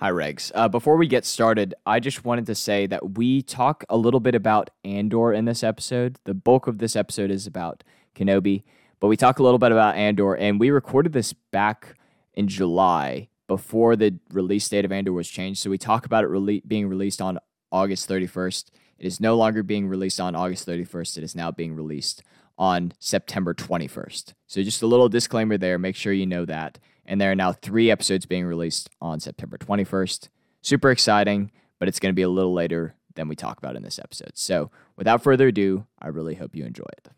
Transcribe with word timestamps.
Hi, 0.00 0.10
Regs. 0.10 0.50
Uh, 0.54 0.66
before 0.66 0.96
we 0.96 1.06
get 1.06 1.26
started, 1.26 1.74
I 1.84 2.00
just 2.00 2.24
wanted 2.24 2.46
to 2.46 2.54
say 2.54 2.86
that 2.86 3.18
we 3.18 3.42
talk 3.42 3.84
a 3.90 3.98
little 3.98 4.18
bit 4.18 4.34
about 4.34 4.70
Andor 4.82 5.30
in 5.34 5.44
this 5.44 5.62
episode. 5.62 6.16
The 6.24 6.32
bulk 6.32 6.66
of 6.66 6.78
this 6.78 6.96
episode 6.96 7.30
is 7.30 7.46
about 7.46 7.84
Kenobi, 8.14 8.62
but 8.98 9.08
we 9.08 9.18
talk 9.18 9.38
a 9.38 9.42
little 9.42 9.58
bit 9.58 9.72
about 9.72 9.96
Andor, 9.96 10.32
and 10.32 10.58
we 10.58 10.70
recorded 10.70 11.12
this 11.12 11.34
back 11.34 11.98
in 12.32 12.48
July 12.48 13.28
before 13.46 13.94
the 13.94 14.18
release 14.32 14.66
date 14.70 14.86
of 14.86 14.90
Andor 14.90 15.12
was 15.12 15.28
changed. 15.28 15.60
So 15.60 15.68
we 15.68 15.76
talk 15.76 16.06
about 16.06 16.24
it 16.24 16.30
rele- 16.30 16.66
being 16.66 16.88
released 16.88 17.20
on 17.20 17.38
August 17.70 18.08
31st. 18.08 18.70
It 18.98 19.04
is 19.04 19.20
no 19.20 19.36
longer 19.36 19.62
being 19.62 19.86
released 19.86 20.18
on 20.18 20.34
August 20.34 20.66
31st. 20.66 21.18
It 21.18 21.24
is 21.24 21.34
now 21.34 21.50
being 21.50 21.74
released 21.74 22.22
on 22.56 22.94
September 23.00 23.52
21st. 23.52 24.32
So 24.46 24.62
just 24.62 24.80
a 24.80 24.86
little 24.86 25.10
disclaimer 25.10 25.58
there. 25.58 25.78
Make 25.78 25.96
sure 25.96 26.14
you 26.14 26.24
know 26.24 26.46
that 26.46 26.78
and 27.10 27.20
there 27.20 27.32
are 27.32 27.36
now 27.36 27.52
three 27.52 27.90
episodes 27.90 28.24
being 28.24 28.46
released 28.46 28.88
on 29.02 29.18
September 29.18 29.58
21st. 29.58 30.28
Super 30.62 30.92
exciting, 30.92 31.50
but 31.80 31.88
it's 31.88 31.98
going 31.98 32.12
to 32.12 32.16
be 32.16 32.22
a 32.22 32.28
little 32.28 32.54
later 32.54 32.94
than 33.16 33.26
we 33.26 33.34
talk 33.34 33.58
about 33.58 33.74
in 33.74 33.82
this 33.82 33.98
episode. 33.98 34.30
So, 34.34 34.70
without 34.96 35.20
further 35.20 35.48
ado, 35.48 35.86
I 36.00 36.06
really 36.06 36.36
hope 36.36 36.54
you 36.54 36.64
enjoy 36.64 36.86
it. 36.98 37.08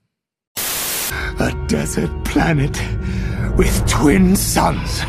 A 1.38 1.64
desert 1.68 2.24
planet 2.24 2.80
with 3.58 3.86
twin 3.86 4.34
suns. 4.34 5.02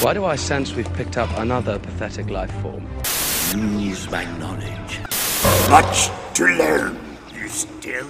Why 0.00 0.14
do 0.14 0.24
I 0.26 0.36
sense 0.36 0.74
we've 0.74 0.92
picked 0.94 1.18
up 1.18 1.36
another 1.38 1.80
pathetic 1.80 2.30
life 2.30 2.52
form? 2.62 2.86
Use 3.80 4.08
my 4.12 4.24
knowledge. 4.38 5.00
Much 5.68 6.08
to 6.34 6.46
learn. 6.46 6.96
You 7.34 7.48
still 7.48 8.06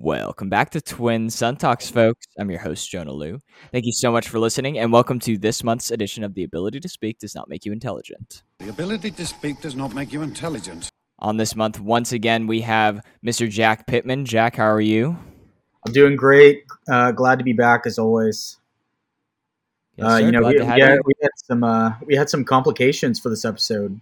Welcome 0.00 0.48
back 0.48 0.70
to 0.70 0.80
Twin 0.80 1.28
Sun 1.28 1.56
Talks, 1.56 1.90
folks. 1.90 2.24
I'm 2.38 2.48
your 2.50 2.60
host, 2.60 2.88
Jonah 2.88 3.12
Liu. 3.12 3.40
Thank 3.72 3.84
you 3.84 3.90
so 3.92 4.12
much 4.12 4.28
for 4.28 4.38
listening, 4.38 4.78
and 4.78 4.92
welcome 4.92 5.18
to 5.20 5.36
this 5.36 5.64
month's 5.64 5.90
edition 5.90 6.22
of 6.22 6.34
The 6.34 6.44
Ability 6.44 6.78
to 6.80 6.88
Speak 6.88 7.18
Does 7.18 7.34
Not 7.34 7.48
Make 7.48 7.64
You 7.64 7.72
Intelligent. 7.72 8.44
The 8.60 8.68
ability 8.68 9.10
to 9.10 9.26
speak 9.26 9.60
does 9.60 9.74
not 9.74 9.94
make 9.94 10.12
you 10.12 10.22
intelligent. 10.22 10.88
On 11.18 11.36
this 11.36 11.56
month, 11.56 11.80
once 11.80 12.12
again, 12.12 12.46
we 12.46 12.60
have 12.60 13.04
Mr. 13.26 13.50
Jack 13.50 13.88
Pittman. 13.88 14.24
Jack, 14.24 14.54
how 14.54 14.66
are 14.70 14.80
you? 14.80 15.18
I'm 15.84 15.92
doing 15.92 16.14
great. 16.14 16.62
Uh, 16.88 17.10
glad 17.10 17.38
to 17.38 17.44
be 17.44 17.52
back 17.52 17.82
as 17.84 17.98
always. 17.98 18.56
Yes, 19.96 20.06
uh, 20.12 20.16
you 20.18 20.30
know, 20.30 20.42
we, 20.46 20.54
to 20.58 20.60
we, 20.60 20.64
had, 20.64 20.78
you. 20.78 21.02
we 21.06 21.14
had 21.20 21.30
some 21.38 21.64
uh, 21.64 21.94
we 22.06 22.14
had 22.14 22.30
some 22.30 22.44
complications 22.44 23.18
for 23.18 23.30
this 23.30 23.44
episode. 23.44 24.00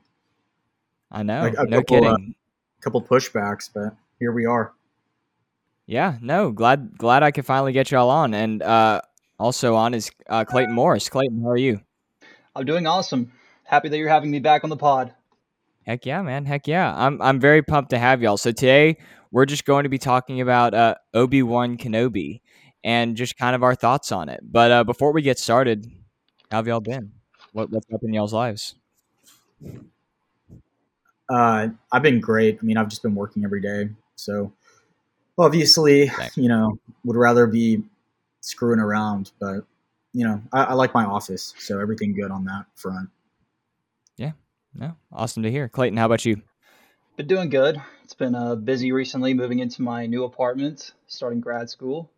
I 1.11 1.23
know. 1.23 1.41
like 1.41 1.55
a 1.57 1.65
no 1.65 1.79
couple, 1.79 2.01
kidding. 2.01 2.09
uh, 2.11 2.17
A 2.79 2.83
couple 2.83 3.01
pushbacks, 3.01 3.71
but 3.73 3.97
here 4.19 4.33
we 4.33 4.45
are. 4.45 4.75
Yeah, 5.87 6.17
no, 6.21 6.51
glad 6.51 6.99
glad 6.99 7.23
I 7.23 7.31
could 7.31 7.47
finally 7.47 7.73
get 7.73 7.91
y'all 7.91 8.11
on. 8.11 8.35
And 8.35 8.63
uh, 8.63 9.01
also 9.39 9.77
on 9.77 9.95
is 9.95 10.11
uh, 10.29 10.45
Clayton 10.45 10.75
Morris. 10.75 11.09
Clayton, 11.09 11.43
how 11.43 11.51
are 11.51 11.57
you? 11.57 11.81
I'm 12.57 12.65
doing 12.65 12.87
awesome. 12.87 13.33
Happy 13.65 13.89
that 13.89 13.97
you're 13.97 14.09
having 14.09 14.31
me 14.31 14.41
back 14.41 14.65
on 14.65 14.71
the 14.71 14.77
pod. 14.77 15.13
Heck 15.85 16.05
yeah, 16.05 16.23
man. 16.23 16.45
Heck 16.45 16.67
yeah. 16.67 16.93
I'm 16.97 17.23
I'm 17.23 17.39
very 17.39 17.63
pumped 17.63 17.91
to 17.91 17.99
have 17.99 18.21
y'all. 18.21 18.37
So 18.37 18.51
today 18.51 18.97
we're 19.31 19.47
just 19.47 19.65
going 19.65 19.85
to 19.85 19.89
be 19.89 19.99
talking 19.99 20.41
about 20.41 20.75
uh, 20.75 20.97
Obi 21.15 21.43
Wan 21.43 21.77
Kenobi 21.77 22.41
and 22.83 23.17
just 23.17 23.37
kind 23.37 23.55
of 23.55 23.63
our 23.63 23.77
thoughts 23.77 24.11
on 24.11 24.29
it. 24.29 24.41
But 24.43 24.71
uh, 24.73 24.85
before 24.85 25.13
we 25.13 25.23
get 25.23 25.39
started, 25.39 25.87
how 26.51 26.59
have 26.59 26.67
y'all 26.67 26.81
been? 26.81 27.13
What 27.53 27.71
what's 27.71 27.87
up 27.95 28.03
in 28.03 28.13
y'all's 28.13 28.33
lives? 28.33 28.75
Uh, 31.29 31.69
I've 31.93 32.03
been 32.03 32.21
great. 32.21 32.59
I 32.61 32.65
mean, 32.65 32.77
I've 32.77 32.89
just 32.89 33.03
been 33.03 33.15
working 33.15 33.45
every 33.45 33.61
day, 33.61 33.91
so 34.17 34.53
obviously, 35.39 36.09
Same. 36.09 36.31
you 36.37 36.49
know, 36.49 36.79
would 37.05 37.17
rather 37.17 37.47
be 37.47 37.83
screwing 38.41 38.81
around, 38.81 39.33
but 39.41 39.65
you 40.13 40.25
know, 40.25 40.41
I, 40.53 40.65
I 40.65 40.73
like 40.75 40.95
my 40.95 41.05
office, 41.05 41.55
so 41.59 41.79
everything 41.79 42.15
good 42.15 42.31
on 42.31 42.45
that 42.47 42.67
front. 42.75 43.11
Yeah, 44.17 44.33
no, 44.75 44.97
awesome 45.13 45.43
to 45.43 45.51
hear. 45.51 45.69
Clayton, 45.69 45.97
how 45.97 46.07
about 46.07 46.25
you? 46.25 46.43
Been 47.17 47.27
doing 47.27 47.49
good. 47.49 47.81
It's 48.05 48.15
been 48.15 48.35
uh, 48.35 48.55
busy 48.55 48.93
recently 48.93 49.35
moving 49.35 49.59
into 49.59 49.83
my 49.83 50.07
new 50.07 50.25
apartment, 50.25 50.93
starting 51.07 51.41
grad 51.41 51.69
school, 51.71 52.11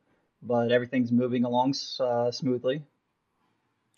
but 0.43 0.71
everything's 0.71 1.13
moving 1.13 1.45
along 1.45 1.75
uh, 2.01 2.31
smoothly. 2.31 2.83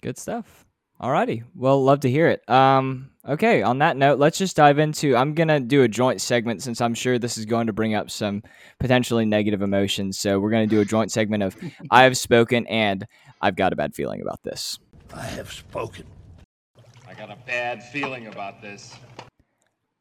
Good 0.02 0.18
stuff. 0.18 0.66
Alrighty. 1.00 1.44
Well, 1.54 1.82
love 1.82 2.00
to 2.00 2.10
hear 2.10 2.28
it. 2.28 2.46
Um, 2.48 3.10
okay, 3.26 3.62
on 3.62 3.78
that 3.78 3.96
note, 3.96 4.18
let's 4.18 4.36
just 4.36 4.54
dive 4.54 4.78
into 4.78 5.16
I'm 5.16 5.32
gonna 5.32 5.58
do 5.58 5.82
a 5.82 5.88
joint 5.88 6.20
segment 6.20 6.62
since 6.62 6.82
I'm 6.82 6.92
sure 6.92 7.18
this 7.18 7.38
is 7.38 7.46
going 7.46 7.68
to 7.68 7.72
bring 7.72 7.94
up 7.94 8.10
some 8.10 8.42
potentially 8.78 9.24
negative 9.24 9.62
emotions. 9.62 10.18
So 10.18 10.38
we're 10.38 10.50
gonna 10.50 10.66
do 10.66 10.80
a 10.80 10.84
joint 10.84 11.10
segment 11.10 11.42
of 11.42 11.56
I 11.90 12.02
have 12.02 12.18
spoken 12.18 12.66
and 12.66 13.06
I've 13.40 13.56
got 13.56 13.72
a 13.72 13.76
bad 13.76 13.94
feeling 13.94 14.20
about 14.20 14.42
this. 14.42 14.78
I 15.14 15.22
have 15.22 15.50
spoken. 15.50 16.04
I 17.08 17.14
got 17.14 17.30
a 17.30 17.38
bad 17.46 17.82
feeling 17.82 18.26
about 18.26 18.60
this. 18.60 18.94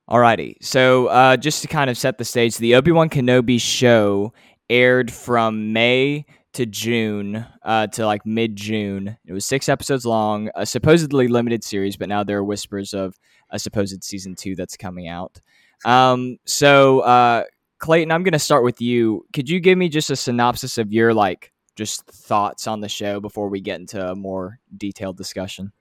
Alrighty. 0.10 0.56
So 0.62 1.08
uh, 1.08 1.38
just 1.38 1.62
to 1.62 1.70
kind 1.70 1.90
of 1.90 1.98
set 1.98 2.18
the 2.18 2.26
stage, 2.26 2.58
the 2.58 2.76
Obi 2.76 2.92
Wan 2.92 3.10
Kenobi 3.10 3.62
show 3.62 4.34
aired 4.70 5.12
from 5.12 5.72
May 5.72 6.26
to 6.54 6.66
June 6.66 7.46
uh, 7.64 7.88
to 7.88 8.06
like 8.06 8.26
mid 8.26 8.56
June. 8.56 9.18
It 9.26 9.34
was 9.34 9.46
six 9.46 9.70
episodes 9.70 10.06
long, 10.06 10.50
a 10.56 10.66
supposedly 10.66 11.28
limited 11.28 11.64
series, 11.64 11.98
but 11.98 12.10
now 12.10 12.24
there 12.24 12.40
are 12.40 12.44
whispers 12.44 12.94
of 12.94 13.16
a 13.50 13.60
supposed 13.60 14.04
season 14.04 14.36
two 14.36 14.56
that's 14.56 14.78
coming 14.78 15.08
out. 15.08 15.42
Um, 15.86 16.38
so 16.46 17.02
uh, 17.02 17.44
Clayton, 17.80 18.12
I'm 18.12 18.24
going 18.24 18.34
to 18.34 18.40
start 18.40 18.64
with 18.64 18.82
you. 18.82 19.26
Could 19.34 19.50
you 19.50 19.60
give 19.60 19.78
me 19.78 19.90
just 19.90 20.10
a 20.10 20.16
synopsis 20.16 20.78
of 20.78 20.92
your 20.92 21.14
like 21.14 21.52
just 21.76 22.06
thoughts 22.06 22.68
on 22.68 22.82
the 22.82 22.90
show 22.90 23.20
before 23.20 23.48
we 23.48 23.62
get 23.62 23.80
into 23.80 24.06
a 24.06 24.16
more 24.16 24.60
detailed 24.76 25.18
discussion? 25.18 25.72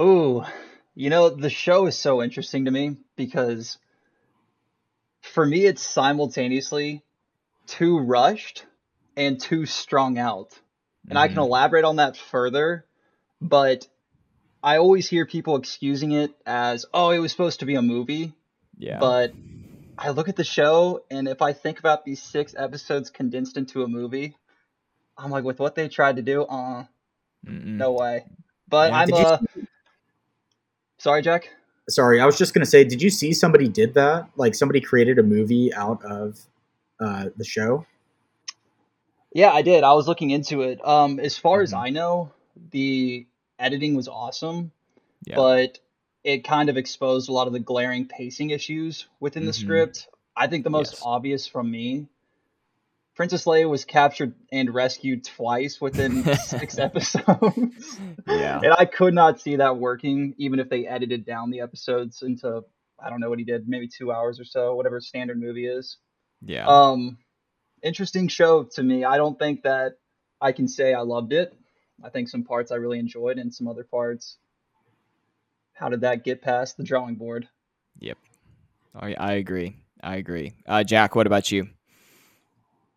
Ooh, 0.00 0.44
you 0.94 1.10
know, 1.10 1.30
the 1.30 1.50
show 1.50 1.86
is 1.86 1.96
so 1.96 2.22
interesting 2.22 2.66
to 2.66 2.70
me 2.70 2.96
because 3.16 3.78
for 5.22 5.44
me, 5.44 5.64
it's 5.64 5.82
simultaneously 5.82 7.02
too 7.66 7.98
rushed 7.98 8.66
and 9.18 9.38
too 9.40 9.66
strung 9.66 10.16
out. 10.16 10.58
And 11.10 11.18
I 11.18 11.26
can 11.28 11.36
Mhm. 11.38 11.42
elaborate 11.46 11.84
on 11.84 11.96
that 11.96 12.16
further, 12.16 12.86
but 13.40 13.88
I 14.62 14.78
always 14.78 15.08
hear 15.08 15.26
people 15.26 15.56
excusing 15.56 16.12
it 16.12 16.30
as, 16.46 16.86
oh, 16.94 17.10
it 17.10 17.18
was 17.18 17.32
supposed 17.32 17.60
to 17.60 17.66
be 17.66 17.74
a 17.74 17.82
movie. 17.82 18.32
Yeah. 18.78 18.98
But 18.98 19.34
I 19.98 20.10
look 20.10 20.28
at 20.28 20.36
the 20.36 20.44
show, 20.44 21.04
and 21.10 21.26
if 21.26 21.42
I 21.42 21.52
think 21.52 21.78
about 21.80 22.04
these 22.04 22.22
six 22.22 22.54
episodes 22.56 23.10
condensed 23.10 23.56
into 23.56 23.82
a 23.82 23.88
movie, 23.88 24.36
I'm 25.16 25.30
like, 25.32 25.44
with 25.44 25.58
what 25.58 25.74
they 25.74 25.88
tried 25.88 26.16
to 26.16 26.22
do, 26.22 26.42
uh, 26.42 26.84
Mm-mm. 27.44 27.64
no 27.76 27.92
way. 27.92 28.24
But 28.68 28.92
Yeah. 28.92 28.98
I'm 28.98 29.06
Did 29.08 29.18
you- 29.18 29.26
uh, 29.26 29.38
sorry, 30.98 31.22
Jack. 31.22 31.50
Sorry, 31.88 32.20
I 32.20 32.26
was 32.26 32.36
just 32.38 32.52
gonna 32.54 32.66
say, 32.66 32.84
did 32.84 33.00
you 33.02 33.10
see 33.10 33.32
somebody 33.32 33.66
did 33.66 33.94
that? 33.94 34.28
Like 34.36 34.54
somebody 34.54 34.80
created 34.80 35.18
a 35.18 35.22
movie 35.22 35.72
out 35.74 36.04
of 36.04 36.38
uh, 37.00 37.30
the 37.36 37.44
show. 37.44 37.86
Yeah, 39.38 39.52
I 39.52 39.62
did. 39.62 39.84
I 39.84 39.92
was 39.92 40.08
looking 40.08 40.30
into 40.30 40.62
it. 40.62 40.84
Um, 40.84 41.20
as 41.20 41.38
far 41.38 41.62
as 41.62 41.72
Mhm. 41.72 41.78
I 41.78 41.90
know, 41.90 42.32
the 42.72 43.24
editing 43.56 43.94
was 43.94 44.08
awesome, 44.08 44.72
Yeah. 45.24 45.36
but 45.36 45.78
it 46.24 46.42
kind 46.42 46.68
of 46.68 46.76
exposed 46.76 47.28
a 47.28 47.32
lot 47.32 47.46
of 47.46 47.52
the 47.52 47.60
glaring 47.60 48.08
pacing 48.08 48.50
issues 48.50 49.06
within 49.20 49.44
the 49.46 49.52
Mhm. 49.52 49.60
script. 49.62 50.08
I 50.36 50.48
think 50.48 50.64
the 50.64 50.70
most 50.70 50.94
Yes. 50.94 51.02
obvious 51.04 51.46
from 51.46 51.70
me, 51.70 52.08
Princess 53.14 53.44
Leia 53.44 53.68
was 53.70 53.84
captured 53.84 54.34
and 54.50 54.74
rescued 54.74 55.22
twice 55.22 55.80
within 55.80 56.24
six 56.36 56.76
episodes. 56.78 58.00
Yeah. 58.26 58.60
And 58.60 58.72
I 58.76 58.86
could 58.86 59.14
not 59.14 59.40
see 59.40 59.54
that 59.56 59.76
working, 59.78 60.34
even 60.38 60.58
if 60.58 60.68
they 60.68 60.84
edited 60.88 61.24
down 61.24 61.50
the 61.50 61.60
episodes 61.60 62.22
into 62.22 62.64
I 63.00 63.08
don't 63.08 63.20
know 63.20 63.30
what 63.30 63.38
he 63.38 63.44
did, 63.44 63.68
maybe 63.68 63.86
two 63.86 64.10
hours 64.10 64.40
or 64.40 64.44
so, 64.44 64.74
whatever 64.74 65.00
standard 65.00 65.38
movie 65.40 65.66
is. 65.68 65.98
Yeah. 66.42 66.66
Um, 66.66 67.18
interesting 67.82 68.28
show 68.28 68.64
to 68.64 68.82
me. 68.82 69.04
I 69.04 69.16
don't 69.16 69.38
think 69.38 69.62
that 69.62 69.98
I 70.40 70.52
can 70.52 70.68
say 70.68 70.94
I 70.94 71.00
loved 71.00 71.32
it. 71.32 71.54
I 72.04 72.10
think 72.10 72.28
some 72.28 72.44
parts 72.44 72.70
I 72.70 72.76
really 72.76 72.98
enjoyed, 72.98 73.38
and 73.38 73.52
some 73.52 73.66
other 73.66 73.84
parts. 73.84 74.36
How 75.74 75.88
did 75.88 76.00
that 76.02 76.24
get 76.24 76.42
past 76.42 76.76
the 76.76 76.84
drawing 76.84 77.16
board? 77.16 77.48
Yep, 78.00 78.18
I, 78.94 79.14
I 79.14 79.32
agree. 79.34 79.76
I 80.02 80.16
agree. 80.16 80.54
Uh, 80.66 80.84
Jack, 80.84 81.16
what 81.16 81.26
about 81.26 81.50
you? 81.50 81.68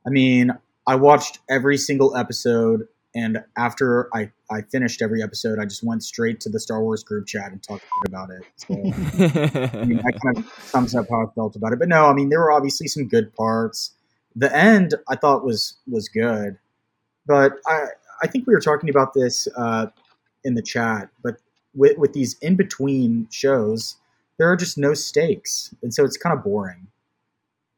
I 0.05 0.09
mean, 0.09 0.51
I 0.87 0.95
watched 0.95 1.39
every 1.49 1.77
single 1.77 2.15
episode, 2.15 2.87
and 3.15 3.43
after 3.57 4.09
I, 4.15 4.31
I 4.49 4.61
finished 4.61 5.01
every 5.01 5.21
episode, 5.21 5.59
I 5.59 5.65
just 5.65 5.83
went 5.83 6.03
straight 6.03 6.39
to 6.41 6.49
the 6.49 6.59
Star 6.59 6.81
Wars 6.81 7.03
group 7.03 7.27
chat 7.27 7.51
and 7.51 7.61
talked 7.61 7.85
about 8.07 8.29
it. 8.29 8.43
So, 8.55 8.73
I 8.73 9.85
mean, 9.85 9.97
that 9.97 10.19
kind 10.23 10.37
of 10.37 10.51
sums 10.63 10.95
up 10.95 11.05
how 11.09 11.27
I 11.27 11.33
felt 11.33 11.55
about 11.55 11.73
it. 11.73 11.79
But 11.79 11.87
no, 11.87 12.05
I 12.05 12.13
mean, 12.13 12.29
there 12.29 12.39
were 12.39 12.51
obviously 12.51 12.87
some 12.87 13.07
good 13.07 13.33
parts. 13.35 13.93
The 14.35 14.55
end 14.55 14.95
I 15.09 15.15
thought 15.15 15.43
was 15.43 15.77
was 15.89 16.07
good, 16.07 16.57
but 17.25 17.53
I 17.67 17.85
I 18.23 18.27
think 18.27 18.47
we 18.47 18.53
were 18.53 18.61
talking 18.61 18.89
about 18.89 19.13
this 19.13 19.47
uh, 19.57 19.87
in 20.43 20.55
the 20.55 20.61
chat. 20.61 21.09
But 21.23 21.37
with 21.73 21.97
with 21.97 22.13
these 22.13 22.37
in 22.39 22.55
between 22.55 23.27
shows, 23.31 23.97
there 24.37 24.49
are 24.49 24.55
just 24.55 24.77
no 24.77 24.93
stakes, 24.93 25.73
and 25.81 25.93
so 25.93 26.05
it's 26.05 26.17
kind 26.17 26.37
of 26.37 26.43
boring. 26.43 26.87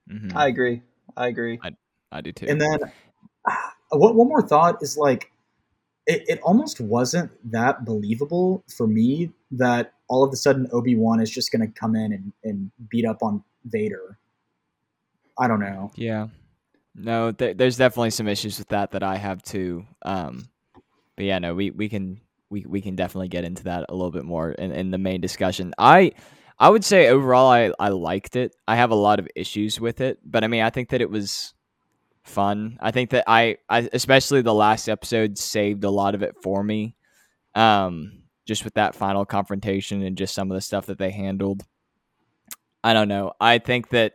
Mhm. 0.09 0.35
I 0.35 0.47
agree. 0.47 0.81
I 1.17 1.27
agree. 1.27 1.59
I 2.11 2.21
do 2.21 2.31
too. 2.31 2.45
And 2.47 2.61
then 2.61 2.79
uh, 3.45 3.55
one, 3.91 4.15
one 4.15 4.27
more 4.27 4.41
thought 4.47 4.81
is 4.83 4.97
like 4.97 5.31
it, 6.05 6.23
it 6.27 6.39
almost 6.41 6.79
wasn't 6.79 7.31
that 7.51 7.85
believable 7.85 8.63
for 8.75 8.87
me 8.87 9.31
that 9.51 9.93
all 10.07 10.23
of 10.23 10.31
a 10.31 10.35
sudden 10.35 10.67
Obi 10.71 10.95
Wan 10.95 11.19
is 11.19 11.29
just 11.29 11.51
going 11.51 11.65
to 11.65 11.79
come 11.79 11.95
in 11.95 12.11
and, 12.13 12.33
and 12.43 12.71
beat 12.89 13.05
up 13.05 13.23
on 13.23 13.43
Vader. 13.65 14.17
I 15.39 15.47
don't 15.47 15.59
know. 15.59 15.91
Yeah. 15.95 16.27
No, 16.95 17.31
th- 17.31 17.57
there's 17.57 17.77
definitely 17.77 18.11
some 18.11 18.27
issues 18.27 18.59
with 18.59 18.67
that 18.69 18.91
that 18.91 19.03
I 19.03 19.15
have 19.17 19.41
too. 19.41 19.85
Um, 20.03 20.49
but 21.15 21.25
yeah, 21.25 21.39
no, 21.39 21.55
we, 21.55 21.71
we 21.71 21.89
can 21.89 22.21
we, 22.49 22.65
we 22.67 22.81
can 22.81 22.95
definitely 22.95 23.29
get 23.29 23.45
into 23.45 23.63
that 23.63 23.85
a 23.89 23.95
little 23.95 24.11
bit 24.11 24.25
more 24.25 24.51
in, 24.51 24.71
in 24.71 24.91
the 24.91 24.97
main 24.99 25.21
discussion. 25.21 25.73
I 25.77 26.11
I 26.59 26.69
would 26.69 26.85
say 26.85 27.09
overall 27.09 27.49
I, 27.49 27.71
I 27.79 27.89
liked 27.89 28.35
it. 28.35 28.55
I 28.67 28.75
have 28.75 28.91
a 28.91 28.95
lot 28.95 29.19
of 29.19 29.27
issues 29.35 29.79
with 29.79 30.01
it, 30.01 30.19
but 30.23 30.43
I 30.43 30.47
mean 30.47 30.61
I 30.61 30.69
think 30.69 30.89
that 30.89 31.01
it 31.01 31.09
was 31.09 31.53
fun. 32.23 32.77
I 32.79 32.91
think 32.91 33.09
that 33.11 33.25
I, 33.27 33.57
I 33.69 33.89
especially 33.91 34.41
the 34.41 34.53
last 34.53 34.87
episode 34.87 35.37
saved 35.37 35.83
a 35.83 35.89
lot 35.89 36.15
of 36.15 36.21
it 36.23 36.35
for 36.43 36.63
me. 36.63 36.95
Um, 37.55 38.23
just 38.45 38.65
with 38.65 38.73
that 38.75 38.95
final 38.95 39.25
confrontation 39.25 40.03
and 40.03 40.17
just 40.17 40.35
some 40.35 40.51
of 40.51 40.55
the 40.55 40.61
stuff 40.61 40.87
that 40.87 40.97
they 40.97 41.11
handled. 41.11 41.63
I 42.83 42.93
don't 42.93 43.07
know. 43.07 43.33
I 43.39 43.59
think 43.59 43.89
that 43.89 44.13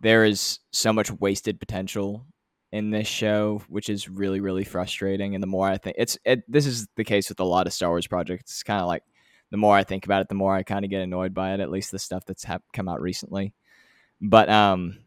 there 0.00 0.24
is 0.24 0.58
so 0.72 0.92
much 0.92 1.10
wasted 1.10 1.58
potential 1.58 2.26
in 2.72 2.90
this 2.90 3.06
show, 3.06 3.62
which 3.68 3.88
is 3.88 4.08
really 4.08 4.40
really 4.40 4.64
frustrating. 4.64 5.34
And 5.34 5.42
the 5.42 5.48
more 5.48 5.68
I 5.68 5.78
think 5.78 5.96
it's 5.98 6.18
it, 6.24 6.42
this 6.50 6.66
is 6.66 6.86
the 6.96 7.04
case 7.04 7.28
with 7.28 7.40
a 7.40 7.44
lot 7.44 7.66
of 7.66 7.72
Star 7.72 7.90
Wars 7.90 8.06
projects. 8.06 8.52
It's 8.52 8.62
kind 8.62 8.80
of 8.80 8.86
like 8.86 9.02
the 9.50 9.56
more 9.56 9.76
I 9.76 9.84
think 9.84 10.04
about 10.04 10.22
it, 10.22 10.28
the 10.28 10.34
more 10.34 10.54
I 10.54 10.62
kind 10.62 10.84
of 10.84 10.90
get 10.90 11.02
annoyed 11.02 11.32
by 11.32 11.54
it. 11.54 11.60
At 11.60 11.70
least 11.70 11.90
the 11.90 11.98
stuff 11.98 12.24
that's 12.26 12.44
ha- 12.44 12.58
come 12.72 12.88
out 12.88 13.00
recently. 13.00 13.54
But 14.20 14.48
um, 14.48 14.98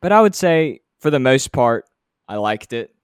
but 0.00 0.12
I 0.12 0.20
would 0.20 0.34
say 0.34 0.80
for 0.98 1.10
the 1.10 1.20
most 1.20 1.52
part, 1.52 1.84
I 2.28 2.36
liked 2.36 2.72
it. 2.72 2.94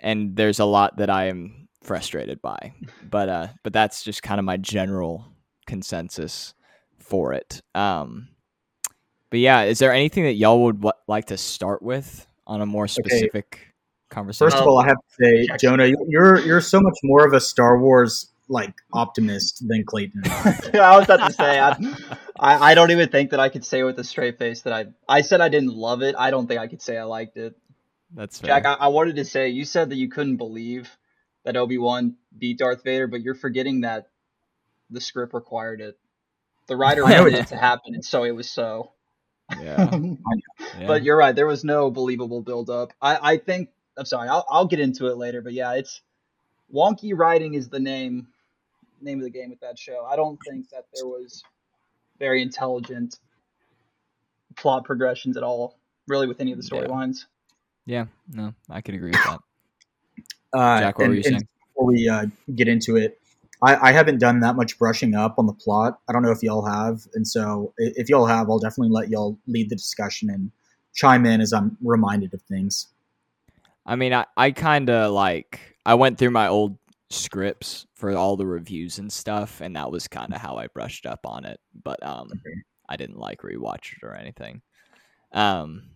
And 0.00 0.36
there's 0.36 0.60
a 0.60 0.64
lot 0.64 0.98
that 0.98 1.10
I 1.10 1.24
am 1.26 1.68
frustrated 1.82 2.40
by. 2.40 2.72
But 3.08 3.28
uh, 3.28 3.48
but 3.62 3.72
that's 3.72 4.02
just 4.02 4.22
kind 4.22 4.38
of 4.38 4.44
my 4.44 4.56
general 4.56 5.26
consensus 5.66 6.54
for 6.98 7.32
it. 7.32 7.60
Um, 7.74 8.28
but 9.30 9.40
yeah, 9.40 9.62
is 9.62 9.78
there 9.78 9.92
anything 9.92 10.24
that 10.24 10.34
y'all 10.34 10.64
would 10.64 10.80
w- 10.80 10.92
like 11.06 11.26
to 11.26 11.36
start 11.36 11.82
with 11.82 12.26
on 12.46 12.60
a 12.60 12.66
more 12.66 12.88
specific 12.88 13.74
conversation? 14.08 14.50
First 14.50 14.62
of 14.62 14.68
all, 14.68 14.78
I 14.78 14.86
have 14.86 14.96
to 14.96 15.24
say, 15.24 15.48
Jonah, 15.58 15.90
you're 16.08 16.40
you're 16.40 16.60
so 16.60 16.80
much 16.80 16.98
more 17.02 17.26
of 17.26 17.32
a 17.32 17.40
Star 17.40 17.78
Wars 17.78 18.32
like 18.48 18.74
optimist 18.92 19.64
than 19.66 19.84
Clayton. 19.84 20.22
I 20.26 20.96
was 20.96 21.04
about 21.04 21.28
to 21.28 21.32
say, 21.32 21.60
I, 21.60 21.76
I, 22.38 22.70
I 22.70 22.74
don't 22.74 22.90
even 22.90 23.08
think 23.10 23.30
that 23.30 23.40
I 23.40 23.48
could 23.50 23.64
say 23.64 23.82
with 23.82 23.98
a 23.98 24.04
straight 24.04 24.38
face 24.38 24.62
that 24.62 24.72
I 24.72 24.86
I 25.08 25.20
said 25.20 25.40
I 25.40 25.48
didn't 25.48 25.74
love 25.74 26.02
it. 26.02 26.14
I 26.18 26.30
don't 26.30 26.46
think 26.46 26.60
I 26.60 26.66
could 26.66 26.82
say 26.82 26.96
I 26.96 27.04
liked 27.04 27.36
it. 27.36 27.56
That's 28.14 28.40
fair. 28.40 28.48
Jack, 28.48 28.66
I, 28.66 28.74
I 28.74 28.88
wanted 28.88 29.16
to 29.16 29.24
say 29.24 29.50
you 29.50 29.64
said 29.64 29.90
that 29.90 29.96
you 29.96 30.08
couldn't 30.08 30.36
believe 30.36 30.90
that 31.44 31.56
Obi 31.56 31.78
Wan 31.78 32.16
beat 32.36 32.58
Darth 32.58 32.82
Vader, 32.82 33.06
but 33.06 33.20
you're 33.20 33.34
forgetting 33.34 33.82
that 33.82 34.08
the 34.90 35.00
script 35.00 35.34
required 35.34 35.80
it. 35.80 35.98
The 36.66 36.76
writer 36.76 37.04
I 37.06 37.20
wanted 37.20 37.34
it 37.34 37.40
it 37.40 37.46
to 37.48 37.56
happen, 37.56 37.94
and 37.94 38.04
so 38.04 38.24
it 38.24 38.32
was 38.32 38.48
so. 38.48 38.92
Yeah. 39.60 39.90
yeah. 40.78 40.86
But 40.86 41.02
you're 41.02 41.16
right. 41.16 41.34
There 41.34 41.46
was 41.46 41.64
no 41.64 41.90
believable 41.90 42.42
build 42.42 42.70
up. 42.70 42.92
I, 43.00 43.32
I 43.32 43.36
think. 43.38 43.70
I'm 43.96 44.04
sorry. 44.04 44.28
I'll, 44.28 44.46
I'll 44.48 44.66
get 44.66 44.80
into 44.80 45.08
it 45.08 45.16
later. 45.16 45.42
But 45.42 45.52
yeah, 45.52 45.74
it's 45.74 46.00
wonky 46.72 47.12
writing 47.14 47.54
is 47.54 47.68
the 47.68 47.80
name 47.80 48.28
name 49.00 49.18
of 49.18 49.24
the 49.24 49.30
game 49.30 49.50
with 49.50 49.60
that 49.60 49.78
show. 49.78 50.04
I 50.04 50.16
don't 50.16 50.38
think 50.48 50.70
that 50.70 50.86
there 50.94 51.06
was 51.06 51.42
very 52.18 52.42
intelligent 52.42 53.18
plot 54.56 54.84
progressions 54.84 55.36
at 55.36 55.42
all, 55.42 55.78
really, 56.06 56.26
with 56.26 56.40
any 56.40 56.52
of 56.52 56.58
the 56.60 56.68
storylines. 56.68 57.24
yeah, 57.86 58.06
no, 58.32 58.54
I 58.68 58.80
could 58.80 58.94
agree 58.94 59.10
with 59.10 59.24
that. 59.24 59.40
Uh, 60.50 60.80
Jack, 60.80 60.98
what 60.98 61.04
and- 61.04 61.10
were 61.10 61.16
you 61.16 61.22
saying? 61.22 61.46
Before 61.74 61.86
we 61.86 62.08
uh, 62.08 62.24
get 62.54 62.68
into 62.68 62.96
it, 62.96 63.20
I, 63.62 63.88
I 63.88 63.92
haven't 63.92 64.18
done 64.18 64.40
that 64.40 64.56
much 64.56 64.78
brushing 64.78 65.14
up 65.14 65.38
on 65.38 65.46
the 65.46 65.52
plot. 65.52 65.98
I 66.08 66.12
don't 66.12 66.22
know 66.22 66.30
if 66.30 66.42
y'all 66.42 66.64
have, 66.64 67.06
and 67.14 67.26
so 67.26 67.72
if 67.78 68.08
y'all 68.08 68.26
have, 68.26 68.48
I'll 68.48 68.58
definitely 68.58 68.92
let 68.92 69.08
y'all 69.08 69.38
lead 69.46 69.70
the 69.70 69.76
discussion 69.76 70.30
and 70.30 70.50
chime 70.94 71.26
in 71.26 71.40
as 71.40 71.52
I'm 71.52 71.76
reminded 71.82 72.34
of 72.34 72.42
things. 72.42 72.88
I 73.84 73.96
mean, 73.96 74.12
I, 74.12 74.26
I 74.36 74.50
kind 74.50 74.90
of 74.90 75.12
like 75.12 75.76
I 75.86 75.94
went 75.94 76.18
through 76.18 76.30
my 76.30 76.48
old 76.48 76.78
scripts 77.10 77.86
for 77.94 78.14
all 78.14 78.36
the 78.36 78.46
reviews 78.46 78.98
and 78.98 79.12
stuff, 79.12 79.60
and 79.60 79.74
that 79.76 79.90
was 79.90 80.08
kind 80.08 80.32
of 80.32 80.40
how 80.40 80.56
I 80.56 80.66
brushed 80.68 81.06
up 81.06 81.20
on 81.24 81.44
it. 81.44 81.58
But 81.82 82.04
um, 82.06 82.30
I 82.88 82.96
didn't 82.96 83.18
like 83.18 83.40
rewatch 83.42 83.96
it 83.96 84.02
or 84.04 84.14
anything. 84.14 84.62
Um, 85.32 85.90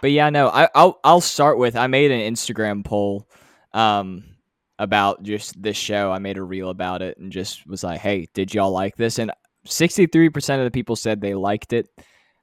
but 0.00 0.10
yeah, 0.10 0.30
no, 0.30 0.48
I, 0.48 0.68
I'll 0.74 0.98
I'll 1.04 1.20
start 1.20 1.58
with 1.58 1.76
I 1.76 1.86
made 1.86 2.10
an 2.10 2.32
Instagram 2.32 2.84
poll, 2.84 3.28
um, 3.72 4.24
about 4.80 5.22
just 5.22 5.62
this 5.62 5.76
show. 5.76 6.10
I 6.10 6.18
made 6.18 6.38
a 6.38 6.42
reel 6.42 6.70
about 6.70 7.02
it 7.02 7.18
and 7.18 7.30
just 7.30 7.64
was 7.68 7.84
like, 7.84 8.00
hey, 8.00 8.26
did 8.34 8.52
y'all 8.52 8.72
like 8.72 8.96
this? 8.96 9.20
And 9.20 9.30
sixty 9.64 10.06
three 10.06 10.30
percent 10.30 10.60
of 10.60 10.64
the 10.64 10.72
people 10.72 10.96
said 10.96 11.20
they 11.20 11.34
liked 11.34 11.72
it. 11.72 11.86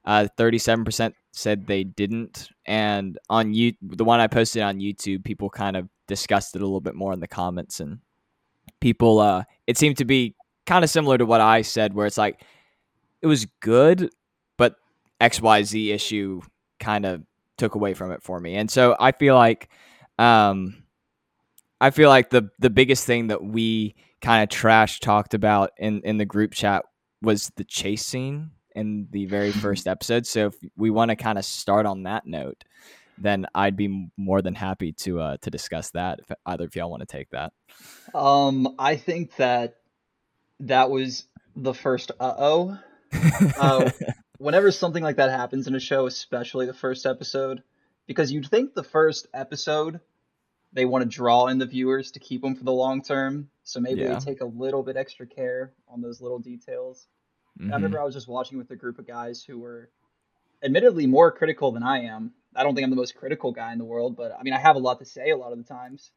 Uh, 0.06 0.26
thirty-seven 0.38 0.86
percent 0.86 1.14
said 1.34 1.68
they 1.68 1.84
didn't, 1.84 2.48
and 2.66 3.20
on 3.30 3.54
you, 3.54 3.74
the 3.82 4.06
one 4.06 4.22
I 4.22 4.28
posted 4.28 4.62
on 4.62 4.80
YouTube, 4.80 5.26
people 5.26 5.50
kind 5.50 5.76
of 5.76 5.90
discussed 6.08 6.56
it 6.56 6.62
a 6.62 6.66
little 6.66 6.80
bit 6.80 6.96
more 6.96 7.12
in 7.12 7.20
the 7.20 7.28
comments, 7.28 7.82
and 7.82 8.00
people, 8.80 9.20
uh, 9.20 9.44
it 9.68 9.78
seemed 9.78 9.98
to 9.98 10.06
be 10.06 10.34
kind 10.66 10.86
of 10.86 10.90
similar 10.90 11.18
to 11.18 11.26
what 11.26 11.42
I 11.42 11.62
said, 11.62 11.94
where 11.94 12.08
it's 12.08 12.18
like 12.18 12.42
it 13.22 13.28
was 13.28 13.48
good, 13.60 14.10
but 14.56 14.76
X 15.20 15.42
Y 15.42 15.64
Z 15.64 15.92
issue 15.92 16.42
kind 16.80 17.06
of 17.06 17.24
took 17.58 17.76
away 17.76 17.94
from 17.94 18.14
it 18.14 18.24
for 18.24 18.40
me, 18.40 18.56
and 18.56 18.72
so 18.72 18.96
I 18.98 19.12
feel 19.12 19.36
like, 19.36 19.68
um, 20.18 20.84
I 21.80 21.92
feel 21.92 22.10
like 22.10 22.30
the 22.30 22.50
the 22.60 22.70
biggest 22.70 23.06
thing 23.06 23.28
that 23.28 23.44
we 23.44 23.96
kind 24.22 24.44
of 24.44 24.50
trash 24.50 25.00
talked 25.00 25.34
about 25.34 25.72
in 25.78 26.02
in 26.02 26.18
the 26.18 26.26
group 26.26 26.54
chat 26.54 26.86
was 27.22 27.52
the 27.56 27.64
chase 27.64 28.06
scene 28.06 28.52
in 28.76 29.08
the 29.12 29.26
very 29.26 29.52
first 29.64 29.88
episode. 29.88 30.26
So 30.26 30.48
if 30.48 30.56
we 30.76 30.90
want 30.90 31.10
to 31.10 31.16
kind 31.16 31.38
of 31.38 31.46
start 31.46 31.86
on 31.86 32.04
that 32.04 32.26
note, 32.26 32.64
then 33.18 33.46
I'd 33.54 33.76
be 33.76 34.10
more 34.18 34.42
than 34.42 34.56
happy 34.56 34.94
to 34.94 35.20
uh, 35.20 35.38
to 35.42 35.50
discuss 35.50 35.92
that. 35.92 36.20
If 36.20 36.36
either 36.46 36.66
of 36.66 36.76
y'all 36.76 36.90
want 36.90 37.02
to 37.02 37.06
take 37.06 37.30
that. 37.32 37.54
Um, 38.14 38.76
I 38.80 38.96
think 38.96 39.36
that 39.36 39.76
that 40.62 40.90
was 40.90 41.26
the 41.56 41.74
first 41.74 42.12
uh 42.20 42.34
oh. 42.38 42.80
Uh, 43.58 43.90
whenever 44.38 44.70
something 44.70 45.02
like 45.02 45.16
that 45.16 45.32
happens 45.32 45.68
in 45.68 45.76
a 45.76 45.80
show, 45.80 46.06
especially 46.06 46.66
the 46.66 46.74
first 46.74 47.06
episode, 47.06 47.64
because 48.06 48.32
you'd 48.32 48.48
think 48.48 48.74
the 48.74 48.84
first 48.84 49.28
episode 49.34 50.02
they 50.74 50.86
want 50.86 51.04
to 51.04 51.10
draw 51.10 51.48
in 51.48 51.58
the 51.58 51.66
viewers 51.66 52.12
to 52.12 52.20
keep 52.20 52.42
them 52.42 52.56
for 52.56 52.64
the 52.64 52.72
long 52.74 53.02
term, 53.02 53.50
so 53.64 53.80
maybe 53.80 54.02
Yeah. 54.02 54.14
they 54.14 54.20
take 54.20 54.42
a 54.42 54.46
little 54.46 54.84
bit 54.84 54.98
extra 54.98 55.26
care 55.26 55.74
on 55.88 56.02
those 56.02 56.22
little 56.22 56.40
details. 56.40 57.08
Mhm. 57.60 57.72
I 57.72 57.76
remember 57.76 58.00
I 58.00 58.04
was 58.04 58.14
just 58.14 58.28
watching 58.28 58.58
with 58.58 58.70
a 58.72 58.76
group 58.76 59.00
of 59.00 59.08
guys 59.08 59.44
who 59.44 59.60
were 59.60 59.90
admittedly 60.64 61.08
more 61.08 61.32
critical 61.32 61.72
than 61.72 61.84
I 61.84 62.00
am. 62.04 62.34
I 62.56 62.64
don't 62.64 62.76
think 62.76 62.84
I'm 62.84 62.90
the 62.90 62.96
most 62.96 63.16
critical 63.16 63.52
guy 63.52 63.72
in 63.72 63.78
the 63.78 63.86
world, 63.86 64.16
but 64.16 64.32
I 64.38 64.44
mean, 64.44 64.54
I 64.54 64.60
have 64.60 64.76
a 64.76 64.80
lot 64.80 65.00
to 65.00 65.06
say 65.06 65.30
a 65.32 65.38
lot 65.38 65.52
of 65.52 65.58
the 65.58 65.64
times. 65.64 66.12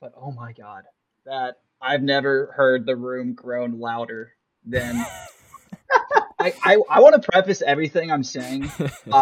But 0.00 0.12
oh 0.16 0.30
my 0.32 0.52
god, 0.52 0.84
that 1.24 1.60
I've 1.80 2.02
never 2.02 2.52
heard 2.52 2.84
the 2.86 2.96
room 2.96 3.34
groan 3.34 3.78
louder 3.78 4.32
than. 4.64 4.96
I, 6.38 6.52
I, 6.62 6.76
I 6.90 7.00
want 7.00 7.14
to 7.20 7.30
preface 7.30 7.62
everything 7.62 8.10
I'm 8.10 8.24
saying 8.24 8.70
by 9.06 9.20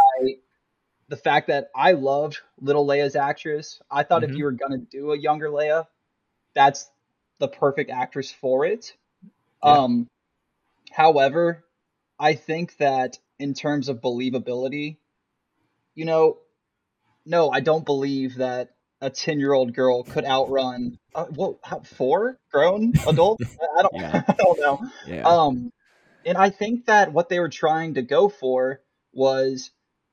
the 1.13 1.17
fact 1.19 1.49
that 1.49 1.71
I 1.77 1.93
loved 1.93 2.39
little 2.59 2.87
Leia's 2.87 3.17
actress. 3.17 3.83
I 3.91 4.03
thought 4.03 4.23
Mhm. 4.23 4.31
if 4.31 4.35
you 4.35 4.45
were 4.45 4.53
gonna 4.53 4.79
do 4.79 5.13
a 5.13 5.19
younger 5.19 5.51
Leia, 5.51 5.87
that's 6.55 6.91
the 7.39 7.49
perfect 7.49 7.91
actress 7.91 8.33
for 8.33 8.65
it. 8.65 8.97
Yeah. 9.63 9.83
Um, 9.83 10.09
however, 10.91 11.67
I 12.19 12.35
think 12.35 12.79
that 12.79 13.19
in 13.39 13.53
terms 13.53 13.91
of 13.91 14.01
believability, 14.01 14.97
you 15.95 16.07
know, 16.07 16.39
no, 17.27 17.51
I 17.51 17.61
don't 17.61 17.85
believe 17.85 18.37
that 18.37 18.75
a 19.03 19.11
ten-year-old 19.11 19.75
girl 19.75 20.05
could 20.05 20.25
outrun 20.25 20.99
uh, 21.15 21.27
what 21.27 21.59
how, 21.63 21.81
four 21.81 22.39
grown 22.51 22.95
adults. 23.07 23.45
I 23.61 23.81
I 23.81 23.83
don't, 23.83 23.95
Yeah. 24.01 24.23
I 24.29 24.33
don't 24.39 24.61
know. 24.61 24.89
yeah. 25.07 25.29
Um, 25.29 25.73
and 26.25 26.39
I 26.39 26.49
think 26.49 26.87
that 26.87 27.13
what 27.13 27.29
they 27.29 27.39
were 27.39 27.51
trying 27.51 27.95
to 27.97 28.03
go 28.03 28.31
for 28.31 28.81
was, 29.13 29.73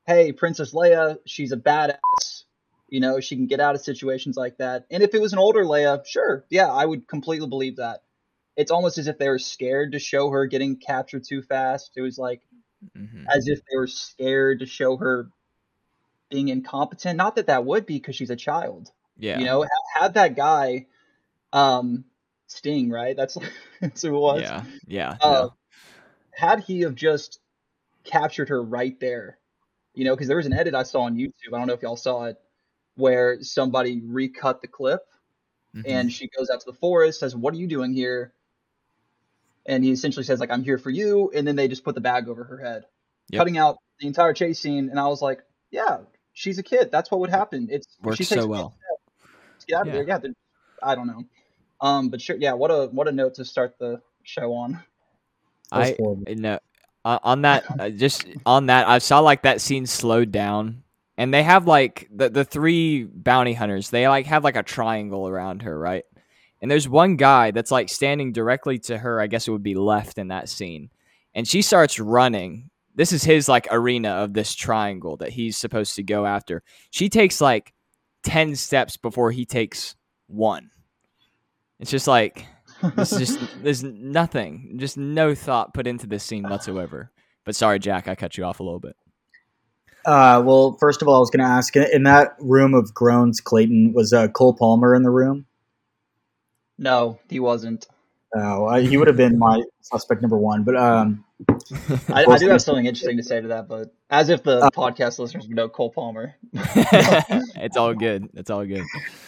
hey, 0.10 0.32
Princess 0.32 0.74
Leia, 0.74 1.18
she's 1.26 1.52
a 1.52 1.58
badass. 1.58 2.44
You 2.88 3.00
know, 3.00 3.20
she 3.20 3.36
can 3.36 3.46
get 3.46 3.60
out 3.60 3.76
of 3.76 3.82
situations 3.82 4.36
like 4.36 4.58
that. 4.58 4.86
And 4.90 5.04
if 5.04 5.14
it 5.14 5.22
was 5.22 5.34
an 5.34 5.40
older 5.40 5.64
Leia, 5.64 6.04
sure, 6.06 6.46
yeah, 6.50 6.68
I 6.72 6.84
would 6.84 7.08
completely 7.08 7.48
believe 7.48 7.76
that. 7.76 8.02
It's 8.58 8.72
almost 8.72 8.98
as 8.98 9.08
if 9.08 9.18
they 9.20 9.30
were 9.30 9.40
scared 9.40 9.92
to 9.92 10.00
show 10.00 10.32
her 10.32 10.48
getting 10.48 10.76
captured 10.78 11.24
too 11.26 11.42
fast. 11.44 11.92
It 11.96 12.02
was 12.02 12.18
like 12.18 12.42
Mhm. 12.98 13.26
as 13.30 13.48
if 13.48 13.60
they 13.70 13.78
were 13.78 13.88
scared 13.88 14.60
to 14.60 14.66
show 14.66 14.98
her 14.98 15.30
being 16.30 16.48
incompetent. 16.48 17.16
Not 17.18 17.36
that 17.36 17.48
that 17.48 17.66
would 17.66 17.86
be 17.86 17.96
because 17.96 18.16
she's 18.16 18.30
a 18.30 18.36
child. 18.36 18.92
Yeah. 19.18 19.38
You 19.40 19.46
know, 19.46 19.64
ha- 19.64 20.02
had 20.02 20.14
that 20.16 20.36
guy, 20.36 20.88
um, 21.54 22.06
Sting, 22.48 22.90
right? 22.90 23.16
That's 23.16 23.38
that's 23.82 24.02
who 24.02 24.16
it 24.16 24.20
was 24.20 24.42
Yeah. 24.42 24.64
Yeah. 24.88 25.18
uh, 25.22 25.32
no. 25.32 25.54
had 26.32 26.62
he 26.62 26.82
have 26.82 26.96
just 26.96 27.40
captured 28.04 28.50
her 28.50 28.62
right 28.64 29.00
there, 29.00 29.39
you 30.00 30.06
know, 30.06 30.16
because 30.16 30.30
there 30.30 30.38
was 30.38 30.46
an 30.46 30.54
edit 30.54 30.74
I 30.74 30.84
saw 30.84 31.02
on 31.02 31.18
YouTube. 31.18 31.54
I 31.54 31.58
don't 31.58 31.68
know 31.68 31.74
if 31.74 31.82
y'all 31.82 31.98
saw 31.98 32.24
it, 32.26 32.38
where 32.96 33.42
somebody 33.42 34.02
recut 34.02 34.62
the 34.62 34.68
clip 34.68 35.02
Mhm. 35.76 35.84
and 35.86 36.12
she 36.12 36.30
goes 36.30 36.50
out 36.50 36.62
to 36.62 36.66
the 36.66 36.78
forest, 36.78 37.20
says, 37.20 37.36
"What 37.36 37.54
are 37.54 37.58
you 37.58 37.68
doing 37.68 37.94
here?" 37.94 38.34
And 39.66 39.84
he 39.84 39.92
essentially 39.92 40.24
says, 40.24 40.40
"Like 40.40 40.52
I'm 40.52 40.64
here 40.64 40.78
for 40.78 40.90
you," 40.90 41.32
and 41.36 41.46
then 41.46 41.58
they 41.58 41.68
just 41.68 41.84
put 41.84 41.96
the 41.96 42.02
bag 42.02 42.30
over 42.30 42.46
her 42.46 42.58
head, 42.60 42.86
Yep. 43.30 43.40
cutting 43.40 43.58
out 43.58 43.78
the 44.00 44.08
entire 44.08 44.34
chase 44.34 44.60
scene. 44.60 44.90
And 44.90 44.98
I 44.98 45.08
was 45.08 45.22
like, 45.22 45.44
"Yeah, 45.70 46.00
she's 46.32 46.58
a 46.60 46.64
kid. 46.64 46.92
That's 46.92 47.12
what 47.12 47.20
would 47.20 47.30
happen. 47.30 47.68
It's 47.70 47.98
works 48.02 48.18
she 48.18 48.24
takes 48.24 48.42
so 48.42 48.48
one 48.48 48.50
well. 48.50 48.78
step, 48.78 49.68
Get 49.68 49.76
out 49.76 49.82
of 49.82 49.88
Yeah. 49.88 49.94
there. 49.94 50.08
Yeah, 50.08 50.32
I 50.82 50.96
don't 50.96 51.08
know. 51.08 51.26
Um, 51.82 52.08
but 52.10 52.22
sure, 52.22 52.38
yeah. 52.38 52.54
What 52.54 52.72
a 52.72 52.88
what 52.88 53.10
a 53.10 53.12
note 53.12 53.36
to 53.36 53.44
start 53.46 53.78
the 53.78 54.02
show 54.24 54.54
on. 54.54 54.82
I 55.72 55.96
horrible. 56.00 56.24
no 56.36 56.60
uh, 57.10 57.20
on 57.24 57.42
that 57.42 57.64
uh, 57.80 57.90
just 57.90 58.28
on 58.46 58.68
that 58.68 58.88
I 58.88 59.00
saw 59.00 59.20
like 59.20 59.42
that 59.42 59.62
scene 59.62 59.88
slowed 59.88 60.32
down. 60.32 60.84
And 61.18 61.34
they 61.34 61.44
have 61.44 61.66
like 61.68 62.08
the 62.14 62.30
the 62.30 62.46
three 62.46 63.04
bounty 63.04 63.54
hunters 63.54 63.90
they 63.90 64.08
like 64.08 64.28
have 64.28 64.44
like 64.44 64.56
a 64.56 64.64
triangle 64.64 65.28
around 65.28 65.64
her 65.64 65.78
right? 65.78 66.06
And 66.62 66.70
there's 66.70 66.88
one 66.88 67.16
guy 67.16 67.52
that's 67.52 67.72
like 67.72 67.90
standing 67.90 68.32
directly 68.32 68.78
to 68.80 68.98
her 68.98 69.20
I 69.20 69.28
guess 69.28 69.48
it 69.48 69.52
would 69.52 69.64
be 69.64 69.76
left 69.76 70.18
in 70.20 70.28
that 70.28 70.50
scene. 70.50 70.92
And 71.34 71.48
she 71.48 71.62
starts 71.64 72.00
running. 72.00 72.70
This 72.94 73.12
is 73.12 73.24
his 73.24 73.50
like 73.50 73.68
arena 73.72 74.10
of 74.10 74.34
this 74.34 74.54
triangle 74.54 75.18
that 75.18 75.30
he's 75.32 75.58
supposed 75.58 75.96
to 75.96 76.04
go 76.04 76.26
after. 76.26 76.62
She 76.92 77.10
takes 77.10 77.42
like 77.42 77.74
10 78.24 78.56
steps 78.56 78.98
before 78.98 79.32
he 79.32 79.46
takes 79.46 79.96
one. 80.28 80.70
It's 81.80 81.92
just 81.92 82.08
like 82.08 82.46
this 82.96 83.12
is 83.14 83.20
just 83.20 83.64
there's 83.64 83.84
nothing, 83.84 84.76
just 84.78 84.98
no 84.98 85.36
thought 85.36 85.74
put 85.74 85.88
into 85.88 86.08
this 86.08 86.24
scene 86.24 86.44
whatsoever. 86.44 87.12
But 87.46 87.56
sorry, 87.56 87.80
Jack, 87.80 88.08
I 88.08 88.16
cut 88.16 88.38
you 88.38 88.44
off 88.46 88.60
a 88.60 88.64
little 88.64 88.80
bit. 88.80 88.96
Uh, 90.06 90.42
well, 90.46 90.78
first 90.80 91.02
of 91.02 91.08
all, 91.08 91.16
I 91.16 91.20
was 91.20 91.30
going 91.30 91.46
to 91.46 91.52
ask 91.52 91.76
in 91.76 92.04
that 92.04 92.36
room 92.40 92.74
of 92.74 92.94
groans, 92.94 93.42
Clayton 93.42 93.94
was 93.94 94.14
uh, 94.14 94.28
Cole 94.30 94.54
Palmer 94.54 94.96
in 94.96 95.04
the 95.04 95.10
room. 95.10 95.46
No, 96.78 97.20
he 97.30 97.40
wasn't. 97.40 97.88
Oh, 98.36 98.66
uh, 98.66 98.80
he 98.80 98.96
would 98.98 99.08
have 99.08 99.18
been 99.18 99.38
my 99.38 99.64
suspect 99.82 100.22
number 100.22 100.38
one. 100.38 100.64
But 100.64 100.78
um, 100.78 101.26
I, 102.10 102.26
I 102.26 102.38
do 102.38 102.50
have 102.50 102.62
something 102.62 102.86
interesting 102.86 103.18
to 103.18 103.24
say 103.24 103.42
to 103.42 103.50
that, 103.50 103.68
but 103.68 103.94
as 104.10 104.30
if 104.30 104.44
the 104.44 104.70
podcast 104.74 105.20
listeners 105.20 105.48
would 105.48 105.56
know 105.56 105.68
Cole 105.68 105.90
Palmer. 105.90 106.36
it's 106.54 107.76
all 107.76 107.94
good. 107.94 108.30
It's 108.36 108.50
all 108.50 108.66
good. 108.66 108.84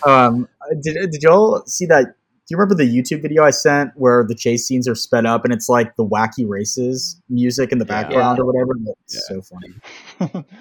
um, 0.06 0.48
did 0.82 1.12
did 1.12 1.24
y'all 1.24 1.64
see 1.66 1.88
that? 1.88 2.16
Do 2.48 2.54
you 2.54 2.58
remember 2.58 2.76
the 2.76 2.90
YouTube 2.90 3.22
video 3.22 3.44
I 3.44 3.52
sent 3.52 3.92
where 3.96 4.26
the 4.28 4.36
chase 4.36 4.66
scenes 4.68 4.88
are 4.88 4.96
sped 4.96 5.26
up 5.26 5.46
and 5.46 5.54
it's 5.54 5.70
like 5.70 5.96
the 5.96 6.06
wacky 6.06 6.48
races 6.48 7.22
music 7.30 7.72
in 7.72 7.78
the 7.78 7.86
background 7.86 8.38
Yeah. 8.38 8.44
or 8.44 8.46
whatever? 8.48 8.74
It's 9.06 9.16
Yeah. 9.30 9.36
so 9.38 9.42
funny. 9.42 10.46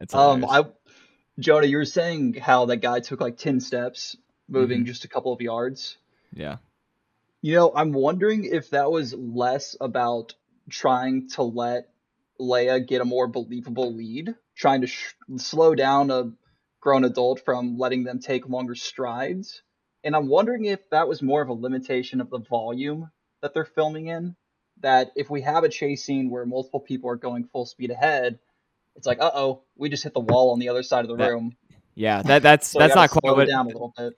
It's 0.00 0.12
Um, 0.14 0.42
hilarious. 0.42 0.66
I, 0.66 1.40
Jonah, 1.40 1.66
you 1.66 1.76
were 1.78 1.84
saying 1.86 2.34
how 2.34 2.66
that 2.66 2.78
guy 2.78 3.00
took 3.00 3.20
like 3.20 3.36
ten 3.38 3.60
steps, 3.60 4.16
moving 4.48 4.78
Mm-hmm. 4.80 4.86
just 4.86 5.04
a 5.04 5.08
couple 5.08 5.32
of 5.32 5.40
yards. 5.40 5.96
yeah. 6.32 6.56
You 7.42 7.54
know, 7.54 7.72
I'm 7.74 7.92
wondering 7.92 8.44
if 8.44 8.70
that 8.70 8.90
was 8.90 9.14
less 9.14 9.76
about 9.80 10.34
trying 10.68 11.28
to 11.30 11.42
let 11.44 11.90
Leia 12.40 12.84
get 12.84 13.00
a 13.00 13.04
more 13.04 13.28
believable 13.28 13.94
lead, 13.94 14.34
trying 14.56 14.80
to 14.80 14.86
sh- 14.88 15.14
slow 15.36 15.74
down 15.74 16.10
a 16.10 16.32
grown 16.80 17.04
adult 17.04 17.40
from 17.44 17.78
letting 17.78 18.02
them 18.04 18.18
take 18.18 18.48
longer 18.48 18.74
strides. 18.74 19.62
And 20.06 20.14
I'm 20.16 20.28
wondering 20.28 20.64
if 20.66 20.88
that 20.90 21.06
was 21.08 21.20
more 21.20 21.42
of 21.42 21.48
a 21.48 21.52
limitation 21.52 22.20
of 22.20 22.30
the 22.30 22.38
volume 22.38 23.10
that 23.42 23.52
they're 23.52 23.64
filming 23.64 24.06
in. 24.06 24.36
That 24.80 25.10
if 25.16 25.28
we 25.30 25.40
have 25.42 25.64
a 25.64 25.68
chase 25.68 26.04
scene 26.04 26.30
where 26.30 26.46
multiple 26.46 26.80
people 26.80 27.10
are 27.10 27.16
going 27.16 27.44
full 27.44 27.66
speed 27.66 27.90
ahead, 27.90 28.38
it's 28.94 29.06
like, 29.06 29.18
uh 29.20 29.30
oh, 29.34 29.62
we 29.76 29.88
just 29.88 30.04
hit 30.04 30.14
the 30.14 30.20
wall 30.20 30.52
on 30.52 30.58
the 30.58 30.68
other 30.68 30.82
side 30.82 31.04
of 31.04 31.08
the 31.10 31.16
That- 31.16 31.30
room. 31.30 31.56
Yeah, 31.94 32.22
that 32.22 32.42
that's 32.42 32.68
So 32.68 32.78
we 32.80 32.86
not 32.88 33.10
quite 33.10 33.34
what 33.36 33.48
down 33.48 33.64
a 33.66 33.68
little 33.68 33.92
bit. 33.96 34.12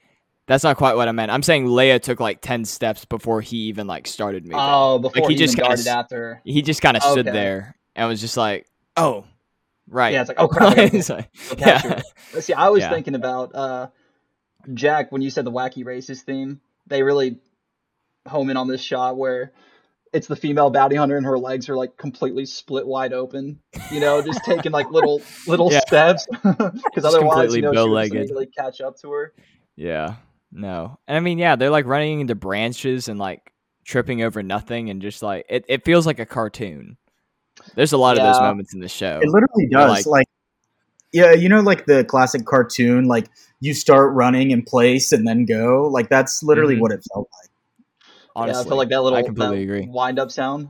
that's 0.46 0.64
not 0.64 0.76
quite 0.76 0.96
what 0.96 1.06
I 1.08 1.12
meant. 1.12 1.30
I'm 1.30 1.44
saying 1.44 1.66
Leia 1.66 2.02
took 2.02 2.18
like 2.20 2.40
ten 2.42 2.64
steps 2.64 3.04
before 3.04 3.40
he 3.40 3.56
even 3.68 3.86
like 3.86 4.06
started 4.08 4.42
moving. 4.44 4.58
Oh, 4.60 4.98
before 4.98 5.28
he 5.28 5.34
he, 5.34 5.38
just 5.38 5.56
kinda 5.56 5.90
after. 5.90 6.42
he 6.44 6.60
just 6.60 6.82
kind 6.82 6.96
of 6.96 7.02
stood 7.04 7.26
there 7.26 7.76
and 7.94 8.08
was 8.08 8.20
just 8.20 8.36
like, 8.36 8.66
"Oh, 8.96 9.24
right." 9.86 10.12
Yeah, 10.12 10.22
it's 10.22 10.28
like, 10.28 10.40
oh 10.40 10.48
crap, 10.48 10.76
like- 11.08 11.28
yeah. 11.56 12.00
see, 12.40 12.52
I 12.52 12.68
was 12.68 12.80
Yeah. 12.80 12.90
thinking 12.90 13.14
about 13.14 13.54
uh, 13.54 13.86
Jack 14.74 15.12
when 15.12 15.22
you 15.22 15.30
said 15.30 15.44
the 15.44 15.52
wacky 15.52 15.84
races 15.84 16.22
theme. 16.22 16.60
They 16.86 17.02
really 17.02 17.38
home 18.26 18.50
in 18.50 18.56
on 18.56 18.68
this 18.68 18.80
shot 18.82 19.16
where 19.16 19.52
it's 20.12 20.26
the 20.26 20.36
female 20.36 20.70
bounty 20.70 20.96
hunter 20.96 21.16
and 21.16 21.26
her 21.26 21.38
legs 21.38 21.68
are 21.68 21.76
like 21.76 21.96
completely 21.96 22.46
split 22.46 22.86
wide 22.86 23.12
open. 23.12 23.60
You 23.90 24.00
know, 24.00 24.22
just 24.22 24.44
taking 24.44 24.72
like 24.72 24.90
little 24.90 25.20
little 25.46 25.70
Yeah. 25.72 25.80
steps 25.80 26.26
because 26.42 27.04
otherwise, 27.04 27.52
completely 27.52 27.56
you 27.56 27.62
know, 27.62 27.72
she 27.72 27.78
would 27.78 27.84
bow-legged. 27.86 28.14
immediately 28.16 28.46
catch 28.46 28.80
up 28.80 28.98
to 29.00 29.10
her. 29.12 29.32
Yeah. 29.76 30.16
No. 30.50 30.98
And 31.06 31.16
I 31.16 31.20
mean, 31.20 31.38
yeah, 31.38 31.56
they're 31.56 31.70
like 31.70 31.86
running 31.86 32.20
into 32.20 32.34
branches 32.34 33.08
and 33.08 33.18
like 33.18 33.52
tripping 33.84 34.22
over 34.22 34.42
nothing 34.42 34.88
and 34.90 35.00
just 35.02 35.22
like 35.22 35.44
it, 35.48 35.64
it 35.68 35.84
feels 35.84 36.06
like 36.06 36.18
a 36.18 36.26
cartoon. 36.26 36.96
There's 37.74 37.92
a 37.92 37.98
lot 37.98 38.18
of 38.18 38.24
those 38.24 38.40
moments 38.40 38.72
in 38.72 38.80
the 38.80 38.88
show. 38.88 39.18
It 39.22 39.28
literally 39.28 39.68
does. 39.70 40.06
like- 40.06 40.06
Like, 40.06 40.26
yeah, 41.12 41.32
you 41.32 41.48
know, 41.48 41.60
like 41.60 41.86
the 41.86 42.04
classic 42.04 42.44
cartoon, 42.46 43.06
like 43.06 43.30
you 43.60 43.74
start 43.74 44.14
running 44.14 44.50
in 44.50 44.62
place 44.62 45.12
and 45.12 45.26
then 45.26 45.44
go. 45.44 45.88
Like 45.90 46.08
that's 46.08 46.42
literally 46.42 46.76
Mhm. 46.76 46.80
what 46.80 46.92
it 46.92 47.04
felt 47.12 47.28
like. 47.40 47.50
Honestly. 48.36 48.54
yeah, 48.54 48.60
I 48.60 48.68
feel 48.68 48.76
like 48.76 48.88
that 48.90 49.02
little 49.02 49.18
I 49.18 49.22
completely 49.22 49.56
that 49.66 49.72
agree. 49.72 49.86
wind 49.88 50.18
up 50.18 50.30
sound. 50.30 50.68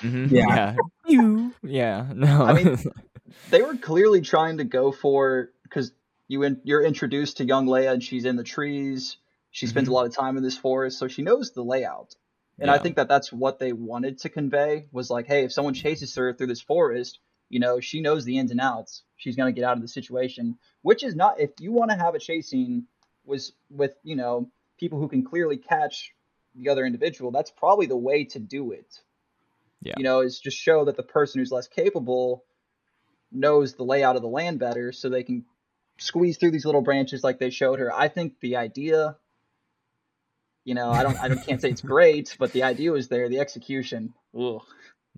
Mhm, 0.00 0.30
Yeah. 0.30 0.44
Yeah. 0.48 0.76
Pew. 1.06 1.52
Yeah. 1.62 2.06
No. 2.14 2.44
I 2.44 2.52
mean, 2.54 2.78
they 3.50 3.60
were 3.62 3.76
clearly 3.76 4.22
trying 4.22 4.58
to 4.58 4.64
go 4.64 4.90
for 4.90 5.50
because 5.64 5.92
you 6.28 6.42
in, 6.44 6.60
you're 6.64 6.82
introduced 6.82 7.38
to 7.38 7.44
young 7.44 7.66
Leia 7.66 7.92
and 7.92 8.02
she's 8.02 8.24
in 8.24 8.36
the 8.36 8.44
trees. 8.44 9.16
She 9.50 9.66
spends 9.66 9.88
a 9.88 9.92
lot 9.92 10.06
of 10.06 10.14
time 10.14 10.36
in 10.36 10.44
this 10.44 10.56
forest, 10.56 10.96
so 10.98 11.08
she 11.08 11.22
knows 11.22 11.50
the 11.50 11.62
layout. 11.64 12.14
And 12.60 12.70
I 12.70 12.78
think 12.78 12.96
that 12.96 13.08
that's 13.08 13.32
what 13.32 13.58
they 13.58 13.72
wanted 13.72 14.18
to 14.18 14.28
convey 14.28 14.86
was 14.92 15.10
like, 15.10 15.26
hey, 15.26 15.44
if 15.44 15.52
someone 15.52 15.74
chases 15.74 16.14
her 16.14 16.32
through 16.32 16.46
this 16.46 16.60
forest, 16.60 17.18
you 17.48 17.58
know, 17.58 17.80
she 17.80 18.00
knows 18.00 18.24
the 18.24 18.38
ins 18.38 18.50
and 18.50 18.60
outs. 18.60 19.02
She's 19.20 19.36
gonna 19.36 19.52
get 19.52 19.64
out 19.64 19.76
of 19.76 19.82
the 19.82 19.88
situation, 19.88 20.58
which 20.80 21.04
is 21.04 21.14
not 21.14 21.38
if 21.38 21.50
you 21.60 21.72
want 21.72 21.90
to 21.90 21.96
have 21.96 22.14
a 22.14 22.18
chase 22.18 22.48
scene 22.48 22.86
was 23.26 23.52
with 23.70 23.94
you 24.02 24.16
know 24.16 24.50
people 24.78 24.98
who 24.98 25.08
can 25.08 25.24
clearly 25.24 25.58
catch 25.58 26.12
the 26.54 26.70
other 26.70 26.86
individual. 26.86 27.30
That's 27.30 27.50
probably 27.50 27.86
the 27.86 27.96
way 27.96 28.24
to 28.24 28.38
do 28.38 28.72
it. 28.72 28.98
Yeah. 29.82 29.94
You 29.98 30.04
know, 30.04 30.20
is 30.20 30.40
just 30.40 30.56
show 30.56 30.86
that 30.86 30.96
the 30.96 31.02
person 31.02 31.38
who's 31.38 31.52
less 31.52 31.68
capable 31.68 32.44
knows 33.30 33.74
the 33.74 33.84
layout 33.84 34.16
of 34.16 34.22
the 34.22 34.28
land 34.28 34.58
better, 34.58 34.90
so 34.90 35.10
they 35.10 35.22
can 35.22 35.44
squeeze 35.98 36.38
through 36.38 36.52
these 36.52 36.64
little 36.64 36.80
branches 36.80 37.22
like 37.22 37.38
they 37.38 37.50
showed 37.50 37.78
her. 37.78 37.92
I 37.94 38.08
think 38.08 38.40
the 38.40 38.56
idea 38.56 39.16
you 40.64 40.74
know, 40.74 40.90
I 40.90 41.02
don't, 41.02 41.18
I 41.18 41.28
don't, 41.28 41.44
can't 41.44 41.60
say 41.60 41.70
it's 41.70 41.80
great, 41.96 42.36
but 42.38 42.52
the 42.52 42.62
idea 42.62 42.92
was 42.92 43.08
there. 43.08 43.28
The 43.28 43.40
execution, 43.40 44.14
ugh, 44.38 44.62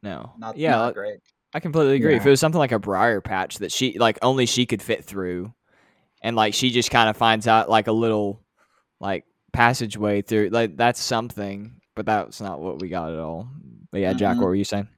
no. 0.02 0.32
not, 0.38 0.56
yeah. 0.56 0.71
not 0.71 0.87
like, 0.87 0.94
great. 0.94 1.21
I 1.54 1.61
completely 1.61 1.97
agree. 1.97 2.16
If 2.16 2.25
it 2.25 2.30
was 2.30 2.40
something 2.40 2.59
like 2.59 2.73
a 2.73 2.78
briar 2.78 3.21
patch 3.21 3.59
that 3.59 3.73
she 3.73 3.99
like 3.99 4.18
only 4.23 4.47
she 4.47 4.66
could 4.66 4.82
fit 4.82 5.04
through, 5.04 5.52
and 6.23 6.35
like 6.37 6.54
she 6.54 6.71
just 6.71 6.90
kind 6.90 7.11
of 7.11 7.16
finds 7.16 7.47
out 7.47 7.68
like 7.68 7.88
a 7.88 7.92
little 7.92 8.40
like 9.00 9.25
passageway 9.52 10.23
through, 10.23 10.49
like 10.50 10.76
that's 10.76 11.00
something. 11.00 11.75
But 11.94 12.06
that's 12.06 12.40
not 12.40 12.61
what 12.61 12.80
we 12.80 12.88
got 12.88 13.12
at 13.12 13.18
all. 13.18 13.49
But 13.90 14.00
yeah, 14.00 14.14
Jack, 14.14 14.37
Mhm. 14.37 14.40
what 14.40 14.47
were 14.47 14.54
you 14.54 14.64
saying? 14.64 14.88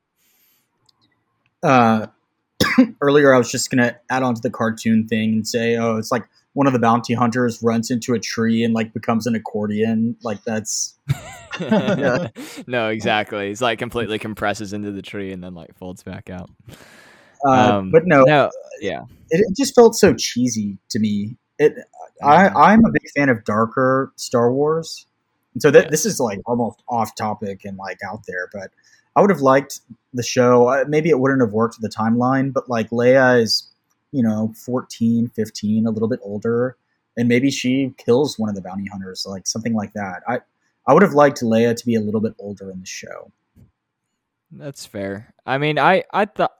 Uh, 1.62 2.06
earlier, 3.00 3.34
I 3.34 3.38
was 3.38 3.50
just 3.50 3.70
gonna 3.70 3.96
add 4.10 4.22
on 4.22 4.34
to 4.34 4.40
the 4.40 4.50
cartoon 4.50 5.08
thing 5.08 5.32
and 5.32 5.48
say, 5.48 5.76
oh, 5.76 5.96
it's 5.96 6.12
like 6.12 6.28
one 6.54 6.66
of 6.66 6.72
the 6.72 6.78
bounty 6.78 7.14
hunters 7.14 7.62
runs 7.62 7.90
into 7.90 8.14
a 8.14 8.18
tree 8.18 8.64
and 8.64 8.74
like 8.74 8.92
becomes 8.92 9.26
an 9.26 9.34
accordion. 9.34 10.16
Like 10.22 10.42
that's 10.44 10.98
Yeah. 11.60 12.28
no, 12.66 12.88
exactly. 12.88 13.50
It's 13.50 13.60
like 13.60 13.78
completely 13.78 14.18
compresses 14.18 14.72
into 14.72 14.90
the 14.90 15.02
tree 15.02 15.32
and 15.32 15.42
then 15.42 15.54
like 15.54 15.76
folds 15.76 16.02
back 16.02 16.30
out. 16.30 16.50
Uh, 17.46 17.76
Um, 17.78 17.90
but 17.90 18.06
no, 18.06 18.22
no, 18.22 18.50
yeah, 18.80 19.02
it, 19.30 19.44
it 19.48 19.56
just 19.56 19.74
felt 19.74 19.94
so 19.94 20.14
cheesy 20.14 20.78
to 20.90 20.98
me. 20.98 21.36
It, 21.58 21.74
I. 22.22 22.48
I'm 22.48 22.84
a 22.84 22.90
big 22.90 23.02
fan 23.14 23.28
of 23.28 23.44
darker 23.44 24.12
Star 24.16 24.50
Wars, 24.52 25.06
and 25.52 25.60
so 25.62 25.70
that 25.70 25.84
Yes. 25.84 25.90
this 25.90 26.06
is 26.06 26.20
like 26.20 26.40
almost 26.46 26.82
off 26.88 27.14
topic 27.14 27.64
and 27.64 27.76
like 27.76 27.98
out 28.08 28.22
there. 28.26 28.48
But 28.52 28.70
I 29.14 29.20
would 29.20 29.30
have 29.30 29.42
liked 29.42 29.80
the 30.14 30.22
show. 30.22 30.84
Maybe 30.88 31.10
it 31.10 31.18
wouldn't 31.20 31.42
have 31.42 31.52
worked 31.52 31.80
the 31.80 31.88
timeline, 31.90 32.52
but 32.52 32.68
like 32.70 32.90
Leia 32.90 33.40
is, 33.42 33.70
you 34.14 34.22
know, 34.22 34.54
14, 34.64 35.28
15, 35.34 35.86
a 35.86 35.90
little 35.90 36.08
bit 36.08 36.20
older, 36.22 36.76
and 37.16 37.28
maybe 37.28 37.50
she 37.50 37.92
kills 37.98 38.38
one 38.38 38.48
of 38.48 38.54
the 38.54 38.62
bounty 38.62 38.86
hunters, 38.86 39.26
like 39.28 39.44
something 39.44 39.74
like 39.74 39.92
that. 39.94 40.22
I 40.28 40.38
I 40.86 40.94
would 40.94 41.02
have 41.02 41.14
liked 41.14 41.40
Leia 41.40 41.74
to 41.74 41.86
be 41.86 41.96
a 41.96 42.00
little 42.00 42.20
bit 42.20 42.34
older 42.38 42.70
in 42.70 42.78
the 42.78 42.86
show. 42.86 43.32
that's 44.52 44.86
fair. 44.86 45.34
I 45.44 45.58
mean, 45.58 45.78
I 45.78 46.04
I 46.12 46.26
thought. 46.26 46.52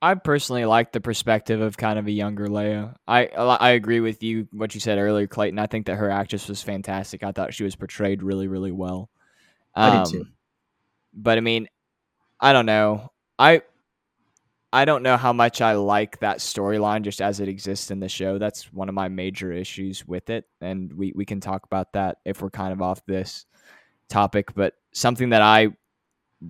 I 0.00 0.14
personally 0.14 0.64
like 0.64 0.92
the 0.92 1.00
perspective 1.00 1.60
of 1.60 1.76
kind 1.76 1.98
of 1.98 2.06
a 2.06 2.12
younger 2.12 2.46
Leia. 2.46 2.94
I 3.08 3.26
I 3.26 3.70
agree 3.70 3.98
with 3.98 4.22
you 4.22 4.46
what 4.52 4.72
you 4.74 4.80
said 4.80 4.98
earlier, 4.98 5.26
Clayton. 5.26 5.58
I 5.58 5.66
think 5.66 5.86
that 5.86 5.96
her 5.96 6.08
actress 6.08 6.46
was 6.46 6.62
fantastic. 6.62 7.24
I 7.24 7.32
thought 7.32 7.52
she 7.52 7.64
was 7.64 7.74
portrayed 7.74 8.22
really, 8.22 8.46
really 8.46 8.70
well. 8.70 9.10
I 9.74 9.96
did 9.96 10.12
too. 10.12 10.20
Um, 10.20 10.32
but 11.14 11.38
I 11.38 11.40
mean, 11.40 11.68
I 12.38 12.52
don't 12.52 12.66
know. 12.66 13.10
I 13.38 13.62
I 14.72 14.84
don't 14.84 15.02
know 15.02 15.16
how 15.16 15.32
much 15.32 15.62
I 15.62 15.74
like 15.74 16.20
that 16.20 16.38
storyline 16.38 17.02
just 17.02 17.22
as 17.22 17.40
it 17.40 17.48
exists 17.48 17.90
in 17.90 18.00
the 18.00 18.08
show. 18.08 18.36
That's 18.36 18.70
one 18.72 18.88
of 18.88 18.94
my 18.94 19.08
major 19.08 19.50
issues 19.50 20.06
with 20.06 20.28
it. 20.28 20.44
And 20.60 20.92
we, 20.92 21.12
we 21.16 21.24
can 21.24 21.40
talk 21.40 21.64
about 21.64 21.92
that 21.94 22.18
if 22.26 22.42
we're 22.42 22.50
kind 22.50 22.72
of 22.72 22.82
off 22.82 23.04
this 23.06 23.46
topic. 24.10 24.54
But 24.54 24.74
something 24.92 25.30
that 25.30 25.40
I 25.40 25.68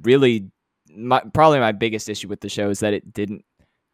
really, 0.02 0.50
my, 0.92 1.20
probably 1.32 1.60
my 1.60 1.70
biggest 1.70 2.08
issue 2.08 2.26
with 2.26 2.40
the 2.40 2.48
show 2.48 2.70
is 2.70 2.80
that 2.80 2.92
it 2.92 3.12
didn't, 3.12 3.44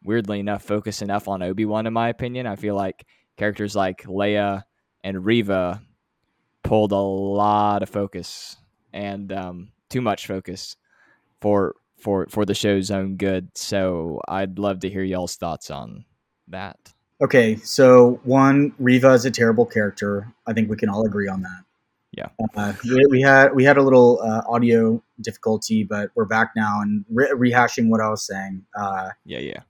weirdly 0.03 0.39
enough, 0.39 0.63
focus 0.63 1.03
enough 1.03 1.27
on 1.27 1.43
Obi 1.43 1.65
Wan, 1.65 1.85
in 1.85 1.93
my 1.93 2.09
opinion. 2.09 2.47
I 2.47 2.55
feel 2.55 2.75
like 2.75 3.05
characters 3.37 3.75
like 3.75 4.03
Leia 4.03 4.63
and 5.03 5.23
Reva 5.23 5.83
pulled 6.63 6.93
a 6.93 6.97
lot 6.97 7.83
of 7.83 7.89
focus 7.89 8.57
and 8.91 9.31
um, 9.31 9.71
too 9.89 10.01
much 10.01 10.25
focus 10.25 10.77
for 11.41 11.75
for 12.05 12.27
for 12.29 12.45
the 12.45 12.53
show's 12.53 12.91
own 12.91 13.17
good. 13.17 13.49
So 13.57 14.21
I'd 14.27 14.59
love 14.59 14.79
to 14.81 14.89
hear 14.89 15.03
y'all's 15.03 15.35
thoughts 15.35 15.71
on 15.71 16.05
that. 16.47 16.77
Okay, 17.19 17.55
so 17.55 18.19
one, 18.23 18.73
Reva 18.77 19.13
is 19.13 19.25
a 19.25 19.31
terrible 19.31 19.65
character. 19.65 20.31
I 20.45 20.53
think 20.53 20.69
we 20.69 20.77
can 20.77 20.87
all 20.89 21.03
agree 21.05 21.27
on 21.27 21.41
that. 21.41 21.63
Yeah. 22.11 22.27
Uh, 22.55 22.73
we, 22.83 23.05
we 23.09 23.21
had 23.21 23.55
we 23.55 23.63
had 23.63 23.77
a 23.77 23.81
little 23.81 24.21
uh, 24.21 24.43
audio 24.47 25.01
difficulty, 25.19 25.83
but 25.83 26.11
we're 26.13 26.25
back 26.25 26.51
now 26.55 26.79
and 26.81 27.03
re- 27.09 27.31
rehashing 27.33 27.89
what 27.89 28.01
I 28.01 28.09
was 28.09 28.25
saying. 28.25 28.63
Uh, 28.77 29.09
Yeah, 29.25 29.39
yeah. 29.39 29.61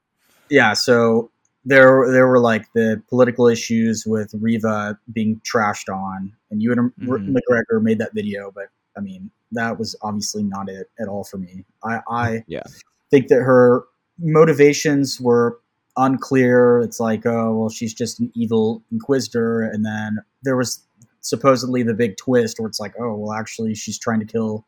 yeah, 0.50 0.74
so 0.74 1.32
there 1.64 2.12
there 2.12 2.28
were 2.28 2.40
like 2.40 2.66
the 2.74 3.02
political 3.08 3.48
issues 3.48 4.06
with 4.06 4.36
Reva 4.38 5.00
being 5.14 5.40
trashed 5.50 5.88
on, 5.94 6.34
and 6.52 6.62
you 6.62 6.74
and 6.74 6.92
Mhm. 7.02 7.34
McGregor 7.34 7.82
made 7.82 8.00
that 8.00 8.14
video, 8.14 8.52
but 8.54 8.68
I 8.98 9.00
mean 9.00 9.32
that 9.56 9.78
was 9.80 9.96
obviously 10.02 10.44
not 10.44 10.70
it 10.70 10.90
at 11.00 11.08
all 11.08 11.24
for 11.24 11.38
me. 11.38 11.66
I, 11.84 12.00
I 12.10 12.44
Yeah. 12.48 12.64
think 13.12 13.28
that 13.30 13.42
her 13.42 13.84
motivations 14.20 15.20
were 15.20 15.60
unclear. 15.98 16.80
It's 16.82 17.00
like, 17.00 17.26
oh 17.26 17.56
well, 17.58 17.70
she's 17.70 17.94
just 17.94 18.20
an 18.20 18.32
evil 18.36 18.84
inquisitor, 18.92 19.62
and 19.62 19.86
then 19.86 20.20
there 20.44 20.56
was 20.58 20.82
supposedly 21.22 21.82
the 21.84 21.94
big 21.94 22.18
twist 22.18 22.60
where 22.60 22.68
it's 22.68 22.80
like, 22.80 22.94
oh 23.00 23.16
well, 23.16 23.34
actually 23.34 23.74
she's 23.76 23.98
trying 23.98 24.20
to 24.20 24.26
kill 24.26 24.66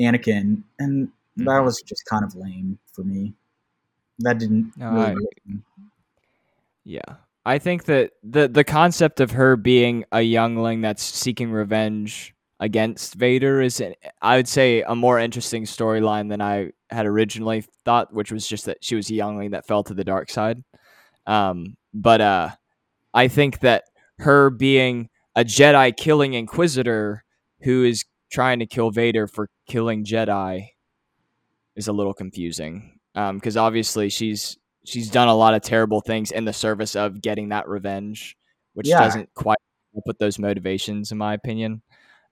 Anakin, 0.00 0.62
and 0.78 1.08
that 1.36 1.44
Mhm. 1.46 1.64
was 1.64 1.82
just 1.82 2.04
kind 2.06 2.24
of 2.24 2.34
lame 2.34 2.78
for 2.92 3.02
me. 3.04 3.34
That 4.20 4.38
didn't 4.38 4.76
No, 4.76 4.90
really 4.92 5.26
I- 5.48 5.58
Yeah. 6.84 7.16
I 7.46 7.58
think 7.58 7.84
that 7.84 8.12
the 8.22 8.48
the 8.48 8.64
concept 8.64 9.18
of 9.20 9.30
her 9.32 9.56
being 9.56 10.04
a 10.12 10.20
youngling 10.22 10.82
that's 10.82 11.02
seeking 11.02 11.50
revenge 11.50 12.34
against 12.60 13.14
Vader 13.14 13.60
is 13.62 13.82
I 14.22 14.36
would 14.36 14.46
say 14.46 14.82
a 14.82 14.94
more 14.94 15.18
interesting 15.18 15.64
storyline 15.64 16.28
than 16.28 16.40
I 16.40 16.70
had 16.90 17.06
originally 17.06 17.64
thought, 17.84 18.12
which 18.12 18.30
was 18.30 18.46
just 18.46 18.66
that 18.66 18.78
she 18.82 18.94
was 18.94 19.10
a 19.10 19.14
youngling 19.14 19.50
that 19.52 19.66
fell 19.66 19.82
to 19.84 19.94
the 19.94 20.04
dark 20.04 20.30
side. 20.30 20.62
Um, 21.26 21.76
but 21.94 22.20
uh, 22.20 22.50
I 23.14 23.28
think 23.28 23.60
that 23.60 23.84
her 24.18 24.50
being 24.50 25.08
a 25.34 25.42
Jedi 25.44 25.96
killing 25.96 26.34
Inquisitor 26.34 27.24
who 27.62 27.84
is 27.84 28.04
trying 28.30 28.58
to 28.60 28.66
kill 28.66 28.90
Vader 28.90 29.26
for 29.26 29.48
killing 29.66 30.04
Jedi 30.04 30.68
is 31.76 31.88
a 31.88 31.92
little 31.92 32.14
confusing. 32.14 32.98
Because 33.14 33.56
obviously 33.56 34.08
she's 34.08 34.56
she's 34.84 35.10
done 35.10 35.28
a 35.28 35.34
lot 35.34 35.54
of 35.54 35.62
terrible 35.62 36.00
things 36.00 36.30
in 36.30 36.44
the 36.44 36.52
service 36.52 36.94
of 36.96 37.20
getting 37.20 37.48
that 37.50 37.68
revenge, 37.68 38.36
which 38.74 38.88
Yeah. 38.88 39.00
doesn't 39.00 39.32
quite 39.34 39.58
put 40.06 40.18
those 40.18 40.38
motivations, 40.38 41.10
in 41.12 41.18
my 41.18 41.34
opinion. 41.34 41.82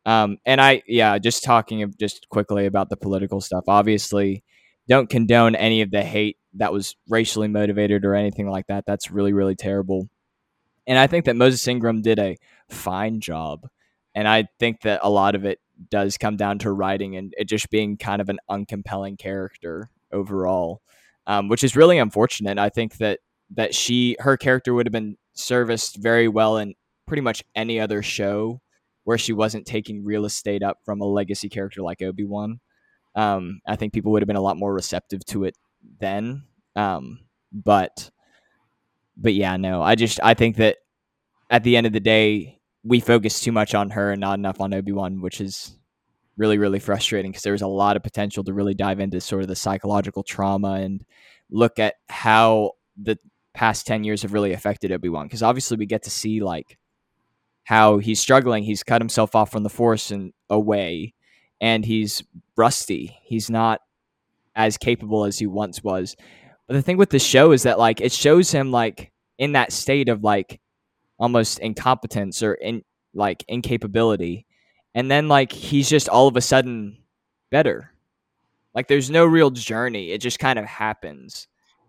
Um, 0.08 0.38
and 0.46 0.58
I, 0.58 0.82
yeah, 0.86 1.18
just 1.18 1.44
talking 1.44 1.82
of 1.82 1.98
just 1.98 2.30
quickly 2.30 2.64
about 2.64 2.88
the 2.88 2.96
political 2.96 3.42
stuff. 3.42 3.64
Obviously, 3.68 4.42
don't 4.88 5.10
condone 5.10 5.54
any 5.54 5.82
of 5.82 5.90
the 5.90 6.02
hate 6.02 6.38
that 6.54 6.72
was 6.72 6.96
racially 7.10 7.46
motivated 7.46 8.06
or 8.06 8.14
anything 8.14 8.48
like 8.48 8.68
that. 8.68 8.84
That's 8.86 9.10
really, 9.10 9.34
really 9.34 9.54
terrible. 9.54 10.08
And 10.86 10.98
I 10.98 11.08
think 11.08 11.26
that 11.26 11.36
Moses 11.36 11.68
Ingram 11.68 12.00
did 12.00 12.18
a 12.18 12.38
fine 12.70 13.20
job. 13.20 13.68
And 14.14 14.26
I 14.26 14.48
think 14.58 14.80
that 14.80 15.00
a 15.02 15.10
lot 15.10 15.34
of 15.34 15.44
it 15.44 15.60
does 15.90 16.16
come 16.16 16.38
down 16.38 16.58
to 16.60 16.72
writing 16.72 17.14
and 17.14 17.34
it 17.36 17.44
just 17.44 17.68
being 17.68 17.98
kind 17.98 18.22
of 18.22 18.30
an 18.30 18.38
uncompelling 18.50 19.18
character 19.18 19.90
overall, 20.10 20.80
um, 21.26 21.48
which 21.48 21.62
is 21.62 21.76
really 21.76 21.98
unfortunate. 21.98 22.56
I 22.56 22.70
think 22.70 22.96
that 22.96 23.20
that 23.56 23.74
she 23.74 24.16
her 24.20 24.38
character 24.38 24.72
would 24.72 24.86
have 24.86 24.92
been 24.92 25.18
serviced 25.34 25.96
very 25.96 26.28
well 26.28 26.56
in 26.56 26.76
pretty 27.06 27.20
much 27.20 27.44
any 27.54 27.78
other 27.78 28.02
show 28.02 28.62
where 29.08 29.16
she 29.16 29.32
wasn't 29.32 29.64
taking 29.64 30.04
real 30.04 30.26
estate 30.26 30.62
up 30.62 30.80
from 30.84 31.00
a 31.00 31.06
legacy 31.06 31.48
character 31.48 31.80
like 31.80 32.02
Obi 32.02 32.26
Wan. 32.26 32.60
Um, 33.14 33.62
I 33.66 33.74
think 33.74 33.94
people 33.94 34.12
would 34.12 34.20
have 34.20 34.26
been 34.26 34.36
a 34.36 34.42
lot 34.42 34.58
more 34.58 34.74
receptive 34.74 35.24
to 35.28 35.44
it 35.44 35.56
then. 35.98 36.42
Um, 36.76 37.20
but 37.50 38.10
but 39.16 39.32
yeah, 39.32 39.56
no, 39.56 39.80
I 39.80 39.94
just 39.94 40.20
I 40.22 40.34
think 40.34 40.56
that 40.56 40.76
at 41.48 41.64
the 41.64 41.78
end 41.78 41.86
of 41.86 41.94
the 41.94 42.00
day, 42.00 42.60
we 42.84 43.00
focus 43.00 43.40
too 43.40 43.50
much 43.50 43.74
on 43.74 43.88
her 43.88 44.12
and 44.12 44.20
not 44.20 44.38
enough 44.38 44.60
on 44.60 44.74
Obi 44.74 44.92
Wan, 44.92 45.22
which 45.22 45.40
is 45.40 45.74
really 46.36 46.58
really 46.58 46.78
frustrating 46.78 47.30
because 47.30 47.44
there 47.44 47.54
was 47.54 47.62
a 47.62 47.66
lot 47.66 47.96
of 47.96 48.02
potential 48.02 48.44
to 48.44 48.52
really 48.52 48.74
dive 48.74 49.00
into 49.00 49.22
sort 49.22 49.40
of 49.40 49.48
the 49.48 49.56
psychological 49.56 50.22
trauma 50.22 50.72
and 50.72 51.02
look 51.50 51.78
at 51.78 51.94
how 52.10 52.72
the 53.02 53.16
past 53.54 53.86
10 53.86 54.04
years 54.04 54.20
have 54.20 54.34
really 54.34 54.52
affected 54.52 54.92
Obi-Wan 54.92 55.24
because 55.24 55.42
obviously 55.42 55.78
we 55.78 55.86
get 55.86 56.02
to 56.02 56.10
see 56.10 56.42
like 56.42 56.76
how 57.68 57.98
he's 57.98 58.18
struggling. 58.18 58.64
He's 58.64 58.82
cut 58.82 59.02
himself 59.02 59.34
off 59.34 59.52
from 59.52 59.62
the 59.62 59.68
force 59.68 60.10
and 60.10 60.32
away 60.48 61.12
and 61.60 61.84
he's 61.84 62.22
rusty. 62.56 63.18
He's 63.24 63.50
not 63.50 63.82
as 64.56 64.78
capable 64.78 65.26
as 65.26 65.38
he 65.38 65.46
once 65.46 65.84
was. 65.84 66.16
But 66.66 66.72
the 66.76 66.82
thing 66.82 66.96
with 66.96 67.10
the 67.10 67.18
show 67.18 67.52
is 67.52 67.64
that 67.64 67.78
like 67.78 68.00
it 68.00 68.10
shows 68.10 68.50
him 68.50 68.70
like 68.70 69.12
in 69.36 69.52
that 69.52 69.70
state 69.70 70.08
of 70.08 70.24
like 70.24 70.62
almost 71.18 71.58
incompetence 71.58 72.42
or 72.42 72.54
in 72.54 72.84
like 73.12 73.44
incapability. 73.48 74.46
And 74.94 75.10
then 75.10 75.28
like 75.28 75.52
he's 75.52 75.90
just 75.90 76.08
all 76.08 76.26
of 76.26 76.38
a 76.38 76.40
sudden 76.40 76.96
better. 77.50 77.92
Like 78.74 78.88
there's 78.88 79.10
no 79.10 79.26
real 79.26 79.50
journey. 79.50 80.12
It 80.12 80.22
just 80.22 80.38
kind 80.38 80.58
of 80.58 80.64
happens. 80.64 81.48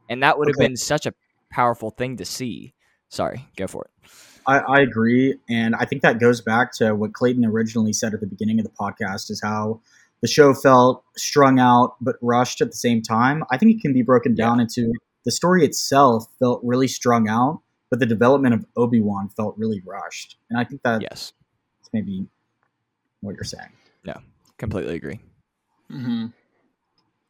And 0.09 0.23
that 0.23 0.37
would 0.37 0.49
have 0.49 0.57
Okay. 0.57 0.67
been 0.67 0.75
such 0.75 1.05
a 1.05 1.13
powerful 1.49 1.89
thing 1.89 2.17
to 2.17 2.25
see. 2.25 2.73
Sorry 3.07 3.47
go 3.55 3.65
for 3.65 3.85
it 3.85 4.09
I, 4.47 4.60
I 4.60 4.80
agree, 4.82 5.36
and 5.49 5.75
I 5.75 5.86
think 5.86 6.02
that 6.02 6.19
goes 6.19 6.41
back 6.41 6.73
to 6.73 6.93
what 6.95 7.13
Clayton 7.13 7.45
originally 7.45 7.93
said 7.93 8.13
at 8.13 8.19
the 8.19 8.28
beginning 8.28 8.60
of 8.60 8.65
the 8.65 8.71
podcast: 8.71 9.30
is 9.30 9.41
how 9.43 9.82
the 10.21 10.28
show 10.28 10.54
felt 10.54 11.04
strung 11.17 11.60
out 11.60 11.95
but 12.02 12.15
rushed 12.21 12.62
at 12.62 12.69
the 12.71 12.75
same 12.78 13.02
time. 13.02 13.43
I 13.52 13.58
think 13.58 13.75
it 13.75 13.82
can 13.82 13.93
be 13.93 14.02
broken 14.02 14.36
down 14.36 14.60
into 14.60 14.93
the 15.25 15.32
story 15.32 15.63
itself 15.65 16.25
felt 16.39 16.62
really 16.63 16.88
strung 16.88 17.28
out, 17.30 17.62
but 17.89 17.99
the 17.99 18.06
development 18.06 18.54
of 18.54 18.65
Obi 18.75 18.99
Wan 19.02 19.30
felt 19.30 19.58
really 19.58 19.82
rushed, 19.86 20.38
and 20.49 20.60
I 20.60 20.63
think 20.63 20.82
that's 20.84 21.02
yes 21.04 21.34
it's 21.82 21.89
maybe 21.93 22.25
what 23.21 23.36
you're 23.36 23.43
saying. 23.43 23.69
Yeah, 24.04 24.17
completely 24.58 24.95
agree 24.95 25.19
Mm-hmm. 25.91 26.28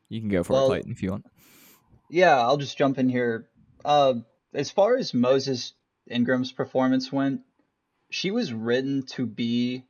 you 0.10 0.19
can 0.19 0.30
go 0.30 0.43
for 0.43 0.54
Well- 0.54 0.65
it 0.65 0.67
clayton 0.69 0.91
if 0.91 1.02
you 1.02 1.12
want 1.12 1.26
Yeah, 2.10 2.38
I'll 2.39 2.58
just 2.58 2.78
jump 2.78 2.98
in 2.98 3.08
here. 3.10 3.48
Uh, 3.86 4.15
as 4.54 4.69
far 4.72 4.98
as 4.98 5.13
Moses 5.13 5.74
Ingram's 6.10 6.52
performance 6.52 7.12
went, 7.12 7.41
she 8.10 8.32
was 8.32 8.52
written 8.52 9.04
to 9.04 9.26
be 9.26 9.86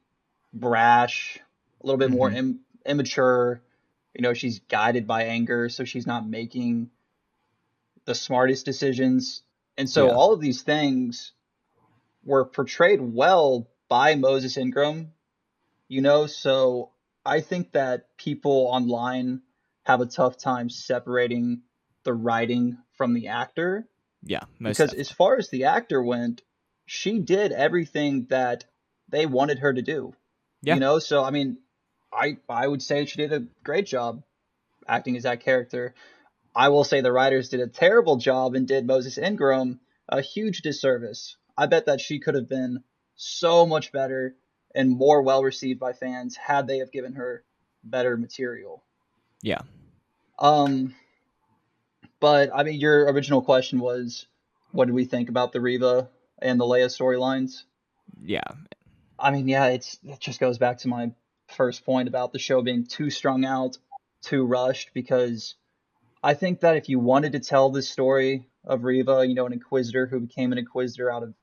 brash, 0.54 1.40
a 1.82 1.86
little 1.86 1.98
bit 1.98 2.12
more 2.12 2.28
mm-hmm. 2.28 2.38
Im- 2.38 2.60
immature. 2.86 3.62
You 4.14 4.22
know, 4.22 4.34
she's 4.34 4.60
guided 4.60 5.08
by 5.08 5.24
anger, 5.24 5.70
so 5.70 5.84
she's 5.84 6.08
not 6.08 6.28
making 6.28 6.90
the 8.06 8.16
smartest 8.16 8.66
decisions. 8.66 9.44
And 9.78 9.90
so 9.90 10.08
Yeah. 10.08 10.14
all 10.14 10.34
of 10.34 10.42
these 10.42 10.62
things 10.62 11.32
were 12.24 12.46
portrayed 12.46 13.02
well 13.02 13.70
by 13.88 14.16
Moses 14.16 14.58
Ingram, 14.58 15.14
you 15.88 16.02
know, 16.02 16.28
so 16.28 16.92
I 17.26 17.42
think 17.42 17.72
that 17.72 18.16
people 18.18 18.68
online 18.70 19.42
have 19.84 20.02
a 20.02 20.06
tough 20.06 20.38
time 20.38 20.70
separating 20.70 21.62
the 22.04 22.14
writing 22.14 22.78
from 22.94 23.14
the 23.14 23.28
actor 23.28 23.89
yeah 24.24 24.44
most 24.60 24.78
because 24.78 24.92
def- 24.92 25.00
as 25.00 25.12
far 25.12 25.38
as 25.38 25.50
the 25.50 25.66
actor 25.66 26.02
went, 26.02 26.42
she 26.86 27.20
did 27.20 27.52
everything 27.52 28.26
that 28.30 28.66
they 29.10 29.26
wanted 29.26 29.60
her 29.60 29.74
to 29.74 29.82
do. 29.82 30.14
Yeah. 30.62 30.74
You 30.76 30.80
know, 30.80 31.00
so 31.00 31.24
I 31.24 31.32
mean, 31.32 31.58
I 32.12 32.38
I 32.48 32.68
would 32.68 32.82
say 32.82 33.06
she 33.06 33.18
did 33.18 33.34
a 33.34 33.46
great 33.64 33.86
job 33.86 34.24
acting 34.88 35.16
as 35.16 35.24
that 35.24 35.42
character. 35.42 35.94
I 36.56 36.70
will 36.70 36.84
say 36.84 37.02
the 37.02 37.12
writers 37.12 37.50
did 37.50 37.60
a 37.60 37.68
terrible 37.68 38.18
job 38.18 38.56
and 38.56 38.68
did 38.68 38.86
Moses 38.86 39.18
Ingram 39.18 39.80
a 40.10 40.22
huge 40.22 40.62
disservice. 40.62 41.38
I 41.58 41.68
bet 41.68 41.86
that 41.86 42.02
she 42.02 42.20
could 42.20 42.36
have 42.36 42.50
been 42.50 42.84
so 43.16 43.66
much 43.66 43.92
better 43.92 44.36
and 44.74 44.90
more 44.90 45.22
well 45.22 45.44
received 45.44 45.80
by 45.80 45.94
fans 45.94 46.36
had 46.36 46.68
they 46.68 46.80
have 46.80 46.92
given 46.92 47.14
her 47.14 47.44
better 47.84 48.18
material. 48.18 48.84
yeah 49.42 49.62
Um, 50.38 50.96
but 52.20 52.50
I 52.54 52.64
mean, 52.64 52.80
your 52.80 53.12
original 53.12 53.42
question 53.42 53.80
was, 53.80 54.28
what 54.72 54.86
did 54.86 54.94
we 54.94 55.06
think 55.06 55.30
about 55.30 55.52
the 55.52 55.62
Reva 55.62 56.10
and 56.42 56.60
the 56.60 56.66
Leia 56.66 56.88
storylines? 56.88 57.64
yeah 58.22 58.44
I 59.22 59.32
mean, 59.32 59.48
yeah, 59.48 59.68
it's 59.68 60.00
it 60.04 60.20
just 60.20 60.40
goes 60.40 60.58
back 60.58 60.80
to 60.80 60.88
my 60.88 61.12
first 61.48 61.86
point 61.86 62.08
about 62.08 62.32
the 62.32 62.40
show 62.40 62.62
being 62.62 62.86
too 62.86 63.10
strung 63.10 63.46
out, 63.46 63.78
too 64.22 64.46
rushed. 64.46 64.92
Because 64.94 65.56
I 66.24 66.34
think 66.34 66.62
that 66.62 66.78
if 66.78 66.90
you 66.90 67.00
wanted 67.00 67.34
to 67.34 67.40
tell 67.40 67.70
the 67.70 67.82
story 67.82 68.48
of 68.64 68.84
Reva, 68.84 69.26
you 69.28 69.36
know, 69.36 69.46
an 69.46 69.54
Inquisitor 69.54 70.08
who 70.08 70.22
became 70.22 70.52
an 70.52 70.58
Inquisitor 70.58 71.12
out 71.12 71.24
of 71.24 71.34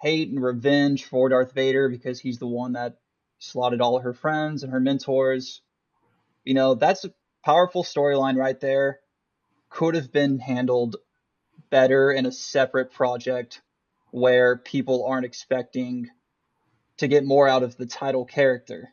hate 0.00 0.30
and 0.30 0.42
revenge 0.42 1.04
for 1.04 1.28
Darth 1.28 1.52
Vader 1.52 1.88
because 1.88 2.18
he's 2.18 2.38
the 2.38 2.46
one 2.46 2.72
that 2.72 2.98
slaughtered 3.38 3.80
all 3.80 4.00
her 4.00 4.14
friends 4.14 4.62
and 4.62 4.72
her 4.72 4.80
mentors, 4.80 5.60
you 6.44 6.54
know, 6.54 6.74
that's 6.74 7.04
a 7.04 7.12
powerful 7.44 7.84
storyline 7.84 8.36
right 8.36 8.58
there. 8.60 9.00
Could 9.72 9.94
have 9.94 10.12
been 10.12 10.38
handled 10.38 10.96
better 11.70 12.12
in 12.12 12.26
a 12.26 12.32
separate 12.32 12.92
project 12.92 13.62
where 14.10 14.56
people 14.56 15.06
aren't 15.06 15.24
expecting 15.24 16.08
to 16.98 17.08
get 17.08 17.24
more 17.24 17.48
out 17.48 17.62
of 17.62 17.76
the 17.76 17.86
title 17.86 18.24
character. 18.26 18.90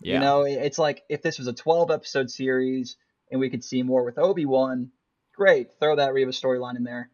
Yeah. 0.00 0.14
You 0.14 0.20
know, 0.20 0.42
it's 0.42 0.78
like 0.78 1.02
if 1.08 1.22
this 1.22 1.38
was 1.38 1.46
a 1.48 1.52
12 1.52 1.90
episode 1.90 2.30
series 2.30 2.96
and 3.30 3.40
we 3.40 3.50
could 3.50 3.62
see 3.62 3.82
more 3.82 4.04
with 4.04 4.18
Obi 4.18 4.46
Wan, 4.46 4.90
great, 5.36 5.68
throw 5.78 5.96
that 5.96 6.14
Reva 6.14 6.30
storyline 6.32 6.76
in 6.76 6.84
there. 6.84 7.10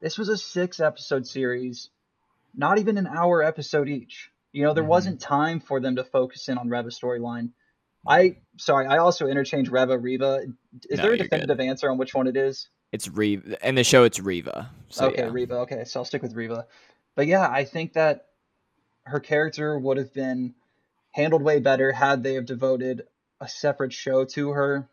This 0.00 0.16
was 0.16 0.28
a 0.28 0.38
six 0.38 0.80
episode 0.80 1.26
series, 1.26 1.90
not 2.54 2.78
even 2.78 2.96
an 2.96 3.06
hour 3.06 3.42
episode 3.42 3.88
each. 3.88 4.30
You 4.52 4.64
know, 4.64 4.74
there 4.74 4.84
Mhm. 4.84 4.88
wasn't 4.88 5.20
time 5.20 5.60
for 5.60 5.80
them 5.80 5.96
to 5.96 6.04
focus 6.04 6.48
in 6.48 6.56
on 6.56 6.68
Reva's 6.68 6.98
storyline. 6.98 7.50
I 8.06 8.36
sorry, 8.56 8.86
I 8.86 8.98
also 8.98 9.26
interchange 9.26 9.68
Reva 9.68 9.98
Reva. 9.98 10.40
Is 10.88 10.98
No, 10.98 11.02
there 11.02 11.04
a 11.04 11.08
you're 11.08 11.16
good. 11.18 11.22
definitive 11.24 11.60
answer 11.60 11.90
on 11.90 11.98
which 11.98 12.14
one 12.14 12.26
it 12.26 12.36
is? 12.36 12.68
It's 12.92 13.08
Reva. 13.08 13.56
In 13.66 13.74
the 13.74 13.84
show, 13.84 14.04
it's 14.04 14.18
Reva. 14.18 14.70
So, 14.88 15.06
okay, 15.08 15.22
yeah. 15.22 15.30
Reva. 15.30 15.54
Okay, 15.60 15.84
so 15.84 16.00
I'll 16.00 16.04
stick 16.04 16.22
with 16.22 16.34
Reva. 16.34 16.66
But 17.14 17.26
yeah, 17.26 17.48
I 17.48 17.64
think 17.64 17.92
that 17.92 18.26
her 19.04 19.20
character 19.20 19.78
would 19.78 19.96
have 19.96 20.12
been 20.12 20.54
handled 21.12 21.42
way 21.42 21.60
better 21.60 21.92
had 21.92 22.22
they 22.22 22.34
have 22.34 22.46
devoted 22.46 23.02
a 23.40 23.48
separate 23.48 23.92
show 23.92 24.24
to 24.24 24.50
her. 24.50 24.88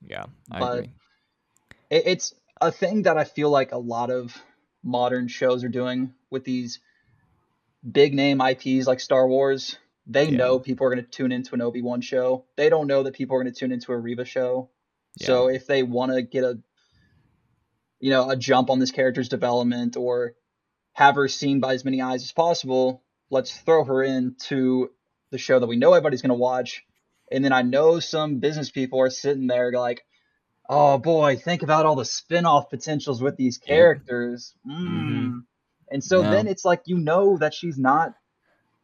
Yeah, 0.00 0.24
I 0.50 0.58
But- 0.60 0.72
agree. 0.78 0.90
It, 1.90 2.02
it's 2.06 2.34
a 2.60 2.70
thing 2.72 3.02
that 3.02 3.18
I 3.18 3.24
feel 3.24 3.50
like 3.50 3.72
a 3.72 3.78
lot 3.78 4.10
of 4.10 4.36
modern 4.82 5.28
shows 5.28 5.62
are 5.64 5.68
doing 5.68 6.14
with 6.30 6.44
these 6.44 6.80
big 7.88 8.14
name 8.14 8.40
IPs 8.40 8.86
like 8.86 9.00
Star 9.00 9.26
Wars. 9.28 9.76
They 10.06 10.28
Yeah. 10.30 10.36
know 10.38 10.58
people 10.58 10.86
are 10.86 10.90
going 10.90 11.04
to 11.04 11.10
tune 11.10 11.32
into 11.32 11.54
an 11.54 11.60
Obi 11.62 11.82
Wan 11.82 12.00
show. 12.00 12.44
They 12.56 12.68
don't 12.68 12.86
know 12.86 13.04
that 13.04 13.14
people 13.14 13.36
are 13.36 13.42
going 13.42 13.52
to 13.52 13.58
tune 13.58 13.72
into 13.72 13.92
a 13.92 13.96
Reva 13.98 14.24
show. 14.24 14.70
So 15.18 15.48
if 15.48 15.66
they 15.66 15.82
want 15.82 16.12
to 16.12 16.22
get 16.22 16.42
a, 16.42 16.58
you 18.00 18.10
know, 18.10 18.30
a 18.30 18.36
jump 18.36 18.70
on 18.70 18.78
this 18.78 18.90
character's 18.90 19.28
development 19.28 19.96
or 19.96 20.34
have 20.94 21.14
her 21.16 21.28
seen 21.28 21.60
by 21.60 21.74
as 21.74 21.84
many 21.84 22.00
eyes 22.00 22.22
as 22.22 22.32
possible, 22.32 23.02
let's 23.30 23.56
throw 23.56 23.84
her 23.84 24.02
into 24.02 24.90
the 25.30 25.38
show 25.38 25.58
that 25.58 25.66
we 25.66 25.76
know 25.76 25.92
everybody's 25.92 26.22
going 26.22 26.30
to 26.30 26.34
watch. 26.34 26.82
And 27.30 27.44
then 27.44 27.52
I 27.52 27.62
know 27.62 28.00
some 28.00 28.40
business 28.40 28.70
people 28.70 29.00
are 29.00 29.10
sitting 29.10 29.46
there 29.46 29.70
like, 29.72 30.02
oh 30.68 30.98
boy, 30.98 31.36
think 31.36 31.62
about 31.62 31.86
all 31.86 31.96
the 31.96 32.04
spin-off 32.04 32.70
potentials 32.70 33.22
with 33.22 33.36
these 33.36 33.58
characters. 33.58 34.54
Mm. 34.66 34.72
Mhm. 34.88 35.42
And 35.90 36.02
so 36.02 36.22
Yeah. 36.22 36.30
then 36.30 36.46
it's 36.46 36.64
like 36.64 36.82
you 36.86 36.98
know 36.98 37.36
that 37.38 37.54
she's 37.54 37.78
not 37.78 38.14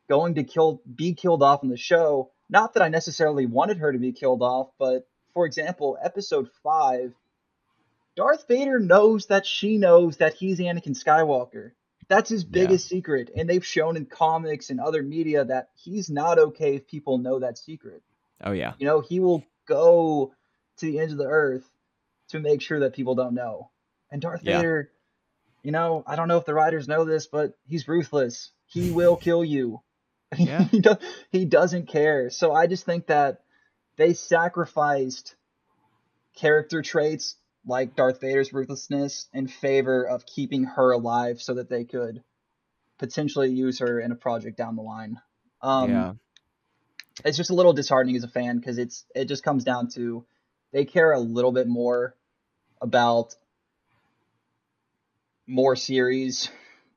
going 0.09 0.35
to 0.37 0.45
kill 0.45 0.83
be 0.93 1.15
killed 1.15 1.43
off 1.43 1.63
in 1.63 1.69
the 1.69 1.77
show. 1.77 2.31
Not 2.49 2.75
that 2.75 2.83
I 2.83 2.89
necessarily 2.89 3.47
wanted 3.47 3.79
her 3.79 3.93
to 3.93 3.99
be 3.99 4.13
killed 4.13 4.43
off, 4.43 4.69
but 4.79 5.07
for 5.35 5.45
example, 5.47 5.99
episode 6.03 6.49
5 6.63 7.15
Darth 8.17 8.49
Vader 8.49 8.81
knows 8.81 9.27
that 9.27 9.47
she 9.47 9.79
knows 9.79 10.17
that 10.17 10.35
he's 10.35 10.59
Anakin 10.59 11.01
Skywalker. 11.01 11.73
That's 12.09 12.31
his 12.31 12.43
Yeah. 12.45 12.49
biggest 12.51 12.89
secret, 12.89 13.31
and 13.37 13.49
they've 13.49 13.65
shown 13.65 13.97
in 13.97 14.07
comics 14.07 14.71
and 14.71 14.81
other 14.81 15.03
media 15.03 15.45
that 15.45 15.69
he's 15.77 16.09
not 16.11 16.39
okay 16.39 16.75
if 16.77 16.87
people 16.87 17.19
know 17.19 17.39
that 17.41 17.59
secret. 17.59 18.03
Oh 18.43 18.53
yeah. 18.53 18.75
You 18.79 18.87
know, 18.87 19.01
he 19.01 19.21
will 19.21 19.45
go 19.67 20.33
to 20.79 20.87
the 20.87 20.99
ends 20.99 21.13
of 21.13 21.19
the 21.19 21.27
earth 21.27 21.69
to 22.29 22.41
make 22.41 22.63
sure 22.63 22.81
that 22.81 22.95
people 22.95 23.15
don't 23.15 23.35
know. 23.35 23.71
And 24.11 24.23
Darth 24.23 24.41
Yeah. 24.43 24.57
Vader, 24.59 24.91
you 25.63 25.71
know, 25.71 26.03
I 26.07 26.17
don't 26.17 26.29
know 26.29 26.39
if 26.39 26.45
the 26.47 26.55
writers 26.55 26.89
know 26.89 27.05
this, 27.05 27.27
but 27.27 27.53
he's 27.67 27.87
ruthless. 27.87 28.53
He 28.67 28.91
will 28.91 29.17
kill 29.17 29.45
you. 29.45 29.81
Yeah. 30.37 30.65
he, 30.71 30.81
do- 30.81 30.97
he 31.31 31.45
doesn't 31.45 31.89
care. 31.89 32.31
So 32.31 32.53
I 32.53 32.67
just 32.67 32.85
think 32.85 33.07
that 33.07 33.41
they 33.97 34.15
sacrificed 34.15 35.35
character 36.37 36.83
traits 36.83 37.37
like 37.67 37.97
Darth 37.97 38.21
Vader's 38.21 38.53
ruthlessness 38.53 39.29
in 39.33 39.49
favor 39.49 40.05
of 40.05 40.25
keeping 40.27 40.65
her 40.65 40.93
alive 40.93 41.41
so 41.43 41.55
that 41.55 41.69
they 41.69 41.85
could 41.85 42.23
potentially 42.99 43.51
use 43.51 43.81
her 43.81 44.01
in 44.01 44.13
a 44.13 44.15
project 44.15 44.57
down 44.57 44.77
the 44.77 44.83
line. 44.83 45.21
Um, 45.63 45.91
yeah. 45.91 46.13
it's 47.25 47.37
just 47.37 47.51
a 47.51 47.55
little 47.55 47.73
disheartening 47.73 48.17
as 48.17 48.25
a 48.25 48.29
fan 48.29 48.59
because 48.59 48.79
it's 48.79 49.05
it 49.15 49.27
just 49.27 49.43
comes 49.43 49.65
down 49.65 49.89
to 49.91 50.25
they 50.73 50.85
care 50.85 51.13
a 51.13 51.19
little 51.19 51.53
bit 51.53 51.67
more 51.67 52.15
about 52.81 53.35
more 55.47 55.77
series, 55.77 56.49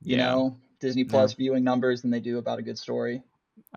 you 0.02 0.16
Yeah. 0.16 0.26
know, 0.26 0.56
Disney 0.82 1.04
Plus 1.04 1.32
viewing 1.32 1.62
numbers 1.62 2.02
than 2.02 2.10
they 2.10 2.20
do 2.20 2.38
about 2.38 2.58
a 2.58 2.62
good 2.62 2.76
story. 2.76 3.22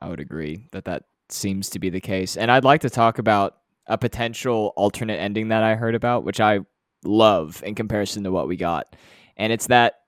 I 0.02 0.10
would 0.10 0.20
agree 0.20 0.68
that 0.72 0.86
that 0.86 1.04
seems 1.30 1.70
to 1.70 1.80
be 1.80 1.90
the 1.90 2.02
case. 2.02 2.36
And 2.36 2.52
I'd 2.52 2.64
like 2.64 2.82
to 2.82 2.90
talk 2.90 3.20
about 3.20 3.58
a 3.86 3.98
potential 3.98 4.74
alternate 4.76 5.20
ending 5.20 5.50
that 5.50 5.62
I 5.62 5.76
heard 5.76 5.94
about, 5.94 6.24
which 6.24 6.42
I 6.42 6.62
love 7.04 7.62
in 7.64 7.76
comparison 7.76 8.24
to 8.24 8.32
what 8.32 8.48
we 8.48 8.58
got. 8.58 8.96
And 9.38 9.54
it's 9.54 9.68
that 9.68 10.00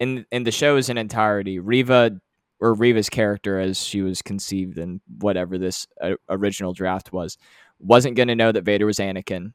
in 0.00 0.24
in 0.32 0.44
the 0.44 0.50
show's 0.50 0.88
in 0.88 0.96
entirety, 0.96 1.58
Riva 1.58 2.18
or 2.60 2.72
Riva's 2.72 3.10
character 3.10 3.60
as 3.60 3.78
she 3.84 4.00
was 4.00 4.22
conceived 4.22 4.78
in 4.78 5.02
whatever 5.18 5.58
this 5.58 5.86
uh, 6.00 6.14
original 6.30 6.72
draft 6.72 7.12
was, 7.12 7.36
wasn't 7.78 8.16
going 8.16 8.28
to 8.28 8.36
know 8.36 8.52
that 8.52 8.64
Vader 8.64 8.86
was 8.86 8.98
Anakin. 8.98 9.52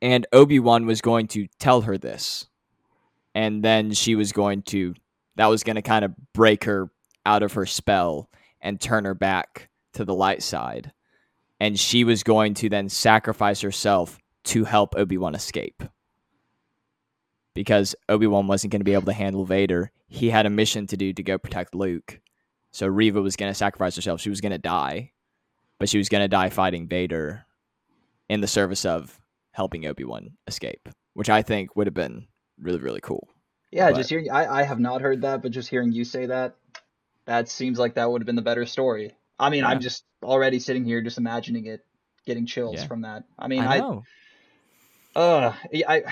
And 0.00 0.26
Obi-Wan 0.32 0.86
was 0.86 1.00
going 1.00 1.26
to 1.28 1.46
tell 1.58 1.82
her 1.82 1.98
this. 1.98 2.46
And 3.34 3.62
then 3.62 3.92
she 3.92 4.14
was 4.14 4.32
going 4.32 4.62
to 4.62 4.94
that 5.36 5.46
was 5.46 5.62
going 5.62 5.76
to 5.76 5.82
kind 5.82 6.04
of 6.04 6.14
break 6.32 6.64
her 6.64 6.90
out 7.26 7.42
of 7.42 7.52
her 7.54 7.66
spell 7.66 8.28
and 8.60 8.80
turn 8.80 9.04
her 9.04 9.14
back 9.14 9.68
to 9.94 10.04
the 10.04 10.14
light 10.14 10.42
side. 10.42 10.92
And 11.60 11.78
she 11.78 12.04
was 12.04 12.22
going 12.22 12.54
to 12.54 12.68
then 12.68 12.88
sacrifice 12.88 13.60
herself 13.60 14.18
to 14.44 14.64
help 14.64 14.94
Obi 14.96 15.16
Wan 15.16 15.34
escape. 15.34 15.82
Because 17.54 17.94
Obi 18.08 18.26
Wan 18.26 18.46
wasn't 18.46 18.72
going 18.72 18.80
to 18.80 18.84
be 18.84 18.94
able 18.94 19.06
to 19.06 19.12
handle 19.12 19.44
Vader. 19.44 19.92
He 20.08 20.30
had 20.30 20.46
a 20.46 20.50
mission 20.50 20.86
to 20.88 20.96
do 20.96 21.12
to 21.12 21.22
go 21.22 21.38
protect 21.38 21.74
Luke. 21.74 22.20
So 22.72 22.86
Reva 22.86 23.22
was 23.22 23.36
going 23.36 23.50
to 23.50 23.54
sacrifice 23.54 23.94
herself. 23.94 24.20
She 24.20 24.30
was 24.30 24.40
going 24.40 24.52
to 24.52 24.58
die, 24.58 25.12
but 25.78 25.88
she 25.88 25.98
was 25.98 26.08
going 26.08 26.24
to 26.24 26.28
die 26.28 26.50
fighting 26.50 26.88
Vader 26.88 27.46
in 28.28 28.40
the 28.40 28.48
service 28.48 28.84
of 28.84 29.20
helping 29.52 29.86
Obi 29.86 30.04
Wan 30.04 30.32
escape, 30.48 30.88
which 31.12 31.30
I 31.30 31.42
think 31.42 31.76
would 31.76 31.86
have 31.86 31.94
been 31.94 32.26
really, 32.58 32.80
really 32.80 33.00
cool. 33.00 33.28
Yeah, 33.74 33.90
But- 33.90 33.96
just 33.98 34.08
hearing 34.10 34.30
I, 34.30 34.60
I 34.60 34.62
have 34.62 34.78
not 34.78 35.00
heard 35.02 35.22
that, 35.22 35.42
but 35.42 35.50
just 35.50 35.68
hearing 35.68 35.90
you 35.92 36.04
say 36.04 36.26
that, 36.26 36.54
that 37.26 37.48
seems 37.48 37.78
like 37.78 37.94
that 37.94 38.10
would 38.10 38.22
have 38.22 38.26
been 38.26 38.36
the 38.36 38.42
better 38.42 38.66
story. 38.66 39.16
I 39.38 39.50
mean, 39.50 39.62
Yeah. 39.64 39.68
I'm 39.70 39.80
just 39.80 40.04
already 40.22 40.60
sitting 40.60 40.84
here 40.84 41.02
just 41.02 41.18
imagining 41.18 41.66
it, 41.66 41.84
getting 42.24 42.46
chills 42.46 42.76
Yeah. 42.76 42.86
from 42.86 43.00
that. 43.02 43.24
I 43.38 43.48
mean, 43.48 43.60
I 43.64 43.74
I, 43.76 43.78
know. 43.80 44.02
uh, 45.16 45.52
I, 45.88 46.04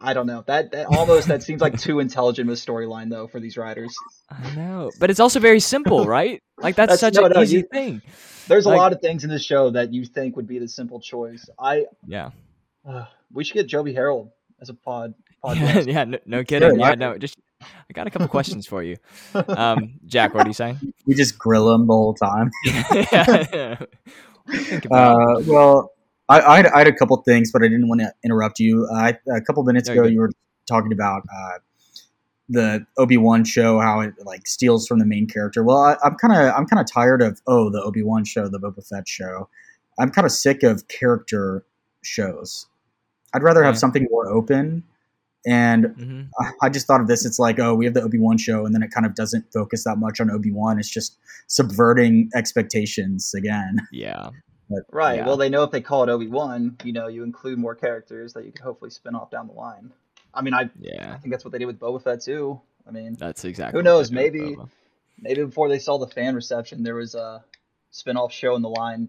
I 0.00 0.12
don't 0.12 0.26
know. 0.26 0.44
That, 0.46 0.72
that 0.72 0.86
almost 0.86 1.28
that 1.28 1.42
seems 1.42 1.60
like 1.62 1.78
too 1.80 2.00
intelligent 2.00 2.48
of 2.50 2.52
a 2.52 2.56
storyline 2.56 3.08
though 3.10 3.26
for 3.28 3.40
these 3.40 3.56
writers. 3.56 3.96
I 4.30 4.54
know, 4.54 4.90
but 5.00 5.10
it's 5.10 5.20
also 5.20 5.40
very 5.40 5.60
simple, 5.60 6.04
right? 6.06 6.42
Like 6.58 6.76
that's, 6.76 7.00
That's- 7.00 7.00
such 7.00 7.14
no, 7.14 7.24
an 7.26 7.32
no, 7.34 7.42
easy 7.42 7.58
you- 7.58 7.68
thing. 7.72 8.02
There's 8.46 8.64
a 8.66 8.70
lot 8.70 8.92
of 8.94 9.00
things 9.02 9.24
in 9.24 9.30
this 9.30 9.44
show 9.44 9.70
that 9.70 9.92
you 9.92 10.06
think 10.06 10.36
would 10.36 10.46
be 10.46 10.58
the 10.58 10.68
simple 10.68 11.00
choice. 11.00 11.48
I, 11.58 11.84
Yeah, 12.06 12.30
uh, 12.88 13.04
we 13.32 13.44
should 13.44 13.54
get 13.54 13.66
Joby 13.66 13.92
Harold 13.92 14.30
as 14.60 14.68
a 14.70 14.74
pod. 14.74 15.12
Yeah, 15.44 15.54
podcast. 15.54 15.86
yeah. 15.92 16.04
No, 16.04 16.18
no 16.26 16.44
kidding. 16.44 16.70
Sure, 16.70 16.78
yeah, 16.78 16.94
no. 16.94 17.18
Just 17.18 17.38
I 17.60 17.92
got 17.92 18.06
a 18.06 18.10
couple 18.10 18.28
questions 18.28 18.66
for 18.66 18.82
you. 18.82 18.96
Um, 19.34 19.98
Jack, 20.06 20.34
what 20.34 20.46
are 20.46 20.48
you 20.48 20.54
saying? 20.54 20.78
We 21.06 21.14
just 21.14 21.38
grill 21.38 21.72
him 21.74 21.86
the 21.86 21.92
whole 21.92 22.14
time. 22.14 22.50
yeah. 22.64 23.76
What 23.78 23.90
do 24.50 24.56
you 24.58 24.64
think 24.64 24.84
about? 24.86 25.16
Uh, 25.20 25.42
well, 25.46 25.92
I, 26.28 26.40
I, 26.40 26.56
had, 26.58 26.66
I 26.66 26.78
had 26.78 26.86
a 26.88 26.92
couple 26.94 27.16
things, 27.22 27.50
but 27.52 27.62
I 27.62 27.68
didn't 27.68 27.88
want 27.88 28.00
to 28.00 28.12
interrupt 28.24 28.60
you. 28.60 28.86
Uh, 28.90 28.94
I, 28.94 29.18
a 29.34 29.40
couple 29.40 29.62
minutes 29.64 29.88
ago, 29.88 30.04
you 30.04 30.20
were 30.20 30.30
talking 30.66 30.92
about 30.92 31.22
uh, 31.34 31.58
the 32.48 32.86
Obi 32.96 33.16
Wan 33.16 33.44
show, 33.44 33.78
how 33.80 34.00
it 34.00 34.14
like 34.24 34.46
steals 34.46 34.86
from 34.86 34.98
the 34.98 35.06
main 35.06 35.26
character. 35.26 35.62
Well, 35.64 35.78
I, 35.78 35.96
I'm 36.04 36.14
kind 36.16 36.32
of 36.32 36.54
I'm 36.54 36.66
kind 36.66 36.80
of 36.80 36.86
tired 36.90 37.22
of 37.22 37.40
oh 37.46 37.70
the 37.70 37.82
Obi 37.82 38.02
Wan 38.02 38.24
show, 38.24 38.48
the 38.48 38.58
Boba 38.58 38.86
Fett 38.86 39.08
show. 39.08 39.48
I'm 39.98 40.10
kind 40.10 40.24
of 40.24 40.32
sick 40.32 40.62
of 40.62 40.86
character 40.88 41.64
shows. 42.02 42.66
I'd 43.34 43.42
rather 43.42 43.62
have 43.62 43.74
Yeah. 43.74 43.78
something 43.78 44.06
more 44.10 44.28
open. 44.28 44.84
And 45.48 45.86
hmm 45.96 46.22
I- 46.40 46.66
I 46.66 46.68
just 46.68 46.86
thought 46.86 47.00
of 47.00 47.06
this. 47.08 47.24
It's 47.24 47.38
like, 47.38 47.58
oh, 47.58 47.74
we 47.74 47.84
have 47.86 47.94
the 47.94 48.02
Obi 48.02 48.18
Wan 48.18 48.36
show, 48.38 48.66
and 48.66 48.74
then 48.74 48.82
it 48.82 48.90
kind 48.90 49.06
of 49.06 49.14
doesn't 49.14 49.50
focus 49.52 49.84
that 49.84 49.96
much 49.96 50.20
on 50.20 50.30
Obi 50.30 50.52
Wan. 50.52 50.78
It's 50.78 50.88
just 50.90 51.16
subverting 51.46 52.30
expectations 52.34 53.32
again. 53.34 53.78
Yeah, 53.92 54.30
Right. 54.92 55.16
Yeah. 55.18 55.26
Well, 55.26 55.38
they 55.38 55.48
know 55.48 55.62
if 55.62 55.70
they 55.70 55.80
call 55.80 56.02
it 56.02 56.10
Obi 56.10 56.28
Wan, 56.28 56.76
you 56.84 56.92
know, 56.92 57.08
you 57.08 57.22
include 57.22 57.58
more 57.58 57.74
characters 57.74 58.34
that 58.34 58.44
you 58.44 58.52
could 58.52 58.60
hopefully 58.60 58.90
spin 58.90 59.14
off 59.14 59.30
down 59.30 59.46
the 59.46 59.54
line. 59.54 59.92
I 60.34 60.42
mean, 60.42 60.52
I, 60.52 60.68
yeah, 60.78 61.14
I 61.14 61.16
think 61.18 61.32
that's 61.32 61.42
what 61.44 61.52
they 61.52 61.58
did 61.58 61.64
with 61.66 61.80
Boba 61.80 62.02
Fett 62.02 62.20
too. 62.22 62.60
I 62.86 62.90
mean, 62.90 63.14
That's 63.18 63.44
exactly. 63.46 63.78
Who 63.78 63.82
knows, 63.82 64.10
maybe- 64.12 64.56
maybe 65.20 65.44
before 65.44 65.68
they 65.70 65.78
saw 65.78 65.96
the 65.98 66.06
fan 66.06 66.34
reception, 66.34 66.82
there 66.82 66.94
was 66.94 67.14
a 67.14 67.42
spin-off 67.90 68.32
show 68.32 68.54
in 68.56 68.62
the 68.62 68.68
line. 68.68 69.08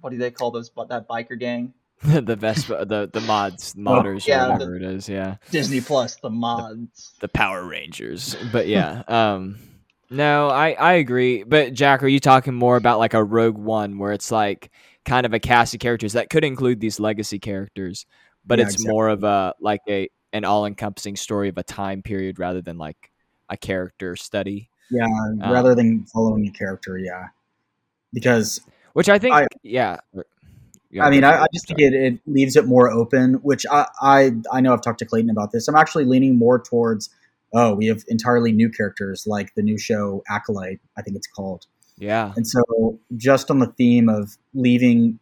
What 0.00 0.10
do 0.10 0.16
they 0.16 0.30
call 0.30 0.50
those? 0.50 0.70
But 0.70 0.88
that 0.88 1.06
biker 1.06 1.38
gang, 1.38 1.74
the 2.02 2.36
Vespa, 2.36 2.84
the 2.84 3.10
the 3.12 3.20
mods, 3.22 3.74
modders, 3.78 4.26
yeah, 4.26 4.44
or 4.44 4.46
the- 4.46 4.52
whatever 4.52 4.76
it 4.76 4.82
is. 4.82 5.08
Yeah, 5.08 5.36
Disney 5.50 5.80
Plus, 5.80 6.16
the 6.16 6.30
mods. 6.30 7.12
the 7.20 7.28
Power 7.28 7.64
Rangers. 7.66 8.36
But 8.52 8.68
yeah, 8.76 9.02
um, 9.08 9.58
no, 10.10 10.48
I 10.48 10.72
I 10.72 10.92
agree. 10.94 11.42
But 11.42 11.74
Jack, 11.74 12.02
are 12.02 12.08
you 12.08 12.20
talking 12.20 12.54
more 12.54 12.76
about 12.76 12.98
like 12.98 13.14
a 13.14 13.22
Rogue 13.24 13.58
One, 13.58 13.98
where 13.98 14.12
it's 14.12 14.30
like 14.30 14.70
kind 15.04 15.26
of 15.26 15.32
a 15.34 15.40
cast 15.40 15.74
of 15.74 15.80
characters 15.80 16.12
that 16.12 16.30
could 16.30 16.44
include 16.44 16.80
these 16.80 17.00
legacy 17.00 17.38
characters, 17.38 18.06
but 18.46 18.58
Yeah, 18.58 18.66
it's 18.66 18.74
exactly. 18.74 18.92
more 18.92 19.08
of 19.08 19.24
a 19.24 19.54
like 19.60 19.80
a 19.88 20.08
an 20.32 20.44
all 20.44 20.66
encompassing 20.66 21.16
story 21.16 21.48
of 21.48 21.56
a 21.58 21.62
time 21.62 22.02
period 22.02 22.38
rather 22.38 22.60
than 22.60 22.76
like 22.78 23.10
a 23.48 23.56
character 23.56 24.14
study. 24.14 24.68
Yeah, 24.90 25.04
Um, 25.06 25.40
rather 25.40 25.74
than 25.74 26.04
following 26.04 26.46
a 26.46 26.50
character, 26.50 26.98
yeah. 26.98 27.28
Because 28.12 28.60
Which 28.92 29.08
I 29.08 29.18
think, 29.18 29.34
I- 29.34 29.46
yeah. 29.62 29.96
I 31.00 31.10
mean, 31.10 31.22
I, 31.24 31.42
I 31.42 31.46
just 31.52 31.68
think 31.68 31.80
it, 31.80 31.92
it 31.92 32.18
leaves 32.26 32.56
it 32.56 32.66
more 32.66 32.90
open. 32.90 33.34
Which 33.34 33.66
I, 33.70 33.86
I 34.00 34.32
I 34.52 34.60
know 34.60 34.72
I've 34.72 34.82
talked 34.82 35.00
to 35.00 35.04
Clayton 35.06 35.30
about 35.30 35.52
this. 35.52 35.68
I'm 35.68 35.76
actually 35.76 36.04
leaning 36.04 36.36
more 36.36 36.58
towards 36.58 37.10
oh, 37.54 37.74
we 37.74 37.86
have 37.86 38.04
entirely 38.08 38.52
new 38.52 38.68
characters 38.68 39.26
like 39.26 39.54
the 39.54 39.62
new 39.62 39.78
show 39.78 40.22
Acolyte. 40.28 40.80
I 40.96 41.02
think 41.02 41.16
it's 41.16 41.26
called. 41.26 41.66
yeah, 41.96 42.32
And 42.36 42.46
so, 42.46 42.98
just 43.16 43.50
on 43.50 43.58
the 43.58 43.66
theme 43.68 44.08
of 44.08 44.36
leaving, 44.54 45.18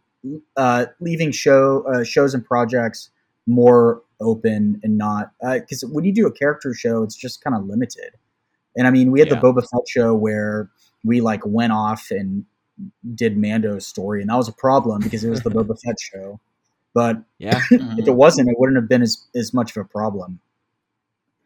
uh, 0.57 0.87
leaving 1.01 1.31
show 1.31 1.85
uh, 1.87 2.05
shows 2.05 2.35
and 2.35 2.45
projects 2.45 3.11
more 3.47 4.03
open 4.21 4.81
and 4.83 4.99
not 4.99 5.31
because 5.41 5.83
when 5.93 6.05
you 6.05 6.13
do 6.13 6.27
a 6.27 6.33
character 6.33 6.75
show, 6.75 7.03
it's 7.03 7.15
just 7.17 7.43
kind 7.43 7.55
of 7.57 7.65
limited. 7.65 8.15
And 8.77 8.87
I 8.87 8.91
mean, 8.91 9.11
we 9.11 9.21
had 9.21 9.29
Yeah. 9.29 9.37
the 9.37 9.41
Boba 9.41 9.61
Fett 9.61 9.89
show 9.89 10.15
where 10.15 10.69
we 11.05 11.21
like 11.21 11.43
went 11.47 11.73
off 11.73 12.09
and 12.11 12.45
did 13.15 13.37
Mando's 13.37 13.87
story, 13.87 14.21
and 14.21 14.31
that 14.31 14.37
was 14.37 14.49
a 14.49 14.53
problem 14.53 15.03
because 15.03 15.25
it 15.25 15.31
was 15.31 15.43
the 15.43 15.51
Boba 15.57 15.79
Fett 15.81 15.97
show. 16.01 16.41
But 16.95 17.19
yeah. 17.39 17.61
Mhm. 17.71 17.99
if 17.99 18.09
it 18.09 18.15
wasn't, 18.15 18.49
it 18.49 18.57
wouldn't 18.59 18.77
have 18.77 18.89
been 18.89 19.03
as, 19.03 19.27
as 19.35 19.53
much 19.55 19.77
of 19.77 19.85
a 19.85 19.85
problem. 19.89 20.41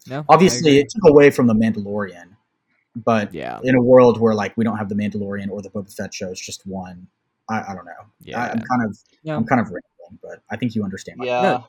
No, 0.06 0.24
Obviously, 0.28 0.78
it 0.78 0.88
took 0.88 1.10
away 1.10 1.30
from 1.30 1.46
the 1.46 1.54
Mandalorian, 1.54 2.28
but 2.96 3.34
yeah, 3.34 3.60
in 3.62 3.74
a 3.74 3.82
world 3.82 4.18
where 4.18 4.34
like 4.34 4.56
we 4.56 4.64
don't 4.64 4.78
have 4.78 4.88
the 4.88 4.94
Mandalorian 4.94 5.50
or 5.50 5.60
the 5.60 5.68
Boba 5.70 5.94
Fett 5.94 6.14
show, 6.14 6.30
it's 6.30 6.44
just 6.44 6.66
one. 6.66 7.06
I, 7.48 7.72
I 7.72 7.74
don't 7.74 7.84
know. 7.84 7.92
yeah. 8.20 8.40
I, 8.40 8.50
I'm 8.50 8.60
kind 8.60 8.84
of 8.84 8.96
No. 9.24 9.36
I'm 9.36 9.44
kind 9.44 9.60
of 9.60 9.66
rambling, 9.66 10.18
but 10.22 10.40
I 10.50 10.56
think 10.56 10.74
you 10.74 10.84
understand. 10.84 11.18
My 11.18 11.26
Yeah. 11.26 11.42
No. 11.42 11.66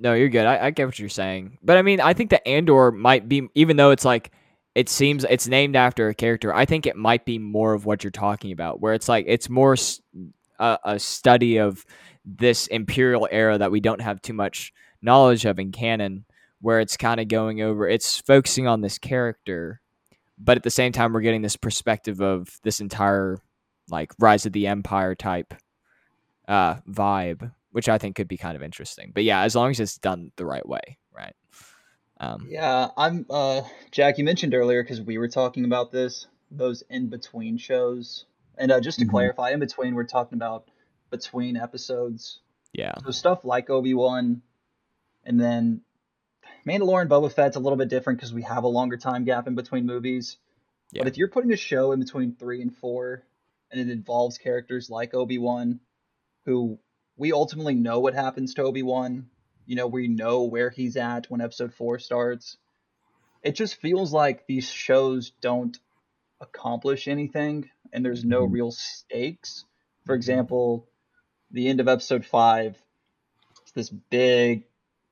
No, 0.00 0.14
you're 0.14 0.28
good. 0.28 0.46
I, 0.46 0.66
I 0.66 0.70
get 0.70 0.86
what 0.86 0.96
you're 0.98 1.08
saying, 1.08 1.58
but 1.62 1.76
I 1.76 1.82
mean, 1.82 2.00
I 2.00 2.12
think 2.14 2.30
that 2.30 2.46
Andor 2.46 2.92
might 2.92 3.28
be, 3.28 3.48
even 3.56 3.76
though 3.76 3.90
it's 3.90 4.04
like, 4.04 4.30
it 4.78 4.88
seems 4.88 5.24
it's 5.28 5.48
named 5.48 5.74
after 5.74 6.08
a 6.08 6.14
character. 6.14 6.54
I 6.54 6.64
think 6.64 6.86
it 6.86 6.94
might 6.94 7.24
be 7.24 7.36
more 7.36 7.72
of 7.72 7.84
what 7.84 8.04
you're 8.04 8.12
talking 8.12 8.52
about, 8.52 8.80
where 8.80 8.94
it's 8.94 9.08
like 9.08 9.24
it's 9.26 9.48
more 9.48 9.76
a 10.60 10.98
study 11.00 11.58
of 11.58 11.84
this 12.24 12.68
imperial 12.68 13.28
era 13.32 13.58
that 13.58 13.72
we 13.72 13.80
don't 13.80 14.00
have 14.00 14.22
too 14.22 14.34
much 14.34 14.72
knowledge 15.02 15.44
of 15.46 15.58
in 15.58 15.72
canon, 15.72 16.26
where 16.60 16.78
it's 16.78 16.96
kind 16.96 17.18
of 17.18 17.26
going 17.26 17.60
over. 17.60 17.88
It's 17.88 18.20
focusing 18.20 18.68
on 18.68 18.80
this 18.80 18.98
character, 18.98 19.80
but 20.38 20.56
at 20.56 20.62
the 20.62 20.70
same 20.70 20.92
time, 20.92 21.12
we're 21.12 21.22
getting 21.22 21.42
this 21.42 21.56
perspective 21.56 22.20
of 22.20 22.48
this 22.62 22.80
entire 22.80 23.38
like 23.90 24.12
Rise 24.20 24.46
of 24.46 24.52
the 24.52 24.68
Empire 24.68 25.16
type 25.16 25.54
uh, 26.46 26.76
vibe, 26.88 27.50
which 27.72 27.88
I 27.88 27.98
think 27.98 28.14
could 28.14 28.28
be 28.28 28.36
kind 28.36 28.54
of 28.54 28.62
interesting. 28.62 29.10
But 29.12 29.24
yeah, 29.24 29.42
as 29.42 29.56
long 29.56 29.72
as 29.72 29.80
it's 29.80 29.98
done 29.98 30.30
the 30.36 30.46
right 30.46 30.68
way? 30.68 30.98
Um, 32.20 32.46
Yeah, 32.50 32.88
I'm 32.96 33.26
uh 33.30 33.62
Jack, 33.90 34.18
you 34.18 34.24
mentioned 34.24 34.54
earlier 34.54 34.82
because 34.82 35.00
we 35.00 35.18
were 35.18 35.28
talking 35.28 35.64
about 35.64 35.92
this, 35.92 36.26
those 36.50 36.82
in 36.90 37.08
between 37.08 37.58
shows. 37.58 38.24
And 38.56 38.72
uh, 38.72 38.80
just 38.80 38.98
to 38.98 39.06
Mhm. 39.06 39.10
clarify, 39.10 39.50
in 39.50 39.60
between 39.60 39.94
we're 39.94 40.04
talking 40.04 40.36
about 40.36 40.68
between 41.10 41.56
episodes. 41.56 42.40
yeah, 42.72 42.92
So 43.04 43.10
stuff 43.12 43.44
like 43.44 43.70
Obi-Wan 43.70 44.42
and 45.24 45.40
then 45.40 45.80
Mandalorian 46.66 47.08
Boba 47.08 47.32
Fett's 47.32 47.56
a 47.56 47.60
little 47.60 47.78
bit 47.78 47.88
different 47.88 48.18
because 48.18 48.34
we 48.34 48.42
have 48.42 48.64
a 48.64 48.68
longer 48.68 48.96
time 48.96 49.24
gap 49.24 49.46
in 49.46 49.54
between 49.54 49.86
movies. 49.86 50.36
Yeah. 50.92 51.02
But 51.02 51.08
if 51.08 51.16
you're 51.18 51.28
putting 51.28 51.52
a 51.52 51.56
show 51.56 51.92
in 51.92 52.00
between 52.00 52.34
3 52.34 52.60
and 52.62 52.76
4 52.76 53.22
and 53.70 53.80
it 53.80 53.88
involves 53.90 54.38
characters 54.38 54.90
like 54.90 55.14
Obi-Wan 55.14 55.80
who 56.44 56.78
we 57.16 57.32
ultimately 57.32 57.74
know 57.74 58.00
what 58.00 58.14
happens 58.14 58.54
to 58.54 58.62
Obi-Wan, 58.62 59.28
you 59.68 59.76
know, 59.76 59.86
we 59.86 60.08
know 60.08 60.44
where 60.44 60.70
he's 60.70 60.96
at 60.96 61.26
when 61.30 61.42
episode 61.42 61.74
4 61.74 61.98
starts. 61.98 62.56
It 63.42 63.54
just 63.54 63.76
feels 63.76 64.14
like 64.14 64.46
these 64.46 64.66
shows 64.66 65.30
don't 65.42 65.78
accomplish 66.40 67.06
anything 67.06 67.68
and 67.92 68.02
there's 68.02 68.24
no 68.24 68.46
Mhm. 68.46 68.52
real 68.52 68.70
stakes. 68.70 69.66
For 70.06 70.14
example, 70.14 70.88
the 71.50 71.68
end 71.68 71.80
of 71.80 71.88
episode 71.88 72.24
5 72.24 72.82
it's 73.62 73.72
this 73.72 73.90
big 73.90 74.64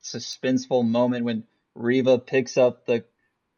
suspenseful 0.03 0.89
moment 0.89 1.27
when 1.27 1.45
Riva 1.75 2.19
picks 2.19 2.57
up 2.57 2.87
the 2.87 3.05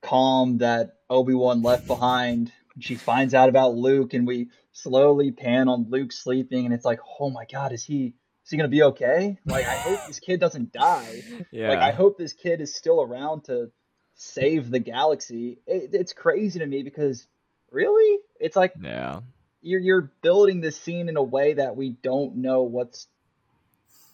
comm 0.02 0.58
that 0.58 0.96
Obi-Wan 1.08 1.62
left 1.62 1.86
behind. 1.86 2.50
She 2.80 2.96
finds 2.96 3.34
out 3.34 3.48
about 3.48 3.76
Luke 3.76 4.14
and 4.14 4.26
we 4.26 4.48
slowly 4.72 5.30
pan 5.30 5.68
on 5.68 5.88
Luke 5.90 6.10
sleeping 6.10 6.64
and 6.64 6.74
it's 6.74 6.84
like, 6.84 6.98
"Oh 7.20 7.30
my 7.30 7.44
god, 7.44 7.72
is 7.72 7.84
he 7.84 8.14
is 8.48 8.52
he 8.52 8.56
going 8.56 8.70
to 8.70 8.74
be 8.74 8.82
okay?" 8.82 9.36
Like 9.44 9.66
I 9.66 9.76
hope 9.76 10.06
this 10.06 10.20
kid 10.20 10.40
doesn't 10.40 10.72
die. 10.72 11.22
yeah, 11.50 11.68
Like 11.68 11.80
I 11.80 11.92
hope 11.92 12.16
this 12.16 12.32
kid 12.32 12.62
is 12.62 12.74
still 12.74 13.02
around 13.02 13.44
to 13.44 13.70
save 14.14 14.70
the 14.70 14.78
galaxy. 14.78 15.58
It, 15.66 15.90
it's 15.92 16.14
crazy 16.14 16.58
to 16.60 16.66
me 16.66 16.82
because 16.82 17.26
really, 17.70 18.20
it's 18.40 18.56
like 18.56 18.72
yeah, 18.80 19.20
you're 19.60 19.80
you're 19.80 20.10
building 20.22 20.62
this 20.62 20.80
scene 20.80 21.10
in 21.10 21.18
a 21.18 21.22
way 21.22 21.52
that 21.54 21.76
we 21.76 21.90
don't 21.90 22.36
know 22.36 22.62
what's 22.62 23.06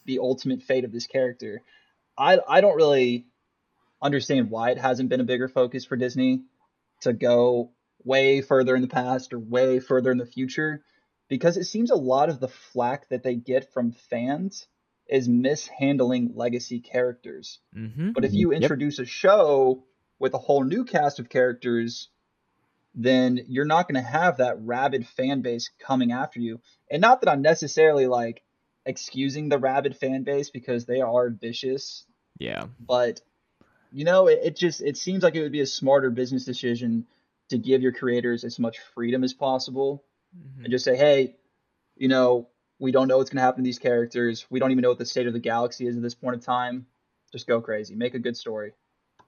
the 0.03 0.19
ultimate 0.19 0.63
fate 0.63 0.83
of 0.83 0.91
this 0.91 1.07
character. 1.07 1.61
I 2.17 2.39
I 2.45 2.59
don't 2.59 2.75
really 2.75 3.27
understand 4.01 4.49
why 4.49 4.71
it 4.71 4.77
hasn't 4.77 5.07
been 5.07 5.21
a 5.21 5.25
bigger 5.25 5.47
focus 5.47 5.85
for 5.85 5.95
Disney 5.95 6.41
to 7.01 7.13
go 7.13 7.71
way 8.03 8.41
further 8.41 8.75
in 8.75 8.81
the 8.81 8.89
past 8.89 9.31
or 9.31 9.39
way 9.39 9.79
further 9.79 10.11
in 10.11 10.17
the 10.17 10.25
future 10.25 10.83
because 11.27 11.57
it 11.57 11.65
seems 11.65 11.91
a 11.91 11.95
lot 11.95 12.29
of 12.29 12.39
the 12.39 12.47
flack 12.47 13.09
that 13.09 13.23
they 13.23 13.35
get 13.35 13.73
from 13.73 13.91
fans 13.91 14.67
is 15.07 15.27
mishandling 15.27 16.31
legacy 16.35 16.79
characters. 16.79 17.59
mm-hmm. 17.75 18.11
But 18.11 18.25
if 18.25 18.33
you 18.33 18.51
Yep. 18.51 18.61
introduce 18.61 18.99
a 18.99 19.05
show 19.05 19.83
with 20.19 20.33
a 20.33 20.39
whole 20.39 20.63
new 20.63 20.83
cast 20.85 21.19
of 21.19 21.29
characters, 21.29 22.09
then 22.93 23.39
you're 23.47 23.65
not 23.65 23.87
going 23.87 24.01
to 24.01 24.09
have 24.09 24.37
that 24.37 24.61
rabid 24.61 25.05
fan 25.07 25.41
base 25.41 25.69
coming 25.79 26.11
after 26.11 26.39
you. 26.39 26.61
And 26.89 27.01
not 27.01 27.21
that 27.21 27.29
I'm 27.29 27.41
necessarily 27.41 28.07
like 28.07 28.41
excusing 28.85 29.49
the 29.49 29.59
rabid 29.59 29.97
fan 29.97 30.23
base 30.23 30.49
because 30.49 30.85
they 30.85 31.01
are 31.01 31.29
vicious, 31.29 32.05
yeah, 32.37 32.67
but 32.79 33.21
you 33.91 34.05
know, 34.05 34.27
it, 34.27 34.39
it 34.43 34.55
just 34.55 34.81
it 34.81 34.97
seems 34.97 35.23
like 35.23 35.35
it 35.35 35.41
would 35.41 35.51
be 35.51 35.61
a 35.61 35.65
smarter 35.65 36.09
business 36.09 36.45
decision 36.45 37.05
to 37.49 37.57
give 37.57 37.81
your 37.81 37.91
creators 37.91 38.43
as 38.43 38.59
much 38.59 38.79
freedom 38.93 39.23
as 39.23 39.33
possible 39.33 40.03
Mhm. 40.37 40.63
and 40.63 40.71
just 40.71 40.85
say, 40.85 40.95
hey, 40.95 41.35
you 41.95 42.07
know, 42.07 42.49
we 42.79 42.91
don't 42.91 43.07
know 43.07 43.17
what's 43.17 43.29
going 43.29 43.37
to 43.37 43.43
happen 43.43 43.63
to 43.63 43.67
these 43.67 43.79
characters. 43.79 44.45
We 44.49 44.59
don't 44.59 44.71
even 44.71 44.81
know 44.81 44.89
what 44.89 44.97
the 44.97 45.05
state 45.05 45.27
of 45.27 45.33
the 45.33 45.39
galaxy 45.39 45.87
is 45.87 45.95
at 45.95 46.01
this 46.01 46.15
point 46.15 46.35
in 46.35 46.41
time. 46.41 46.85
Just 47.31 47.47
go 47.47 47.61
crazy. 47.61 47.95
Make 47.95 48.13
a 48.15 48.19
good 48.19 48.35
story. 48.37 48.73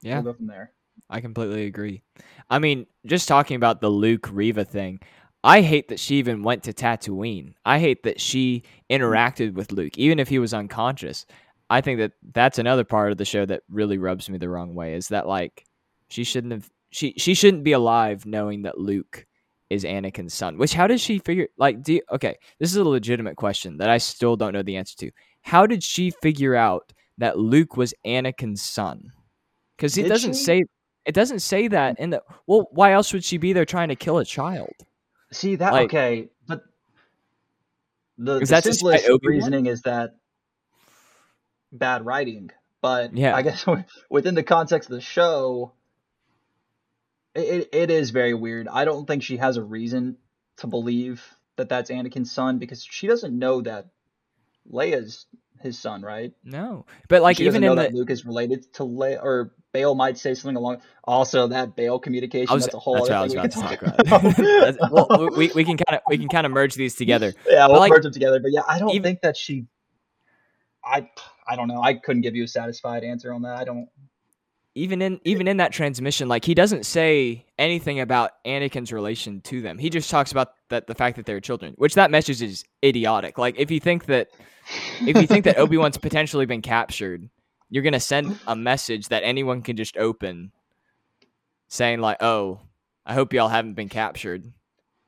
yeah. 0.02 0.16
We'll 0.16 0.34
go 0.34 0.38
from 0.38 0.48
there. 0.48 0.72
I 1.10 1.22
completely 1.22 1.66
agree. 1.66 2.02
I 2.50 2.60
mean, 2.60 2.88
just 3.06 3.28
talking 3.28 3.56
about 3.56 3.82
the 3.82 3.90
Luke 3.90 4.28
Riva 4.32 4.66
thing, 4.66 5.00
I 5.44 5.62
hate 5.62 5.90
that 5.90 6.00
she 6.00 6.16
even 6.16 6.44
went 6.44 6.64
to 6.64 6.74
Tatooine. 6.74 7.54
I 7.64 7.80
hate 7.80 8.04
that 8.04 8.20
she 8.20 8.64
interacted 8.90 9.54
with 9.54 9.72
Luke, 9.72 9.98
even 9.98 10.20
if 10.20 10.28
he 10.28 10.40
was 10.40 10.54
unconscious. 10.54 11.26
I 11.70 11.82
think 11.82 12.00
that 12.00 12.14
that's 12.34 12.58
another 12.60 12.84
part 12.84 13.12
of 13.12 13.18
the 13.18 13.26
show 13.26 13.46
that 13.46 13.62
really 13.70 13.98
rubs 13.98 14.30
me 14.30 14.38
the 14.40 14.50
wrong 14.50 14.74
way. 14.74 14.96
Is 14.96 15.10
that 15.10 15.28
like 15.28 15.66
she 16.10 16.24
shouldn't 16.24 16.54
have 16.54 16.70
she 16.90 17.14
she 17.18 17.34
shouldn't 17.36 17.64
be 17.64 17.74
alive 17.74 18.26
knowing 18.26 18.64
that 18.64 18.80
Luke 18.80 19.27
is 19.70 19.84
Anakin's 19.84 20.34
son. 20.34 20.58
Which 20.58 20.74
how 20.74 20.88
did 20.88 21.00
she 21.00 21.20
figure? 21.20 21.48
Like, 21.58 21.82
do 21.84 21.94
you, 21.94 22.02
okay, 22.12 22.38
this 22.60 22.70
is 22.72 22.78
a 22.78 22.84
legitimate 22.84 23.36
question 23.36 23.78
that 23.78 23.90
I 23.90 23.98
still 23.98 24.36
don't 24.36 24.54
know 24.54 24.64
the 24.64 24.78
answer 24.78 24.96
to. 24.98 25.12
How 25.42 25.66
did 25.66 25.84
she 25.84 26.12
figure 26.22 26.56
out 26.56 26.94
that 27.18 27.38
Luke 27.38 27.78
was 27.78 27.94
Anakin's 28.06 28.62
son? 28.62 29.12
Because 29.76 29.98
it 29.98 30.04
Did 30.04 30.10
doesn't 30.10 30.34
she? 30.34 30.44
say 30.44 30.64
it 31.06 31.14
doesn't 31.16 31.40
say 31.40 31.68
that 31.70 32.00
in 32.00 32.10
the 32.10 32.22
well. 32.48 32.68
Why 32.72 32.94
else 32.94 33.14
would 33.14 33.24
she 33.24 33.38
be 33.38 33.54
there 33.54 33.66
trying 33.66 33.90
to 33.90 33.96
kill 33.96 34.18
a 34.18 34.26
child? 34.26 34.74
See 35.32 35.56
that 35.58 35.72
Like- 35.74 35.86
okay, 35.86 36.30
but 36.48 36.64
the, 38.18 38.40
Is 38.40 38.50
the 38.50 38.56
that 38.56 38.64
simplest 38.64 39.10
reasoning 39.24 39.68
is 39.68 39.84
that 39.84 40.16
bad 41.72 42.06
writing. 42.06 42.50
But 42.82 43.16
Yeah. 43.16 43.36
I 43.36 43.42
guess 43.42 43.66
within 44.10 44.36
the 44.36 44.44
context 44.44 44.90
of 44.90 44.96
the 44.96 45.02
show, 45.02 45.74
it, 47.38 47.70
it, 47.72 47.92
is 47.92 48.10
very 48.10 48.34
weird. 48.34 48.68
I 48.68 48.86
don't 48.86 49.06
think 49.06 49.24
she 49.24 49.38
has 49.38 49.58
a 49.58 49.64
reason 49.64 50.18
to 50.58 50.68
believe 50.68 51.24
that 51.56 51.70
that's 51.70 51.92
Anakin's 51.92 52.32
son 52.32 52.60
because 52.60 52.84
she 52.84 53.08
doesn't 53.08 53.38
know 53.38 53.62
that 53.62 53.88
Leia's 54.72 55.26
his 55.62 55.80
son, 55.80 56.02
right? 56.02 56.34
No, 56.44 56.86
but 57.08 57.22
like 57.22 57.40
even 57.40 57.64
in 57.64 57.76
the 57.76 57.84
that 57.84 57.94
Luke 57.94 58.10
is 58.10 58.26
related 58.26 58.72
to 58.74 58.84
Leia, 58.84 59.22
or 59.22 59.54
Bail 59.72 59.96
might 59.96 60.18
say 60.18 60.34
something 60.34 60.56
along. 60.56 60.82
Also, 61.04 61.48
that 61.48 61.76
Bail 61.76 62.00
communication 62.00 62.54
was, 62.54 62.66
that's 62.66 62.76
a 62.76 62.80
whole 62.80 62.96
that's 62.96 63.10
other 63.10 63.28
what 63.28 63.38
I 63.38 63.44
was 63.44 63.54
thing 63.56 63.64
we 63.64 63.78
can 63.78 63.80
talk 63.80 64.08
about. 64.08 64.78
About. 64.78 65.10
well, 65.10 65.30
we, 65.36 65.52
we 65.54 65.64
can 65.64 65.78
kind 65.78 65.98
of 65.98 66.02
we 66.08 66.18
can 66.18 66.30
kind 66.30 66.46
of 66.46 66.52
merge 66.52 66.76
these 66.76 66.96
together. 66.96 67.34
Yeah, 67.48 67.68
we'll 67.68 67.80
like, 67.80 67.92
merge 67.92 68.04
them 68.04 68.12
together. 68.12 68.40
But 68.40 68.52
yeah, 68.52 68.62
I 68.68 68.80
don't 68.80 68.92
even- 68.92 69.04
think 69.04 69.22
that 69.22 69.38
she. 69.38 69.66
I 70.84 71.10
I 71.48 71.56
don't 71.56 71.68
know. 71.68 71.82
I 71.82 71.96
couldn't 71.96 72.22
give 72.22 72.36
you 72.36 72.44
a 72.44 72.48
satisfied 72.48 73.04
answer 73.04 73.34
on 73.34 73.44
that. 73.44 73.58
I 73.58 73.64
don't. 73.64 73.90
Even 74.78 75.02
in 75.02 75.20
even 75.26 75.48
in 75.48 75.58
that 75.58 75.72
transmission, 75.72 76.28
like 76.28 76.46
he 76.46 76.54
doesn't 76.54 76.86
say 76.86 77.46
anything 77.58 78.00
about 78.00 78.32
Anakin's 78.46 78.94
relation 78.94 79.42
to 79.42 79.62
them. 79.62 79.78
He 79.78 79.90
just 79.90 80.10
talks 80.10 80.32
about 80.32 80.50
that 80.70 80.88
the 80.88 80.96
fact 80.96 81.18
that 81.18 81.26
they're 81.26 81.40
children, 81.42 81.74
which 81.78 81.96
that 81.96 82.12
message 82.12 82.42
is 82.42 82.64
idiotic. 82.84 83.38
Like 83.38 83.56
if 83.58 83.72
you 83.72 83.80
think 83.80 84.06
that 84.06 84.30
if 85.02 85.18
you 85.18 85.26
think 85.28 85.46
that 85.46 85.58
Obi 85.60 85.78
Wan's 85.78 85.98
potentially 85.98 86.46
been 86.46 86.62
captured, 86.62 87.28
you're 87.70 87.84
gonna 87.84 88.00
send 88.00 88.40
a 88.46 88.56
message 88.56 89.08
that 89.10 89.24
anyone 89.24 89.64
can 89.64 89.76
just 89.78 89.98
open, 89.98 90.52
saying 91.68 92.00
like, 92.00 92.22
"Oh, 92.22 92.62
I 93.06 93.16
hope 93.16 93.34
y'all 93.34 93.50
haven't 93.50 93.74
been 93.74 93.90
captured." 93.90 94.54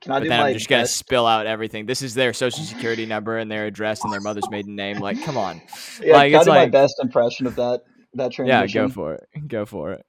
Can 0.01 0.13
I 0.13 0.19
But 0.19 0.29
then 0.29 0.39
I'm 0.39 0.53
just 0.53 0.67
gonna 0.69 0.83
best? 0.83 0.97
spill 0.97 1.27
out 1.27 1.45
everything. 1.45 1.85
This 1.85 2.01
is 2.01 2.15
their 2.15 2.33
social 2.33 2.63
security 2.63 3.05
number 3.05 3.37
and 3.37 3.51
their 3.51 3.65
address 3.65 4.03
and 4.03 4.11
their 4.11 4.21
mother's 4.21 4.49
maiden 4.49 4.75
name. 4.75 4.99
Like, 4.99 5.21
come 5.23 5.37
on. 5.37 5.61
Yeah, 6.01 6.13
like, 6.13 6.31
can 6.31 6.35
I 6.35 6.37
it's 6.37 6.45
do 6.45 6.51
my 6.51 6.65
best 6.67 6.95
impression 7.03 7.45
of 7.45 7.55
that 7.57 7.83
that 8.13 8.37
Yeah, 8.37 8.67
go 8.67 8.89
for 8.89 9.15
it. 9.15 9.27
Go 9.47 9.65
for 9.65 9.93
it. 9.93 10.05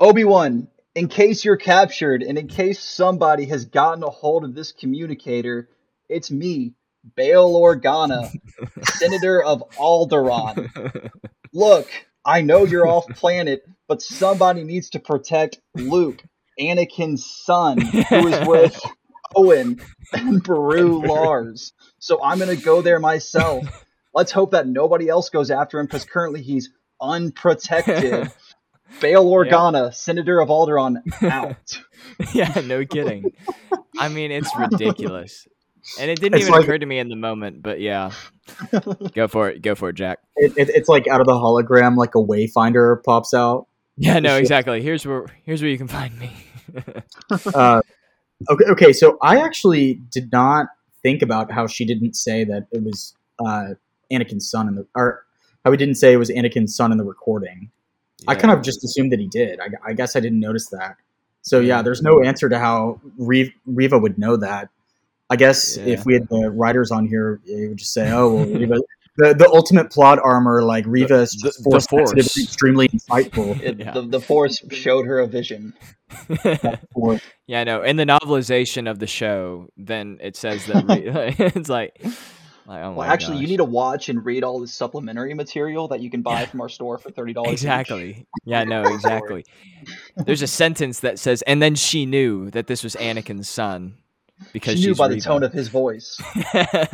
Obi 0.00 0.24
Wan, 0.24 0.68
in 0.94 1.08
case 1.08 1.44
you're 1.44 1.56
captured 1.56 2.22
and 2.22 2.38
in 2.38 2.48
case 2.48 2.80
somebody 2.80 3.46
has 3.46 3.64
gotten 3.64 4.02
a 4.02 4.10
hold 4.10 4.44
of 4.44 4.54
this 4.54 4.72
communicator, 4.72 5.68
it's 6.08 6.30
me, 6.30 6.74
Bail 7.16 7.52
Organa, 7.54 8.32
Senator 8.82 9.42
of 9.42 9.62
Alderaan. 9.76 10.70
Look, 11.52 11.88
I 12.24 12.42
know 12.42 12.64
you're 12.64 12.86
off 12.86 13.08
planet, 13.08 13.62
but 13.88 14.02
somebody 14.02 14.64
needs 14.64 14.90
to 14.90 15.00
protect 15.00 15.60
Luke, 15.74 16.22
Anakin's 16.60 17.26
son, 17.26 17.78
who 17.80 18.26
is 18.26 18.46
with 18.46 18.80
Owen 19.34 19.80
and 20.12 20.42
Beru 20.42 21.06
Lars. 21.06 21.72
So 21.98 22.22
I'm 22.22 22.38
gonna 22.38 22.56
go 22.56 22.82
there 22.82 23.00
myself. 23.00 23.64
Let's 24.14 24.32
hope 24.32 24.52
that 24.52 24.66
nobody 24.66 25.08
else 25.08 25.30
goes 25.30 25.50
after 25.50 25.78
him 25.78 25.86
because 25.86 26.04
currently 26.04 26.42
he's 26.42 26.70
unprotected. 27.00 28.30
Bail 29.00 29.26
Organa, 29.30 29.94
Senator 29.94 30.40
of 30.40 30.48
Alderaan, 30.48 31.02
out. 31.22 31.78
yeah, 32.34 32.62
no 32.64 32.86
kidding. 32.86 33.32
I 33.98 34.08
mean, 34.08 34.32
it's 34.32 34.50
ridiculous. 34.56 35.46
And 36.00 36.10
it 36.10 36.20
didn't 36.20 36.36
It's 36.36 36.44
even 36.44 36.52
like- 36.54 36.64
occur 36.64 36.78
to 36.78 36.86
me 36.86 36.98
in 36.98 37.08
the 37.08 37.16
moment, 37.16 37.62
but 37.62 37.80
yeah. 37.80 38.12
Go 39.14 39.28
for 39.28 39.50
it. 39.50 39.62
Go 39.62 39.74
for 39.74 39.90
it, 39.90 39.94
Jack. 39.94 40.20
It, 40.36 40.52
it, 40.56 40.70
it's 40.70 40.88
like 40.88 41.06
out 41.06 41.20
of 41.20 41.26
the 41.26 41.34
hologram, 41.34 41.96
like 41.96 42.14
a 42.14 42.18
wayfinder 42.18 43.02
pops 43.04 43.34
out. 43.34 43.66
Yeah, 43.96 44.20
no, 44.20 44.36
exactly. 44.36 44.80
Here's 44.80 45.04
where 45.04 45.26
here's 45.44 45.60
where 45.60 45.70
you 45.70 45.78
can 45.78 45.88
find 45.88 46.18
me. 46.18 46.32
Uh, 47.54 47.80
okay, 48.50 48.64
okay. 48.66 48.92
So 48.92 49.18
I 49.22 49.40
actually 49.40 49.94
did 50.10 50.30
not 50.30 50.66
think 51.02 51.22
about 51.22 51.50
how 51.50 51.66
she 51.66 51.84
didn't 51.84 52.14
say 52.14 52.44
that 52.44 52.68
it 52.70 52.82
was 52.82 53.14
uh, 53.44 53.70
Anakin's 54.12 54.48
son 54.50 54.68
in 54.68 54.74
the, 54.76 54.86
or 54.94 55.24
how 55.64 55.70
he 55.70 55.76
didn't 55.76 55.96
say 55.96 56.12
it 56.12 56.16
was 56.16 56.30
Anakin's 56.30 56.74
son 56.76 56.92
in 56.92 56.98
the 56.98 57.04
recording. 57.04 57.70
I 58.26 58.34
kind 58.34 58.52
of 58.52 58.62
just 58.62 58.82
assumed 58.84 59.12
that 59.12 59.20
he 59.20 59.28
did. 59.28 59.60
I, 59.60 59.68
I 59.90 59.92
guess 59.92 60.16
I 60.16 60.20
didn't 60.20 60.40
notice 60.40 60.68
that. 60.70 60.96
So 61.42 61.60
yeah, 61.60 61.82
there's 61.82 62.02
no 62.02 62.22
answer 62.22 62.48
to 62.48 62.58
how 62.58 63.00
Re- 63.16 63.54
Reva 63.66 63.98
would 63.98 64.18
know 64.18 64.36
that. 64.36 64.68
I 65.30 65.36
guess 65.36 65.76
Yeah. 65.76 65.84
if 65.84 66.04
we 66.06 66.14
had 66.14 66.28
the 66.28 66.50
writers 66.50 66.90
on 66.90 67.06
here, 67.06 67.40
it 67.46 67.68
would 67.68 67.76
just 67.78 67.92
say, 67.92 68.10
"Oh, 68.10 68.34
well, 68.34 68.46
Reva." 68.60 68.74
The, 69.18 69.34
the 69.34 69.48
ultimate 69.48 69.90
plot 69.90 70.20
armor, 70.22 70.62
like 70.62 70.84
Reva 70.86 71.20
is 71.22 71.32
the- 71.32 71.48
just 71.48 71.58
the 71.58 71.70
force 71.70 71.86
sensitive 71.90 72.24
Force. 72.26 72.38
extremely 72.42 72.88
insightful. 72.88 73.60
It, 73.60 73.78
Yeah. 73.80 73.90
the, 73.92 74.02
the 74.02 74.20
Force 74.20 74.62
showed 74.70 75.06
her 75.06 75.18
a 75.18 75.26
vision. 75.26 75.74
yeah, 76.44 77.60
I 77.60 77.64
know. 77.64 77.82
In 77.82 77.96
the 77.96 78.04
novelization 78.04 78.90
of 78.90 78.98
the 78.98 79.06
show, 79.06 79.68
then 79.76 80.18
it 80.20 80.36
says 80.36 80.66
that 80.66 80.84
Re- 80.88 81.34
it's 81.38 81.68
like, 81.68 82.00
like 82.68 82.84
oh 82.84 82.92
Well, 82.92 83.10
actually, 83.10 83.38
you 83.38 83.46
need 83.46 83.56
to 83.56 83.64
watch 83.64 84.08
and 84.08 84.24
read 84.24 84.44
all 84.44 84.60
the 84.60 84.68
supplementary 84.68 85.34
material 85.34 85.88
that 85.88 86.00
you 86.00 86.10
can 86.10 86.22
buy 86.22 86.46
from 86.46 86.60
our 86.60 86.68
store 86.68 86.98
for 86.98 87.10
thirty 87.10 87.32
dollars. 87.34 87.52
Exactly. 87.52 88.26
Yeah, 88.44 88.64
no, 88.64 88.82
exactly. 88.82 89.44
There's 90.16 90.42
a 90.42 90.46
sentence 90.62 91.00
that 91.00 91.18
says, 91.18 91.42
and 91.42 91.62
then 91.62 91.74
she 91.74 92.06
knew 92.06 92.50
that 92.50 92.66
this 92.66 92.84
was 92.84 92.94
Anakin's 92.96 93.48
son 93.48 93.96
because 94.52 94.78
She 94.78 94.86
knew 94.86 94.94
by 94.94 95.08
the 95.08 95.14
Reva." 95.14 95.24
tone 95.24 95.42
of 95.42 95.52
his 95.52 95.68
voice. 95.68 96.20
oh 96.54 96.86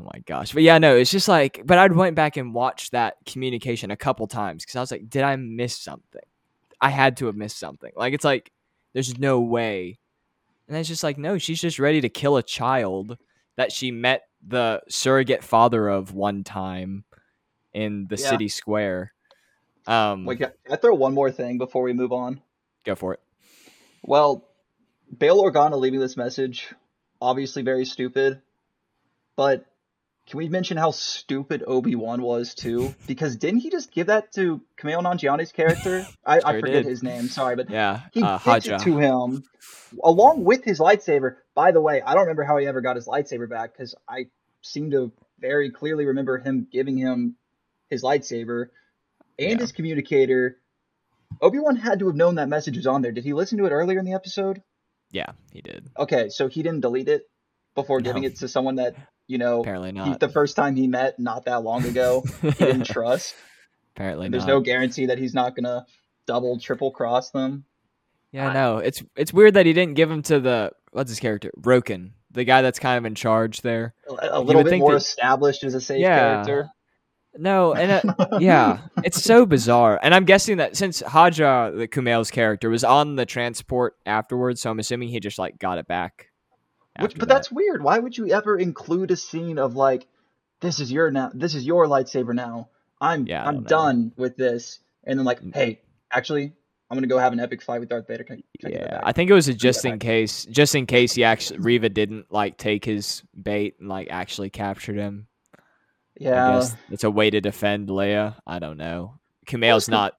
my 0.00 0.20
gosh. 0.26 0.52
But 0.52 0.62
yeah, 0.62 0.78
no, 0.78 0.96
it's 0.96 1.10
just 1.10 1.28
like, 1.28 1.62
but 1.64 1.78
I 1.78 1.86
went 1.88 2.16
back 2.16 2.36
and 2.36 2.54
watched 2.54 2.92
that 2.92 3.16
communication 3.26 3.90
a 3.90 3.96
couple 3.96 4.26
times 4.26 4.64
because 4.64 4.76
I 4.76 4.80
was 4.80 4.90
like, 4.90 5.10
did 5.10 5.22
I 5.22 5.36
miss 5.36 5.76
something? 5.76 6.22
I 6.80 6.90
had 6.90 7.16
to 7.18 7.26
have 7.26 7.36
missed 7.36 7.58
something. 7.58 7.92
Like, 7.96 8.14
it's 8.14 8.24
like, 8.24 8.50
there's 8.92 9.18
no 9.18 9.40
way. 9.40 9.98
And 10.68 10.76
it's 10.76 10.88
just 10.88 11.02
like, 11.02 11.18
no, 11.18 11.38
she's 11.38 11.60
just 11.60 11.78
ready 11.78 12.00
to 12.00 12.08
kill 12.08 12.36
a 12.36 12.42
child 12.42 13.18
that 13.56 13.72
she 13.72 13.90
met 13.90 14.22
the 14.46 14.82
surrogate 14.88 15.44
father 15.44 15.88
of 15.88 16.12
one 16.12 16.44
time 16.44 17.04
in 17.72 18.06
the 18.08 18.16
Yeah. 18.16 18.30
city 18.30 18.48
square. 18.48 19.12
Um, 19.86 20.24
Wait, 20.26 20.38
can 20.38 20.52
I 20.70 20.76
throw 20.76 20.94
one 20.94 21.14
more 21.14 21.30
thing 21.30 21.58
before 21.58 21.82
we 21.82 21.92
move 21.92 22.12
on? 22.12 22.40
go 22.84 22.94
for 22.94 23.14
it. 23.14 23.20
Well, 24.02 24.44
Bail 25.16 25.42
Organa 25.42 25.78
leaving 25.78 26.00
this 26.00 26.16
message, 26.16 26.72
obviously 27.20 27.62
very 27.62 27.84
stupid. 27.84 28.40
But 29.36 29.64
can 30.26 30.38
we 30.38 30.48
mention 30.48 30.76
how 30.76 30.90
stupid 30.90 31.62
Obi 31.66 31.94
Wan 31.94 32.22
was 32.22 32.54
too? 32.54 32.94
Because 33.06 33.36
didn't 33.36 33.60
he 33.60 33.70
just 33.70 33.92
give 33.92 34.06
that 34.08 34.32
to 34.32 34.60
Kumail 34.78 35.02
Nanjiani's 35.02 35.52
character? 35.52 36.06
I, 36.24 36.40
I 36.44 36.60
forget 36.60 36.84
did. 36.84 36.86
his 36.86 37.02
name. 37.02 37.28
Sorry, 37.28 37.56
but 37.56 37.70
Yeah, 37.70 38.00
he 38.12 38.22
uh, 38.22 38.38
gives 38.38 38.66
it 38.68 38.78
to 38.80 38.98
him 38.98 39.44
along 40.02 40.44
with 40.44 40.64
his 40.64 40.78
lightsaber. 40.78 41.36
By 41.54 41.72
the 41.72 41.80
way, 41.80 42.00
I 42.00 42.14
don't 42.14 42.22
remember 42.22 42.44
how 42.44 42.56
he 42.58 42.66
ever 42.66 42.80
got 42.80 42.96
his 42.96 43.06
lightsaber 43.06 43.48
back 43.48 43.72
because 43.72 43.94
I 44.08 44.26
seem 44.62 44.90
to 44.92 45.12
very 45.38 45.70
clearly 45.70 46.06
remember 46.06 46.38
him 46.38 46.66
giving 46.70 46.96
him 46.96 47.36
his 47.90 48.02
lightsaber 48.02 48.66
and 49.38 49.50
Yeah. 49.52 49.58
his 49.58 49.72
communicator. 49.72 50.58
Obi 51.40 51.58
Wan 51.58 51.76
had 51.76 51.98
to 51.98 52.06
have 52.06 52.16
known 52.16 52.36
that 52.36 52.48
message 52.48 52.76
was 52.76 52.86
on 52.86 53.02
there. 53.02 53.12
Did 53.12 53.24
he 53.24 53.32
listen 53.32 53.58
to 53.58 53.66
it 53.66 53.70
earlier 53.70 53.98
in 53.98 54.04
the 54.04 54.12
episode? 54.14 54.62
Yeah, 55.10 55.32
he 55.52 55.60
did. 55.60 55.88
Okay, 55.98 56.28
so 56.28 56.48
he 56.48 56.62
didn't 56.62 56.80
delete 56.80 57.08
it 57.08 57.28
before 57.74 58.00
giving 58.00 58.24
it 58.24 58.36
to 58.36 58.48
someone 58.48 58.76
that 58.76 58.94
you 59.26 59.38
know 59.38 59.60
Apparently 59.60 59.88
he, 59.90 59.94
not. 59.94 60.20
the 60.20 60.28
first 60.28 60.56
time 60.56 60.76
he 60.76 60.86
met 60.86 61.18
not 61.18 61.44
that 61.46 61.62
long 61.62 61.84
ago 61.84 62.22
he 62.40 62.50
didn't 62.50 62.84
trust. 62.86 63.34
Apparently 63.96 64.28
not. 64.28 64.32
There's 64.32 64.46
not. 64.46 64.52
no 64.54 64.60
guarantee 64.60 65.06
that 65.06 65.18
he's 65.18 65.34
not 65.34 65.54
gonna 65.56 65.84
double, 66.26 66.58
triple 66.58 66.90
cross 66.92 67.30
them. 67.30 67.64
Yeah, 68.32 68.52
no. 68.52 68.78
It's 68.78 69.02
it's 69.16 69.32
weird 69.32 69.54
that 69.54 69.66
he 69.66 69.72
didn't 69.72 69.94
give 69.94 70.10
him 70.10 70.22
to 70.22 70.40
the 70.40 70.72
what's 70.92 71.10
his 71.10 71.20
character? 71.20 71.50
Roken, 71.60 72.12
the 72.30 72.44
guy 72.44 72.62
that's 72.62 72.78
kind 72.78 72.98
of 72.98 73.04
in 73.04 73.14
charge 73.14 73.60
there. 73.60 73.94
A, 74.08 74.38
a 74.38 74.40
little 74.40 74.62
bit 74.64 74.70
think 74.70 74.80
more 74.80 74.92
that- 74.92 74.96
established 74.96 75.64
as 75.64 75.74
a 75.74 75.80
safe 75.80 76.00
Yeah. 76.00 76.18
character. 76.44 76.70
No, 77.38 77.72
and 77.72 77.90
uh, 78.18 78.26
yeah, 78.40 78.78
it's 79.04 79.22
so 79.24 79.46
bizarre. 79.46 79.98
And 80.02 80.14
I'm 80.14 80.26
guessing 80.26 80.58
that 80.58 80.76
since 80.76 81.00
Haja, 81.00 81.70
the 81.70 81.88
Kumail's 81.88 82.30
character, 82.30 82.68
was 82.68 82.84
on 82.84 83.16
the 83.16 83.24
transport 83.24 83.96
afterwards, 84.04 84.60
so 84.60 84.70
I'm 84.70 84.78
assuming 84.78 85.08
he 85.08 85.18
just 85.18 85.38
like 85.38 85.58
got 85.58 85.78
it 85.78 85.86
back. 85.88 86.28
Which, 87.00 87.12
but 87.14 87.20
that. 87.20 87.28
that's 87.34 87.50
weird. 87.50 87.82
Why 87.82 87.98
would 87.98 88.18
you 88.18 88.30
ever 88.32 88.58
include 88.58 89.10
a 89.12 89.16
scene 89.16 89.58
of 89.58 89.74
like, 89.76 90.06
this 90.60 90.78
is 90.78 90.92
your 90.92 91.10
now, 91.10 91.30
this 91.32 91.54
is 91.54 91.64
your 91.64 91.86
lightsaber 91.86 92.34
now. 92.34 92.68
I'm 93.00 93.26
Yeah, 93.26 93.44
I 93.44 93.48
I'm 93.48 93.62
done 93.62 94.12
with 94.18 94.36
this, 94.36 94.80
and 95.04 95.18
then 95.18 95.24
like, 95.24 95.40
hey, 95.54 95.80
actually, 96.10 96.52
I'm 96.92 96.96
gonna 96.98 97.06
go 97.06 97.16
have 97.16 97.32
an 97.32 97.40
epic 97.40 97.62
fight 97.62 97.80
with 97.80 97.88
Darth 97.88 98.06
Vader. 98.06 98.22
Can, 98.22 98.36
I- 98.36 98.58
can 98.60 98.70
I 98.70 98.78
yeah, 98.78 98.90
back? 98.90 99.00
I 99.04 99.12
think 99.12 99.30
it 99.30 99.32
was 99.32 99.48
a 99.48 99.54
just 99.54 99.82
in 99.86 99.98
case, 99.98 100.44
just 100.50 100.74
in 100.74 100.84
case 100.84 101.14
he 101.14 101.24
actually 101.24 101.60
Reva 101.60 101.88
didn't 101.88 102.30
like 102.30 102.58
take 102.58 102.84
his 102.84 103.22
bait 103.40 103.76
and 103.80 103.88
like 103.88 104.08
actually 104.10 104.50
captured 104.50 104.98
him. 104.98 105.26
I 105.56 105.60
yeah. 106.20 106.52
guess 106.52 106.76
it's 106.90 107.04
a 107.04 107.10
way 107.10 107.30
to 107.30 107.40
defend 107.40 107.88
Leia. 107.88 108.36
I 108.46 108.58
don't 108.58 108.76
know. 108.76 109.14
Kumail's 109.46 109.88
not 109.88 110.12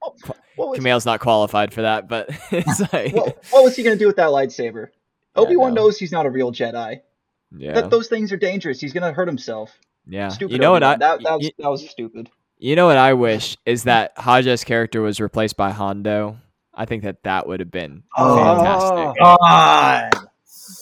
Kumail's 0.58 1.06
not 1.06 1.20
qualified 1.20 1.72
for 1.72 1.82
that, 1.82 2.08
but 2.08 2.28
it's 2.50 2.80
like 2.92 3.14
what, 3.14 3.44
what 3.50 3.62
was 3.62 3.76
he 3.76 3.84
gonna 3.84 3.94
do 3.94 4.08
with 4.08 4.16
that 4.16 4.30
lightsaber? 4.30 4.88
Yeah, 5.36 5.42
Obi 5.42 5.56
Wan 5.56 5.74
no. 5.74 5.82
knows 5.82 5.96
he's 5.96 6.10
not 6.10 6.26
a 6.26 6.30
real 6.30 6.50
Jedi. 6.50 7.02
yeah, 7.56 7.72
That 7.74 7.90
those 7.90 8.08
things 8.08 8.32
are 8.32 8.36
dangerous. 8.36 8.80
He's 8.80 8.92
gonna 8.92 9.12
hurt 9.12 9.28
himself. 9.28 9.78
yeah. 10.08 10.28
Stupid. 10.28 10.52
You 10.54 10.58
know 10.58 10.72
what 10.72 10.82
I 10.82 10.96
that 10.96 11.22
that 11.22 11.36
was, 11.36 11.44
you, 11.46 11.52
that 11.58 11.70
was 11.70 11.88
stupid. 11.88 12.30
you 12.58 12.74
know 12.74 12.86
what 12.86 12.96
I 12.96 13.12
wish 13.14 13.56
is 13.64 13.84
that 13.84 14.12
Haja's 14.18 14.64
character 14.64 15.00
was 15.02 15.20
replaced 15.20 15.56
by 15.56 15.70
Hondo. 15.70 16.38
I 16.76 16.84
think 16.86 17.02
that 17.04 17.22
that 17.24 17.46
would 17.46 17.60
have 17.60 17.70
been 17.70 18.02
Oh. 18.16 18.36
fantastic. 18.36 19.20
God. 19.22 20.10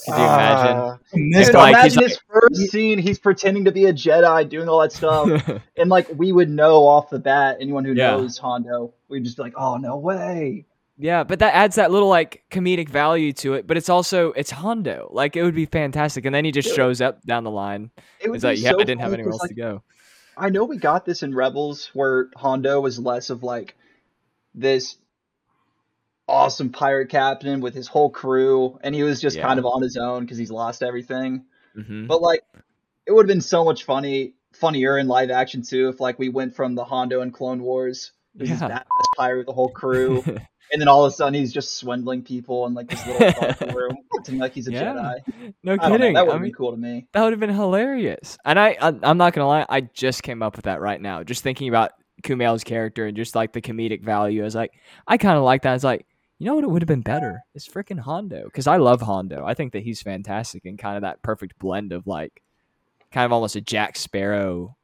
Could 0.05 0.17
you 0.17 0.25
imagine? 0.25 0.99
Missed 1.15 1.47
Dude, 1.53 1.55
like- 1.55 1.75
imagine 1.75 2.03
his 2.03 2.19
first 2.29 2.71
scene. 2.71 2.99
He's 2.99 3.19
pretending 3.19 3.65
to 3.67 3.73
be 3.73 3.87
a 3.87 3.93
Jedi, 3.93 4.49
doing 4.49 4.69
all 4.69 4.81
that 4.81 4.93
stuff, 4.93 5.29
Uh, 5.49 5.59
and 5.77 5.91
like 5.91 6.09
we 6.17 6.33
would 6.33 6.49
know 6.51 6.87
off 6.87 7.11
the 7.11 7.19
bat. 7.19 7.59
Anyone 7.61 7.85
who 7.85 7.93
Yeah. 7.93 8.13
knows 8.13 8.39
Hondo, 8.39 8.95
we'd 9.09 9.25
just 9.25 9.37
be 9.37 9.43
like, 9.45 9.55
"Oh 9.57 9.77
no 9.77 9.97
way!" 9.99 10.67
yeah, 10.99 11.25
but 11.25 11.39
that 11.41 11.55
adds 11.55 11.77
that 11.77 11.91
little 11.91 12.09
like 12.09 12.43
comedic 12.51 12.89
value 12.89 13.33
to 13.35 13.55
it. 13.55 13.67
But 13.67 13.77
it's 13.77 13.89
also 13.89 14.33
it's 14.33 14.51
Hondo. 14.51 15.09
Like 15.13 15.37
it 15.37 15.43
would 15.43 15.55
be 15.55 15.67
fantastic, 15.67 16.25
and 16.25 16.35
then 16.35 16.45
he 16.45 16.53
just 16.53 16.69
Dude. 16.69 16.77
shows 16.77 17.01
up 17.01 17.23
down 17.25 17.45
the 17.45 17.51
line. 17.51 17.91
It 18.21 18.29
would 18.29 18.37
It's 18.37 18.43
be 18.45 18.49
like, 18.49 18.61
yeah, 18.61 18.71
so 18.71 18.81
I 18.81 18.85
didn't 18.85 19.01
have 19.03 19.13
anywhere 19.13 19.15
anywhere 19.15 19.33
'cause, 19.33 19.41
else 19.43 19.49
to 19.49 19.55
go. 19.55 19.83
I 20.37 20.49
know 20.49 20.65
we 20.65 20.79
got 20.79 21.05
this 21.05 21.23
in 21.23 21.35
Rebels, 21.35 21.91
where 21.93 22.29
Hondo 22.37 22.81
was 22.81 22.99
less 22.99 23.31
of 23.31 23.43
like 23.43 23.77
this 24.55 24.97
awesome 26.33 26.71
pirate 26.71 27.11
captain 27.11 27.61
with 27.61 27.75
his 27.75 27.87
whole 27.87 28.11
crew, 28.11 28.79
and 28.83 28.95
he 28.95 29.03
was 29.03 29.21
just 29.21 29.37
Yeah. 29.37 29.47
kind 29.47 29.59
of 29.59 29.67
on 29.67 29.83
his 29.83 29.97
own 29.97 30.23
because 30.23 30.39
he's 30.39 30.51
lost 30.51 30.83
everything. 30.83 31.45
hmm 31.75 32.07
But 32.07 32.23
like, 32.23 32.43
it 33.07 33.13
would 33.13 33.25
have 33.25 33.29
been 33.35 33.41
so 33.41 33.65
much 33.65 33.85
funny, 33.85 34.35
funnier 34.53 34.99
in 34.99 35.09
live 35.09 35.31
action 35.31 35.63
too 35.63 35.89
if 35.89 36.01
like 36.01 36.19
we 36.19 36.29
went 36.29 36.55
from 36.57 36.75
the 36.75 36.85
Hondo 36.85 37.21
and 37.21 37.33
Clone 37.33 37.63
Wars, 37.63 38.13
who's 38.39 38.49
Yeah. 38.49 38.57
badass 38.69 38.83
pirate 39.17 39.39
with 39.39 39.47
the 39.47 39.53
whole 39.53 39.69
crew, 39.71 40.25
and 40.73 40.81
then 40.81 40.89
all 40.89 41.05
of 41.05 41.13
a 41.13 41.15
sudden 41.15 41.35
he's 41.35 41.53
just 41.53 41.77
swindling 41.77 42.23
people 42.23 42.67
in 42.67 42.75
like 42.75 42.89
this 42.89 43.07
little 43.07 43.31
dark 43.41 43.61
room, 43.75 43.97
acting 44.19 44.39
like 44.39 44.53
he's 44.55 44.69
a 44.69 44.73
Yeah. 44.73 44.95
Jedi. 44.95 45.53
no 45.63 45.77
I 45.79 45.89
know, 45.89 45.99
kidding. 45.99 46.15
that 46.15 46.27
would 46.27 46.31
I 46.33 46.35
have 46.35 46.43
mean, 46.43 46.51
been 46.51 46.57
cool 46.57 46.71
to 46.73 46.77
me. 46.79 47.07
That 47.13 47.23
would 47.25 47.33
have 47.33 47.41
been 47.41 47.51
hilarious. 47.55 48.39
And 48.45 48.59
I, 48.59 48.77
I 48.81 48.95
I'm 49.03 49.19
not 49.19 49.33
gonna 49.35 49.49
lie, 49.49 49.67
I 49.69 49.83
just 49.83 50.23
came 50.23 50.43
up 50.43 50.57
with 50.57 50.65
that 50.65 50.81
right 50.81 51.01
now. 51.01 51.23
Just 51.23 51.43
thinking 51.43 51.69
about 51.69 51.93
Kumail's 52.23 52.65
character 52.65 53.07
and 53.07 53.17
just 53.17 53.35
like 53.35 53.53
the 53.53 53.61
comedic 53.61 54.03
value. 54.03 54.43
I 54.43 54.45
was 54.45 54.55
like, 54.55 54.73
I 55.07 55.19
kind 55.19 55.37
of 55.37 55.43
like 55.45 55.63
that. 55.63 55.75
It's 55.75 55.85
like, 55.85 56.07
you 56.43 56.47
know 56.47 56.57
what? 56.57 56.65
It 56.65 56.71
would 56.71 56.83
have 56.83 56.89
been 56.89 57.03
better. 57.03 57.45
It's 57.55 57.69
freaking 57.69 58.01
Hondo 58.01 58.47
because 58.47 58.67
I 58.67 58.77
love 58.79 59.01
Hondo. 59.01 59.47
I 59.47 59.55
think 59.55 59.75
that 59.75 59.85
he's 59.85 60.03
fantastic 60.03 60.65
and 60.65 60.77
kind 60.77 60.97
of 60.97 61.03
that 61.03 61.23
perfect 61.23 61.57
blend 61.61 61.93
of 61.93 62.09
like, 62.09 62.43
kind 63.13 63.25
of 63.25 63.31
almost 63.31 63.55
a 63.55 63.61
Jack 63.61 63.95
Sparrow 63.95 64.77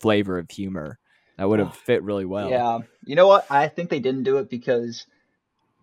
flavor 0.00 0.36
of 0.36 0.50
humor 0.50 0.98
that 1.36 1.48
would 1.48 1.60
have 1.60 1.76
fit 1.86 2.02
really 2.02 2.24
well. 2.24 2.50
Yeah, 2.50 2.80
you 3.04 3.14
know 3.14 3.28
what? 3.28 3.48
I 3.48 3.68
think 3.68 3.88
they 3.88 4.00
didn't 4.00 4.24
do 4.24 4.38
it 4.38 4.50
because 4.50 5.06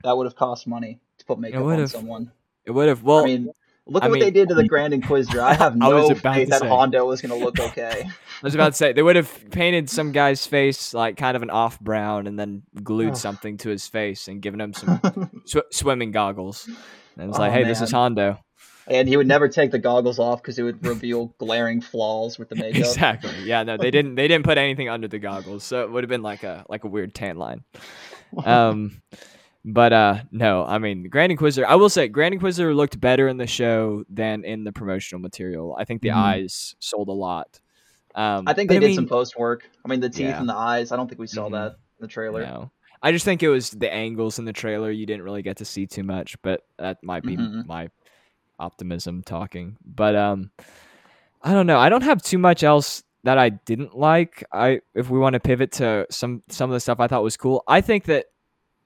that 0.03 0.17
would 0.17 0.25
have 0.25 0.35
cost 0.35 0.67
money 0.67 0.99
to 1.19 1.25
put 1.25 1.39
makeup 1.39 1.63
on 1.63 1.87
someone. 1.87 2.33
It 2.65 2.71
would 2.71 2.89
have. 2.89 3.01
Well, 3.01 3.19
I 3.19 3.25
mean, 3.25 3.49
look 3.87 4.03
I 4.03 4.07
at 4.07 4.09
what 4.11 4.19
they 4.19 4.31
did 4.31 4.49
to 4.49 4.55
the 4.55 4.67
Grand 4.67 4.93
Inquisitor. 4.93 5.41
I 5.41 5.53
have 5.55 5.73
I 5.73 5.89
no 5.89 6.05
about 6.07 6.35
faith 6.35 6.49
that 6.49 6.61
say. 6.61 6.67
Hondo 6.67 7.05
was 7.05 7.21
going 7.21 7.37
to 7.37 7.43
look 7.45 7.59
okay. 7.71 8.03
I 8.05 8.11
was 8.45 8.55
about 8.55 8.69
to 8.69 8.77
say 8.77 8.93
they 8.93 9.03
would 9.03 9.15
have 9.15 9.49
painted 9.51 9.89
some 9.89 10.11
guy's 10.11 10.45
face 10.47 10.93
like 10.93 11.17
kind 11.17 11.35
of 11.35 11.43
an 11.43 11.49
off 11.49 11.79
brown 11.79 12.27
and 12.27 12.39
then 12.39 12.63
glued 12.83 13.17
something 13.17 13.57
to 13.57 13.69
his 13.69 13.87
face 13.87 14.27
and 14.27 14.41
given 14.41 14.59
him 14.61 14.73
some 14.73 15.01
sw- 15.45 15.57
swimming 15.71 16.11
goggles. 16.11 16.67
And 17.17 17.29
it's 17.29 17.37
like, 17.39 17.51
Oh, 17.51 17.53
hey, 17.55 17.63
this 17.63 17.81
is. 17.81 17.91
Hondo. 17.91 18.39
and 18.87 19.07
he 19.07 19.15
would 19.17 19.27
never 19.27 19.47
take 19.47 19.69
the 19.71 19.77
goggles 19.79 20.17
off 20.17 20.41
because 20.41 20.57
it 20.57 20.63
would 20.63 20.83
reveal 20.85 21.27
glaring 21.37 21.81
flaws 21.81 22.39
with 22.39 22.49
the 22.49 22.55
makeup. 22.55 22.79
Exactly. 22.79 23.31
Yeah, 23.43 23.61
no, 23.63 23.77
they 23.77 23.91
didn't. 23.91 24.15
They 24.15 24.27
didn't 24.27 24.45
put 24.45 24.57
anything 24.57 24.89
under 24.89 25.07
the 25.07 25.19
goggles, 25.19 25.63
so 25.63 25.83
it 25.83 25.91
would 25.91 26.03
have 26.03 26.09
been 26.09 26.23
like 26.23 26.43
a 26.43 26.65
like 26.67 26.83
a 26.83 26.87
weird 26.87 27.13
tan 27.13 27.35
line. 27.37 27.63
Um, 28.43 29.01
but 29.65 29.93
uh, 29.93 30.19
no, 30.31 30.65
I 30.65 30.77
mean, 30.77 31.03
Grand 31.09 31.31
Inquisitor. 31.31 31.67
I 31.67 31.75
will 31.75 31.89
say, 31.89 32.07
Grand 32.07 32.33
Inquisitor 32.33 32.73
looked 32.73 32.99
better 32.99 33.27
in 33.27 33.37
the 33.37 33.47
show 33.47 34.03
than 34.09 34.43
in 34.43 34.63
the 34.63 34.71
promotional 34.71 35.21
material. 35.21 35.75
I 35.77 35.85
think 35.85 36.01
the 36.01 36.09
Mhm. 36.09 36.15
eyes 36.15 36.75
sold 36.79 37.07
a 37.09 37.13
lot. 37.13 37.59
Um, 38.15 38.43
I 38.47 38.53
think 38.53 38.69
they 38.69 38.79
did 38.79 38.87
mean, 38.87 38.95
some 38.95 39.07
post 39.07 39.37
work. 39.37 39.69
I 39.85 39.87
mean, 39.87 39.99
the 40.01 40.09
teeth 40.09 40.21
Yeah. 40.27 40.39
and 40.39 40.49
the 40.49 40.55
eyes. 40.55 40.91
I 40.91 40.95
don't 40.97 41.07
think 41.07 41.19
we 41.19 41.27
saw 41.27 41.47
Mhm. 41.47 41.51
that 41.51 41.71
in 41.71 42.01
the 42.01 42.07
trailer. 42.07 42.43
No. 42.43 42.71
I 43.03 43.11
just 43.11 43.25
think 43.25 43.41
it 43.41 43.49
was 43.49 43.69
the 43.71 43.91
angles 43.91 44.37
in 44.37 44.45
the 44.45 44.53
trailer 44.53 44.91
you 44.91 45.05
didn't 45.05 45.23
really 45.23 45.41
get 45.41 45.57
to 45.57 45.65
see 45.65 45.87
too 45.87 46.03
much, 46.03 46.39
but 46.41 46.63
that 46.77 47.01
might 47.03 47.23
be 47.23 47.37
Mhm. 47.37 47.65
my 47.65 47.89
optimism 48.59 49.23
talking. 49.23 49.77
But 49.85 50.15
um 50.15 50.51
I 51.43 51.53
don't 51.53 51.65
know. 51.65 51.79
I 51.79 51.89
don't 51.89 52.03
have 52.03 52.21
too 52.21 52.37
much 52.37 52.63
else 52.63 53.03
that 53.23 53.37
I 53.39 53.49
didn't 53.49 53.97
like. 53.97 54.43
I 54.51 54.81
if 54.93 55.09
we 55.09 55.17
want 55.17 55.33
to 55.33 55.39
pivot 55.39 55.71
to 55.73 56.05
some 56.11 56.43
some 56.49 56.69
of 56.69 56.73
the 56.73 56.79
stuff 56.79 56.99
I 56.99 57.07
thought 57.07 57.23
was 57.23 57.37
cool. 57.37 57.63
I 57.67 57.81
think 57.81 58.05
that 58.05 58.25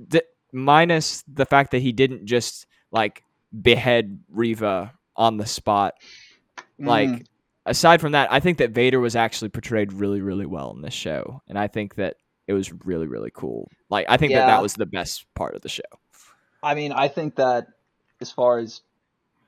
d- 0.07 0.21
minus 0.55 1.23
the 1.27 1.45
fact 1.45 1.71
that 1.71 1.81
he 1.81 1.91
didn't 1.91 2.25
just 2.25 2.65
like 2.91 3.23
behead 3.61 4.19
Reva 4.29 4.93
on 5.15 5.37
the 5.37 5.45
spot. 5.45 5.93
Like 6.79 7.09
Mm. 7.09 7.25
aside 7.65 8.01
from 8.01 8.13
that, 8.13 8.31
I 8.31 8.39
think 8.39 8.57
that 8.59 8.71
Vader 8.71 8.99
was 8.99 9.15
actually 9.15 9.49
portrayed 9.49 9.93
really 9.93 10.21
really 10.21 10.45
well 10.45 10.71
in 10.75 10.81
this 10.81 10.93
show, 10.93 11.41
and 11.47 11.59
I 11.59 11.67
think 11.67 11.95
that 11.95 12.15
it 12.47 12.53
was 12.53 12.71
really 12.85 13.07
really 13.07 13.31
cool. 13.33 13.69
Like 13.89 14.05
I 14.09 14.17
think 14.17 14.31
that 14.33 14.39
Yeah. 14.39 14.47
that 14.47 14.61
was 14.61 14.73
the 14.73 14.85
best 14.85 15.25
part 15.35 15.55
of 15.55 15.61
the 15.61 15.69
show. 15.69 15.83
I 16.63 16.73
mean, 16.73 16.91
I 16.91 17.07
think 17.09 17.35
that 17.35 17.67
as 18.21 18.31
far 18.31 18.59
as 18.59 18.81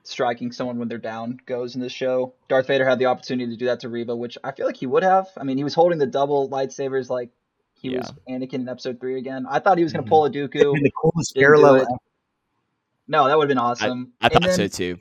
striking 0.04 0.52
someone 0.52 0.78
when 0.78 0.88
they're 0.88 0.98
down 0.98 1.38
goes 1.46 1.74
in 1.74 1.80
this 1.82 1.92
show, 1.92 2.32
Darth 2.48 2.66
Vader 2.66 2.88
had 2.88 2.98
the 2.98 3.06
opportunity 3.06 3.50
to 3.50 3.56
do 3.58 3.66
that 3.66 3.80
to 3.80 3.88
Reva, 3.88 4.16
which 4.16 4.38
I 4.42 4.52
feel 4.52 4.66
like 4.66 4.76
he 4.76 4.86
would 4.86 5.02
have. 5.02 5.28
I 5.36 5.44
mean, 5.44 5.58
he 5.58 5.64
was 5.64 5.74
holding 5.74 5.98
the 5.98 6.06
double 6.06 6.48
lightsabers 6.48 7.10
like 7.10 7.30
he 7.80 7.96
was 7.96 8.12
Anakin 8.28 8.54
in 8.54 8.68
Episode 8.68 9.00
Three 9.00 9.18
again. 9.18 9.46
I 9.48 9.58
thought 9.58 9.78
he 9.78 9.84
was 9.84 9.92
going 9.92 10.04
to 10.04 10.08
Mhm. 10.08 10.10
pull 10.10 10.24
a 10.26 10.30
Dooku. 10.30 10.50
the 10.74 10.92
coolest 11.00 11.34
parallel. 11.34 11.86
No, 13.06 13.26
that 13.26 13.38
would 13.38 13.44
have 13.44 13.48
been 13.48 13.58
awesome. 13.58 14.12
I 14.20 14.26
And 14.26 14.32
thought 14.34 14.42
then, 14.42 14.54
so 14.54 14.68
too. 14.68 14.98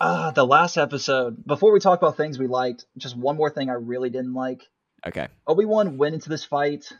Uh, 0.00 0.30
the 0.30 0.44
last 0.46 0.76
episode. 0.76 1.44
Before 1.46 1.72
we 1.72 1.80
talk 1.80 1.98
about 2.00 2.16
things 2.16 2.38
we 2.38 2.46
liked, 2.46 2.86
just 2.96 3.16
one 3.16 3.36
more 3.36 3.50
thing 3.50 3.68
I 3.70 3.74
really 3.74 4.10
didn't 4.10 4.34
like. 4.34 4.68
Okay. 5.06 5.28
Obi 5.46 5.64
Wan 5.64 5.96
went 5.98 6.14
into 6.14 6.28
this 6.28 6.44
fight 6.44 6.90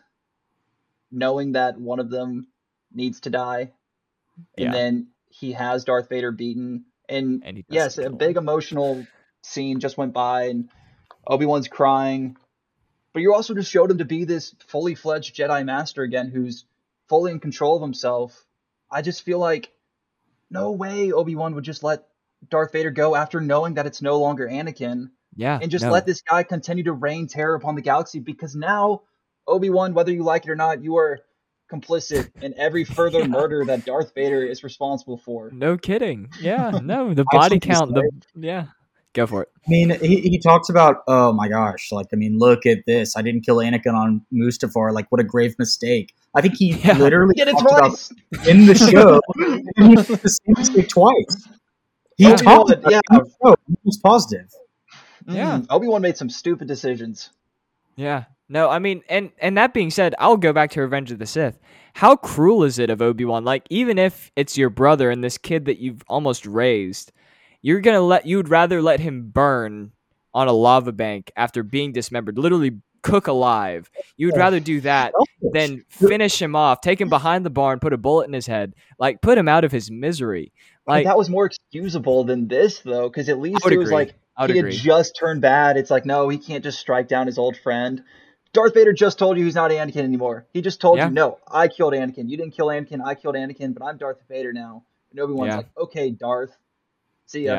knowing 1.11 1.53
that 1.53 1.79
one 1.79 1.99
of 1.99 2.09
them 2.11 2.47
needs 2.93 3.21
to 3.21 3.31
die, 3.31 3.73
and 4.57 4.67
Yeah. 4.67 4.71
then 4.73 5.09
he 5.29 5.53
has 5.53 5.85
Darth 5.85 6.09
Vader 6.09 6.31
beaten. 6.33 6.85
And, 7.09 7.43
And 7.45 7.65
yes, 7.69 7.99
a 7.99 8.09
big 8.11 8.37
emotional 8.37 9.05
scene 9.43 9.81
just 9.81 9.99
went 9.99 10.13
by, 10.13 10.45
and 10.45 10.69
Obi 11.27 11.47
Wan's 11.47 11.69
crying. 11.69 12.37
But 13.13 13.23
you 13.23 13.35
also 13.35 13.55
just 13.55 13.71
showed 13.71 13.91
him 13.91 13.99
to 13.99 14.05
be 14.05 14.25
this 14.25 14.55
fully 14.69 14.95
fledged 14.95 15.37
Jedi 15.37 15.65
Master 15.65 16.03
again, 16.03 16.31
who's 16.31 16.65
fully 17.09 17.33
in 17.33 17.41
control 17.41 17.77
of 17.77 17.83
himself. 17.83 18.45
I 18.91 19.03
just 19.03 19.23
feel 19.23 19.39
like 19.39 19.73
no 20.51 20.73
way 20.73 21.13
Obi 21.13 21.35
Wan 21.35 21.55
would 21.55 21.65
just 21.65 21.83
let 21.83 22.07
Darth 22.49 22.73
Vader 22.73 22.91
go 22.91 23.15
after 23.17 23.41
knowing 23.41 23.75
that 23.75 23.87
it's 23.87 24.01
no 24.03 24.19
longer 24.21 24.49
Anakin 24.49 25.11
Yeah. 25.37 25.59
and 25.61 25.71
just 25.71 25.85
no. 25.85 25.91
let 25.91 26.07
this 26.07 26.23
guy 26.23 26.43
continue 26.43 26.85
to 26.85 26.93
reign 26.93 27.27
terror 27.27 27.55
upon 27.55 27.75
the 27.75 27.83
galaxy 27.83 28.19
because 28.21 28.55
now 28.55 29.03
Obi-Wan 29.47 29.95
whether 29.95 30.13
you 30.13 30.23
like 30.23 30.45
it 30.45 30.51
or 30.51 30.57
not 30.57 30.83
you 30.83 30.97
are 30.97 31.21
complicit 31.71 32.31
in 32.43 32.55
every 32.59 32.85
further 32.85 33.19
Yeah. 33.23 33.27
murder 33.27 33.65
that 33.67 33.85
Darth 33.85 34.13
Vader 34.15 34.43
is 34.45 34.65
responsible 34.65 35.19
for. 35.19 35.51
No 35.53 35.77
kidding. 35.77 36.31
Yeah. 36.41 36.71
No. 36.83 37.13
The 37.15 37.25
body 37.33 37.61
count. 37.61 37.95
The 37.95 38.11
yeah. 38.35 38.67
Go 39.13 39.27
for 39.27 39.43
it. 39.43 39.49
I 39.67 39.69
mean, 39.71 39.91
he, 40.01 40.21
he 40.21 40.39
talks 40.39 40.69
about, 40.69 40.99
oh 41.09 41.33
my 41.33 41.49
gosh, 41.49 41.91
like, 41.91 42.07
I 42.13 42.17
mean, 42.17 42.39
look 42.39 42.65
at 42.65 42.87
this. 42.87 43.17
I 43.17 43.23
didn't 43.23 43.41
kill 43.41 43.57
Anakin 43.57 43.93
on 43.95 44.25
Mustafar. 44.33 44.93
Like, 44.93 45.11
what 45.11 45.21
a 45.21 45.25
grave 45.25 45.57
mistake. 45.59 46.15
I 46.35 46.41
think 46.41 46.55
he 46.57 46.73
Yeah. 46.85 46.97
literally 46.97 47.35
Get 47.35 47.49
it 47.49 47.53
talked 47.53 47.73
about 47.73 47.79
twice. 47.89 48.13
in 48.49 48.67
the 48.67 48.75
show. 48.93 49.21
and 49.77 49.89
he 49.89 49.95
did 49.97 50.07
the 50.23 50.29
same 50.29 50.55
mistake 50.57 50.89
twice. 50.89 51.49
He 52.17 52.27
Obi-Wan, 52.27 52.37
talked 52.67 52.71
about 52.71 52.93
yeah. 52.93 52.99
it 52.99 53.03
in 53.11 53.19
the 53.25 53.31
show. 53.45 53.57
He 53.67 53.75
was 53.85 53.99
positive. 53.99 54.47
Yeah. 55.27 55.59
Mhm. 55.59 55.67
Obi-Wan 55.71 56.03
made 56.03 56.17
some 56.17 56.31
stupid 56.31 56.69
decisions. 56.69 57.31
Yeah. 57.97 58.25
No, 58.49 58.69
I 58.69 58.79
mean, 58.81 59.03
and 59.09 59.31
and 59.41 59.57
that 59.59 59.73
being 59.75 59.91
said, 59.91 60.15
I'll 60.19 60.37
go 60.37 60.53
back 60.53 60.71
to 60.73 60.81
Revenge 60.81 61.11
of 61.13 61.19
the 61.19 61.27
Sith. 61.27 61.59
How 61.95 62.17
cruel 62.17 62.65
is 62.65 62.79
it 62.79 62.91
of 62.91 63.01
Obi 63.03 63.25
Wan? 63.25 63.45
Like, 63.45 63.65
even 63.71 63.97
if 63.99 64.31
it's 64.37 64.57
your 64.59 64.71
brother 64.71 65.11
and 65.11 65.23
this 65.23 65.39
kid 65.39 65.67
that 65.67 65.79
you've 65.79 66.03
almost 66.09 66.47
raised, 66.47 67.13
you're 67.63 67.81
gonna 67.81 68.01
let 68.01 68.27
you'd 68.27 68.49
rather 68.49 68.81
let 68.83 69.01
him 69.01 69.29
burn 69.31 69.93
on 70.35 70.49
a 70.49 70.53
lava 70.53 70.93
bank 70.93 71.31
after 71.37 71.63
being 71.63 71.93
dismembered, 71.93 72.39
literally 72.39 72.79
cook 73.03 73.27
alive. 73.27 73.91
You'd 74.17 74.37
rather 74.37 74.61
do 74.61 74.81
that 74.83 75.13
than 75.53 75.85
finish 75.89 76.41
him 76.41 76.55
off, 76.55 76.81
take 76.81 77.01
him 77.01 77.09
behind 77.09 77.45
the 77.47 77.51
barn, 77.51 77.75
and 77.75 77.81
put 77.81 77.93
a 77.93 77.99
bullet 77.99 78.27
in 78.29 78.33
his 78.33 78.47
head, 78.47 78.75
like 78.99 79.21
put 79.23 79.39
him 79.39 79.49
out 79.49 79.65
of 79.65 79.73
his 79.73 79.91
misery. 79.91 80.53
Like, 80.87 81.07
that 81.07 81.17
was 81.17 81.31
more 81.31 81.47
excusable 81.47 82.25
than 82.25 82.49
this 82.49 82.81
though 82.81 83.09
cuz 83.11 83.29
at 83.29 83.39
least 83.39 83.65
it 83.67 83.77
was 83.79 83.89
agree. 83.89 83.95
like 83.95 84.15
he 84.47 84.59
agree. 84.59 84.75
had 84.75 84.83
just 84.83 85.17
turned 85.17 85.41
bad. 85.41 85.77
It's 85.77 85.91
like 85.91 86.05
no, 86.07 86.29
he 86.29 86.39
can't 86.39 86.63
just 86.65 86.79
strike 86.79 87.09
down 87.09 87.27
his 87.27 87.39
old 87.39 87.57
friend. 87.57 88.03
Darth 88.53 88.75
Vader 88.75 88.93
just 88.93 89.19
told 89.19 89.39
you 89.39 89.45
he's 89.45 89.55
not 89.55 89.71
Anakin 89.71 89.99
anymore. 90.03 90.47
He 90.53 90.61
just 90.61 90.81
told 90.81 90.99
Yeah. 90.99 91.07
you, 91.09 91.15
no, 91.15 91.39
I 91.47 91.69
killed 91.69 91.93
Anakin. 91.93 92.29
You 92.29 92.37
didn't 92.37 92.53
kill 92.53 92.67
Anakin. 92.67 93.01
I 93.05 93.15
killed 93.15 93.37
Anakin, 93.37 93.75
but 93.75 93.85
I'm 93.85 93.97
Darth 93.97 94.19
Vader 94.29 94.53
now. 94.53 94.83
And 95.13 95.21
Obi 95.21 95.33
Wan's 95.35 95.49
Yeah. 95.51 95.57
like, 95.59 95.69
okay, 95.79 96.11
Darth. 96.11 96.57
See 97.31 97.45
ya. 97.45 97.55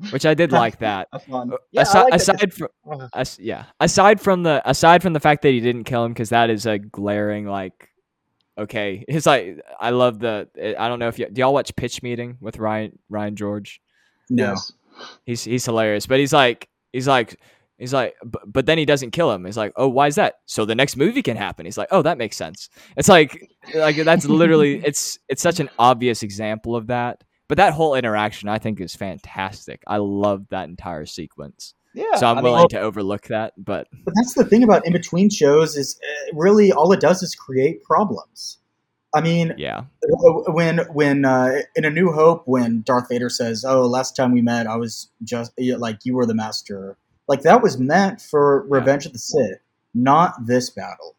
yeah. 0.00 0.10
Which 0.10 0.26
I 0.26 0.34
did 0.34 0.50
like 0.62 0.80
that. 0.80 1.06
Have 1.12 1.22
fun. 1.22 1.52
Uh, 1.52 1.56
aside, 1.76 2.10
that. 2.12 2.52
from 2.52 3.08
as, 3.14 3.38
yeah, 3.38 3.66
aside 3.78 4.20
from 4.20 4.42
the 4.42 4.60
aside 4.68 5.00
from 5.00 5.12
the 5.12 5.20
fact 5.20 5.42
that 5.42 5.50
he 5.50 5.60
didn't 5.60 5.84
kill 5.84 6.04
him 6.04 6.12
because 6.12 6.30
that 6.30 6.50
is 6.50 6.66
a 6.66 6.78
glaring 6.78 7.46
like. 7.46 7.90
Okay, 8.58 9.04
it's 9.08 9.26
like 9.26 9.60
I 9.78 9.90
love 9.90 10.18
the. 10.18 10.48
I 10.78 10.88
don't 10.88 10.98
know 10.98 11.08
if 11.08 11.18
you 11.20 11.28
do 11.30 11.40
y'all 11.40 11.54
watch 11.54 11.74
Pitch 11.76 12.02
Meeting 12.02 12.36
with 12.40 12.58
Ryan 12.58 12.98
Ryan 13.08 13.36
George. 13.36 13.80
No. 14.28 14.50
Yes. 14.50 14.72
He's 15.24 15.44
he's 15.44 15.64
hilarious, 15.64 16.06
but 16.06 16.18
he's 16.18 16.32
like 16.32 16.68
he's 16.92 17.06
like 17.06 17.38
he's 17.78 17.92
like 17.92 18.14
but, 18.24 18.42
but 18.52 18.66
then 18.66 18.78
he 18.78 18.84
doesn't 18.84 19.12
kill 19.12 19.30
him. 19.30 19.44
He's 19.44 19.56
like, 19.56 19.72
oh, 19.76 19.88
why 19.88 20.08
is 20.08 20.14
that? 20.16 20.36
So 20.46 20.64
the 20.64 20.74
next 20.74 20.96
movie 20.96 21.22
can 21.22 21.36
happen. 21.36 21.64
He's 21.64 21.78
like, 21.78 21.88
oh, 21.90 22.02
that 22.02 22.18
makes 22.18 22.36
sense. 22.36 22.70
It's 22.96 23.08
like 23.08 23.50
like 23.74 23.96
that's 23.96 24.26
literally 24.26 24.76
it's 24.84 25.18
it's 25.28 25.42
such 25.42 25.60
an 25.60 25.70
obvious 25.78 26.24
example 26.24 26.74
of 26.74 26.88
that. 26.88 27.22
But 27.48 27.58
that 27.58 27.74
whole 27.74 27.94
interaction, 27.94 28.48
I 28.48 28.58
think, 28.58 28.80
is 28.80 28.94
fantastic. 28.94 29.82
I 29.86 29.98
love 29.98 30.46
that 30.50 30.68
entire 30.68 31.06
sequence. 31.06 31.74
Yeah. 31.92 32.16
so 32.16 32.26
I'm 32.26 32.38
I 32.38 32.42
mean, 32.42 32.52
willing 32.52 32.68
to 32.70 32.80
overlook 32.80 33.28
that. 33.28 33.52
But 33.56 33.86
But 34.04 34.14
that's 34.16 34.34
the 34.34 34.44
thing 34.44 34.64
about 34.64 34.86
in 34.86 34.92
between 34.92 35.30
shows 35.30 35.76
is 35.76 35.98
uh, 36.02 36.36
really 36.36 36.72
all 36.72 36.92
it 36.92 37.00
does 37.00 37.22
is 37.22 37.34
create 37.34 37.84
problems. 37.84 38.58
I 39.14 39.20
mean, 39.20 39.54
yeah, 39.56 39.84
when 40.48 40.78
when 40.92 41.24
uh, 41.24 41.60
in 41.76 41.84
A 41.84 41.90
New 41.90 42.10
Hope, 42.10 42.42
when 42.46 42.82
Darth 42.82 43.08
Vader 43.08 43.28
says, 43.28 43.64
"Oh, 43.64 43.86
last 43.86 44.16
time 44.16 44.32
we 44.32 44.42
met, 44.42 44.66
I 44.66 44.74
was 44.74 45.08
just 45.22 45.52
like 45.56 45.98
you 46.02 46.14
were 46.16 46.26
the 46.26 46.34
master," 46.34 46.96
like 47.28 47.42
that 47.42 47.62
was 47.62 47.78
meant 47.78 48.20
for 48.20 48.66
Yeah. 48.68 48.78
Revenge 48.78 49.06
of 49.06 49.12
the 49.12 49.20
Sith, 49.20 49.60
not 49.94 50.46
this 50.46 50.68
battle. 50.68 51.14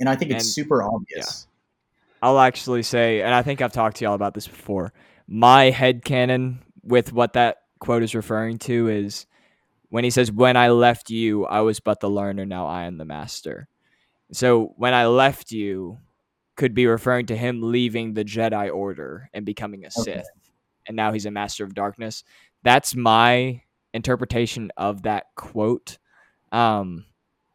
And 0.00 0.08
I 0.08 0.16
think 0.16 0.30
it's 0.30 0.46
super 0.46 0.82
obvious. 0.82 1.46
I'll 2.22 2.40
actually 2.40 2.82
say, 2.82 3.20
and 3.20 3.34
I 3.34 3.42
think 3.42 3.60
I've 3.60 3.72
talked 3.72 3.98
to 3.98 4.04
y'all 4.06 4.14
about 4.14 4.32
this 4.32 4.48
before. 4.48 4.94
My 5.26 5.70
head 5.70 6.04
canon 6.04 6.62
with 6.82 7.12
what 7.12 7.32
that 7.32 7.58
quote 7.78 8.02
is 8.02 8.14
referring 8.14 8.58
to 8.58 8.88
is 8.88 9.26
when 9.88 10.04
he 10.04 10.10
says, 10.10 10.30
"When 10.30 10.56
I 10.56 10.68
left 10.68 11.10
you, 11.10 11.46
I 11.46 11.60
was 11.60 11.80
but 11.80 12.00
the 12.00 12.10
learner; 12.10 12.44
now 12.44 12.66
I 12.66 12.84
am 12.84 12.98
the 12.98 13.04
master." 13.04 13.68
So 14.32 14.74
when 14.76 14.94
I 14.94 15.06
left 15.06 15.52
you, 15.52 15.98
could 16.56 16.74
be 16.74 16.86
referring 16.86 17.26
to 17.26 17.36
him 17.36 17.60
leaving 17.62 18.14
the 18.14 18.24
Jedi 18.24 18.72
Order 18.72 19.28
and 19.34 19.44
becoming 19.44 19.84
a 19.84 19.88
Okay. 19.88 20.02
Sith, 20.02 20.28
and 20.86 20.96
now 20.96 21.12
he's 21.12 21.26
a 21.26 21.30
Master 21.30 21.64
of 21.64 21.74
Darkness. 21.74 22.24
That's 22.62 22.94
my 22.94 23.62
interpretation 23.92 24.70
of 24.76 25.02
that 25.02 25.26
quote. 25.36 25.98
Um, 26.52 27.06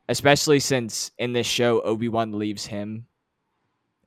especially 0.08 0.60
since 0.60 1.12
in 1.18 1.34
this 1.34 1.48
show 1.48 1.82
Obi 1.82 2.10
Wan 2.10 2.38
leaves 2.38 2.66
him, 2.66 3.08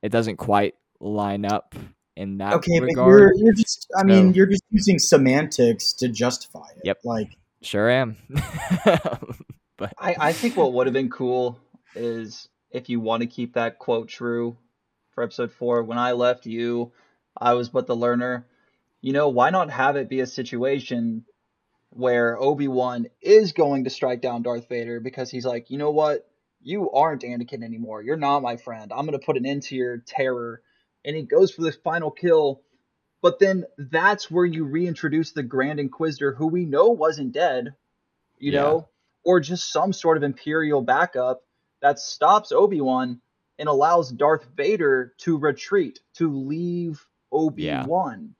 it 0.02 0.10
doesn't 0.10 0.36
quite 0.36 0.74
line 1.00 1.44
up 1.44 1.74
in 2.16 2.38
that 2.38 2.54
Okay, 2.54 2.80
but 2.80 2.86
regard. 2.86 3.08
you're, 3.08 3.34
you're 3.36 3.54
just, 3.54 3.86
I 3.96 4.04
mean, 4.04 4.34
you're 4.34 4.46
just 4.46 4.64
using 4.70 4.98
semantics 4.98 5.92
to 5.94 6.08
justify 6.08 6.66
it. 6.76 6.82
Yep. 6.84 6.98
Like, 7.04 7.36
Sure 7.62 7.88
am. 7.88 8.16
but 9.76 9.92
I, 9.98 10.16
I 10.18 10.32
think 10.32 10.56
what 10.56 10.72
would 10.72 10.86
have 10.88 10.94
been 10.94 11.10
cool 11.10 11.58
is 11.94 12.48
if 12.72 12.88
you 12.88 12.98
want 12.98 13.22
to 13.22 13.28
keep 13.28 13.54
that 13.54 13.78
quote 13.78 14.08
true 14.08 14.56
for 15.12 15.22
episode 15.22 15.52
four. 15.52 15.82
When 15.82 15.98
I 15.98 16.12
left 16.12 16.46
you, 16.46 16.92
I 17.36 17.54
was 17.54 17.68
but 17.68 17.86
the 17.86 17.96
learner. 17.96 18.46
You 19.00 19.12
know, 19.12 19.28
why 19.28 19.50
not 19.50 19.70
have 19.70 19.96
it 19.96 20.08
be 20.08 20.20
a 20.20 20.26
situation 20.26 21.24
where 21.90 22.40
Obi 22.40 22.68
Wan 22.68 23.06
is 23.20 23.52
going 23.52 23.84
to 23.84 23.90
strike 23.90 24.22
down 24.22 24.42
Darth 24.42 24.68
Vader 24.68 25.00
because 25.00 25.30
he's 25.30 25.44
like, 25.44 25.70
you 25.70 25.78
know 25.78 25.90
what? 25.90 26.28
You 26.62 26.90
aren't 26.90 27.22
Anakin 27.22 27.64
anymore. 27.64 28.02
You're 28.02 28.16
not 28.16 28.40
my 28.40 28.56
friend. 28.56 28.92
I'm 28.92 29.06
going 29.06 29.18
to 29.18 29.24
put 29.24 29.36
an 29.36 29.44
end 29.44 29.64
to 29.64 29.74
your 29.74 29.98
terror. 29.98 30.62
And 31.04 31.16
he 31.16 31.22
goes 31.22 31.50
for 31.50 31.62
the 31.62 31.72
final 31.72 32.10
kill. 32.10 32.62
But 33.20 33.38
then 33.38 33.64
that's 33.78 34.30
where 34.30 34.44
you 34.44 34.64
reintroduce 34.64 35.32
the 35.32 35.42
Grand 35.42 35.78
Inquisitor, 35.78 36.34
who 36.34 36.48
we 36.48 36.64
know 36.64 36.88
wasn't 36.88 37.32
dead, 37.32 37.74
you 38.38 38.52
Yeah. 38.52 38.60
know, 38.60 38.88
or 39.24 39.40
just 39.40 39.70
some 39.72 39.92
sort 39.92 40.16
of 40.16 40.22
Imperial 40.24 40.82
backup 40.82 41.42
that 41.80 42.00
stops 42.00 42.50
Obi 42.52 42.80
Wan 42.80 43.20
and 43.58 43.68
allows 43.68 44.10
Darth 44.10 44.44
Vader 44.56 45.14
to 45.18 45.38
retreat, 45.38 46.00
to 46.14 46.32
leave 46.32 47.06
Obi 47.30 47.68
Wan. 47.86 48.34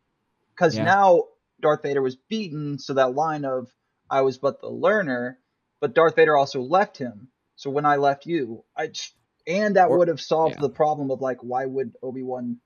Because 0.55 0.77
Yeah. 0.77 0.85
now 0.85 1.25
Darth 1.61 1.83
Vader 1.83 2.03
was 2.03 2.17
beaten, 2.17 2.79
so 2.79 2.95
that 2.95 3.15
line 3.15 3.45
of 3.45 3.73
I 4.11 4.23
was 4.23 4.39
but 4.39 4.61
the 4.61 4.69
learner, 4.69 5.39
but 5.81 5.95
Darth 5.95 6.17
Vader 6.17 6.37
also 6.37 6.61
left 6.61 6.99
him. 6.99 7.29
So 7.57 7.71
when 7.71 7.87
I 7.87 7.97
left 7.97 8.27
you, 8.27 8.65
I 8.77 8.89
just, 8.89 9.15
and 9.47 9.77
that 9.77 9.89
Or- 9.89 9.99
would 9.99 10.09
have 10.09 10.21
solved 10.21 10.57
yeah. 10.57 10.63
the 10.63 10.71
problem 10.71 11.11
of 11.11 11.21
like 11.21 11.39
why 11.43 11.67
would 11.67 11.93
Obi 12.03 12.23
Wan 12.23 12.59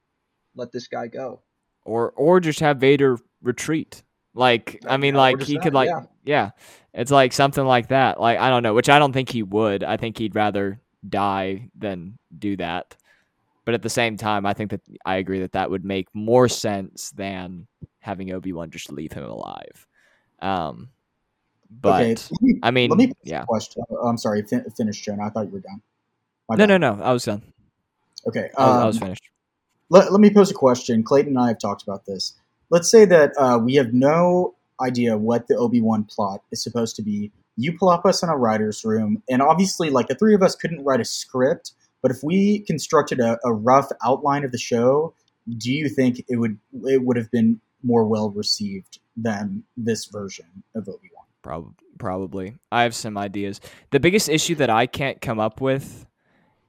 let 0.55 0.73
this 0.73 0.89
guy 0.89 1.07
go? 1.09 1.41
or 1.85 2.11
or 2.13 2.41
just 2.41 2.61
have 2.61 2.79
Vader 2.79 3.17
retreat. 3.43 4.03
Like 4.35 4.83
I 4.87 4.97
mean, 4.97 5.15
Yeah, 5.15 5.21
like 5.21 5.43
he 5.43 5.55
that, 5.55 5.63
could 5.63 5.75
like 5.75 5.89
yeah. 5.89 6.03
yeah. 6.25 6.51
it's 6.93 7.11
like 7.13 7.33
something 7.33 7.65
like 7.65 7.89
that. 7.89 8.21
Like 8.21 8.39
I 8.39 8.51
don't 8.51 8.63
know, 8.65 8.75
which 8.75 8.89
I 8.89 8.99
don't 8.99 9.13
think 9.13 9.31
he 9.31 9.43
would. 9.43 9.85
I 9.85 9.97
think 9.97 10.19
he'd 10.19 10.35
rather 10.35 10.81
die 11.09 11.71
than 11.79 12.19
do 12.37 12.57
that. 12.57 12.97
But 13.65 13.75
at 13.75 13.83
the 13.83 13.91
same 13.91 14.17
time, 14.17 14.47
I 14.47 14.53
think 14.55 14.71
that 14.73 14.81
I 15.05 15.17
agree 15.17 15.41
that 15.41 15.53
that 15.53 15.71
would 15.71 15.85
make 15.85 16.09
more 16.15 16.49
sense 16.49 17.11
than 17.13 17.67
having 18.01 18.33
Obi 18.33 18.53
Wan 18.53 18.71
just 18.71 18.93
leave 18.93 19.13
him 19.13 19.25
alive. 19.25 19.87
Um, 20.41 20.91
but 21.71 22.03
okay, 22.03 22.17
me, 22.43 22.61
I 22.63 22.71
mean, 22.71 22.91
let 22.97 22.99
me 22.99 23.13
yeah. 23.25 23.45
question. 23.45 23.83
Oh, 23.91 24.07
I'm 24.09 24.19
sorry, 24.19 24.43
fin- 24.43 24.69
finish, 24.77 25.01
Jonah. 25.01 25.25
I 25.25 25.31
thought 25.31 25.47
you 25.47 25.53
were 25.53 25.61
done. 25.61 25.83
My 26.49 26.57
No, 26.57 26.67
bad. 26.67 26.81
no, 26.81 26.95
no. 26.97 27.03
I 27.03 27.13
was 27.13 27.25
done. 27.25 27.43
Okay, 28.27 28.51
I 28.57 28.67
was, 28.67 28.77
I 28.83 28.87
was 28.87 28.97
um, 28.97 29.03
finished. 29.03 29.23
let, 29.91 30.11
let 30.13 30.21
me 30.21 30.31
pose 30.31 30.51
a 30.51 30.55
question. 30.55 31.03
Clayton 31.03 31.31
and 31.37 31.39
I 31.39 31.49
have 31.49 31.59
talked 31.59 31.83
about 31.83 32.07
this. 32.07 32.35
Let's 32.71 32.91
say 32.91 33.05
that 33.05 33.33
uh, 33.39 33.59
we 33.63 33.75
have 33.77 33.93
no 33.95 34.55
idea 34.81 35.17
what 35.17 35.47
the 35.49 35.57
Obi 35.57 35.81
Wan 35.81 36.05
plot 36.05 36.43
is 36.51 36.63
supposed 36.63 36.97
to 36.97 37.03
be. 37.03 37.31
You 37.57 37.77
plop 37.79 38.05
us 38.05 38.23
in 38.23 38.29
a 38.29 38.37
writer's 38.37 38.85
room, 38.85 39.23
and 39.31 39.41
obviously, 39.41 39.91
like 39.91 40.09
the 40.09 40.15
three 40.15 40.35
of 40.35 40.43
us 40.43 40.55
couldn't 40.57 40.85
write 40.85 41.01
a 41.01 41.05
script, 41.05 41.73
but 42.03 42.11
if 42.11 42.23
we 42.23 42.59
constructed 42.61 43.21
a, 43.21 43.39
a 43.45 43.53
rough 43.53 43.91
outline 44.05 44.45
of 44.45 44.53
the 44.53 44.59
show, 44.59 45.15
do 45.57 45.73
you 45.73 45.89
think 45.89 46.25
it 46.29 46.37
would 46.37 46.59
it 46.85 47.03
would 47.05 47.17
have 47.17 47.31
been 47.31 47.61
more 47.83 48.05
well 48.05 48.31
received 48.31 48.99
than 49.17 49.63
this 49.77 50.07
version 50.07 50.47
of 50.75 50.89
Obi 50.89 51.11
Wan? 51.17 51.25
Probably, 51.43 51.75
probably. 51.99 52.55
I 52.73 52.83
have 52.83 52.95
some 52.95 53.17
ideas. 53.17 53.61
The 53.91 54.01
biggest 54.01 54.29
issue 54.29 54.57
that 54.57 54.69
I 54.69 54.87
can't 54.87 55.21
come 55.21 55.39
up 55.39 55.61
with 55.61 56.07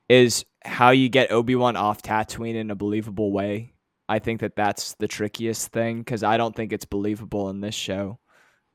is 0.09 0.45
how 0.63 0.91
you 0.91 1.09
get 1.09 1.31
Obi 1.31 1.55
Wan 1.55 1.75
off 1.75 2.01
Tatooine 2.01 2.55
in 2.55 2.71
a 2.71 2.75
believable 2.75 3.31
way. 3.31 3.73
I 4.09 4.19
think 4.19 4.41
that 4.41 4.55
that's 4.55 4.93
the 4.95 5.07
trickiest 5.07 5.71
thing 5.71 5.99
because 5.99 6.23
I 6.23 6.37
don't 6.37 6.55
think 6.55 6.71
it's 6.71 6.85
believable 6.85 7.49
in 7.49 7.61
this 7.61 7.75
show. 7.75 8.19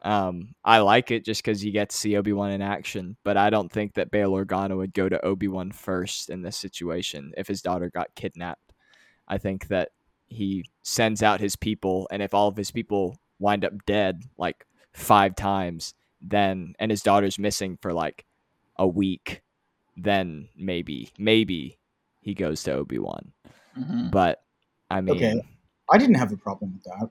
Um, 0.03 0.55
I 0.64 0.78
like 0.80 1.11
it 1.11 1.24
just 1.24 1.43
because 1.43 1.64
you 1.64 1.70
get 1.70 1.91
to 1.91 1.97
see 1.97 2.16
Obi 2.16 2.33
Wan 2.33 2.51
in 2.51 2.61
action, 2.61 3.16
but 3.24 3.37
I 3.37 3.51
don't 3.51 3.70
think 3.70 3.95
that 3.95 4.11
Bail 4.11 4.33
Organa 4.33 4.76
would 4.76 4.93
go 4.93 5.09
to 5.09 5.24
Obi 5.24 5.49
Wan 5.49 5.70
first 5.70 6.28
in 6.28 6.43
this 6.43 6.57
situation 6.57 7.33
if 7.37 7.47
his 7.47 7.62
daughter 7.62 7.89
got 7.89 8.14
kidnapped. 8.16 8.72
I 9.28 9.39
think 9.39 9.68
that 9.68 9.91
he 10.26 10.64
sends 10.83 11.22
out 11.22 11.41
his 11.41 11.55
people, 11.55 12.09
and 12.11 12.20
if 12.20 12.35
all 12.35 12.49
of 12.49 12.57
his 12.57 12.72
people 12.72 13.16
wind 13.39 13.64
up 13.64 13.72
dead 13.87 14.24
like 14.37 14.66
five 14.93 15.37
times, 15.37 15.95
then 16.20 16.74
and 16.80 16.91
his 16.91 17.03
daughter's 17.03 17.39
missing 17.39 17.78
for 17.80 17.93
like 17.93 18.24
a 18.76 18.87
week, 18.87 19.43
then 19.97 20.49
maybe 20.57 21.11
maybe 21.18 21.78
he 22.20 22.34
goes 22.34 22.62
to 22.64 22.72
Obi 22.72 22.99
Wan. 22.99 23.32
Mhm. 23.76 24.11
But 24.11 24.43
I 24.90 25.01
mean, 25.01 25.16
Okay. 25.16 25.43
I 25.90 25.99
didn't 25.99 26.16
have 26.16 26.32
a 26.32 26.36
problem 26.36 26.74
with 26.74 26.84
that. 26.84 27.11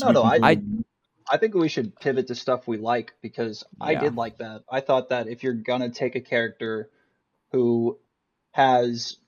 No, 0.00 0.10
no, 0.12 0.22
I, 0.24 0.38
completely- 0.54 0.84
I 1.30 1.36
think 1.36 1.54
we 1.54 1.68
should 1.68 1.94
pivot 1.96 2.26
to 2.28 2.34
stuff 2.34 2.66
we 2.66 2.78
like 2.78 3.14
because 3.22 3.64
I 3.80 3.92
Yeah. 3.92 4.00
did 4.00 4.16
like 4.16 4.38
that. 4.38 4.64
I 4.68 4.80
thought 4.80 5.10
that 5.10 5.28
if 5.28 5.42
you're 5.42 5.52
gonna 5.54 5.90
take 5.90 6.16
a 6.16 6.20
character 6.20 6.90
who 7.52 7.98
has, 8.52 9.18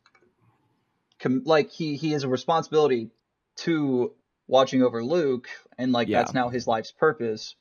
com- 1.20 1.42
like 1.44 1.70
he 1.70 1.96
he 1.96 2.12
has 2.12 2.24
a 2.24 2.28
responsibility 2.28 3.10
to 3.56 4.14
watching 4.48 4.82
over 4.82 5.04
Luke, 5.04 5.48
and 5.78 5.92
like 5.92 6.08
that's 6.08 6.34
now 6.34 6.48
his 6.48 6.66
life's 6.66 6.92
purpose. 6.92 7.54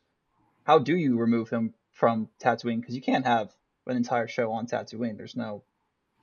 How 0.63 0.79
do 0.79 0.95
you 0.95 1.17
remove 1.17 1.49
him 1.49 1.73
from 1.91 2.29
Tatooine? 2.39 2.79
Because 2.79 2.95
you 2.95 3.01
can't 3.01 3.25
have 3.25 3.53
an 3.87 3.97
entire 3.97 4.27
show 4.27 4.51
on 4.51 4.67
Tatooine. 4.67 5.17
There's 5.17 5.35
no, 5.35 5.63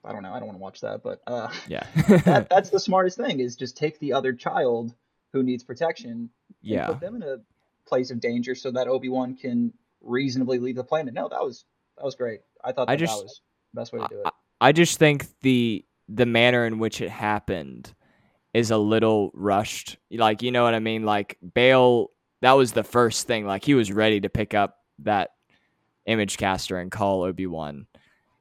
I 0.04 0.12
don't 0.12 0.22
know. 0.22 0.32
I 0.32 0.38
don't 0.38 0.46
want 0.46 0.59
to 0.59 0.62
watch 0.62 0.80
that, 0.80 1.02
but 1.02 1.20
uh, 1.26 1.48
yeah, 1.68 1.86
that 2.24 2.48
that's 2.50 2.70
the 2.70 2.80
smartest 2.80 3.16
thing 3.16 3.40
is 3.40 3.56
just 3.56 3.76
take 3.76 3.98
the 3.98 4.12
other 4.12 4.32
child 4.32 4.94
who 5.32 5.42
needs 5.42 5.62
protection 5.62 6.11
and 6.11 6.30
yeah. 6.62 6.86
put 6.86 7.00
them 7.00 7.16
in 7.16 7.22
a 7.22 7.36
place 7.86 8.11
of 8.11 8.20
danger 8.20 8.54
so 8.54 8.70
that 8.70 8.88
Obi 8.88 9.09
Wan 9.09 9.34
can 9.34 9.72
reasonably 10.00 10.59
leave 10.59 10.76
the 10.76 10.84
planet. 10.84 11.14
No, 11.14 11.28
that 11.28 11.42
was 11.42 11.64
that 11.96 12.04
was 12.04 12.14
great. 12.14 12.40
I 12.64 12.72
thought 12.72 12.88
I 12.88 12.94
that, 12.94 13.00
just- 13.00 13.16
that 13.16 13.24
was 13.24 13.40
the 13.72 13.80
best 13.80 13.92
way 13.92 14.00
to 14.00 14.09
do 14.09 14.20
it. 14.20 14.32
I 14.61 14.72
just 14.72 14.98
think 14.98 15.26
the 15.40 15.84
the 16.09 16.26
manner 16.26 16.66
in 16.66 16.78
which 16.78 17.00
it 17.00 17.11
happened 17.11 17.94
is 18.54 18.70
a 18.70 18.78
little 18.78 19.30
rushed. 19.34 19.98
Like, 20.11 20.42
you 20.42 20.50
know 20.50 20.64
what 20.64 20.74
I 20.74 20.78
mean? 20.80 21.04
Like 21.04 21.38
Bail, 21.54 22.11
that 22.40 22.52
was 22.52 22.72
the 22.72 22.82
first 22.82 23.26
thing. 23.26 23.46
Like 23.46 23.64
he 23.64 23.74
was 23.74 23.92
ready 23.92 24.20
to 24.20 24.28
pick 24.28 24.54
up 24.54 24.78
that 25.00 25.30
image 26.09 26.38
caster 26.38 26.78
and 26.78 26.90
call 26.90 27.22
Obi 27.22 27.46
Wan, 27.46 27.86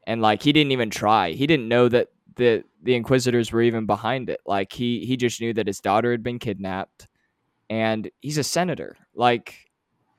and 0.07 0.21
like 0.21 0.41
he 0.41 0.51
didn't 0.53 0.71
even 0.71 0.89
try. 0.89 1.31
He 1.31 1.45
didn't 1.45 1.67
know 1.67 1.89
that 1.89 2.07
the 2.35 2.63
the 2.81 2.95
Inquisitors 2.95 3.51
were 3.51 3.61
even 3.61 3.85
behind 3.85 4.29
it. 4.29 4.39
Like 4.45 4.71
he 4.71 5.05
he 5.05 5.17
just 5.17 5.41
knew 5.41 5.53
that 5.53 5.67
his 5.67 5.79
daughter 5.79 6.11
had 6.11 6.23
been 6.23 6.39
kidnapped, 6.39 7.07
and 7.69 8.09
he's 8.21 8.37
a 8.37 8.43
senator. 8.43 8.95
Like 9.13 9.69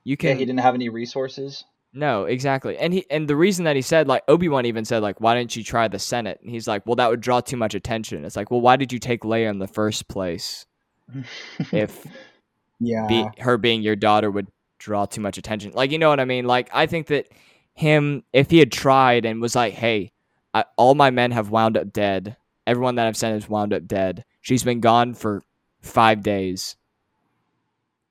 you 0.03 0.11
yeah, 0.11 0.31
can 0.31 0.37
he 0.37 0.45
didn't 0.45 0.59
have 0.59 0.75
any 0.75 0.89
resources. 0.89 1.65
no, 1.91 2.25
exactly. 2.25 2.77
And 2.77 2.93
he 2.93 3.05
and 3.09 3.27
the 3.27 3.35
reason 3.35 3.65
that 3.65 3.75
he 3.75 3.81
said 3.81 4.07
like 4.07 4.23
Obi-Wan 4.27 4.65
even 4.65 4.85
said 4.85 5.01
like 5.01 5.19
why 5.19 5.35
didn't 5.35 5.55
you 5.55 5.63
try 5.63 5.87
the 5.87 5.99
Senate? 5.99 6.39
And 6.41 6.51
he's 6.51 6.67
like, 6.67 6.85
"Well, 6.85 6.95
that 6.95 7.09
would 7.09 7.21
draw 7.21 7.41
too 7.41 7.57
much 7.57 7.73
attention." 7.73 8.23
It's 8.25 8.35
like, 8.35 8.51
"Well, 8.51 8.61
why 8.61 8.75
did 8.75 8.93
you 8.93 8.99
take 8.99 9.21
Leia 9.23 9.49
in 9.49 9.59
the 9.59 9.67
first 9.67 10.07
place 10.07 10.65
if 11.71 12.05
yeah. 12.79 13.07
be, 13.07 13.25
her 13.39 13.57
being 13.57 13.81
your 13.81 13.95
daughter 13.95 14.29
would 14.29 14.47
draw 14.79 15.05
too 15.05 15.21
much 15.21 15.37
attention?" 15.37 15.71
Like, 15.73 15.91
you 15.91 15.97
know 15.99 16.09
what 16.09 16.19
I 16.19 16.25
mean? 16.25 16.45
Like 16.45 16.69
I 16.73 16.85
think 16.87 17.07
that 17.07 17.27
him 17.73 18.23
if 18.33 18.49
he 18.49 18.57
had 18.59 18.71
tried 18.71 19.25
and 19.25 19.39
was 19.41 19.55
like, 19.55 19.73
"Hey, 19.73 20.11
I, 20.53 20.65
all 20.77 20.95
my 20.95 21.11
men 21.11 21.31
have 21.31 21.51
wound 21.51 21.77
up 21.77 21.93
dead. 21.93 22.35
Everyone 22.65 22.95
that 22.95 23.07
I've 23.07 23.17
sent 23.17 23.33
has 23.35 23.49
wound 23.49 23.73
up 23.73 23.85
dead. 23.87 24.25
She's 24.41 24.63
been 24.63 24.79
gone 24.79 25.13
for 25.13 25.43
5 25.81 26.21
days. 26.23 26.75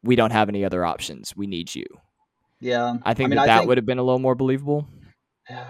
We 0.03 0.17
don't 0.17 0.31
have 0.33 0.49
any 0.49 0.65
other 0.65 0.85
options. 0.85 1.35
We 1.37 1.47
need 1.47 1.75
you." 1.75 1.85
yeah, 2.61 2.97
I 3.05 3.15
think 3.15 3.31
mean, 3.31 3.37
that 3.37 3.43
I 3.43 3.47
that 3.47 3.59
think, 3.59 3.69
would 3.69 3.79
have 3.79 3.87
been 3.87 3.99
a 3.99 4.03
little 4.03 4.19
more 4.19 4.35
believable. 4.35 4.87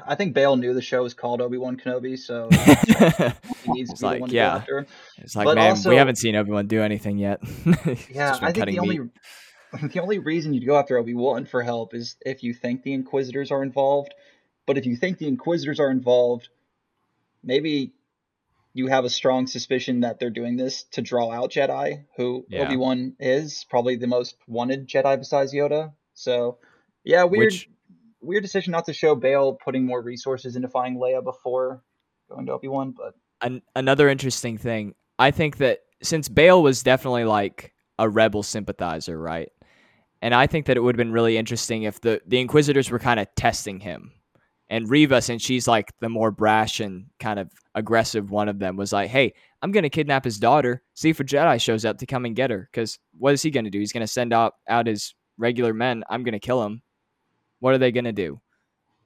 I 0.07 0.16
think 0.16 0.34
Bail 0.34 0.57
knew 0.57 0.74
the 0.74 0.82
show 0.82 1.05
was 1.05 1.14
called 1.14 1.40
Obi 1.40 1.57
Wan 1.57 1.76
Kenobi, 1.76 2.18
so 2.18 2.49
he 3.64 3.72
needs 3.72 3.90
to 3.90 3.92
It's 3.92 4.01
be 4.01 4.07
like, 4.07 4.16
the 4.16 4.20
one 4.22 4.30
to 4.30 4.34
yeah. 4.34 4.49
go 4.51 4.57
after. 4.57 4.86
It's 5.18 5.36
like, 5.36 5.44
But 5.44 5.55
man, 5.55 5.70
also- 5.70 5.90
we 5.90 5.96
haven't 5.96 6.16
seen 6.16 6.34
Obi-Wan 6.34 6.66
do 6.66 6.82
anything 6.82 7.16
yet. 7.18 7.40
Yeah, 8.11 8.36
I 8.42 8.51
think 8.53 8.66
the 8.70 8.78
only 8.80 8.99
meat. 8.99 9.11
the 9.92 10.00
only 10.00 10.18
reason 10.18 10.54
you'd 10.54 10.66
go 10.66 10.76
after 10.78 10.96
Obi 10.98 11.14
Wan 11.14 11.44
for 11.46 11.62
help 11.62 11.94
is 11.94 12.16
if 12.24 12.42
you 12.42 12.54
think 12.54 12.82
the 12.82 12.92
Inquisitors 12.92 13.50
are 13.50 13.62
involved. 13.62 14.14
But 14.66 14.78
if 14.78 14.86
you 14.86 14.96
think 14.96 15.18
the 15.18 15.28
Inquisitors 15.28 15.80
are 15.80 15.90
involved, 15.90 16.48
maybe 17.42 17.94
you 18.74 18.86
have 18.88 19.04
a 19.04 19.10
strong 19.10 19.46
suspicion 19.46 20.00
that 20.00 20.20
they're 20.20 20.30
doing 20.30 20.56
this 20.56 20.84
to 20.92 21.02
draw 21.02 21.30
out 21.32 21.50
Jedi, 21.50 22.04
who 22.16 22.44
Yeah. 22.48 22.66
Obi 22.66 22.76
Wan 22.76 23.16
is 23.18 23.64
probably 23.70 23.96
the 23.96 24.06
most 24.06 24.36
wanted 24.46 24.86
Jedi 24.86 25.18
besides 25.18 25.52
Yoda. 25.54 25.92
So, 26.14 26.58
yeah, 27.04 27.24
weird, 27.24 27.46
Which- 27.46 27.70
weird 28.20 28.42
decision 28.42 28.72
not 28.72 28.84
to 28.86 28.92
show 28.92 29.14
Bail 29.14 29.54
putting 29.54 29.84
more 29.84 30.02
resources 30.02 30.54
into 30.54 30.68
finding 30.68 31.00
Leia 31.00 31.24
before 31.24 31.82
going 32.28 32.46
to 32.46 32.52
Obi 32.52 32.68
Wan, 32.68 32.92
but 32.92 33.14
An- 33.40 33.62
another 33.74 34.08
interesting 34.08 34.58
thing, 34.58 34.94
I 35.18 35.30
think 35.30 35.56
that 35.58 35.80
since 36.02 36.28
Bail 36.28 36.62
was 36.62 36.82
definitely 36.82 37.24
like 37.24 37.72
a 37.98 38.08
rebel 38.08 38.42
sympathizer, 38.42 39.18
right? 39.18 39.50
And 40.20 40.34
I 40.34 40.46
think 40.46 40.66
that 40.66 40.76
it 40.76 40.80
would 40.80 40.94
have 40.94 40.98
been 40.98 41.12
really 41.12 41.36
interesting 41.36 41.84
if 41.84 42.00
the 42.00 42.20
the 42.26 42.40
Inquisitors 42.40 42.90
were 42.90 42.98
kind 42.98 43.20
of 43.20 43.28
testing 43.36 43.80
him, 43.80 44.12
and 44.68 44.90
Reva, 44.90 45.22
since 45.22 45.42
she's 45.42 45.68
like 45.68 45.92
the 46.00 46.08
more 46.08 46.30
brash 46.30 46.80
and 46.80 47.06
kind 47.20 47.38
of 47.38 47.50
aggressive 47.74 48.30
one 48.30 48.48
of 48.48 48.58
them, 48.58 48.76
was 48.76 48.92
like, 48.92 49.10
"Hey, 49.10 49.32
I'm 49.62 49.72
gonna 49.72 49.90
kidnap 49.90 50.24
his 50.24 50.38
daughter. 50.38 50.82
See 50.94 51.10
if 51.10 51.20
a 51.20 51.24
Jedi 51.24 51.60
shows 51.60 51.84
up 51.84 51.98
to 51.98 52.06
come 52.06 52.24
and 52.24 52.36
get 52.36 52.50
her. 52.50 52.68
Because 52.70 52.98
what 53.16 53.34
is 53.34 53.42
he 53.42 53.50
gonna 53.50 53.70
do? 53.70 53.78
He's 53.78 53.92
gonna 53.92 54.06
send 54.06 54.32
out 54.32 54.54
out 54.68 54.86
his 54.86 55.14
regular 55.36 55.74
men. 55.74 56.04
I'm 56.08 56.22
gonna 56.22 56.38
kill 56.38 56.62
him. 56.62 56.82
What 57.60 57.74
are 57.74 57.78
they 57.78 57.92
gonna 57.92 58.12
do? 58.12 58.40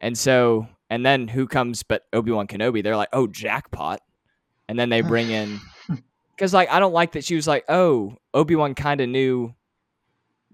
And 0.01 0.17
so, 0.17 0.67
and 0.91 1.07
then 1.07 1.29
who 1.29 1.47
comes 1.47 1.83
but 1.83 2.03
Obi 2.13 2.33
Wan 2.33 2.47
Kenobi? 2.47 2.83
They're 2.83 2.97
like, 2.97 3.09
oh, 3.13 3.27
jackpot. 3.27 4.01
And 4.69 4.79
then 4.79 4.89
they 4.89 5.01
bring 5.01 5.31
in, 5.31 5.61
because 6.37 6.53
like 6.53 6.71
I 6.71 6.81
don't 6.81 6.93
like 6.93 7.13
that 7.13 7.25
she 7.25 7.37
was 7.37 7.47
like, 7.47 7.65
oh, 7.69 8.17
Obi 8.35 8.57
Wan 8.57 8.75
kind 8.75 9.01
of 9.01 9.09
knew 9.09 9.55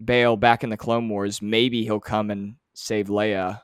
Bail 0.02 0.36
back 0.36 0.64
in 0.64 0.70
the 0.70 0.76
Clone 0.76 1.08
Wars. 1.08 1.42
Maybe 1.42 1.84
he'll 1.84 2.00
come 2.00 2.30
and 2.30 2.56
save 2.74 3.08
Leia. 3.08 3.60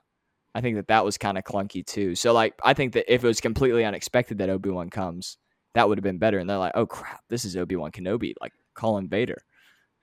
I 0.55 0.61
think 0.61 0.77
that 0.77 0.89
that 0.89 1.05
was 1.05 1.19
kind 1.19 1.37
of 1.37 1.45
clunky 1.45 1.85
too. 1.85 2.15
So 2.15 2.33
like, 2.33 2.55
I 2.63 2.75
think 2.75 2.93
that 2.95 3.13
if 3.13 3.25
it 3.25 3.27
was 3.27 3.41
completely 3.41 3.85
unexpected 3.85 4.39
that 4.39 4.51
Obi 4.51 4.71
Wan 4.71 4.91
comes, 4.91 5.37
that 5.75 5.89
would 5.89 5.99
have 5.99 6.05
been 6.05 6.19
better. 6.19 6.39
And 6.39 6.49
they're 6.49 6.59
like, 6.59 6.73
oh 6.75 6.87
crap, 6.87 7.23
this 7.29 7.45
is 7.45 7.57
Obi 7.57 7.77
Wan 7.77 7.91
Kenobi, 7.91 8.35
like 8.41 8.53
calling 8.75 9.09
Vader. 9.09 9.43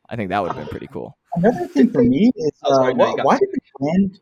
I 0.10 0.16
think 0.16 0.30
that 0.30 0.42
would 0.42 0.52
have 0.52 0.58
been 0.58 0.68
pretty 0.68 0.88
cool. 0.88 1.18
Another 1.36 1.68
thing 1.68 1.90
for 1.90 2.04
me 2.04 2.32
is 2.36 2.52
Oh, 2.64 2.74
uh, 2.74 2.76
sorry, 2.76 2.94
why, 2.94 3.16
why 3.24 3.38
did 3.38 3.50
the 3.52 3.60
Grand 3.80 4.20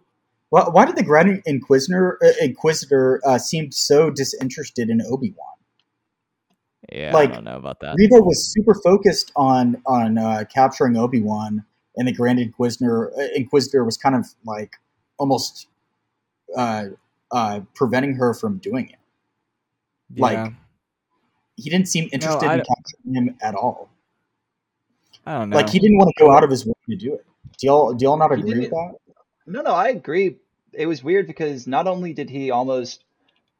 why, 0.50 0.64
why 0.70 0.86
did 0.86 0.96
the 0.96 1.04
Grand 1.04 1.42
Inquisitor 1.46 2.18
uh, 2.24 2.32
Inquisitor 2.42 3.22
uh, 3.26 3.38
seem 3.38 3.72
so 3.72 4.10
disinterested 4.10 4.90
in 4.90 5.02
Obi 5.02 5.34
Wan? 5.38 5.48
Yeah, 6.92 7.14
Like, 7.14 7.32
I 7.32 7.36
don't 7.36 7.44
know 7.44 7.58
about 7.58 7.82
that. 7.82 7.96
Reva 7.98 8.20
was 8.22 8.52
super 8.52 8.74
focused 8.84 9.32
on 9.36 9.82
on 9.86 10.18
uh, 10.18 10.44
capturing 10.54 10.98
Obi 10.98 11.22
Wan, 11.22 11.66
and 11.96 12.08
the 12.08 12.14
Grand 12.14 12.40
Inquisitor 12.40 13.12
uh, 13.18 13.28
Inquisitor 13.36 13.84
was 13.84 13.98
kind 13.98 14.16
of 14.16 14.28
like 14.46 14.74
almost 15.18 15.68
uh, 16.56 16.86
uh, 17.32 17.62
preventing 17.76 18.16
her 18.16 18.34
from 18.34 18.58
doing 18.58 18.90
it. 18.90 20.20
like, 20.20 20.54
He 21.56 21.70
didn't 21.70 21.88
seem 21.88 22.10
interested 22.12 22.48
I 22.48 22.56
in 22.56 22.60
capturing 22.60 23.16
him 23.16 23.38
at 23.42 23.56
all. 23.56 23.90
I 25.26 25.40
don't 25.40 25.50
know. 25.50 25.58
Like 25.58 25.70
he 25.70 25.80
didn't 25.80 25.98
want 25.98 26.14
to 26.16 26.24
go 26.24 26.32
out 26.32 26.44
of 26.44 26.50
his 26.50 26.66
way 26.66 26.74
to 26.90 26.96
do 26.96 27.14
it. 27.16 27.26
Do 27.60 27.68
y'all 27.68 27.94
do 27.94 28.06
y'all 28.06 28.18
not 28.18 28.32
agree 28.32 28.60
with 28.60 28.70
that? 28.70 28.96
No, 29.46 29.62
no, 29.62 29.72
I 29.72 29.90
agree. 29.90 30.38
It 30.74 30.86
was 30.86 31.04
weird 31.04 31.28
because 31.28 31.68
not 31.68 31.88
only 31.88 32.14
did 32.14 32.30
he 32.30 32.52
almost 32.52 33.04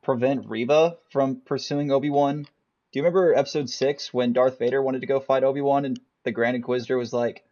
prevent 0.02 0.50
Reva 0.50 0.98
from 1.12 1.42
pursuing 1.46 1.92
Obi 1.92 2.10
Wan. 2.10 2.44
Do 2.44 2.50
you 2.94 3.04
remember 3.04 3.34
episode 3.34 3.70
six 3.70 4.14
when 4.14 4.34
Darth 4.34 4.58
Vader 4.58 4.82
wanted 4.82 5.02
to 5.02 5.08
go 5.08 5.20
fight 5.20 5.44
Obi 5.44 5.62
Wan 5.62 5.86
and 5.86 6.00
the 6.24 6.32
Grand 6.32 6.56
Inquisitor 6.56 6.98
was 6.98 7.14
like, 7.14 7.44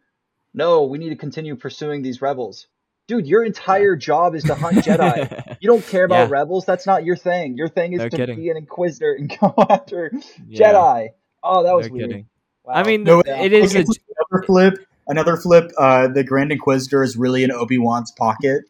"No, 0.54 0.84
we 0.84 0.98
need 0.98 1.10
to 1.10 1.16
continue 1.16 1.56
pursuing 1.56 2.02
these 2.02 2.20
rebels." 2.22 2.66
Dude, 3.06 3.26
your 3.26 3.42
entire 3.42 3.96
job 3.96 4.34
is 4.34 4.44
to 4.44 4.54
hunt 4.54 4.76
Jedi. 4.84 5.56
You 5.60 5.68
don't 5.68 5.86
care 5.86 6.04
about 6.04 6.28
Yeah. 6.28 6.38
rebels. 6.40 6.66
That's 6.66 6.86
not 6.86 7.04
your 7.06 7.16
thing. 7.16 7.56
Your 7.56 7.68
thing 7.68 7.94
is 7.94 8.00
No 8.00 8.08
to 8.10 8.16
kidding. 8.16 8.36
be 8.36 8.50
an 8.50 8.58
Inquisitor 8.58 9.14
and 9.14 9.34
go 9.40 9.54
after 9.70 10.12
Yeah, 10.46 10.72
Jedi. 10.72 11.08
Oh, 11.42 11.62
that 11.62 11.74
was 11.74 11.88
no 11.88 11.94
weird. 11.94 12.26
Wow. 12.64 12.74
I 12.74 12.82
mean, 12.82 13.04
No, 13.04 13.20
it 13.20 13.52
is. 13.54 13.74
Okay, 13.74 13.80
A, 13.80 13.84
another 14.30 14.44
flip. 14.46 14.74
Another 15.06 15.36
flip. 15.38 15.70
Uh, 15.78 16.08
the 16.08 16.22
Grand 16.22 16.52
Inquisitor 16.52 17.02
is 17.02 17.16
really 17.16 17.44
in 17.44 17.50
Obi 17.50 17.78
Wan's 17.78 18.10
pocket. 18.12 18.64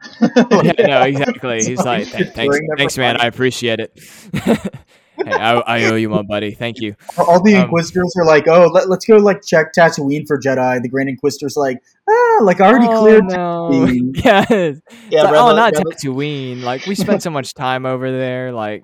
yeah, 0.20 0.72
no, 0.78 1.02
exactly. 1.02 1.62
He's 1.64 1.78
like, 1.78 2.06
he's 2.06 2.30
thanks, 2.32 2.58
thanks, 2.78 2.96
man. 2.96 3.18
I 3.18 3.26
appreciate 3.26 3.80
it. 3.80 4.74
Hey, 5.16 5.32
I, 5.32 5.54
I 5.60 5.84
owe 5.84 5.94
you, 5.96 6.08
my 6.08 6.22
buddy. 6.22 6.52
Thank 6.52 6.80
you. 6.80 6.94
All 7.18 7.42
the 7.42 7.54
Um, 7.56 7.62
Inquisitors 7.64 8.14
are 8.16 8.24
like, 8.24 8.48
"Oh, 8.48 8.66
let, 8.66 8.88
us 8.88 9.04
go 9.04 9.16
like 9.16 9.44
check 9.44 9.72
Tatooine 9.72 10.26
for 10.26 10.38
Jedi." 10.38 10.82
The 10.82 10.88
Grand 10.88 11.08
Inquisitor's 11.08 11.56
like, 11.56 11.82
"Ah, 12.08 12.38
like 12.42 12.60
I 12.60 12.68
already 12.68 12.86
oh, 12.88 13.00
cleared 13.00 13.24
no. 13.24 13.70
Tatooine." 13.72 14.10
Yeah. 14.24 14.44
It's 14.50 14.80
yeah, 15.10 15.22
like, 15.22 15.32
Reva- 15.32 15.44
oh, 15.44 15.54
not 15.56 15.72
Reva- 15.76 15.84
Tatooine. 15.90 16.62
Like 16.62 16.86
we 16.86 16.94
spent 16.94 17.22
so 17.22 17.30
much 17.30 17.54
time 17.54 17.86
over 17.86 18.10
there. 18.10 18.52
Like 18.52 18.82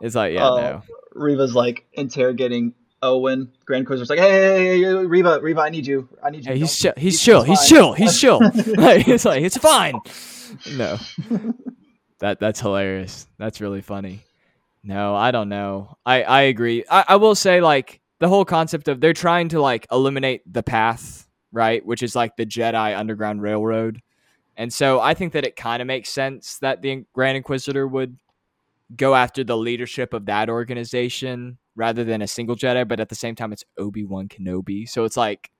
it's 0.00 0.14
like, 0.14 0.34
yeah, 0.34 0.48
Oh. 0.48 0.56
no. 0.56 0.82
Reva's 1.14 1.54
like 1.54 1.84
interrogating 1.94 2.74
Owen. 3.02 3.50
Grand 3.64 3.80
Inquisitor's 3.80 4.10
like, 4.10 4.18
hey, 4.18 4.30
hey, 4.30 4.66
hey, 4.66 4.80
hey, 4.82 4.94
Reva, 4.94 5.40
Reva, 5.40 5.60
I 5.62 5.70
need 5.70 5.86
you. 5.86 6.08
I 6.22 6.30
need 6.30 6.44
you. 6.44 6.52
Hey, 6.52 6.58
he's 6.58 6.78
Don't- 6.78 6.94
chill. 6.96 7.02
He's 7.02 7.20
he's 7.20 7.68
chill. 7.68 7.92
He's 7.94 8.20
fine." 8.20 8.20
chill. 8.20 8.40
He's 8.40 8.64
chill. 8.64 8.74
like, 8.76 9.08
it's 9.08 9.24
like 9.24 9.42
it's 9.42 9.56
fine. 9.56 9.94
No, 10.76 10.98
that 12.20 12.40
that's 12.40 12.60
hilarious. 12.60 13.26
That's 13.38 13.60
really 13.60 13.82
funny. 13.82 14.24
No, 14.88 15.14
I 15.14 15.32
don't 15.32 15.50
know. 15.50 15.98
I 16.06 16.22
I 16.22 16.40
agree. 16.42 16.82
I, 16.90 17.04
I 17.08 17.16
will 17.16 17.34
say 17.34 17.60
like 17.60 18.00
the 18.20 18.28
whole 18.28 18.46
concept 18.46 18.88
of 18.88 19.02
they're 19.02 19.12
trying 19.12 19.50
to 19.50 19.60
like 19.60 19.86
eliminate 19.92 20.50
the 20.50 20.62
path, 20.62 21.28
right? 21.52 21.84
Which 21.84 22.02
is 22.02 22.16
like 22.16 22.36
the 22.38 22.46
Jedi 22.46 22.98
Underground 22.98 23.42
Railroad, 23.42 24.00
and 24.56 24.72
so 24.72 24.98
I 24.98 25.12
think 25.12 25.34
that 25.34 25.44
it 25.44 25.56
kind 25.56 25.82
of 25.82 25.86
makes 25.86 26.08
sense 26.08 26.58
that 26.60 26.80
the 26.80 27.04
Grand 27.12 27.36
Inquisitor 27.36 27.86
would 27.86 28.16
go 28.96 29.14
after 29.14 29.44
the 29.44 29.58
leadership 29.58 30.14
of 30.14 30.24
that 30.24 30.48
organization 30.48 31.58
rather 31.76 32.02
than 32.02 32.22
a 32.22 32.26
single 32.26 32.56
Jedi. 32.56 32.88
But 32.88 32.98
at 32.98 33.10
the 33.10 33.14
same 33.14 33.34
time, 33.34 33.52
it's 33.52 33.64
Obi 33.76 34.06
Wan 34.06 34.26
Kenobi, 34.26 34.88
so 34.88 35.04
it's 35.04 35.18
like 35.18 35.50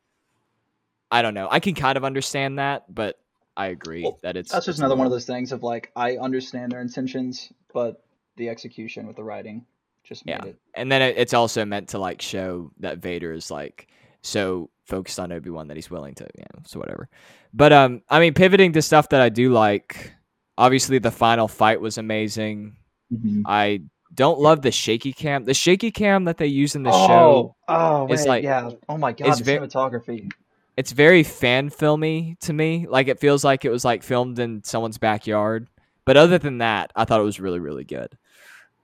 I 1.11 1.21
don't 1.21 1.35
know. 1.35 1.49
I 1.51 1.61
can 1.61 1.75
kind 1.75 1.99
of 1.99 2.05
understand 2.05 2.59
that, 2.59 2.87
but 2.89 3.19
I 3.59 3.67
agree 3.67 4.05
Well, 4.05 4.19
that 4.23 4.39
it's 4.39 4.53
That's 4.53 4.65
just 4.65 4.79
another 4.79 4.97
one 4.97 5.05
of 5.05 5.13
those 5.13 5.27
things 5.27 5.53
of 5.53 5.63
like, 5.63 5.93
I 5.95 6.17
understand 6.17 6.73
their 6.73 6.81
intentions, 6.81 7.53
but 7.75 8.03
the 8.39 8.49
execution 8.49 9.07
with 9.07 9.17
the 9.17 9.23
writing 9.25 9.67
just 10.05 10.25
made 10.25 10.33
Yeah. 10.43 10.45
it. 10.51 10.57
And 10.75 10.91
then 10.91 11.03
it's 11.03 11.35
also 11.35 11.65
meant 11.67 11.89
to 11.91 11.99
like 11.99 12.23
show 12.23 12.73
that 12.81 12.99
Vader 12.99 13.33
is 13.33 13.51
like 13.51 13.89
so 14.23 14.71
focused 14.85 15.21
on 15.21 15.31
Obi 15.33 15.51
Wan 15.51 15.69
that 15.69 15.77
he's 15.77 15.91
willing 15.91 16.15
to, 16.15 16.25
you 16.37 16.45
know, 16.55 16.63
so 16.67 16.79
whatever. 16.79 17.09
But 17.53 17.73
um, 17.73 18.03
I 18.09 18.21
mean, 18.21 18.33
pivoting 18.35 18.73
to 18.73 18.83
stuff 18.83 19.11
that 19.11 19.21
I 19.21 19.29
do 19.29 19.53
like. 19.53 20.13
Obviously, 20.57 20.99
the 20.99 21.11
final 21.13 21.47
fight 21.47 21.81
was 21.81 21.99
amazing. 21.99 22.77
Mhm. 23.13 23.43
I 23.47 23.83
don't 24.15 24.41
love 24.41 24.63
the 24.63 24.73
shaky 24.73 25.13
cam. 25.13 25.45
The 25.45 25.55
shaky 25.55 25.91
cam 25.93 26.25
that 26.25 26.37
they 26.39 26.47
use 26.47 26.75
in 26.75 26.83
the 26.83 26.91
oh, 26.93 27.07
show, 27.07 27.57
oh, 27.69 28.07
is 28.13 28.21
wait, 28.23 28.29
like- 28.29 28.45
yeah. 28.45 28.71
Oh 28.89 28.97
my 28.99 29.13
god, 29.13 29.29
it's 29.29 29.41
cinematography. 29.43 30.31
it's 30.77 30.91
very 30.93 31.23
fan 31.23 31.71
filmy 31.71 32.37
to 32.41 32.53
me. 32.53 32.87
Like 32.89 33.07
it 33.09 33.21
feels 33.21 33.45
like 33.45 33.65
it 33.65 33.71
was 33.71 33.85
like 33.85 34.03
filmed 34.03 34.39
in 34.39 34.65
someone's 34.65 34.99
backyard. 34.99 35.69
But 36.05 36.17
other 36.17 36.39
than 36.39 36.59
that, 36.59 36.91
I 36.97 37.05
thought 37.05 37.21
it 37.21 37.25
was 37.25 37.39
really, 37.39 37.61
really 37.61 37.85
good. 37.85 38.17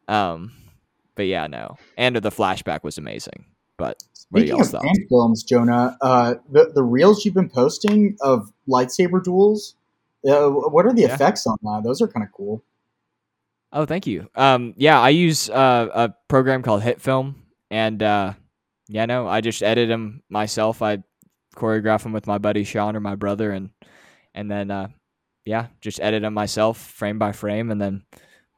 Um, 0.09 0.53
but 1.15 1.27
yeah, 1.27 1.47
no. 1.47 1.77
And 1.97 2.17
the 2.17 2.31
flashback 2.31 2.83
was 2.83 2.99
amazing. 2.99 3.47
But 3.77 3.97
what 4.31 4.41
are 4.43 4.45
Speaking 4.45 4.57
y'all's 4.57 4.67
of 4.69 4.81
thoughts? 4.83 4.85
fan 4.99 5.07
films, 5.09 5.43
Jonah, 5.43 5.97
uh, 6.01 6.35
the 6.51 6.71
the 6.75 6.83
reels 6.83 7.25
you've 7.25 7.35
been 7.35 7.49
posting 7.51 8.17
of 8.21 8.53
lightsaber 8.69 9.23
duels, 9.23 9.75
uh, 10.29 10.49
what 10.49 10.87
are 10.87 10.93
the 10.93 11.03
Yeah. 11.03 11.15
effects 11.15 11.47
on 11.47 11.57
that? 11.63 11.83
Those 11.85 12.01
are 12.01 12.09
kind 12.09 12.25
of 12.25 12.33
cool. 12.33 12.63
Oh, 13.73 13.85
thank 13.87 14.07
you. 14.07 14.29
Um, 14.37 14.75
yeah, 14.77 15.01
I 15.01 15.09
use 15.09 15.51
uh, 15.51 15.89
a 15.93 16.15
program 16.29 16.63
called 16.63 16.83
HitFilm, 16.83 17.35
and 17.71 18.01
uh, 18.03 18.35
yeah, 18.89 19.07
no, 19.07 19.27
I 19.27 19.41
just 19.41 19.63
edit 19.65 19.89
them 19.89 20.23
myself. 20.29 20.81
I 20.81 20.99
choreograph 21.57 22.05
them 22.05 22.13
with 22.13 22.27
my 22.29 22.39
buddy 22.39 22.63
Sean 22.63 22.95
or 22.95 23.01
my 23.01 23.17
brother, 23.17 23.51
and 23.51 23.71
and 24.35 24.49
then 24.49 24.71
uh, 24.71 24.89
yeah, 25.45 25.67
just 25.81 26.01
edit 26.01 26.23
them 26.23 26.35
myself, 26.35 26.79
frame 26.79 27.19
by 27.19 27.33
frame, 27.33 27.73
and 27.73 27.81
then 27.81 28.05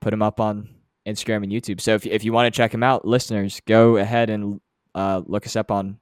put 0.02 0.10
them 0.10 0.20
up 0.22 0.38
on 0.40 0.68
Instagram 1.06 1.42
and 1.44 1.52
YouTube. 1.52 1.80
So 1.80 1.94
if 1.94 2.04
if 2.06 2.24
you 2.24 2.32
want 2.32 2.52
to 2.52 2.56
check 2.56 2.72
them 2.72 2.82
out, 2.82 3.06
listeners, 3.06 3.60
go 3.66 3.96
ahead 3.96 4.30
and 4.30 4.60
uh, 4.94 5.22
look 5.26 5.46
us 5.46 5.56
up 5.56 5.70
on 5.70 5.98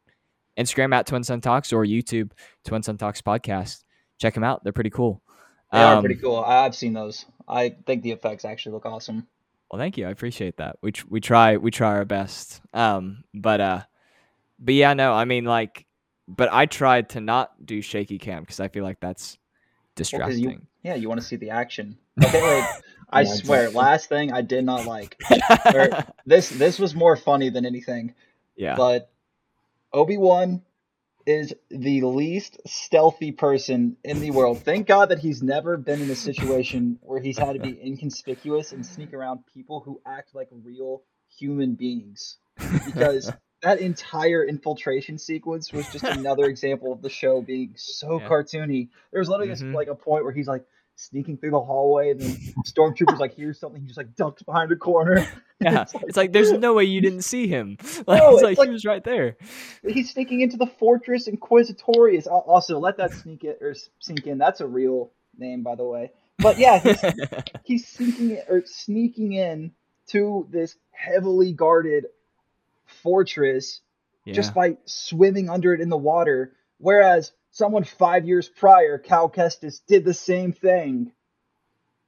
Instagram 0.58 0.94
at 0.94 1.06
Twin 1.06 1.24
Sun 1.24 1.40
Talks 1.40 1.72
or 1.72 1.84
YouTube 1.84 2.30
Twin 2.64 2.82
Sun 2.82 2.96
Talks 2.96 3.20
Podcast. 3.20 3.84
Check 4.18 4.34
them 4.34 4.44
out; 4.44 4.62
they're 4.64 4.72
pretty 4.72 4.90
cool. 4.90 5.20
They 5.72 5.78
are 5.82 5.96
Um, 5.96 6.02
pretty 6.04 6.20
cool. 6.20 6.36
I- 6.36 6.64
I've 6.64 6.74
seen 6.76 6.92
those. 6.92 7.26
I 7.48 7.70
think 7.86 8.02
the 8.02 8.12
effects 8.12 8.44
actually 8.44 8.72
look 8.72 8.86
awesome. 8.86 9.26
Well, 9.70 9.80
thank 9.80 9.98
you. 9.98 10.06
I 10.06 10.10
appreciate 10.10 10.56
that. 10.58 10.76
We 10.82 10.92
we 11.08 11.20
try 11.20 11.56
we 11.56 11.70
try 11.70 11.88
our 11.88 12.04
best. 12.04 12.60
Um, 12.72 13.24
but 13.34 13.60
uh, 13.60 13.80
but 14.58 14.74
yeah, 14.74 14.94
no, 14.94 15.12
I 15.12 15.24
mean 15.24 15.44
like, 15.44 15.84
but 16.28 16.48
I 16.52 16.66
tried 16.66 17.08
to 17.10 17.20
not 17.20 17.52
do 17.66 17.82
shaky 17.82 18.18
cam 18.18 18.42
because 18.44 18.60
I 18.60 18.68
feel 18.68 18.84
like 18.84 19.00
that's 19.00 19.36
distracting. 19.94 20.38
you, 20.38 20.60
yeah, 20.82 20.94
you 20.94 21.08
want 21.08 21.20
to 21.20 21.26
see 21.26 21.36
the 21.36 21.50
action. 21.50 21.98
Okay, 22.24 22.40
wait. 22.42 22.64
I 23.10 23.20
oh, 23.20 23.20
Yeah, 23.22 23.34
swear, 23.34 23.60
exactly. 23.64 23.80
last 23.80 24.08
thing 24.08 24.32
I 24.32 24.40
did 24.42 24.64
not 24.64 24.86
like. 24.86 25.20
or- 25.74 25.90
this 26.26 26.48
this 26.48 26.78
was 26.78 26.94
more 26.94 27.16
funny 27.16 27.50
than 27.50 27.66
anything. 27.66 28.14
yeah, 28.56 28.76
But 28.76 29.10
Obi 29.92 30.16
Wan 30.16 30.62
is 31.26 31.54
the 31.70 32.02
least 32.02 32.60
stealthy 32.66 33.32
person 33.32 33.96
in 34.04 34.20
the 34.20 34.30
world. 34.30 34.62
Thank 34.62 34.86
God 34.86 35.08
that 35.08 35.18
he's 35.18 35.42
never 35.42 35.76
been 35.76 36.02
in 36.02 36.10
a 36.10 36.14
situation 36.16 36.98
where 37.02 37.20
he's 37.20 37.38
had 37.38 37.54
to 37.54 37.58
be 37.60 37.80
inconspicuous 37.82 38.72
and 38.72 38.84
sneak 38.84 39.14
around 39.14 39.44
people 39.52 39.80
who 39.80 40.00
act 40.06 40.34
like 40.34 40.48
real 40.52 41.02
human 41.38 41.74
beings. 41.74 42.36
Because 42.84 43.32
that 43.64 43.80
entire 43.80 44.44
infiltration 44.44 45.18
sequence 45.18 45.72
was 45.72 45.86
just 45.90 46.04
another 46.18 46.44
example 46.44 46.92
of 46.92 47.02
the 47.02 47.10
show 47.10 47.42
being 47.42 47.72
so 47.76 48.20
Yeah. 48.20 48.28
cartoony. 48.28 48.88
There 49.10 49.20
was 49.20 49.28
literally 49.28 49.50
just, 49.50 49.62
Mhm. 49.62 49.74
like 49.74 49.88
a 49.88 49.94
point 49.94 50.24
where 50.24 50.32
he's 50.32 50.46
like, 50.48 50.64
sneaking 50.96 51.36
through 51.38 51.50
the 51.50 51.60
hallway, 51.60 52.10
and 52.10 52.20
then 52.20 52.36
stormtroopers 52.64 53.18
like 53.18 53.34
hear 53.34 53.52
something, 53.52 53.80
he 53.80 53.86
just 53.88 53.96
like 53.98 54.14
ducks 54.14 54.44
behind 54.44 54.70
a 54.70 54.76
corner. 54.76 55.26
Yeah, 55.60 55.82
It's 55.82 55.94
like- 55.94 56.04
it's 56.08 56.16
like 56.16 56.32
there's 56.32 56.52
no 56.52 56.74
way 56.74 56.84
you 56.84 57.00
didn't 57.08 57.22
see 57.22 57.46
him. 57.48 57.78
Like, 58.06 58.20
No, 58.20 58.34
it's 58.34 58.42
like, 58.42 58.58
like- 58.58 58.68
he 58.68 58.72
was 58.72 58.84
right 58.84 59.02
there. 59.02 59.36
He's 59.86 60.10
sneaking 60.12 60.40
into 60.42 60.56
the 60.56 60.66
fortress 60.66 61.26
Inquisitorius. 61.28 62.26
Also, 62.28 62.78
let 62.78 62.96
that 62.98 63.12
sneak 63.12 63.42
in 63.44 63.54
or 63.60 63.74
sink 63.98 64.26
in. 64.26 64.36
That's 64.38 64.60
a 64.60 64.66
real 64.66 65.10
name, 65.38 65.62
by 65.62 65.74
the 65.74 65.84
way. 65.84 66.12
But 66.38 66.58
yeah, 66.58 66.78
he's, 66.80 67.00
he's 67.64 67.88
sneaking 67.88 68.38
or 68.48 68.62
sneaking 68.66 69.32
in 69.32 69.72
to 70.08 70.46
this 70.50 70.76
heavily 70.90 71.52
guarded 71.52 72.06
fortress 73.02 73.80
yeah. 74.24 74.34
just 74.34 74.54
by 74.54 74.76
swimming 74.86 75.48
under 75.48 75.74
it 75.74 75.80
in 75.80 75.88
the 75.88 75.96
water. 75.96 76.52
Whereas 76.78 77.32
someone 77.50 77.84
five 77.84 78.26
years 78.26 78.48
prior, 78.48 78.98
Cal 78.98 79.30
Kestis, 79.30 79.80
did 79.86 80.04
the 80.04 80.14
same 80.14 80.52
thing. 80.52 81.12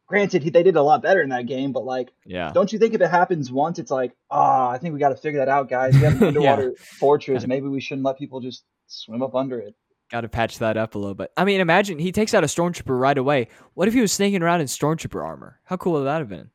Granted, 0.06 0.44
he, 0.44 0.50
they 0.50 0.62
did 0.62 0.76
a 0.76 0.82
lot 0.82 1.02
better 1.02 1.20
in 1.20 1.30
that 1.30 1.46
game, 1.46 1.72
but 1.72 1.84
like, 1.84 2.12
yeah. 2.24 2.52
don't 2.54 2.72
you 2.72 2.78
think 2.78 2.94
if 2.94 3.00
it 3.00 3.10
happens 3.10 3.50
once, 3.50 3.80
it's 3.80 3.90
like, 3.90 4.12
ah, 4.30 4.70
I 4.70 4.78
think 4.78 4.94
we 4.94 5.00
got 5.00 5.08
to 5.08 5.16
figure 5.16 5.40
that 5.40 5.48
out, 5.48 5.68
guys. 5.68 5.94
We 5.94 6.00
have 6.00 6.14
an 6.22 6.34
Yeah. 6.40 6.52
underwater 6.52 6.74
fortress. 7.00 7.38
Gotta- 7.38 7.48
Maybe 7.48 7.66
we 7.66 7.80
shouldn't 7.80 8.04
let 8.04 8.16
people 8.16 8.40
just 8.40 8.64
swim 8.86 9.22
up 9.22 9.34
under 9.34 9.58
it. 9.58 9.74
Got 10.12 10.20
to 10.20 10.28
patch 10.28 10.60
that 10.60 10.76
up 10.76 10.94
a 10.94 10.98
little 10.98 11.16
bit. 11.16 11.32
I 11.36 11.44
mean, 11.44 11.60
imagine 11.60 11.98
he 11.98 12.12
takes 12.12 12.32
out 12.34 12.44
a 12.44 12.46
stormtrooper 12.46 12.96
right 12.96 13.18
away. 13.18 13.48
What 13.74 13.88
if 13.88 13.94
he 13.94 14.00
was 14.00 14.12
sneaking 14.12 14.40
around 14.42 14.60
in 14.60 14.68
stormtrooper 14.68 15.20
armor? 15.24 15.58
How 15.64 15.76
cool 15.76 15.94
would 15.94 16.04
that 16.04 16.18
have 16.18 16.28
been? 16.28 16.50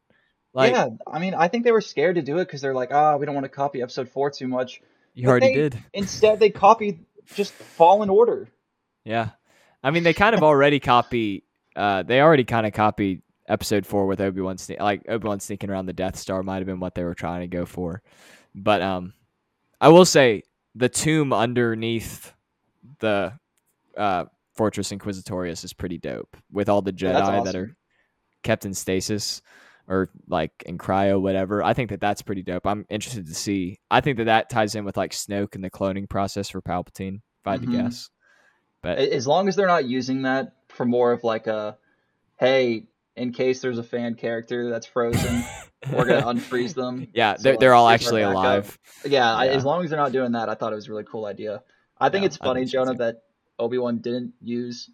Like, 0.53 0.73
yeah, 0.73 0.89
I 1.07 1.19
mean, 1.19 1.33
I 1.33 1.47
think 1.47 1.63
they 1.63 1.71
were 1.71 1.81
scared 1.81 2.15
to 2.15 2.21
do 2.21 2.37
it 2.39 2.45
because 2.45 2.61
they're 2.61 2.73
like, 2.73 2.91
ah, 2.91 3.15
we 3.17 3.25
don't 3.25 3.35
want 3.35 3.45
to 3.45 3.49
copy 3.49 3.81
Episode 3.81 4.09
Four 4.09 4.29
too 4.31 4.47
much. 4.47 4.81
you 5.13 5.23
But 5.25 5.29
already 5.31 5.47
they- 5.47 5.53
did. 5.55 5.83
Instead, 5.93 6.39
they 6.39 6.49
copied 6.49 7.05
just 7.33 7.53
Fallen 7.53 8.09
Order. 8.09 8.49
Yeah. 9.05 9.29
I 9.83 9.91
mean, 9.91 10.03
they 10.03 10.13
kind 10.13 10.35
of 10.35 10.43
already 10.43 10.79
copy. 10.79 11.43
Uh, 11.75 12.03
they 12.03 12.19
already 12.21 12.43
kind 12.43 12.67
of 12.67 12.73
copied 12.73 13.21
episode 13.47 13.85
four 13.85 14.05
with 14.05 14.19
Obi 14.21 14.41
Wan, 14.41 14.57
sne- 14.57 14.79
like 14.79 15.03
Obi 15.07 15.27
Wan 15.27 15.39
sneaking 15.39 15.69
around 15.69 15.85
the 15.85 15.93
Death 15.93 16.17
Star 16.17 16.43
might 16.43 16.57
have 16.57 16.65
been 16.67 16.79
what 16.79 16.95
they 16.95 17.03
were 17.03 17.15
trying 17.15 17.41
to 17.41 17.47
go 17.47 17.65
for. 17.65 18.01
But 18.53 18.81
um, 18.81 19.13
I 19.79 19.87
will 19.89 20.05
say 20.05 20.43
the 20.75 20.89
tomb 20.89 21.31
underneath 21.33 22.33
the 22.99 23.33
uh, 23.97 24.25
Fortress 24.53 24.91
Inquisitorius 24.91 25.63
is 25.63 25.73
pretty 25.73 25.97
dope 25.97 26.35
with 26.51 26.67
all 26.69 26.81
the 26.81 26.93
Jedi 26.93 27.13
Yeah, 27.13 27.31
that's 27.31 27.45
that 27.45 27.55
are 27.55 27.75
kept 28.43 28.65
in 28.65 28.73
stasis 28.73 29.41
or 29.87 30.09
like 30.27 30.51
in 30.65 30.77
cryo, 30.77 31.19
whatever. 31.21 31.63
I 31.63 31.73
think 31.73 31.89
that 31.89 31.99
that's 32.01 32.21
pretty 32.21 32.43
dope. 32.43 32.65
I'm 32.65 32.85
interested 32.89 33.27
to 33.27 33.33
see. 33.33 33.79
I 33.89 34.01
think 34.01 34.17
that 34.17 34.25
that 34.25 34.49
ties 34.49 34.75
in 34.75 34.85
with 34.85 34.97
like 34.97 35.11
Snoke 35.11 35.55
and 35.55 35.63
the 35.63 35.69
cloning 35.69 36.07
process 36.09 36.49
for 36.49 36.61
Palpatine. 36.61 37.15
If 37.41 37.47
I 37.47 37.51
had 37.53 37.61
Mhm. 37.61 37.71
to 37.71 37.77
guess, 37.83 38.09
but 38.81 38.97
As 38.99 39.25
long 39.27 39.47
as 39.47 39.55
they're 39.55 39.67
not 39.67 39.85
using 39.85 40.23
that 40.23 40.53
for 40.69 40.85
more 40.85 41.11
of 41.11 41.23
like 41.23 41.47
a, 41.47 41.77
hey, 42.39 42.85
in 43.15 43.33
case 43.33 43.61
there's 43.61 43.77
a 43.77 43.83
fan 43.83 44.15
character 44.15 44.69
that's 44.69 44.85
frozen, 44.85 45.43
we're 45.91 46.05
gonna 46.05 46.25
unfreeze 46.25 46.73
them. 46.75 47.07
Yeah, 47.13 47.35
So, 47.35 47.43
they're, 47.43 47.57
they're 47.57 47.73
all 47.73 47.89
actually 47.89 48.21
alive. 48.21 48.77
Yeah, 49.03 49.33
I, 49.33 49.47
as 49.47 49.65
long 49.65 49.83
as 49.83 49.89
they're 49.89 49.99
not 49.99 50.11
doing 50.11 50.31
that, 50.33 50.49
I 50.49 50.53
thought 50.55 50.71
it 50.71 50.75
was 50.75 50.87
a 50.87 50.91
really 50.91 51.03
cool 51.03 51.25
idea. 51.25 51.63
I 51.99 52.09
think 52.09 52.21
Yeah, 52.21 52.27
it's 52.27 52.37
funny, 52.37 52.65
Jonah, 52.65 52.95
that 52.95 53.23
Obi 53.59 53.77
Wan 53.77 53.97
didn't 53.97 54.33
use 54.41 54.89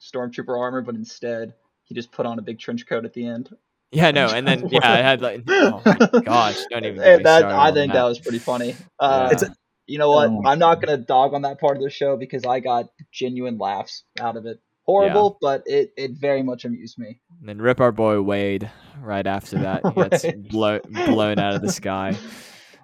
stormtrooper 0.00 0.58
armor, 0.58 0.80
but 0.82 0.94
instead 0.94 1.54
he 1.84 1.94
just 1.94 2.10
put 2.12 2.26
on 2.26 2.38
a 2.38 2.42
big 2.42 2.58
trench 2.58 2.86
coat 2.86 3.04
at 3.04 3.12
the 3.12 3.26
end. 3.26 3.54
Yeah, 3.92 4.10
no, 4.12 4.28
and 4.28 4.46
then 4.46 4.68
yeah, 4.68 4.80
I 4.82 4.96
had 4.98 5.20
like, 5.20 5.42
oh 5.48 5.82
my 5.84 6.20
gosh, 6.24 6.58
don't 6.70 6.84
even. 6.84 6.96
Get 7.02 7.24
that 7.24 7.44
I 7.44 7.72
think 7.72 7.92
that. 7.92 8.04
was 8.04 8.18
pretty 8.20 8.38
funny. 8.38 8.76
Uh, 8.98 9.28
Yeah. 9.30 9.36
It's- 9.36 9.56
you 9.86 9.98
know 9.98 10.10
what? 10.10 10.30
Oh. 10.30 10.42
I'm 10.46 10.60
not 10.60 10.80
gonna 10.80 10.96
dog 10.98 11.34
on 11.34 11.42
that 11.42 11.58
part 11.58 11.76
of 11.76 11.82
the 11.82 11.90
show 11.90 12.16
because 12.16 12.44
I 12.46 12.60
got 12.60 12.86
genuine 13.10 13.58
laughs 13.58 14.04
out 14.20 14.36
of 14.36 14.46
it. 14.46 14.60
Horrible, 14.84 15.36
but 15.40 15.64
it, 15.66 15.92
it 15.96 16.12
very 16.12 16.44
much 16.44 16.64
amused 16.64 16.96
me. 16.96 17.20
And 17.40 17.48
then 17.48 17.58
rip 17.60 17.80
our 17.80 17.90
boy 17.90 18.22
Wade 18.22 18.70
right 19.00 19.26
after 19.26 19.58
that. 19.58 19.84
He 19.84 19.92
gets 19.92 20.24
blow, 20.48 20.78
blown 20.88 21.40
out 21.40 21.56
of 21.56 21.62
the 21.62 21.72
sky. 21.72 22.16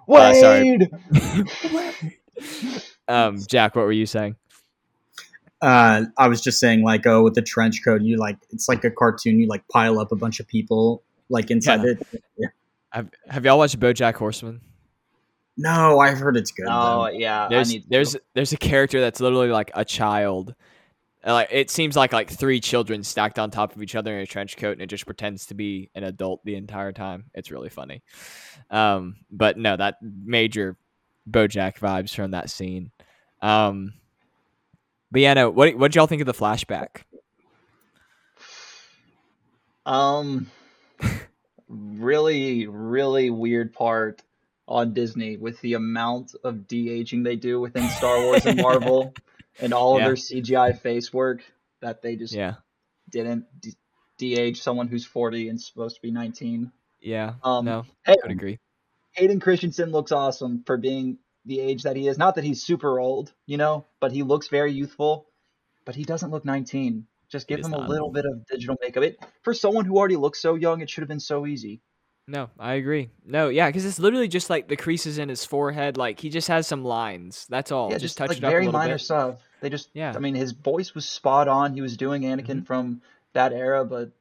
Uh, 0.09 0.33
sorry. 0.33 0.89
Wade! 1.71 2.11
Um, 3.09 3.37
Jack, 3.47 3.75
what 3.75 3.85
were 3.85 3.91
you 3.93 4.05
saying? 4.05 4.35
Uh, 5.61 6.03
I 6.17 6.27
was 6.27 6.41
just 6.41 6.59
saying, 6.59 6.83
like, 6.83 7.07
oh, 7.07 7.23
with 7.23 7.33
the 7.33 7.41
trench 7.41 7.83
coat, 7.83 8.01
you 8.01 8.17
like 8.17 8.37
it's 8.51 8.69
like 8.69 8.83
a 8.83 8.91
cartoon. 8.91 9.39
You 9.39 9.47
like 9.47 9.67
pile 9.69 9.99
up 9.99 10.11
a 10.11 10.15
bunch 10.15 10.39
of 10.39 10.47
people 10.47 11.03
like 11.29 11.49
inside 11.51 11.81
Yeah. 11.83 11.91
it. 11.91 12.23
Yeah. 12.37 12.47
Have 12.91 13.09
Have 13.29 13.45
y'all 13.45 13.57
watched 13.57 13.79
BoJack 13.79 14.15
Horseman? 14.15 14.61
No, 15.57 15.99
I've 15.99 16.19
heard 16.19 16.37
it's 16.37 16.51
good. 16.51 16.67
Oh 16.69 17.05
though. 17.05 17.07
yeah, 17.09 17.47
There's 17.49 17.69
I 17.69 17.71
need 17.73 17.81
to. 17.83 17.89
there's 17.89 18.15
there's 18.35 18.53
a 18.53 18.57
character 18.57 18.99
that's 19.01 19.19
literally 19.19 19.49
like 19.49 19.71
a 19.73 19.83
child. 19.83 20.53
Like 21.25 21.49
it 21.51 21.71
seems 21.71 21.95
like 21.95 22.13
like 22.13 22.29
three 22.29 22.59
children 22.59 23.03
stacked 23.03 23.39
on 23.39 23.49
top 23.49 23.75
of 23.75 23.81
each 23.81 23.95
other 23.95 24.13
in 24.15 24.21
a 24.21 24.27
trench 24.27 24.55
coat, 24.55 24.73
and 24.73 24.81
it 24.81 24.87
just 24.87 25.05
pretends 25.07 25.47
to 25.47 25.55
be 25.55 25.89
an 25.95 26.03
adult 26.03 26.45
the 26.45 26.55
entire 26.55 26.91
time. 26.91 27.25
It's 27.33 27.49
really 27.49 27.69
funny. 27.69 28.03
Um, 28.69 29.15
but 29.31 29.57
no, 29.57 29.75
that 29.75 29.95
major 30.01 30.77
BoJack 31.29 31.79
vibes 31.79 32.13
from 32.15 32.31
that 32.31 32.49
scene. 32.51 32.91
Um, 33.41 33.93
but 35.11 35.21
yeah, 35.21 35.33
no. 35.33 35.49
What 35.49 35.75
what 35.75 35.91
did 35.91 35.95
y'all 35.95 36.07
think 36.07 36.21
of 36.21 36.25
the 36.25 36.33
flashback? 36.33 37.03
Um, 39.85 40.51
really, 41.67 42.67
really 42.67 43.29
weird 43.29 43.73
part 43.73 44.21
on 44.67 44.93
Disney 44.93 45.37
with 45.37 45.61
the 45.61 45.75
amount 45.75 46.35
of 46.43 46.67
de 46.67 46.89
aging 46.89 47.23
they 47.23 47.37
do 47.37 47.59
within 47.59 47.87
Star 47.89 48.21
Wars 48.21 48.45
and 48.45 48.61
Marvel, 48.61 49.13
and 49.61 49.73
all 49.73 49.95
of 49.97 50.03
their 50.03 50.15
CGI 50.15 50.77
face 50.77 51.13
work 51.13 51.41
that 51.81 52.01
they 52.01 52.15
just 52.17 52.33
Yeah, 52.33 52.55
didn't 53.09 53.45
de 54.17 54.35
age 54.35 54.61
someone 54.61 54.87
who's 54.89 55.05
forty 55.05 55.47
and 55.47 55.59
supposed 55.61 55.95
to 55.95 56.01
be 56.01 56.11
nineteen. 56.11 56.71
yeah. 56.99 57.35
Um, 57.43 57.65
no, 57.65 57.85
Hey, 58.05 58.13
I 58.13 58.27
would 58.27 58.31
agree. 58.31 58.59
Hayden 59.13 59.39
Christensen 59.39 59.91
looks 59.91 60.11
awesome 60.11 60.63
for 60.65 60.75
being 60.77 61.17
the 61.47 61.59
age 61.59 61.83
that 61.83 61.95
he 61.95 62.07
is. 62.07 62.17
Not 62.17 62.35
that 62.35 62.43
he's 62.43 62.61
super 62.61 62.99
old, 62.99 63.33
you 63.45 63.57
know, 63.57 63.85
but 63.99 64.11
he 64.11 64.23
looks 64.23 64.47
very 64.49 64.71
youthful. 64.71 65.27
But 65.85 65.95
he 65.95 66.03
doesn't 66.03 66.31
look 66.31 66.43
19. 66.45 67.07
Just 67.29 67.47
give 67.47 67.59
him 67.59 67.73
a 67.73 67.77
not. 67.77 67.89
little 67.89 68.11
bit 68.11 68.25
of 68.25 68.45
digital 68.45 68.77
makeup. 68.81 69.03
It 69.03 69.17
for 69.41 69.53
someone 69.53 69.85
who 69.85 69.97
already 69.97 70.15
looks 70.17 70.39
so 70.39 70.55
young, 70.55 70.81
it 70.81 70.89
should 70.89 71.01
have 71.01 71.09
been 71.09 71.19
so 71.19 71.45
easy. 71.45 71.81
No, 72.27 72.49
I 72.59 72.73
agree. 72.73 73.09
No, 73.25 73.47
yeah, 73.47 73.67
because 73.67 73.85
it's 73.85 73.99
literally 73.99 74.27
just 74.27 74.49
like 74.49 74.67
the 74.67 74.75
creases 74.75 75.17
in 75.17 75.29
his 75.29 75.45
forehead. 75.45 75.95
Like 75.95 76.19
he 76.19 76.29
just 76.29 76.49
has 76.49 76.67
some 76.67 76.83
lines. 76.83 77.45
That's 77.49 77.71
all. 77.71 77.87
yeah, 77.87 77.95
just, 77.95 78.03
just, 78.03 78.17
touch 78.17 78.29
like 78.29 78.37
it 78.39 78.43
up 78.43 78.49
a 78.49 78.51
very 78.51 78.65
little 78.65 78.79
minor 78.79 78.95
bit. 78.95 79.01
stuff. 79.01 79.39
They 79.61 79.69
just, 79.69 79.89
Yeah. 79.93 80.11
I 80.15 80.19
mean, 80.19 80.35
his 80.35 80.51
voice 80.51 80.93
was 80.93 81.07
spot 81.07 81.47
on. 81.47 81.73
He 81.73 81.81
was 81.81 81.95
doing 81.97 82.23
Anakin 82.23 82.61
Mhm. 82.61 82.65
from 82.67 83.01
that 83.33 83.53
era, 83.53 83.85
but 83.85 84.11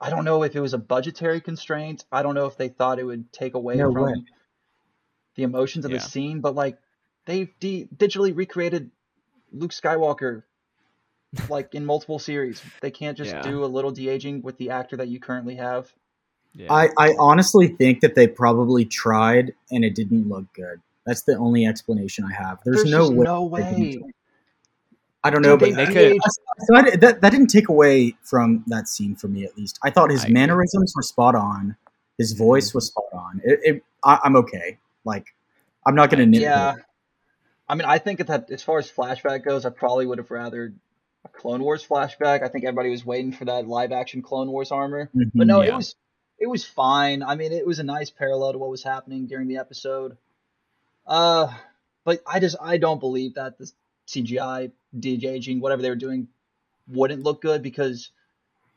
I 0.00 0.10
don't 0.10 0.24
know 0.24 0.42
if 0.42 0.54
it 0.56 0.60
was 0.60 0.74
a 0.74 0.78
budgetary 0.78 1.40
constraint. 1.40 2.04
I 2.10 2.22
don't 2.22 2.34
know 2.34 2.46
if 2.46 2.56
they 2.56 2.68
thought 2.68 2.98
it 2.98 3.04
would 3.04 3.32
take 3.32 3.54
away 3.54 3.76
No 3.76 3.92
from 3.92 4.02
way. 4.02 4.12
The 5.38 5.44
emotions 5.44 5.84
of 5.84 5.92
Yeah. 5.92 5.98
the 5.98 6.02
scene, 6.02 6.40
but 6.40 6.54
like 6.56 6.78
they 7.24 7.54
de- 7.60 7.88
digitally 7.96 8.36
recreated 8.36 8.90
Luke 9.52 9.70
Skywalker 9.70 10.42
like 11.48 11.74
in 11.74 11.86
multiple 11.86 12.18
series. 12.18 12.60
They 12.80 12.90
can't 12.90 13.16
just 13.16 13.32
Yeah. 13.32 13.42
do 13.42 13.64
a 13.64 13.66
little 13.66 13.92
de 13.92 14.08
aging 14.08 14.42
with 14.42 14.58
the 14.58 14.70
actor 14.70 14.96
that 14.96 15.08
you 15.08 15.20
currently 15.20 15.54
have. 15.54 15.92
Yeah. 16.54 16.72
I, 16.72 16.88
I 16.98 17.14
honestly 17.18 17.68
think 17.68 18.00
that 18.00 18.16
they 18.16 18.26
probably 18.26 18.84
tried 18.84 19.54
and 19.70 19.84
it 19.84 19.94
didn't 19.94 20.28
look 20.28 20.52
good. 20.54 20.80
That's 21.06 21.22
the 21.22 21.36
only 21.36 21.66
explanation 21.66 22.24
I 22.24 22.34
have. 22.34 22.58
There's, 22.64 22.78
There's, 22.78 22.90
no 22.90 22.98
just 23.06 23.12
way. 23.12 23.24
no 23.24 23.44
way. 23.44 24.02
I 25.22 25.30
don't 25.30 25.42
know, 25.42 25.56
Dude, 25.56 25.76
but 25.76 25.76
they 25.76 25.94
they 25.94 26.10
could- 26.14 26.20
so 26.66 26.74
I, 26.74 26.96
that, 26.96 27.20
that 27.20 27.30
didn't 27.30 27.48
take 27.48 27.68
away 27.68 28.16
from 28.22 28.64
that 28.66 28.88
scene 28.88 29.14
for 29.14 29.28
me, 29.28 29.44
at 29.44 29.56
least. 29.56 29.78
I 29.84 29.90
thought 29.90 30.10
his 30.10 30.22
I 30.22 30.24
agree. 30.24 30.34
mannerisms 30.34 30.92
were 30.96 31.02
spot 31.02 31.36
on. 31.36 31.76
His 32.16 32.32
voice 32.32 32.70
mm-hmm. 32.70 32.78
was 32.78 32.86
spot 32.88 33.04
on. 33.12 33.40
It, 33.44 33.60
it, 33.62 33.84
I, 34.02 34.18
I'm 34.24 34.34
okay. 34.34 34.78
Like, 35.08 35.26
I'm 35.84 35.94
not 35.94 36.10
going 36.10 36.30
to 36.30 36.38
nitpick. 36.38 36.42
Yeah. 36.42 36.74
I 37.68 37.74
mean, 37.74 37.86
I 37.86 37.98
think 37.98 38.24
that 38.26 38.50
as 38.50 38.62
far 38.62 38.78
as 38.78 38.90
flashback 38.90 39.44
goes, 39.44 39.64
I 39.66 39.70
probably 39.70 40.06
would 40.06 40.18
have 40.18 40.30
rather 40.30 40.72
a 41.24 41.28
Clone 41.28 41.62
Wars 41.62 41.84
flashback. 41.86 42.42
I 42.42 42.48
think 42.48 42.64
everybody 42.64 42.90
was 42.90 43.04
waiting 43.04 43.32
for 43.32 43.44
that 43.46 43.66
live 43.66 43.92
action 43.92 44.22
Clone 44.22 44.50
Wars 44.50 44.70
armor. 44.70 45.10
Mhm. 45.14 45.30
But 45.34 45.46
no, 45.46 45.62
Yeah. 45.62 45.72
it 45.72 45.76
was 45.76 45.96
it 46.38 46.46
was 46.46 46.64
fine. 46.64 47.22
I 47.24 47.34
mean, 47.34 47.50
it 47.52 47.66
was 47.66 47.80
a 47.80 47.82
nice 47.82 48.10
parallel 48.10 48.52
to 48.52 48.58
what 48.58 48.70
was 48.70 48.84
happening 48.84 49.26
during 49.26 49.48
the 49.48 49.56
episode. 49.56 50.16
Uh, 51.06 51.52
but 52.04 52.22
I 52.26 52.38
just 52.38 52.56
I 52.60 52.76
don't 52.78 53.00
believe 53.00 53.34
that 53.34 53.58
the 53.58 53.70
CGI 54.06 54.70
de-aging 54.98 55.60
whatever 55.60 55.82
they 55.82 55.90
were 55.90 55.96
doing 55.96 56.28
wouldn't 56.86 57.22
look 57.22 57.42
good 57.42 57.62
because 57.62 58.10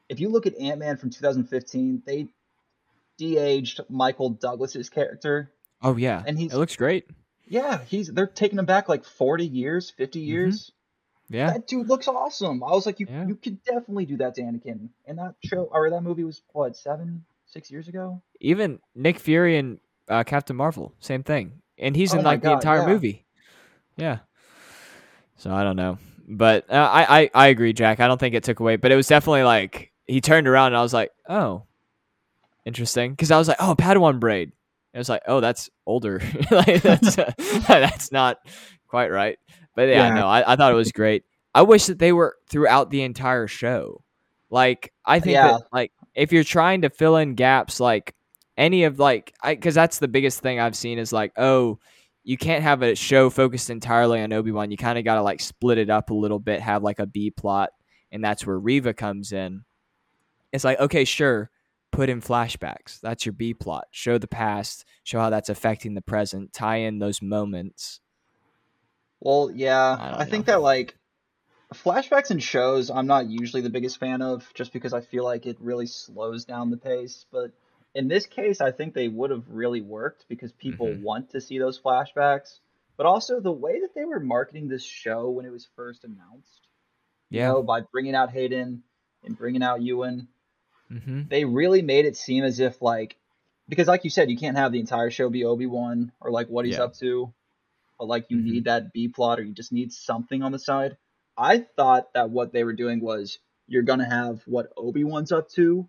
if 0.09 0.19
you 0.19 0.29
look 0.29 0.45
at 0.47 0.57
Ant 0.59 0.79
Man 0.79 0.97
from 0.97 1.11
2015, 1.11 2.01
they 2.05 2.27
de-aged 3.17 3.81
Michael 3.89 4.31
Douglas's 4.31 4.89
character. 4.89 5.51
Oh 5.83 5.97
yeah, 5.97 6.23
and 6.25 6.37
he's- 6.37 6.53
it 6.53 6.57
looks 6.57 6.75
great. 6.75 7.05
Yeah, 7.47 7.79
he's 7.85 8.07
they're 8.07 8.27
taking 8.27 8.57
him 8.59 8.65
back 8.65 8.87
like 8.87 9.03
40 9.03 9.45
years, 9.45 9.89
50 9.89 10.19
years. 10.19 10.71
Yeah, 11.29 11.51
That 11.51 11.67
dude 11.67 11.87
looks 11.87 12.07
awesome. 12.09 12.61
I 12.63 12.71
was 12.71 12.85
like, 12.85 12.99
you 12.99 13.07
Yeah. 13.09 13.25
you 13.27 13.35
could 13.35 13.63
definitely 13.63 14.05
do 14.05 14.17
that 14.17 14.35
to 14.35 14.41
Anakin. 14.41 14.89
And 15.05 15.17
that 15.17 15.35
show 15.43 15.63
or 15.71 15.89
that 15.89 16.01
movie 16.01 16.23
was 16.25 16.41
what 16.51 16.75
seven, 16.75 17.23
six 17.45 17.71
years 17.71 17.87
ago. 17.87 18.21
even 18.41 18.79
Nick 18.95 19.17
Fury 19.19 19.57
and 19.57 19.79
uh, 20.09 20.23
Captain 20.25 20.55
Marvel, 20.55 20.93
same 20.99 21.23
thing, 21.23 21.61
and 21.77 21.95
he's 21.95 22.13
Oh 22.13 22.19
in 22.19 22.25
like 22.25 22.41
the 22.41 22.51
entire 22.51 22.79
yeah. 22.81 22.87
movie. 22.87 23.25
Yeah. 23.97 24.19
So 25.37 25.51
I 25.53 25.63
don't 25.63 25.75
know, 25.77 25.97
but 26.27 26.69
uh, 26.69 26.73
I, 26.73 27.21
I 27.21 27.29
I 27.33 27.47
agree, 27.47 27.73
Jack. 27.73 27.99
I 27.99 28.07
don't 28.07 28.19
think 28.19 28.35
it 28.35 28.43
took 28.43 28.59
away, 28.59 28.75
but 28.75 28.91
it 28.91 28.95
was 28.95 29.07
definitely 29.07 29.43
like 29.43 29.91
he 30.05 30.21
turned 30.21 30.47
around 30.47 30.67
and 30.67 30.77
I 30.77 30.81
was 30.83 30.93
like, 30.93 31.11
oh, 31.29 31.63
interesting. 32.65 33.11
Because 33.11 33.31
I 33.31 33.37
was 33.37 33.47
like, 33.47 33.57
oh, 33.59 33.75
Padawan 33.77 34.19
braid. 34.19 34.51
It 34.93 34.97
was 34.97 35.09
like, 35.09 35.21
oh, 35.27 35.39
that's 35.39 35.69
older. 35.85 36.21
like 36.51 36.81
that's 36.81 37.17
uh, 37.17 37.31
that's 37.67 38.11
not 38.11 38.37
quite 38.87 39.09
right. 39.11 39.37
But 39.75 39.87
yeah, 39.89 40.07
Yeah. 40.09 40.13
no, 40.15 40.27
I, 40.27 40.53
I 40.53 40.55
thought 40.55 40.71
it 40.71 40.75
was 40.75 40.91
great. 40.91 41.23
I 41.55 41.61
wish 41.63 41.85
that 41.87 41.99
they 41.99 42.11
were 42.11 42.35
throughout 42.49 42.89
the 42.89 43.01
entire 43.03 43.47
show. 43.47 44.03
Like 44.49 44.91
I 45.05 45.19
think 45.19 45.35
Yeah. 45.35 45.47
that 45.53 45.61
like 45.71 45.91
if 46.13 46.33
you're 46.33 46.43
trying 46.43 46.81
to 46.81 46.89
fill 46.89 47.15
in 47.17 47.35
gaps, 47.35 47.79
like 47.79 48.13
any 48.57 48.83
of 48.83 48.99
like 48.99 49.33
because 49.45 49.75
that's 49.75 49.99
the 49.99 50.09
biggest 50.09 50.41
thing 50.41 50.59
I've 50.59 50.75
seen 50.75 50.99
is 50.99 51.13
like, 51.13 51.31
oh, 51.37 51.79
you 52.23 52.37
can't 52.37 52.61
have 52.63 52.81
a 52.83 52.93
show 52.95 53.29
focused 53.29 53.69
entirely 53.69 54.21
on 54.21 54.33
Obi 54.33 54.51
Wan. 54.51 54.71
You 54.71 54.77
kind 54.77 54.99
of 54.99 55.05
got 55.05 55.15
to 55.15 55.23
like 55.23 55.39
split 55.39 55.77
it 55.77 55.89
up 55.89 56.09
a 56.09 56.13
little 56.13 56.37
bit, 56.39 56.59
have 56.59 56.83
like 56.83 56.99
a 56.99 57.05
B 57.05 57.31
plot, 57.31 57.69
and 58.11 58.23
that's 58.23 58.45
where 58.45 58.59
Reva 58.59 58.93
comes 58.93 59.31
in. 59.31 59.63
It's 60.51 60.63
like, 60.65 60.79
okay, 60.81 61.05
sure, 61.05 61.49
put 61.91 62.09
in 62.09 62.21
flashbacks. 62.21 62.99
That's 63.01 63.25
your 63.25 63.33
B 63.33 63.53
plot. 63.53 63.85
Show 63.91 64.17
the 64.17 64.27
past, 64.27 64.85
show 65.03 65.19
how 65.19 65.29
that's 65.29 65.49
affecting 65.49 65.93
the 65.93 66.01
present, 66.01 66.53
tie 66.53 66.77
in 66.77 66.99
those 66.99 67.21
moments. 67.21 67.99
Well, 69.19 69.51
yeah, 69.53 69.97
I 69.99 70.21
I, 70.21 70.25
think 70.25 70.47
that 70.47 70.61
like 70.61 70.97
flashbacks 71.73 72.31
and 72.31 72.41
shows, 72.41 72.89
I'm 72.89 73.07
not 73.07 73.29
usually 73.29 73.61
the 73.61 73.69
biggest 73.69 73.99
fan 73.99 74.21
of, 74.21 74.49
just 74.53 74.73
because 74.73 74.93
I 74.93 75.01
feel 75.01 75.23
like 75.23 75.45
it 75.45 75.57
really 75.59 75.85
slows 75.85 76.45
down 76.45 76.71
the 76.71 76.77
pace. 76.77 77.25
But 77.31 77.51
in 77.93 78.07
this 78.07 78.25
case, 78.25 78.61
I 78.61 78.71
think 78.71 78.93
they 78.93 79.07
would 79.07 79.29
have 79.31 79.47
really 79.47 79.81
worked 79.81 80.25
because 80.27 80.51
people 80.53 80.87
Mhm. 80.87 81.01
want 81.03 81.29
to 81.31 81.41
see 81.41 81.59
those 81.59 81.79
flashbacks. 81.79 82.59
But 82.97 83.05
also 83.05 83.39
the 83.39 83.51
way 83.51 83.79
that 83.81 83.93
they 83.95 84.05
were 84.05 84.19
marketing 84.19 84.67
this 84.67 84.83
show 84.83 85.29
when 85.29 85.45
it 85.45 85.51
was 85.51 85.67
first 85.75 86.03
announced, 86.03 86.67
you 87.29 87.39
Yeah. 87.39 87.49
know, 87.49 87.63
by 87.63 87.81
bringing 87.81 88.15
out 88.15 88.31
Hayden 88.31 88.83
and 89.23 89.37
bringing 89.37 89.63
out 89.63 89.81
Ewan, 89.81 90.27
Mm-hmm. 90.91 91.21
they 91.29 91.45
really 91.45 91.81
made 91.81 92.05
it 92.05 92.17
seem 92.17 92.43
as 92.43 92.59
if 92.59 92.81
like 92.81 93.15
because 93.69 93.87
like 93.87 94.03
you 94.03 94.09
said 94.09 94.29
you 94.29 94.37
can't 94.37 94.57
have 94.57 94.71
the 94.73 94.79
entire 94.79 95.09
show 95.09 95.29
be 95.29 95.45
obi-wan 95.45 96.11
or 96.19 96.31
like 96.31 96.47
what 96.47 96.65
he's 96.65 96.77
Yeah. 96.77 96.83
up 96.83 96.95
to 96.95 97.33
but 97.97 98.07
like 98.07 98.25
you 98.29 98.37
Mhm. 98.37 98.43
need 98.43 98.63
that 98.65 98.91
b 98.91 99.07
plot 99.07 99.39
or 99.39 99.43
you 99.43 99.53
just 99.53 99.71
need 99.71 99.93
something 99.93 100.43
on 100.43 100.51
the 100.51 100.59
side 100.59 100.97
i 101.37 101.59
thought 101.59 102.11
that 102.13 102.29
what 102.29 102.51
they 102.51 102.63
were 102.65 102.73
doing 102.73 102.99
was 102.99 103.39
you're 103.67 103.83
gonna 103.83 104.09
have 104.09 104.41
what 104.45 104.73
obi-wan's 104.75 105.31
up 105.31 105.49
to 105.51 105.87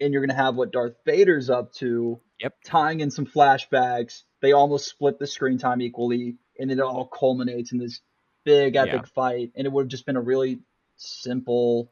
and 0.00 0.12
you're 0.12 0.20
gonna 0.26 0.34
have 0.34 0.56
what 0.56 0.72
darth 0.72 0.96
vader's 1.06 1.48
up 1.48 1.72
to 1.74 2.20
Yep. 2.40 2.54
tying 2.66 3.00
in 3.00 3.10
some 3.10 3.24
flashbacks 3.26 4.24
they 4.42 4.52
almost 4.52 4.88
split 4.88 5.18
the 5.18 5.26
screen 5.26 5.56
time 5.56 5.80
equally 5.80 6.36
and 6.58 6.68
then 6.68 6.78
it 6.78 6.82
all 6.82 7.06
culminates 7.06 7.72
in 7.72 7.78
this 7.78 8.00
big 8.44 8.76
epic 8.76 8.92
Yeah. 8.92 9.02
fight 9.14 9.52
and 9.54 9.66
it 9.66 9.72
would 9.72 9.84
have 9.84 9.88
just 9.90 10.04
been 10.04 10.16
a 10.16 10.20
really 10.20 10.58
simple 10.96 11.88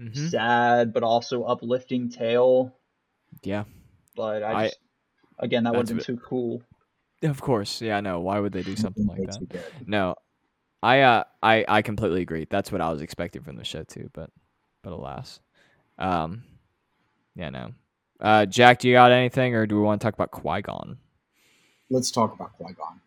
Mm-hmm. 0.00 0.28
sad 0.28 0.92
but 0.92 1.02
also 1.02 1.42
uplifting 1.42 2.08
tale. 2.08 2.74
Yeah. 3.42 3.64
But 4.16 4.42
I 4.42 4.64
I- 4.66 4.72
again 5.38 5.64
that 5.64 5.74
would 5.74 5.88
have 5.88 5.98
been 5.98 6.04
too 6.04 6.18
cool. 6.24 6.62
Of 7.22 7.40
course. 7.40 7.82
Yeah. 7.82 8.00
No. 8.00 8.20
Why 8.20 8.38
would 8.38 8.52
they 8.52 8.62
do 8.62 8.76
something 8.76 9.06
like 9.06 9.26
that? 9.26 9.64
No, 9.86 10.14
I 10.82 11.00
uh, 11.00 11.24
I 11.42 11.64
I 11.66 11.82
completely 11.82 12.22
agree. 12.22 12.46
That's 12.48 12.70
what 12.70 12.80
I 12.80 12.90
was 12.90 13.02
expecting 13.02 13.42
from 13.42 13.56
the 13.56 13.64
show 13.64 13.82
too. 13.82 14.08
But 14.12 14.30
but 14.84 14.92
alas, 14.92 15.40
um, 15.98 16.44
yeah, 17.34 17.50
no. 17.50 17.72
Uh, 18.20 18.46
Jack, 18.46 18.78
do 18.80 18.88
you 18.88 18.94
got 18.94 19.10
anything, 19.10 19.54
or 19.54 19.66
do 19.66 19.76
we 19.76 19.82
want 19.82 20.00
to 20.00 20.04
talk 20.04 20.14
about 20.14 20.30
Qui 20.30 20.62
Gon? 20.62 20.98
Let's 21.90 22.10
talk 22.12 22.34
about 22.34 22.52
Qui 22.56 22.72
Gon. 22.72 23.00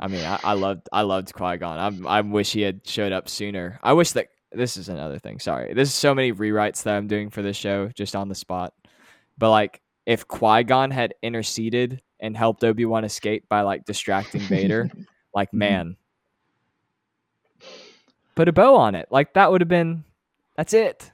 I 0.00 0.08
mean, 0.08 0.24
I, 0.24 0.40
I 0.42 0.52
loved 0.54 0.88
I 0.92 1.02
loved 1.02 1.32
Qui 1.32 1.58
Gon. 1.58 2.04
I 2.04 2.18
I 2.18 2.20
wish 2.22 2.52
he 2.52 2.62
had 2.62 2.80
showed 2.84 3.12
up 3.12 3.28
sooner. 3.28 3.78
I 3.82 3.92
wish 3.92 4.10
that 4.12 4.28
this 4.54 4.76
is 4.76 4.88
another 4.88 5.18
thing. 5.18 5.38
Sorry, 5.38 5.72
there's 5.74 5.92
so 5.92 6.14
many 6.14 6.32
rewrites 6.32 6.82
that 6.84 6.94
I'm 6.94 7.06
doing 7.06 7.30
for 7.30 7.42
this 7.42 7.56
show 7.56 7.88
just 7.88 8.14
on 8.16 8.28
the 8.28 8.34
spot. 8.34 8.74
But 9.38 9.50
like, 9.50 9.80
if 10.06 10.26
Qui 10.28 10.64
Gon 10.64 10.90
had 10.90 11.14
interceded 11.22 12.02
and 12.20 12.36
helped 12.36 12.62
Obi 12.64 12.84
Wan 12.84 13.04
escape 13.04 13.48
by 13.48 13.62
like 13.62 13.84
distracting 13.84 14.40
Vader, 14.42 14.90
like 15.34 15.52
man, 15.52 15.96
put 18.34 18.48
a 18.48 18.52
bow 18.52 18.76
on 18.76 18.94
it. 18.94 19.08
Like 19.10 19.34
that 19.34 19.50
would 19.50 19.60
have 19.60 19.68
been. 19.68 20.04
That's 20.56 20.74
it. 20.74 21.10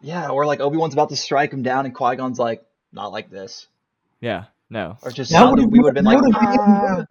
Yeah, 0.00 0.28
or 0.28 0.44
like 0.46 0.60
Obi 0.60 0.76
Wan's 0.76 0.92
about 0.92 1.08
to 1.08 1.16
strike 1.16 1.52
him 1.52 1.62
down, 1.62 1.86
and 1.86 1.94
Qui 1.94 2.16
Gon's 2.16 2.38
like, 2.38 2.62
"Not 2.92 3.12
like 3.12 3.30
this," 3.30 3.66
Yeah. 4.20 4.44
No. 4.70 4.96
or 5.02 5.10
just 5.10 5.30
That 5.30 5.48
would've- 5.48 5.70
we 5.70 5.78
would 5.78 5.88
have 5.88 5.94
been 5.94 6.04
that 6.04 6.14
like, 6.14 6.22
would've 6.22 6.40
been- 6.40 6.58
"Ah." 6.58 7.04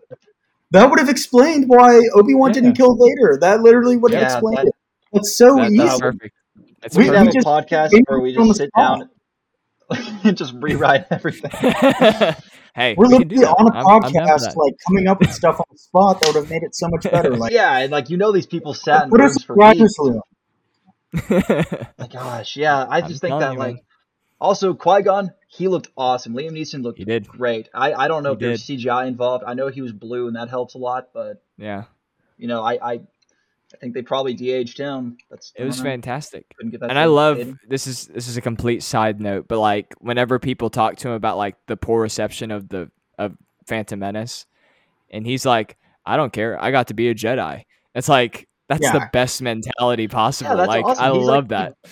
That 0.72 0.90
would 0.90 1.00
have 1.00 1.08
explained 1.10 1.66
why 1.68 2.02
Obi 2.16 2.34
Wan 2.34 2.50
Yeah. 2.50 2.54
didn't 2.56 2.74
kill 2.74 2.96
Vader. 2.96 3.38
That 3.40 3.62
literally 3.62 3.96
would 3.96 4.12
have 4.12 4.22
Yeah, 4.24 4.34
explained 4.38 4.72
that- 5.14 5.18
it. 5.18 5.22
That's 5.22 5.36
so 5.36 5.56
That- 5.56 5.68
easy. 5.72 5.78
that's 5.78 6.00
perfect. 6.00 6.36
That's 6.82 6.98
We- 6.98 7.04
we 7.06 7.10
we 7.12 7.16
have 7.18 7.28
a 7.28 7.32
just- 7.32 7.48
podcast 7.48 7.92
where 8.08 8.20
we 8.20 8.34
just 8.34 8.56
sit 8.58 8.70
down 8.76 9.10
and 10.24 10.36
just 10.38 10.54
rewrite 10.56 11.06
everything. 11.12 11.52
hey, 12.76 12.96
We're 12.98 13.08
we 13.10 13.24
do 13.24 13.36
literally 13.36 13.38
that. 13.38 13.50
on 13.52 13.76
a 13.76 13.78
I'm- 13.78 14.04
I'm 14.06 14.12
down 14.12 14.28
for 14.28 14.34
podcast, 14.34 14.56
like 14.56 14.74
coming 14.88 15.08
up 15.08 15.20
with 15.20 15.32
stuff 15.34 15.60
on 15.60 15.66
the 15.72 15.78
spot 15.78 16.20
that 16.22 16.28
would 16.28 16.36
have 16.36 16.50
made 16.50 16.64
it 16.64 16.76
so 16.76 16.88
much 16.90 17.04
better. 17.04 17.36
Like, 17.36 17.52
yeah, 17.54 17.78
and 17.80 17.92
like 17.92 18.10
you 18.10 18.18
know, 18.18 18.32
these 18.32 18.48
people 18.48 18.74
sat 18.74 19.04
in 19.06 19.10
put 19.12 19.22
us 19.22 19.32
rooms 19.32 19.44
for 19.44 19.56
weeks. 19.56 20.00
room. 20.00 20.22
My 21.30 22.08
gosh, 22.12 22.56
yeah, 22.58 22.84
I 22.84 23.00
I'm 23.02 23.08
just 23.08 23.22
think 23.22 23.40
that 23.40 23.54
you, 23.54 23.60
like 23.60 23.76
man. 23.76 23.84
also 24.42 24.74
Qui 24.74 25.04
Gon, 25.04 25.32
he 25.48 25.68
looked 25.68 25.90
awesome. 25.96 26.34
Liam 26.34 26.52
Neeson 26.52 26.82
looked 26.84 26.98
He 26.98 27.06
did. 27.06 27.28
great. 27.28 27.70
I 27.74 27.94
I 27.94 28.08
don't 28.08 28.24
know 28.24 28.32
He 28.32 28.34
if 28.36 28.40
there's 28.40 28.64
CGI 28.66 29.08
involved. 29.08 29.44
I 29.46 29.54
know 29.54 29.68
he 29.68 29.82
was 29.82 29.92
blue, 29.92 30.28
and 30.28 30.36
that 30.36 30.50
helps 30.50 30.74
a 30.74 30.80
lot, 30.80 31.10
but 31.14 31.42
Yeah. 31.58 31.84
you 32.38 32.48
know, 32.48 32.64
I 32.64 32.94
I, 32.94 33.02
I 33.74 33.78
think 33.78 33.94
they 33.94 34.02
probably 34.04 34.34
de-aged 34.34 34.78
him. 34.78 35.18
That's 35.30 35.52
It 35.56 35.64
was 35.66 35.82
fantastic. 35.82 36.46
Couldn't 36.56 36.72
get 36.72 36.80
that 36.82 36.90
and 36.92 37.00
I 37.00 37.06
love 37.06 37.38
Hayden. 37.38 37.60
this 37.68 37.88
is 37.88 38.08
this 38.08 38.28
is 38.28 38.38
a 38.38 38.42
complete 38.42 38.84
side 38.84 39.20
note, 39.20 39.48
but 39.48 39.60
like 39.60 39.94
whenever 40.00 40.38
people 40.40 40.70
talk 40.70 40.96
to 40.98 41.08
him 41.10 41.14
about 41.16 41.38
like 41.38 41.56
the 41.66 41.76
poor 41.76 42.02
reception 42.02 42.52
of 42.52 42.70
the 42.70 42.90
of 43.18 43.36
Phantom 43.66 43.98
Menace, 44.00 44.46
and 45.10 45.26
he's 45.26 45.46
like, 45.46 45.78
I 46.06 46.18
don't 46.18 46.32
care, 46.34 46.62
I 46.62 46.72
got 46.72 46.88
to 46.88 46.94
be 46.94 47.10
a 47.10 47.16
Jedi. 47.16 47.64
It's 47.96 48.10
like 48.10 48.48
that's 48.70 48.92
the 48.92 49.10
best 49.12 49.42
mentality 49.42 50.08
possible. 50.08 50.56
that's 50.56 50.68
like 50.68 50.86
awesome. 50.86 51.04
I 51.04 51.12
He's, 51.18 51.26
love 51.26 51.50
like, 51.52 51.74
that. 51.84 51.90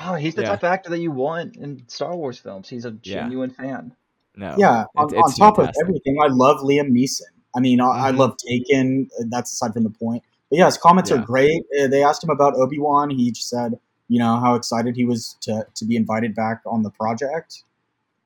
Oh, 0.00 0.14
he's 0.14 0.34
the 0.34 0.42
Yeah. 0.42 0.48
type 0.50 0.60
of 0.60 0.64
actor 0.64 0.90
that 0.90 0.98
you 1.00 1.10
want 1.10 1.56
in 1.56 1.82
Star 1.88 2.14
Wars 2.16 2.38
films. 2.38 2.68
He's 2.68 2.84
a 2.84 2.96
Yeah. 3.02 3.22
genuine 3.22 3.50
fan. 3.50 3.94
No, 4.36 4.54
Yeah, 4.58 4.84
on, 4.96 5.08
it's- 5.08 5.22
on 5.22 5.32
top 5.34 5.56
fantastic. 5.56 5.82
of 5.82 5.88
everything, 5.88 6.18
I 6.22 6.28
love 6.28 6.58
Liam 6.60 6.90
Neeson. 6.90 7.22
I 7.54 7.60
mean, 7.60 7.80
I, 7.82 8.08
I 8.08 8.12
Mhm. 8.12 8.16
love 8.18 8.36
Taken. 8.38 9.10
That's 9.28 9.52
aside 9.52 9.74
from 9.74 9.82
the 9.82 9.90
point. 9.90 10.22
But 10.52 10.58
yeah, 10.58 10.66
his 10.66 10.76
comments 10.76 11.08
Yeah. 11.08 11.16
are 11.16 11.22
great. 11.24 11.62
Uh, 11.80 11.86
they 11.86 12.04
asked 12.04 12.22
him 12.22 12.28
about 12.28 12.52
Obi 12.56 12.78
Wan. 12.78 13.08
He 13.08 13.30
just 13.32 13.48
said, 13.48 13.78
you 14.08 14.18
know, 14.18 14.36
how 14.38 14.54
excited 14.54 14.94
he 14.96 15.06
was 15.06 15.38
to 15.40 15.66
to 15.74 15.84
be 15.86 15.96
invited 15.96 16.34
back 16.34 16.60
on 16.66 16.82
the 16.82 16.90
project. 16.90 17.62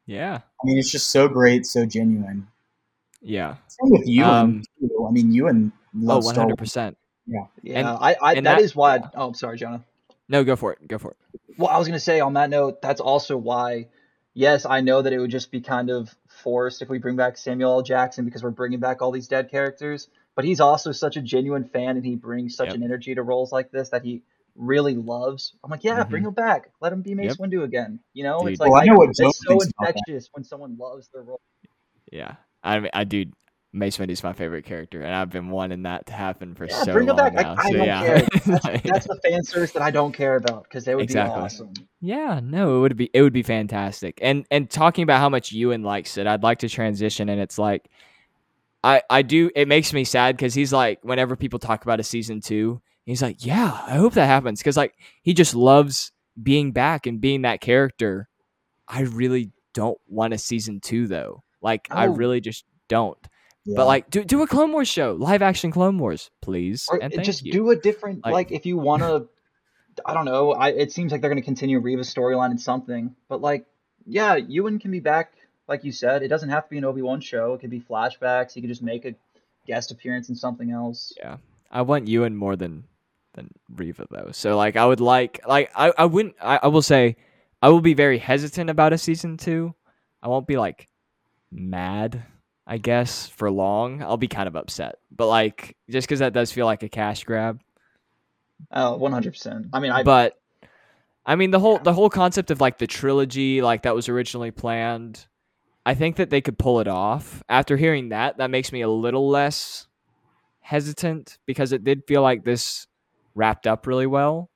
Yeah, 0.06 0.34
I 0.38 0.66
mean, 0.66 0.76
it's 0.76 0.90
just 0.90 1.10
so 1.10 1.28
great, 1.28 1.66
so 1.66 1.86
genuine. 1.86 2.48
yeah. 3.22 3.56
Same 3.68 3.90
with 3.92 4.08
you. 4.08 4.24
Um, 4.24 4.62
too. 4.80 5.06
I 5.08 5.12
mean, 5.12 5.32
you 5.32 5.46
and 5.46 5.70
loves 5.94 6.26
oh, 6.26 6.30
one 6.30 6.34
hundred 6.36 6.58
percent. 6.58 6.96
Yeah, 7.28 7.46
And- 7.76 7.86
I, 7.88 8.16
I 8.20 8.34
and 8.34 8.46
that 8.46 8.56
that- 8.58 8.62
is 8.62 8.74
why. 8.74 8.96
yeah. 8.96 9.08
oh, 9.14 9.28
I'm 9.28 9.34
sorry, 9.34 9.56
Jonah. 9.58 9.84
No, 10.28 10.42
go 10.42 10.56
for 10.56 10.72
it. 10.72 10.86
Go 10.88 10.98
for 10.98 11.12
it. 11.12 11.40
Well, 11.58 11.68
I 11.70 11.78
was 11.78 11.86
gonna 11.86 12.00
say 12.00 12.18
on 12.20 12.34
that 12.34 12.50
note, 12.50 12.82
that's 12.82 13.00
also 13.00 13.36
why. 13.36 13.86
Yes, 14.34 14.66
I 14.66 14.80
know 14.80 15.00
that 15.02 15.12
it 15.12 15.18
would 15.18 15.30
just 15.30 15.50
be 15.52 15.60
kind 15.60 15.90
of 15.90 16.14
forced 16.28 16.82
if 16.82 16.88
we 16.88 16.98
bring 16.98 17.14
back 17.16 17.36
Samuel 17.38 17.72
L. 17.72 17.82
Jackson 17.82 18.24
because 18.24 18.42
we're 18.42 18.50
bringing 18.50 18.80
back 18.80 19.00
all 19.02 19.10
these 19.12 19.28
dead 19.28 19.50
characters. 19.50 20.08
But 20.36 20.44
he's 20.44 20.60
also 20.60 20.92
such 20.92 21.16
a 21.16 21.22
genuine 21.22 21.64
fan, 21.64 21.96
and 21.96 22.04
he 22.04 22.14
brings 22.14 22.54
such 22.54 22.66
Yep. 22.68 22.76
an 22.76 22.82
energy 22.84 23.14
to 23.14 23.22
roles 23.22 23.50
like 23.50 23.70
this 23.72 23.88
that 23.88 24.04
he 24.04 24.22
really 24.54 24.94
loves. 24.94 25.54
I'm 25.64 25.70
like, 25.70 25.82
yeah, 25.82 26.04
bring 26.04 26.22
mm-hmm. 26.22 26.28
him 26.28 26.34
back. 26.34 26.70
Let 26.80 26.92
him 26.92 27.02
be 27.02 27.14
Mace 27.14 27.36
Yep. 27.38 27.50
Windu 27.50 27.64
again. 27.64 28.00
You 28.12 28.24
know, 28.24 28.40
Dude. 28.40 28.52
it's 28.52 28.60
like 28.60 28.70
Well, 28.70 28.80
I 28.82 28.84
know 28.84 28.94
what 28.96 29.08
it's 29.10 29.18
Joe 29.18 29.30
so 29.32 29.48
thinks 29.48 29.64
about 29.66 29.74
that. 29.80 29.96
infectious 29.96 30.28
when 30.32 30.44
someone 30.44 30.76
loves 30.78 31.08
their 31.08 31.22
role. 31.22 31.40
Yeah, 32.12 32.34
I 32.62 32.80
mean, 32.80 32.90
I 32.92 33.04
do. 33.04 33.24
Mace 33.72 33.98
Windu's 33.98 34.22
my 34.22 34.32
favorite 34.32 34.64
character, 34.64 35.02
and 35.02 35.14
I've 35.14 35.28
been 35.28 35.50
wanting 35.50 35.82
that 35.82 36.06
to 36.06 36.12
happen 36.14 36.54
for 36.54 36.64
Yeah, 36.66 36.82
so 36.84 36.92
bring 36.94 37.08
him 37.08 37.16
long 37.16 37.34
back. 37.34 37.36
I- 37.36 37.42
now. 37.42 37.54
I 37.58 37.70
so 37.70 37.72
don't 37.76 37.86
yeah, 37.86 38.02
care. 38.06 38.20
That's, 38.46 38.82
that's 38.84 39.06
the 39.06 39.20
fan 39.22 39.42
service 39.42 39.72
that 39.72 39.82
I 39.82 39.90
don't 39.90 40.12
care 40.12 40.36
about 40.36 40.62
because 40.64 40.84
they 40.84 40.94
would 40.94 41.02
Exactly. 41.04 41.34
be 41.36 41.44
awesome. 41.44 41.72
Yeah, 42.00 42.40
no, 42.42 42.78
it 42.78 42.80
would 42.80 42.96
be 42.96 43.10
it 43.12 43.20
would 43.20 43.34
be 43.34 43.42
fantastic. 43.42 44.18
And 44.22 44.46
and 44.50 44.70
talking 44.70 45.02
about 45.02 45.18
how 45.18 45.28
much 45.28 45.52
Ewan 45.52 45.82
likes 45.82 46.16
it, 46.16 46.26
I'd 46.26 46.42
like 46.42 46.60
to 46.60 46.68
transition 46.70 47.28
and 47.28 47.38
it's 47.40 47.58
like 47.58 47.90
I 48.86 49.02
I 49.10 49.22
do 49.22 49.50
it 49.54 49.66
makes 49.68 49.92
me 49.92 50.04
sad 50.04 50.38
cuz 50.38 50.54
he's 50.54 50.72
like 50.72 51.00
whenever 51.02 51.36
people 51.36 51.58
talk 51.58 51.82
about 51.82 52.00
a 52.00 52.04
season 52.04 52.40
2, 52.40 52.80
he's 53.04 53.22
like, 53.22 53.44
"Yeah, 53.44 53.72
I 53.86 53.96
hope 53.96 54.14
that 54.14 54.26
happens" 54.26 54.62
cuz 54.62 54.76
like 54.76 54.94
he 55.22 55.34
just 55.34 55.54
loves 55.54 56.12
being 56.42 56.72
back 56.72 57.06
and 57.06 57.20
being 57.20 57.42
that 57.42 57.60
character. 57.60 58.28
I 58.88 59.00
really 59.02 59.50
don't 59.74 59.98
want 60.08 60.34
a 60.34 60.38
season 60.38 60.80
2 60.80 61.06
though. 61.06 61.42
Like 61.62 61.88
I 61.90 62.06
Oh. 62.06 62.12
really 62.12 62.40
just 62.40 62.64
don't. 62.88 63.18
Yeah. 63.64 63.74
But 63.76 63.86
like 63.86 64.10
do 64.10 64.22
do 64.24 64.42
a 64.42 64.46
Clone 64.46 64.70
Wars 64.72 64.88
show, 64.88 65.16
live 65.18 65.42
action 65.42 65.70
Clone 65.72 65.98
Wars, 65.98 66.30
please. 66.40 66.86
Or 66.90 67.02
and 67.02 67.12
just 67.24 67.44
you. 67.44 67.52
do 67.52 67.70
a 67.70 67.76
different 67.76 68.24
Like- 68.24 68.32
like, 68.32 68.52
if 68.52 68.64
you 68.66 68.76
want 68.76 69.02
to. 69.02 69.26
I 70.04 70.12
don't 70.14 70.26
know. 70.26 70.52
I 70.52 70.68
it 70.70 70.92
seems 70.92 71.10
like 71.10 71.20
they're 71.22 71.30
going 71.30 71.42
to 71.42 71.44
continue 71.44 71.80
Reva's 71.80 72.12
storyline 72.14 72.50
and 72.50 72.60
something, 72.60 73.16
but 73.28 73.40
like, 73.40 73.64
yeah, 74.04 74.36
Ewan 74.36 74.78
can 74.78 74.90
be 74.90 75.00
back. 75.00 75.32
Like 75.68 75.84
you 75.84 75.92
said, 75.92 76.22
it 76.22 76.28
doesn't 76.28 76.48
have 76.48 76.64
to 76.64 76.70
be 76.70 76.78
an 76.78 76.84
Obi 76.84 77.02
Wan 77.02 77.20
show. 77.20 77.54
It 77.54 77.60
could 77.60 77.70
be 77.70 77.80
flashbacks. 77.80 78.52
He 78.52 78.60
could 78.60 78.70
just 78.70 78.82
make 78.82 79.04
a 79.04 79.14
guest 79.66 79.90
appearance 79.90 80.28
in 80.28 80.34
something 80.34 80.70
else. 80.70 81.12
Yeah. 81.16 81.38
I 81.70 81.82
want 81.82 82.08
Ewan 82.08 82.36
more 82.36 82.56
than 82.56 82.84
than 83.34 83.50
Reva 83.74 84.06
though. 84.10 84.30
So 84.32 84.56
like 84.56 84.76
I 84.76 84.86
would 84.86 85.00
like 85.00 85.40
like 85.46 85.70
I, 85.74 85.92
I 85.96 86.04
wouldn't 86.06 86.36
I, 86.40 86.60
I 86.62 86.66
will 86.68 86.82
say 86.82 87.16
I 87.60 87.68
will 87.68 87.80
be 87.80 87.94
very 87.94 88.18
hesitant 88.18 88.70
about 88.70 88.92
a 88.92 88.98
season 88.98 89.36
two. 89.36 89.74
I 90.22 90.28
won't 90.28 90.46
be 90.46 90.56
like 90.56 90.88
mad, 91.50 92.22
I 92.66 92.78
guess, 92.78 93.26
for 93.26 93.50
long. 93.50 94.02
I'll 94.02 94.16
be 94.16 94.28
kind 94.28 94.48
of 94.48 94.56
upset. 94.56 94.96
But 95.10 95.26
like 95.28 95.76
just 95.90 96.06
because 96.06 96.20
that 96.20 96.32
does 96.32 96.52
feel 96.52 96.66
like 96.66 96.82
a 96.82 96.88
cash 96.88 97.24
grab. 97.24 97.60
Oh, 98.70 98.98
100%. 98.98 99.68
I 99.72 99.80
mean, 99.80 99.92
I 99.92 100.02
but 100.02 100.38
I 101.24 101.36
mean 101.36 101.50
the 101.50 101.60
whole 101.60 101.78
the 101.78 101.92
whole 101.92 102.08
concept 102.10 102.50
of 102.50 102.60
like 102.60 102.78
the 102.78 102.86
trilogy 102.86 103.60
like 103.60 103.82
that 103.82 103.94
was 103.94 104.08
originally 104.08 104.50
planned. 104.50 105.26
I 105.86 105.94
think 105.94 106.16
that 106.16 106.30
they 106.30 106.40
could 106.40 106.58
pull 106.58 106.80
it 106.80 106.88
off. 106.88 107.44
After 107.48 107.76
hearing 107.76 108.08
that, 108.08 108.38
that 108.38 108.50
makes 108.50 108.72
me 108.72 108.80
a 108.82 108.88
little 108.88 109.28
less 109.28 109.86
hesitant 110.58 111.38
because 111.46 111.72
it 111.72 111.84
did 111.84 112.02
feel 112.08 112.22
like 112.22 112.44
this 112.44 112.88
wrapped 113.36 113.68
up 113.68 113.86
really 113.86 114.08
well. 114.08 114.50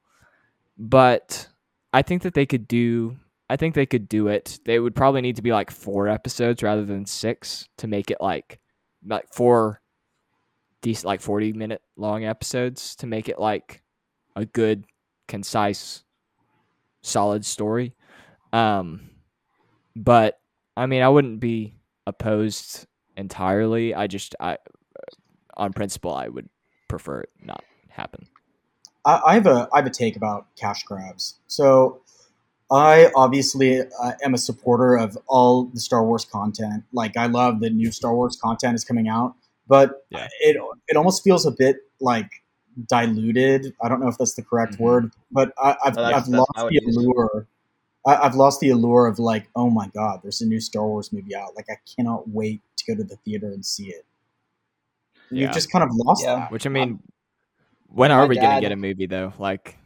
But 0.76 1.49
I 1.93 2.03
think 2.03 2.22
that 2.22 2.35
they 2.35 2.47
could 2.47 2.66
do 2.66 3.16
I 3.49 3.57
think 3.57 3.74
they 3.74 3.87
could 3.87 4.09
do 4.09 4.28
it. 4.28 4.61
They 4.64 4.78
would 4.78 4.95
probably 4.95 5.20
need 5.20 5.37
to 5.37 5.43
be 5.43 5.53
like 5.53 5.72
4 5.72 6.07
episodes 6.09 6.62
rather 6.62 6.85
than 6.85 7.07
6 7.07 7.68
to 7.78 7.87
make 7.87 8.11
it 8.11 8.18
like 8.20 8.59
like 9.07 9.33
four 9.33 9.81
decent 10.83 11.07
like 11.07 11.20
40 11.20 11.53
minute 11.53 11.83
long 11.97 12.24
episodes 12.24 12.97
to 12.97 13.07
make 13.07 13.28
it 13.28 13.39
like 13.39 13.83
a 14.35 14.45
good 14.47 14.85
concise 15.28 16.03
solid 17.03 17.47
story. 17.47 17.95
Um, 18.53 19.11
but 19.95 20.39
I 20.77 20.87
mean, 20.87 21.03
I 21.03 21.09
wouldn't 21.09 21.41
be 21.41 21.75
opposed 22.07 22.87
entirely. 23.16 23.95
I 23.95 24.07
just, 24.07 24.35
I, 24.41 24.59
on 25.57 25.73
principle, 25.73 26.14
I 26.14 26.29
would 26.29 26.49
prefer 26.89 27.21
it 27.21 27.31
not 27.43 27.64
happen. 27.89 28.27
I, 29.05 29.21
I 29.27 29.35
have 29.35 29.47
a 29.47 29.68
I 29.73 29.79
have 29.79 29.87
a 29.87 29.91
take 29.91 30.16
about 30.16 30.47
cash 30.57 30.83
grabs. 30.85 31.37
So 31.47 32.01
I 32.71 33.11
obviously 33.16 33.81
uh, 33.81 34.12
am 34.23 34.35
a 34.35 34.39
supporter 34.39 34.97
of 34.97 35.18
all 35.27 35.64
the 35.64 35.81
Star 35.81 36.05
Wars 36.05 36.25
content. 36.25 36.85
Like 36.93 37.16
I 37.16 37.27
love 37.27 37.61
that 37.61 37.73
new 37.73 37.91
Star 37.93 38.14
Wars 38.14 38.37
content 38.37 38.75
is 38.75 38.85
coming 38.85 39.09
out, 39.09 39.35
but 39.68 40.07
Yeah. 40.11 40.29
it 40.41 40.57
it 40.89 40.97
almost 40.97 41.25
feels 41.25 41.47
a 41.47 41.51
bit 41.51 41.79
like 42.01 42.31
diluted. 42.89 43.75
I 43.83 43.89
don't 43.89 44.01
know 44.01 44.09
if 44.09 44.18
that's 44.18 44.35
the 44.35 44.43
correct 44.43 44.75
Mhm. 44.75 44.81
word, 44.81 45.12
but 45.33 45.53
I, 45.59 45.77
I've 45.85 45.97
No, 45.97 46.05
I've 46.05 46.29
lost 46.29 46.51
the 46.57 46.81
is. 46.87 46.97
allure. 46.97 47.47
I, 48.07 48.16
I've 48.16 48.34
lost 48.34 48.61
the 48.61 48.70
allure 48.70 49.07
of 49.07 49.18
like, 49.18 49.48
oh 49.55 49.70
my 49.70 49.88
god, 49.94 50.20
there's 50.22 50.40
a 50.40 50.46
new 50.46 50.61
Star 50.61 50.86
Wars 50.86 51.12
movie 51.12 51.34
out. 51.34 51.55
Like 51.55 51.66
I 51.70 51.76
cannot 51.96 52.28
wait 52.28 52.62
to 52.76 52.84
go 52.86 52.96
to 52.96 53.05
the 53.05 53.16
theater 53.16 53.48
and 53.48 53.64
see 53.64 53.88
it. 53.88 54.07
Yeah. 55.30 55.46
You've 55.46 55.53
just 55.53 55.70
kind 55.70 55.84
of 55.84 55.90
lost 55.92 56.24
Yeah. 56.24 56.36
that. 56.36 56.53
Which 56.53 56.66
I 56.66 56.70
mean, 56.70 57.01
when 57.86 58.11
are 58.11 58.26
we 58.26 58.36
gonna 58.36 58.61
get 58.61 58.72
a 58.72 58.76
movie 58.76 59.07
though? 59.07 59.32
Like, 59.38 59.76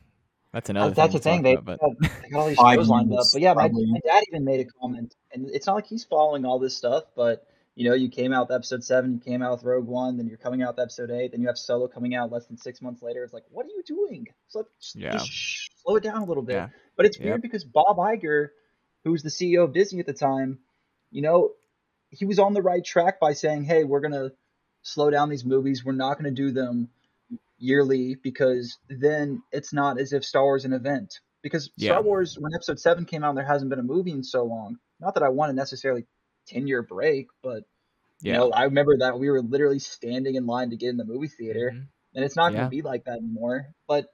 that's 0.52 0.70
another. 0.70 0.92
Uh, 0.92 0.94
that's 0.94 1.12
the 1.12 1.18
thing. 1.18 1.42
thing. 1.42 1.42
They, 1.42 1.54
about, 1.54 1.80
got, 1.80 2.00
they 2.22 2.28
got 2.30 2.40
all 2.40 2.48
these 2.48 2.56
shows 2.58 2.88
lined 2.88 3.12
up. 3.12 3.26
But 3.32 3.42
yeah, 3.42 3.54
my, 3.54 3.68
my 3.68 4.00
dad 4.06 4.22
even 4.28 4.44
made 4.44 4.60
a 4.60 4.70
comment, 4.80 5.14
and 5.32 5.50
it's 5.50 5.66
not 5.66 5.74
like 5.74 5.86
he's 5.86 6.04
following 6.04 6.44
all 6.44 6.58
this 6.58 6.76
stuff, 6.76 7.04
but 7.16 7.46
you 7.74 7.88
know, 7.88 7.94
you 7.94 8.08
came 8.08 8.32
out 8.32 8.48
with 8.48 8.54
episode 8.54 8.84
seven, 8.84 9.14
you 9.14 9.20
came 9.20 9.42
out 9.42 9.52
with 9.52 9.64
Rogue 9.64 9.86
One, 9.86 10.16
then 10.16 10.26
you're 10.28 10.38
coming 10.38 10.62
out 10.62 10.76
with 10.76 10.82
episode 10.82 11.10
eight, 11.10 11.32
then 11.32 11.40
you 11.40 11.48
have 11.48 11.58
Solo 11.58 11.88
coming 11.88 12.14
out 12.14 12.30
less 12.30 12.46
than 12.46 12.56
six 12.56 12.80
months 12.80 13.02
later. 13.02 13.24
It's 13.24 13.32
like, 13.32 13.44
what 13.50 13.66
are 13.66 13.70
you 13.70 13.82
doing? 13.84 14.28
So 14.48 14.66
just, 14.80 14.96
Yeah. 14.96 15.12
just 15.12 15.70
slow 15.82 15.96
it 15.96 16.02
down 16.02 16.22
a 16.22 16.24
little 16.24 16.42
bit. 16.42 16.54
Yeah. 16.54 16.68
But 16.96 17.06
it's 17.06 17.18
Yep. 17.18 17.24
weird 17.26 17.42
because 17.42 17.64
Bob 17.64 17.96
Iger, 17.96 18.48
who 19.02 19.10
was 19.12 19.22
the 19.22 19.30
CEO 19.30 19.64
of 19.64 19.72
Disney 19.72 20.00
at 20.00 20.06
the 20.06 20.12
time, 20.12 20.60
you 21.10 21.22
know, 21.22 21.52
he 22.10 22.24
was 22.24 22.38
on 22.38 22.54
the 22.54 22.62
right 22.62 22.84
track 22.84 23.18
by 23.18 23.32
saying, 23.32 23.64
"Hey, 23.64 23.82
we're 23.84 24.00
gonna 24.00 24.30
slow 24.82 25.10
down 25.10 25.28
these 25.28 25.44
movies. 25.44 25.84
We're 25.84 25.92
not 25.92 26.16
gonna 26.16 26.30
do 26.30 26.52
them 26.52 26.90
yearly 27.58 28.14
because 28.14 28.78
then 28.88 29.42
it's 29.52 29.72
not 29.72 29.98
as 29.98 30.12
if 30.12 30.24
Star 30.24 30.42
Wars 30.44 30.62
is 30.62 30.66
an 30.66 30.72
event. 30.74 31.20
Because 31.42 31.70
Yeah. 31.76 31.90
Star 31.92 32.02
Wars, 32.02 32.38
when 32.38 32.54
Episode 32.54 32.78
Seven 32.80 33.04
came 33.04 33.22
out, 33.24 33.34
there 33.34 33.44
hasn't 33.44 33.68
been 33.70 33.78
a 33.78 33.82
movie 33.84 34.12
in 34.12 34.22
so 34.22 34.44
long. 34.44 34.78
Not 35.00 35.14
that 35.14 35.22
I 35.22 35.28
want 35.28 35.50
to 35.50 35.54
necessarily 35.54 36.06
ten 36.46 36.66
year 36.66 36.82
break, 36.82 37.28
but 37.42 37.64
yeah. 38.20 38.32
you 38.32 38.38
know, 38.38 38.50
I 38.50 38.64
remember 38.64 38.98
that 38.98 39.18
we 39.18 39.30
were 39.30 39.42
literally 39.42 39.78
standing 39.78 40.34
in 40.34 40.46
line 40.46 40.70
to 40.70 40.76
get 40.76 40.90
in 40.90 40.96
the 40.96 41.04
movie 41.04 41.28
theater, 41.28 41.70
Mhm. 41.74 41.86
and 42.14 42.24
it's 42.24 42.36
not 42.36 42.52
Yeah. 42.52 42.58
going 42.58 42.70
to 42.70 42.76
be 42.76 42.82
like 42.82 43.04
that 43.04 43.18
anymore. 43.18 43.68
But 43.86 44.06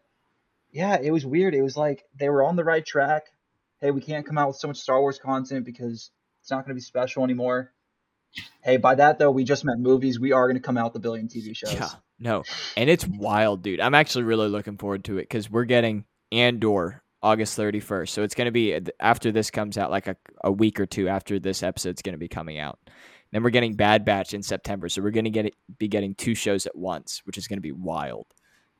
yeah, 0.72 0.98
it 1.00 1.10
was 1.10 1.26
weird. 1.26 1.54
It 1.54 1.62
was 1.62 1.76
like 1.76 2.04
they 2.18 2.28
were 2.28 2.44
on 2.44 2.56
the 2.56 2.64
right 2.64 2.84
track. 2.84 3.24
Hey, 3.80 3.90
we 3.90 4.00
can't 4.00 4.26
come 4.26 4.38
out 4.38 4.48
with 4.48 4.56
so 4.56 4.68
much 4.68 4.78
Star 4.78 5.00
Wars 5.00 5.18
content 5.18 5.64
because 5.64 6.10
it's 6.42 6.50
not 6.50 6.64
going 6.64 6.68
to 6.70 6.74
be 6.74 6.80
special 6.80 7.24
anymore. 7.24 7.72
Hey, 8.62 8.76
by 8.76 8.94
that 8.94 9.18
though, 9.18 9.30
we 9.30 9.42
just 9.44 9.64
meant 9.64 9.80
movies. 9.80 10.20
We 10.20 10.32
are 10.32 10.46
going 10.46 10.56
to 10.60 10.62
come 10.62 10.76
out 10.78 10.92
with 10.92 10.96
a 10.96 11.00
billion 11.00 11.28
TV 11.28 11.56
shows. 11.56 11.74
Yeah, 11.74 11.88
no, 12.18 12.44
and 12.76 12.88
it's 12.88 13.06
wild, 13.06 13.62
dude. 13.62 13.80
I'm 13.80 13.94
actually 13.94 14.24
really 14.24 14.48
looking 14.48 14.76
forward 14.76 15.04
to 15.04 15.18
it 15.18 15.22
because 15.22 15.50
we're 15.50 15.64
getting 15.64 16.04
Andor 16.30 17.02
August 17.22 17.58
31st, 17.58 18.08
so 18.08 18.22
it's 18.22 18.34
gonna 18.34 18.50
be 18.50 18.74
uh, 18.74 18.80
after 18.98 19.30
this 19.30 19.50
comes 19.50 19.76
out, 19.76 19.90
like 19.90 20.06
a, 20.06 20.16
a 20.42 20.50
week 20.50 20.80
or 20.80 20.86
two 20.86 21.08
after 21.08 21.38
this 21.38 21.62
episode's 21.62 22.02
gonna 22.02 22.16
be 22.18 22.28
coming 22.28 22.58
out. 22.58 22.78
Then 23.32 23.42
we're 23.42 23.50
getting 23.50 23.74
Bad 23.74 24.04
Batch 24.04 24.34
in 24.34 24.42
September, 24.42 24.88
so 24.88 25.02
we're 25.02 25.10
gonna 25.10 25.30
get 25.30 25.46
it, 25.46 25.54
be 25.78 25.88
getting 25.88 26.14
two 26.14 26.34
shows 26.34 26.66
at 26.66 26.76
once, 26.76 27.22
which 27.24 27.36
is 27.38 27.46
gonna 27.46 27.60
be 27.60 27.72
wild. 27.72 28.26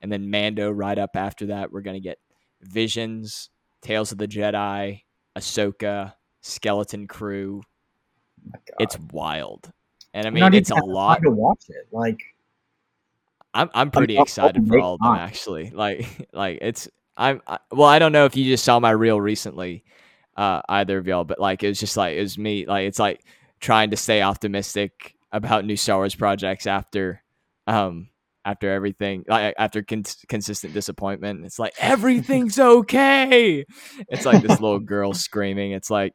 And 0.01 0.11
then 0.11 0.31
Mando 0.31 0.71
right 0.71 0.99
up 0.99 1.17
after 1.17 1.47
that, 1.47 1.71
we're 1.71 1.83
gonna 1.83 2.01
get 2.01 2.19
Visions, 2.63 3.51
Tales 3.83 4.13
of 4.13 4.19
the 4.19 4.29
Jedi, 4.29 5.03
Ahsoka, 5.37 6.15
Skeleton 6.41 7.07
Crew. 7.07 7.63
God. 8.43 8.61
It's 8.79 8.99
wild, 9.13 9.71
and 10.15 10.27
I 10.27 10.31
mean 10.31 10.55
it's 10.55 10.71
a 10.71 10.77
lot. 10.77 11.23
to 11.23 11.31
watch 11.31 11.65
it. 11.69 11.89
Like 11.93 12.21
I'm 13.53 13.71
I'm 13.75 13.91
pretty 13.91 14.17
I'll 14.17 14.23
excited 14.25 14.67
for 14.67 14.79
all 14.79 14.95
of 14.95 15.01
them 15.01 15.15
time. 15.15 15.29
actually. 15.29 15.71
Like 15.75 16.07
like 16.33 16.59
it's 16.63 16.89
I'm 17.21 17.43
I, 17.47 17.59
well 17.71 17.89
I 17.89 17.99
don't 17.99 18.13
know 18.13 18.25
if 18.25 18.37
you 18.37 18.45
just 18.45 18.65
saw 18.65 18.81
my 18.81 18.91
reel 18.91 19.21
recently, 19.21 19.85
uh, 20.37 20.63
either 20.69 20.99
of 20.99 21.07
y'all, 21.07 21.25
but 21.25 21.39
like 21.39 21.63
it 21.63 21.69
was 21.69 21.79
just 21.79 21.97
like 21.97 22.17
it 22.17 22.21
was 22.23 22.39
me 22.39 22.67
like 22.67 22.87
it's 22.87 22.99
like 22.99 23.23
trying 23.61 23.91
to 23.91 23.97
stay 23.97 24.23
optimistic 24.23 25.15
about 25.33 25.65
new 25.65 25.77
Star 25.77 25.99
Wars 25.99 26.15
projects 26.15 26.67
after, 26.67 27.23
um 27.67 28.09
after 28.45 28.73
everything 28.73 29.23
like 29.29 29.55
after 29.59 29.83
con- 29.83 30.05
consistent 30.29 30.73
disappointment. 30.73 31.45
It's 31.45 31.59
like 31.59 31.75
everything's 31.79 32.59
okay. 32.59 33.67
It's 34.09 34.25
like 34.25 34.43
this 34.43 34.61
little 34.61 34.81
girl 34.81 35.13
screaming. 35.13 35.73
It's 35.73 35.91
like 35.91 36.15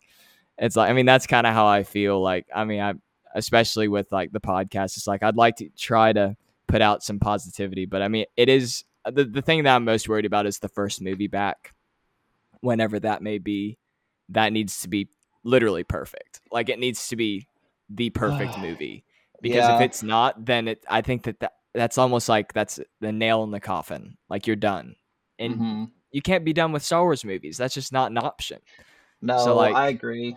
it's 0.58 0.76
like 0.76 0.90
I 0.90 0.94
mean 0.94 1.06
that's 1.06 1.28
kind 1.28 1.46
of 1.46 1.54
how 1.54 1.68
I 1.68 1.84
feel. 1.84 2.20
Like 2.22 2.48
I 2.54 2.66
mean 2.66 2.82
I 2.82 2.96
especially 3.36 3.88
with 3.88 4.12
like 4.12 4.32
the 4.32 4.40
podcast. 4.40 4.98
It's 4.98 5.08
like 5.08 5.22
I'd 5.22 5.36
like 5.36 5.58
to 5.58 5.70
try 5.78 6.14
to 6.14 6.36
put 6.68 6.82
out 6.82 7.04
some 7.04 7.20
positivity. 7.20 7.86
But 7.86 8.02
I 8.02 8.08
mean, 8.08 8.26
it 8.36 8.50
is 8.50 8.84
the 9.12 9.24
the 9.26 9.42
thing 9.42 9.64
that 9.64 9.76
I'm 9.76 9.86
most 9.86 10.08
worried 10.10 10.26
about 10.26 10.46
is 10.46 10.60
the 10.60 10.70
first 10.70 11.02
movie 11.02 11.28
back, 11.28 11.74
whenever 12.62 13.00
that 13.00 13.22
may 13.22 13.38
be. 13.38 13.78
That 14.30 14.52
needs 14.54 14.82
to 14.82 14.88
be 14.90 15.10
literally 15.44 15.84
perfect. 15.84 16.42
Like 16.52 16.70
it 16.70 16.80
needs 16.80 17.10
to 17.10 17.16
be 17.16 17.48
the 17.90 18.10
perfect 18.10 18.58
movie. 18.60 19.04
Because 19.42 19.58
Yeah. 19.68 19.76
if 19.76 19.82
it's 19.82 20.02
not, 20.02 20.44
then 20.46 20.68
it. 20.68 20.84
I 20.90 21.02
think 21.02 21.24
that, 21.24 21.40
that 21.42 21.54
that's 21.74 21.98
almost 21.98 22.28
like 22.30 22.54
that's 22.54 22.80
the 23.02 23.12
nail 23.12 23.44
in 23.44 23.52
the 23.52 23.60
coffin. 23.60 24.18
Like 24.30 24.48
you're 24.48 24.56
done, 24.56 24.96
and 25.38 25.56
Mhm. 25.56 25.92
you 26.12 26.22
can't 26.22 26.44
be 26.46 26.54
done 26.54 26.72
with 26.72 26.82
Star 26.84 27.04
Wars 27.04 27.24
movies. 27.24 27.58
That's 27.58 27.74
just 27.76 27.92
not 27.94 28.10
an 28.12 28.18
option. 28.18 28.60
No, 29.22 29.38
So, 29.44 29.56
like- 29.56 29.76
I 29.76 29.90
agree. 29.90 30.36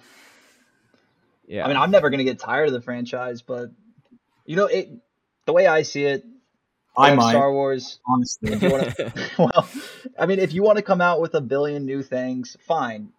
Yeah. 1.47 1.65
I 1.65 1.69
mean, 1.69 1.77
I'm 1.79 1.91
never 1.91 2.11
gonna 2.11 2.25
get 2.25 2.39
tired 2.39 2.67
of 2.69 2.75
the 2.75 2.81
franchise, 2.83 3.41
but 3.41 3.71
you 4.45 4.57
know, 4.57 4.67
it 4.67 4.91
the 5.47 5.53
way 5.55 5.67
I 5.67 5.81
see 5.83 6.05
it, 6.05 6.25
I 6.99 7.09
love 7.11 7.17
might 7.19 7.31
Star 7.31 7.53
Wars. 7.53 8.01
honestly. 8.07 8.53
If 8.53 8.63
you 8.63 8.71
wanna, 8.71 8.95
well, 9.39 9.69
I 10.19 10.27
mean, 10.27 10.39
if 10.39 10.53
you 10.53 10.63
want 10.63 10.77
to 10.77 10.83
come 10.83 11.01
out 11.01 11.21
with 11.21 11.35
a 11.35 11.41
billion 11.41 11.85
new 11.87 12.03
things, 12.03 12.57
fine, 12.67 13.11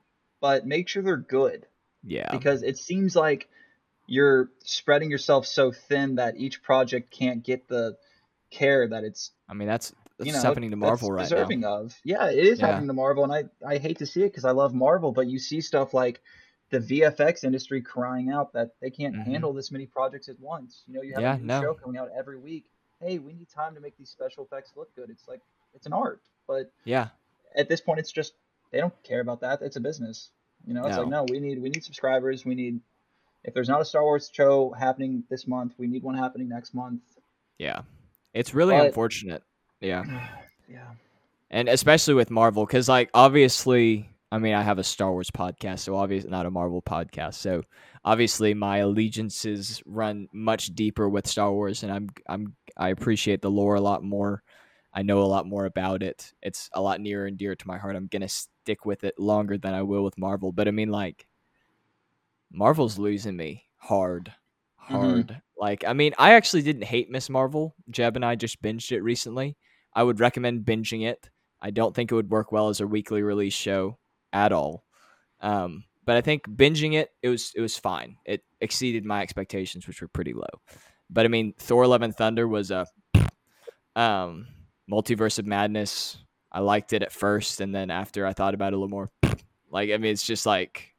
but 0.42 0.66
make 0.66 0.88
sure 0.88 1.02
they're 1.04 1.18
good 1.18 1.66
yeah. 2.04 2.32
because 2.32 2.64
it 2.64 2.78
seems 2.78 3.16
like 3.16 3.48
you're 4.08 4.50
spreading 4.64 5.12
yourself 5.12 5.46
so 5.46 5.72
thin 5.72 6.16
that 6.16 6.36
each 6.38 6.62
project 6.64 7.12
can't 7.12 7.44
get 7.44 7.68
the 7.68 7.96
care 8.52 8.88
that 8.88 9.04
it's 9.04 9.32
I 9.48 9.54
mean, 9.54 9.68
that's 9.68 9.94
that's 10.18 10.28
you 10.28 10.34
know 10.34 10.42
happening 10.42 10.72
to 10.72 10.76
that's 10.76 10.82
Marvel 11.02 11.12
right 11.12 11.22
now. 11.22 11.24
deserving 11.24 11.64
of. 11.66 11.96
Yeah, 12.04 12.30
it 12.30 12.40
is 12.46 12.60
Yeah. 12.60 12.68
happening 12.68 12.88
to 12.88 12.94
Marvel, 12.94 13.24
and 13.24 13.32
I 13.34 13.44
I 13.66 13.78
hate 13.78 14.00
to 14.00 14.06
see 14.06 14.22
it 14.24 14.30
because 14.30 14.46
I 14.46 14.52
love 14.52 14.74
Marvel, 14.74 15.12
but 15.12 15.28
you 15.28 15.40
see 15.40 15.62
stuff 15.62 15.94
like 15.94 16.22
the 16.72 16.80
VFX 16.80 17.44
industry 17.44 17.82
crying 17.82 18.30
out 18.32 18.54
that 18.54 18.72
they 18.82 18.90
can't 18.92 19.16
Mhm. 19.16 19.26
handle 19.26 19.54
this 19.54 19.72
many 19.72 19.86
projects 19.88 20.30
at 20.30 20.40
once. 20.40 20.84
You 20.88 20.96
know, 20.96 21.02
you 21.02 21.14
have 21.14 21.22
Yeah, 21.22 21.36
a 21.36 21.40
new 21.40 21.46
no. 21.46 21.62
show 21.62 21.74
coming 21.76 22.00
out 22.00 22.10
every 22.16 22.38
week. 22.40 22.66
Hey, 23.02 23.18
we 23.20 23.34
need 23.34 23.48
time 23.50 23.76
to 23.76 23.82
make 23.82 23.98
these 23.98 24.10
special 24.10 24.44
effects 24.44 24.72
look 24.76 24.94
good. 24.96 25.10
It's 25.10 25.28
like 25.28 25.42
it's 25.74 25.86
an 25.86 25.94
art, 25.94 26.22
but 26.48 26.72
Yeah. 26.84 27.10
at 27.56 27.70
this 27.70 27.80
point, 27.82 28.00
it's 28.00 28.12
just 28.12 28.34
they 28.72 28.80
don't 28.80 28.94
care 29.04 29.22
about 29.22 29.42
that. 29.42 29.62
It's 29.62 29.78
a 29.78 29.80
business. 29.80 30.32
You 30.66 30.74
know, 30.74 30.86
it's 30.86 30.98
like 30.98 31.08
No. 31.08 31.24
no, 31.24 31.32
we 31.32 31.40
need 31.40 31.62
we 31.62 31.70
need 31.70 31.84
subscribers. 31.84 32.46
We 32.46 32.56
need 32.56 32.82
if 33.46 33.54
there's 33.54 33.70
not 33.70 33.80
a 33.82 33.86
Star 33.86 34.04
Wars 34.04 34.30
show 34.34 34.72
happening 34.72 35.24
this 35.30 35.48
month, 35.48 35.74
we 35.78 35.88
need 35.88 36.04
one 36.04 36.16
happening 36.16 36.50
next 36.50 36.74
month. 36.74 37.02
Yeah. 37.58 37.84
It's 38.34 38.54
really 38.54 38.76
But- 38.76 38.88
unfortunate. 38.88 39.44
Yeah. 39.80 40.04
Yeah. 40.70 40.92
And 41.50 41.68
especially 41.68 42.14
with 42.14 42.30
Marvel, 42.30 42.64
because, 42.64 42.88
like, 42.88 43.10
obviously, 43.16 44.08
I 44.32 44.38
mean, 44.38 44.54
I 44.54 44.62
have 44.62 44.78
a 44.78 44.84
Star 44.84 45.12
Wars 45.12 45.32
podcast, 45.32 45.80
so 45.80 45.96
obviously 45.96 46.30
not 46.30 46.46
a 46.46 46.52
Marvel 46.52 46.84
podcast. 46.84 47.36
So 47.36 47.64
obviously, 48.06 48.54
my 48.54 48.78
allegiances 48.78 49.82
run 49.86 50.28
much 50.32 50.68
deeper 50.76 51.10
with 51.10 51.28
Star 51.28 51.52
Wars, 51.52 51.82
and 51.82 51.92
I'm, 51.92 52.10
I'm, 52.28 52.56
I 52.78 52.90
appreciate 52.90 53.42
the 53.42 53.50
lore 53.50 53.76
a 53.76 53.82
lot 53.82 54.04
more. 54.04 54.44
I 54.94 55.02
know 55.02 55.22
a 55.22 55.26
lot 55.26 55.48
more 55.48 55.66
about 55.66 56.04
it. 56.04 56.32
It's 56.44 56.70
a 56.74 56.82
lot 56.82 57.02
nearer 57.02 57.26
and 57.26 57.38
dear 57.38 57.56
to 57.56 57.68
my 57.68 57.78
heart. 57.80 57.96
I'm 57.96 58.08
gonna 58.08 58.28
stick 58.28 58.86
with 58.86 59.04
it 59.04 59.18
longer 59.18 59.58
than 59.58 59.74
I 59.74 59.82
will 59.82 60.04
with 60.04 60.18
Marvel. 60.18 60.52
But 60.52 60.68
I 60.68 60.72
mean, 60.72 60.90
like, 60.90 61.26
Marvel's 62.52 63.00
losing 63.00 63.36
me 63.36 63.66
hard, 63.78 64.32
mm-hmm. 64.84 64.96
hard. 64.96 65.42
Like, 65.58 65.84
I 65.88 65.94
mean, 65.94 66.14
I 66.20 66.34
actually 66.34 66.62
didn't 66.62 66.84
hate 66.84 67.10
Miss 67.10 67.30
Marvel. 67.30 67.76
Jeb 67.90 68.16
and 68.16 68.26
I 68.26 68.36
just 68.36 68.62
binged 68.62 68.92
it 68.92 69.02
recently. 69.02 69.58
I 69.94 70.04
would 70.04 70.20
recommend 70.20 70.66
binging 70.66 71.08
it. 71.08 71.30
I 71.62 71.72
don't 71.72 71.96
think 71.96 72.12
it 72.12 72.16
would 72.16 72.30
work 72.30 72.52
well 72.52 72.70
as 72.70 72.80
a 72.80 72.88
weekly 72.88 73.24
release 73.24 73.54
show 73.54 73.98
at 74.34 74.52
all. 74.52 74.84
Um, 75.42 75.86
but 76.06 76.18
I 76.18 76.22
think 76.22 76.48
binging 76.48 76.96
it, 76.96 77.12
it 77.22 77.30
was 77.30 77.52
it 77.56 77.62
was 77.62 77.78
fine. 77.78 78.18
It 78.26 78.44
exceeded 78.62 79.06
my 79.06 79.22
expectations, 79.22 79.88
which 79.88 80.02
were 80.02 80.08
pretty 80.08 80.34
low. 80.34 80.62
But 81.10 81.26
I 81.26 81.28
mean, 81.30 81.54
Thor: 81.58 81.86
Love 81.88 82.02
and 82.02 82.16
Thunder 82.16 82.48
was 82.48 82.72
a 82.72 82.88
um, 83.96 84.48
multiverse 84.92 85.40
of 85.40 85.46
madness. 85.46 86.18
I 86.52 86.62
liked 86.62 86.94
it 86.94 87.04
at 87.04 87.12
first, 87.12 87.62
and 87.62 87.76
then 87.76 87.92
after 87.92 88.26
I 88.26 88.34
thought 88.34 88.56
about 88.56 88.74
it 88.74 88.76
a 88.76 88.78
little 88.78 88.90
more, 88.90 89.12
like 89.70 89.92
I 89.92 89.98
mean, 89.98 90.12
it's 90.12 90.26
just 90.26 90.46
like 90.46 90.96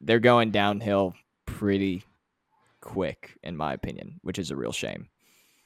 they're 0.00 0.20
going 0.20 0.50
downhill 0.50 1.14
pretty 1.46 2.04
quick, 2.80 3.38
in 3.42 3.56
my 3.56 3.72
opinion, 3.72 4.20
which 4.22 4.38
is 4.38 4.50
a 4.50 4.56
real 4.56 4.72
shame. 4.72 5.08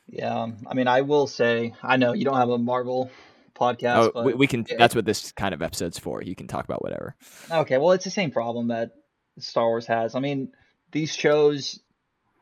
Yeah, 0.06 0.46
I 0.66 0.74
mean, 0.74 0.88
I 0.88 1.02
will 1.02 1.26
say, 1.26 1.74
I 1.82 1.96
know 1.96 2.12
you 2.12 2.24
don't 2.24 2.36
have 2.36 2.48
a 2.48 2.56
Marvel 2.56 3.10
Oh, 3.58 3.64
podcast, 3.64 3.96
Oh, 3.98 4.10
but 4.14 4.24
we, 4.24 4.34
we 4.34 4.46
can. 4.46 4.66
it- 4.68 4.78
That's 4.78 4.94
what 4.94 5.04
this 5.04 5.32
kind 5.32 5.54
of 5.54 5.62
episode's 5.62 5.98
for. 5.98 6.22
You 6.22 6.34
can 6.34 6.46
talk 6.46 6.64
about 6.64 6.82
whatever. 6.82 7.16
Okay, 7.50 7.78
well, 7.78 7.92
it's 7.92 8.04
the 8.04 8.10
same 8.10 8.30
problem 8.30 8.68
that 8.68 8.92
Star 9.38 9.66
Wars 9.66 9.86
has. 9.86 10.14
I 10.14 10.20
mean, 10.20 10.52
these 10.92 11.14
shows, 11.14 11.80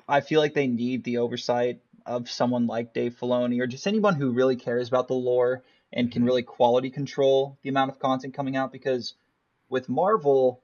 I 0.08 0.20
feel 0.20 0.40
like 0.40 0.54
they 0.54 0.66
need 0.66 1.04
the 1.04 1.18
oversight 1.18 1.80
of 2.04 2.30
someone 2.30 2.66
like 2.66 2.94
Dave 2.94 3.16
Filoni 3.20 3.60
or 3.60 3.66
just 3.66 3.86
anyone 3.86 4.14
who 4.14 4.30
really 4.30 4.56
cares 4.56 4.88
about 4.88 5.08
the 5.08 5.14
lore 5.14 5.64
and 5.92 6.10
can 6.10 6.20
mm-hmm. 6.20 6.26
really 6.26 6.42
quality 6.42 6.90
control 6.90 7.58
the 7.62 7.68
amount 7.68 7.90
of 7.90 7.98
content 7.98 8.34
coming 8.34 8.56
out. 8.56 8.72
Because 8.72 9.14
with 9.68 9.88
Marvel, 9.88 10.62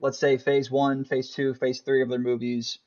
let's 0.00 0.18
say 0.18 0.36
Phase 0.36 0.70
One, 0.70 1.04
Phase 1.04 1.30
Two, 1.30 1.54
Phase 1.54 1.80
Three 1.80 2.02
of 2.02 2.08
their 2.08 2.18
movies, 2.18 2.78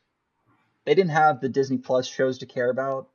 they 0.86 0.96
didn't 0.96 1.12
have 1.12 1.42
the 1.42 1.50
Disney 1.50 1.78
Plus 1.78 2.08
shows 2.08 2.38
to 2.40 2.46
care 2.46 2.70
about. 2.70 3.10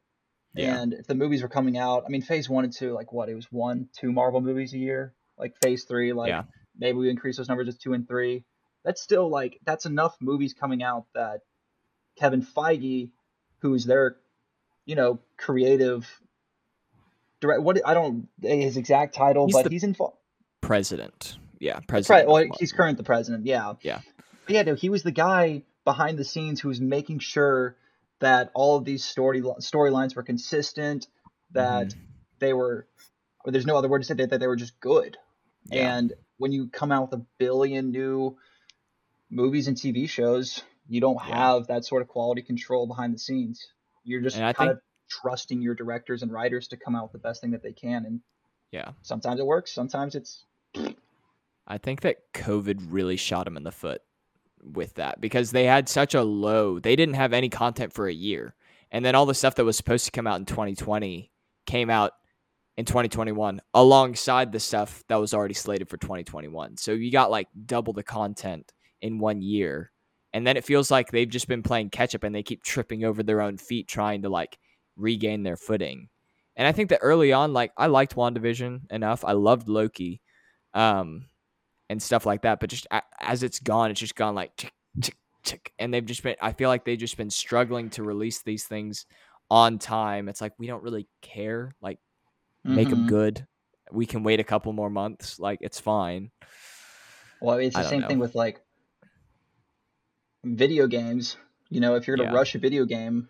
Yeah. 0.54 0.80
And 0.80 0.92
if 0.92 1.06
the 1.06 1.14
movies 1.14 1.42
were 1.42 1.48
coming 1.48 1.78
out, 1.78 2.04
I 2.06 2.10
mean, 2.10 2.22
Phase 2.22 2.48
One 2.48 2.64
and 2.64 2.72
Two, 2.72 2.92
like 2.92 3.12
what? 3.12 3.28
It 3.28 3.34
was 3.34 3.46
one, 3.50 3.88
two 3.98 4.12
Marvel 4.12 4.40
movies 4.40 4.72
a 4.74 4.78
year. 4.78 5.14
Like 5.38 5.54
Phase 5.62 5.84
Three, 5.84 6.12
like 6.12 6.28
Yeah. 6.28 6.42
maybe 6.78 6.98
we 6.98 7.08
increase 7.10 7.36
those 7.38 7.48
numbers 7.48 7.68
to 7.74 7.78
two 7.78 7.94
and 7.94 8.06
three. 8.06 8.44
That's 8.84 9.00
still 9.00 9.28
like 9.28 9.58
that's 9.64 9.86
enough 9.86 10.16
movies 10.20 10.54
coming 10.54 10.82
out 10.82 11.06
that 11.14 11.40
Kevin 12.18 12.42
Feige, 12.44 13.10
who's 13.60 13.84
their, 13.86 14.16
you 14.84 14.94
know, 14.94 15.20
creative 15.38 16.06
direct. 17.40 17.62
What 17.62 17.80
I 17.86 17.94
don't 17.94 18.28
his 18.42 18.76
exact 18.76 19.14
title, 19.14 19.46
He's 19.46 19.54
but 19.54 19.70
he's 19.72 19.84
involved. 19.84 20.16
President. 20.60 21.38
Yeah, 21.58 21.78
Pre- 21.78 22.02
president. 22.02 22.28
well, 22.28 22.44
he's 22.58 22.72
current 22.72 22.96
the 22.98 23.04
president. 23.04 23.46
Yeah. 23.46 23.74
Yeah. 23.82 24.00
But 24.46 24.54
yeah, 24.54 24.62
no, 24.62 24.74
he 24.74 24.88
was 24.90 25.02
the 25.04 25.12
guy 25.12 25.62
behind 25.84 26.18
the 26.18 26.24
scenes 26.24 26.60
who 26.60 26.68
was 26.68 26.80
making 26.80 27.20
sure 27.20 27.76
that 28.22 28.50
all 28.54 28.76
of 28.76 28.84
these 28.84 29.04
story 29.04 29.40
storylines 29.42 30.14
were 30.16 30.22
consistent, 30.22 31.08
that 31.50 31.88
Mhm. 31.88 31.98
they 32.38 32.52
were, 32.52 32.86
or 33.44 33.52
there's 33.52 33.66
no 33.66 33.76
other 33.76 33.88
word 33.88 33.98
to 33.98 34.04
say 34.04 34.14
that, 34.14 34.30
that 34.30 34.38
they 34.38 34.46
were 34.46 34.56
just 34.56 34.78
good. 34.80 35.18
Yeah. 35.66 35.96
And 35.98 36.12
when 36.38 36.52
you 36.52 36.68
come 36.68 36.92
out 36.92 37.10
with 37.10 37.20
a 37.20 37.26
billion 37.38 37.90
new 37.90 38.36
movies 39.28 39.66
and 39.68 39.76
TV 39.76 40.08
shows, 40.08 40.62
you 40.88 41.00
don't 41.00 41.16
Yeah. 41.26 41.36
have 41.36 41.66
that 41.66 41.84
sort 41.84 42.02
of 42.02 42.08
quality 42.08 42.42
control 42.42 42.86
behind 42.86 43.12
the 43.12 43.18
scenes. 43.18 43.66
You're 44.04 44.20
just 44.20 44.36
And 44.36 44.56
kind 44.56 44.68
think- 44.70 44.78
of 44.78 44.82
trusting 45.08 45.60
your 45.60 45.74
directors 45.74 46.22
and 46.22 46.32
writers 46.32 46.68
to 46.68 46.76
come 46.76 46.94
out 46.94 47.04
with 47.12 47.12
the 47.12 47.28
best 47.28 47.40
thing 47.40 47.50
that 47.50 47.62
they 47.62 47.72
can. 47.72 48.06
And 48.06 48.20
Yeah. 48.70 48.92
sometimes 49.02 49.40
it 49.40 49.46
works, 49.46 49.72
sometimes 49.72 50.14
it's 50.14 50.44
I 51.66 51.78
think 51.78 52.00
that 52.00 52.32
COVID 52.32 52.78
really 52.90 53.16
shot 53.16 53.46
him 53.46 53.56
in 53.56 53.62
the 53.62 53.70
foot 53.72 54.02
with 54.62 54.94
that 54.94 55.20
because 55.20 55.50
they 55.50 55.64
had 55.64 55.88
such 55.88 56.14
a 56.14 56.22
low, 56.22 56.78
they 56.78 56.96
didn't 56.96 57.14
have 57.14 57.32
any 57.32 57.48
content 57.48 57.92
for 57.92 58.06
a 58.06 58.12
year. 58.12 58.54
And 58.90 59.04
then 59.04 59.14
all 59.14 59.26
the 59.26 59.34
stuff 59.34 59.54
that 59.56 59.64
was 59.64 59.76
supposed 59.76 60.04
to 60.04 60.10
come 60.10 60.26
out 60.26 60.38
in 60.38 60.46
2020 60.46 61.30
came 61.66 61.90
out 61.90 62.12
in 62.76 62.84
2021 62.84 63.60
alongside 63.74 64.52
the 64.52 64.60
stuff 64.60 65.04
that 65.08 65.16
was 65.16 65.34
already 65.34 65.54
slated 65.54 65.88
for 65.88 65.96
2021. 65.96 66.76
So 66.76 66.92
you 66.92 67.10
got 67.10 67.30
like 67.30 67.48
double 67.66 67.92
the 67.92 68.02
content 68.02 68.72
in 69.00 69.18
one 69.18 69.42
year. 69.42 69.90
And 70.34 70.46
then 70.46 70.56
it 70.56 70.64
feels 70.64 70.90
like 70.90 71.10
they've 71.10 71.28
just 71.28 71.48
been 71.48 71.62
playing 71.62 71.90
catch 71.90 72.14
up 72.14 72.24
and 72.24 72.34
they 72.34 72.42
keep 72.42 72.62
tripping 72.62 73.04
over 73.04 73.22
their 73.22 73.42
own 73.42 73.58
feet 73.58 73.88
trying 73.88 74.22
to 74.22 74.30
like 74.30 74.58
regain 74.96 75.42
their 75.42 75.56
footing. 75.56 76.08
And 76.56 76.66
I 76.66 76.72
think 76.72 76.90
that 76.90 77.00
early 77.02 77.32
on, 77.32 77.52
like 77.52 77.72
I 77.76 77.86
liked 77.86 78.14
WandaVision 78.14 78.90
enough. 78.90 79.24
I 79.24 79.32
loved 79.32 79.68
Loki. 79.68 80.20
Um, 80.74 81.26
and 81.92 82.02
stuff 82.02 82.26
like 82.26 82.42
that. 82.42 82.58
But 82.58 82.70
just 82.70 82.86
a- 82.90 83.02
as 83.20 83.42
it's 83.42 83.60
gone, 83.60 83.90
it's 83.90 84.00
just 84.00 84.16
gone 84.16 84.34
like 84.34 84.56
tick, 84.56 84.72
tick, 85.00 85.16
tick. 85.44 85.72
And 85.78 85.94
they've 85.94 86.04
just 86.04 86.22
been, 86.22 86.36
I 86.40 86.52
feel 86.52 86.68
like 86.68 86.84
they've 86.84 86.98
just 86.98 87.16
been 87.16 87.30
struggling 87.30 87.90
to 87.90 88.02
release 88.02 88.42
these 88.42 88.64
things 88.64 89.06
on 89.50 89.78
time. 89.78 90.28
It's 90.28 90.40
like, 90.40 90.54
we 90.58 90.66
don't 90.66 90.82
really 90.82 91.06
care. 91.20 91.74
Like, 91.80 91.98
make 92.64 92.88
them 92.88 93.00
mm-hmm. 93.00 93.08
good. 93.08 93.46
We 93.90 94.06
can 94.06 94.22
wait 94.22 94.40
a 94.40 94.44
couple 94.44 94.72
more 94.72 94.90
months. 94.90 95.38
Like, 95.38 95.58
it's 95.60 95.78
fine. 95.78 96.30
Well, 97.40 97.58
it's 97.58 97.76
I 97.76 97.80
the 97.80 97.84
don't 97.84 97.90
same 97.90 98.00
know. 98.02 98.08
thing 98.08 98.18
with 98.18 98.34
like 98.34 98.60
video 100.44 100.86
games. 100.86 101.36
You 101.70 101.80
know, 101.80 101.96
if 101.96 102.06
you're 102.06 102.16
going 102.16 102.28
to 102.28 102.32
Yeah. 102.32 102.38
rush 102.38 102.54
a 102.54 102.58
video 102.58 102.84
game, 102.84 103.28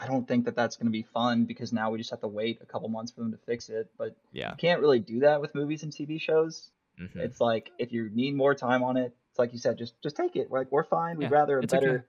I 0.00 0.06
don't 0.06 0.28
think 0.28 0.44
that 0.44 0.54
that's 0.54 0.76
going 0.76 0.86
to 0.86 0.92
be 0.92 1.02
fun 1.02 1.44
because 1.44 1.72
now 1.72 1.90
we 1.90 1.98
just 1.98 2.10
have 2.10 2.20
to 2.20 2.28
wait 2.28 2.60
a 2.62 2.66
couple 2.66 2.88
months 2.88 3.10
for 3.10 3.20
them 3.20 3.32
to 3.32 3.38
fix 3.38 3.68
it. 3.68 3.90
But 3.98 4.16
Yeah. 4.32 4.50
you 4.50 4.56
can't 4.56 4.80
really 4.80 5.00
do 5.00 5.20
that 5.20 5.40
with 5.40 5.54
movies 5.54 5.82
and 5.82 5.92
TV 5.92 6.20
shows. 6.20 6.70
Mhm. 7.00 7.16
It's 7.16 7.40
like 7.40 7.70
if 7.78 7.92
you 7.92 8.10
need 8.10 8.34
more 8.34 8.54
time 8.54 8.82
on 8.82 8.96
it, 8.96 9.14
it's 9.30 9.38
like 9.38 9.52
you 9.52 9.58
said, 9.58 9.78
just 9.78 10.00
just 10.02 10.16
take 10.16 10.36
it. 10.36 10.50
We're 10.50 10.60
like 10.60 10.72
we're 10.72 10.84
fine. 10.84 11.16
We'd 11.18 11.30
Yeah, 11.30 11.36
rather 11.38 11.58
a 11.58 11.62
better 11.66 11.90
okay. 11.96 12.04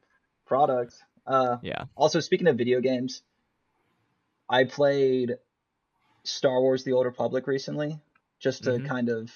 product. 0.45 0.95
Uh, 1.27 1.57
Yeah. 1.61 1.85
also, 1.95 2.19
speaking 2.19 2.47
of 2.47 2.57
video 2.57 2.81
games, 2.81 3.21
I 4.49 4.63
played 4.63 5.37
Star 6.23 6.59
Wars: 6.61 6.83
The 6.83 6.93
Old 6.93 7.05
Republic 7.05 7.45
recently, 7.47 7.99
just 8.39 8.63
to 8.63 8.71
Mhm. 8.71 8.87
kind 8.87 9.09
of 9.09 9.31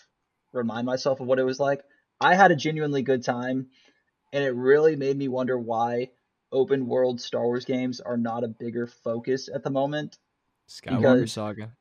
remind 0.52 0.86
myself 0.86 1.20
of 1.20 1.28
what 1.28 1.40
it 1.40 1.44
was 1.44 1.60
like. 1.60 1.84
I 2.20 2.36
had 2.36 2.52
a 2.52 2.56
genuinely 2.56 3.02
good 3.04 3.24
time, 3.24 3.70
and 4.32 4.44
it 4.44 4.52
really 4.52 4.96
made 4.96 5.18
me 5.18 5.28
wonder 5.28 5.58
why 5.58 6.12
open 6.52 6.88
world 6.88 7.20
Star 7.20 7.44
Wars 7.44 7.66
games 7.66 8.00
are 8.00 8.18
not 8.18 8.44
a 8.44 8.48
bigger 8.48 8.88
focus 8.88 9.50
at 9.50 9.64
the 9.64 9.70
moment. 9.70 10.18
Skywalker 10.68 10.98
Because- 11.20 11.32
Saga. 11.34 11.76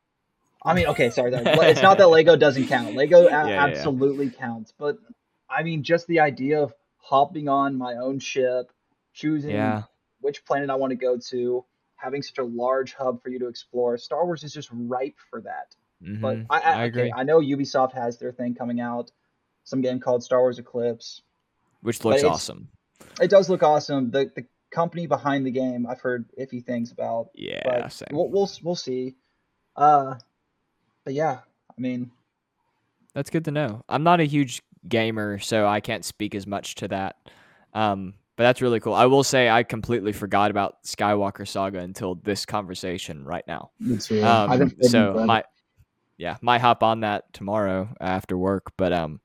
I 0.64 0.74
mean, 0.74 0.86
okay, 0.88 1.10
sorry, 1.10 1.32
sorry. 1.32 1.44
it's 1.46 1.82
not 1.82 1.98
that 1.98 2.08
Lego 2.16 2.36
doesn't 2.36 2.68
count. 2.68 2.94
Lego 2.94 3.22
a- 3.26 3.30
Yeah, 3.30 3.46
yeah, 3.46 3.48
yeah. 3.48 3.64
absolutely 3.64 4.30
counts, 4.30 4.72
but 4.78 4.98
I 5.50 5.62
mean, 5.62 5.82
just 5.82 6.06
the 6.06 6.20
idea 6.20 6.62
of 6.62 6.72
hopping 6.98 7.48
on 7.48 7.76
my 7.76 7.94
own 7.94 8.18
ship, 8.20 8.70
choosing 9.12 9.50
Yeah. 9.50 9.82
which 10.20 10.44
planet 10.44 10.70
I 10.70 10.76
want 10.76 10.90
to 10.92 10.96
go 10.96 11.18
to, 11.30 11.64
having 11.96 12.22
such 12.22 12.38
a 12.38 12.44
large 12.44 12.94
hub 12.94 13.22
for 13.22 13.28
you 13.28 13.38
to 13.40 13.48
explore. 13.48 13.96
Star 13.98 14.24
Wars 14.24 14.44
is 14.44 14.52
just 14.52 14.68
ripe 14.72 15.16
for 15.30 15.40
that. 15.42 15.74
But 16.00 16.36
Mhm. 16.36 16.46
I, 16.50 16.58
I, 16.58 16.60
I 16.60 16.72
okay, 16.74 16.84
agree. 16.86 17.12
I 17.14 17.22
know 17.24 17.40
Ubisoft 17.40 17.92
has 17.94 18.18
their 18.18 18.32
thing 18.32 18.54
coming 18.54 18.80
out, 18.80 19.10
some 19.64 19.80
game 19.82 20.00
called 20.00 20.24
Star 20.24 20.40
Wars 20.40 20.58
Eclipse. 20.58 21.22
Which 21.80 22.04
looks 22.04 22.24
awesome. 22.24 22.68
It 23.20 23.28
does 23.30 23.48
look 23.50 23.62
awesome. 23.62 24.10
The 24.10 24.30
the 24.34 24.46
company 24.70 25.06
behind 25.06 25.44
the 25.46 25.50
game, 25.50 25.86
I've 25.86 26.00
heard 26.00 26.28
iffy 26.38 26.64
things 26.64 26.92
about, 26.92 27.28
Yeah. 27.34 27.62
but 27.64 28.02
we'll, 28.12 28.28
we'll 28.30 28.50
we'll 28.62 28.74
see. 28.76 29.16
Uh, 29.76 30.16
but 31.04 31.14
yeah, 31.14 31.40
I 31.70 31.80
mean, 31.80 32.10
That's 33.14 33.30
good 33.30 33.44
to 33.46 33.50
know. 33.50 33.84
I'm 33.88 34.02
not 34.02 34.20
a 34.20 34.24
huge 34.24 34.62
gamer, 34.88 35.38
so 35.38 35.66
I 35.66 35.80
can't 35.80 36.04
speak 36.04 36.34
as 36.34 36.46
much 36.46 36.76
to 36.76 36.88
that. 36.88 37.16
Um, 37.74 38.14
but 38.36 38.44
that's 38.44 38.62
really 38.62 38.80
cool. 38.80 38.94
I 38.94 39.06
will 39.06 39.24
say 39.24 39.50
I 39.50 39.62
completely 39.62 40.12
forgot 40.12 40.50
about 40.50 40.82
Skywalker 40.84 41.46
Saga 41.46 41.80
until 41.80 42.14
this 42.16 42.46
conversation 42.46 43.24
right 43.24 43.44
now. 43.46 43.70
Me 43.78 43.98
too. 43.98 44.22
I 44.22 44.44
Um, 44.44 44.72
so 44.82 45.24
my 45.26 45.44
yeah, 46.16 46.36
might 46.40 46.60
hop 46.60 46.82
on 46.82 47.00
that 47.00 47.32
tomorrow 47.32 47.88
after 48.00 48.38
work. 48.38 48.72
But 48.76 48.92
um, 48.92 49.20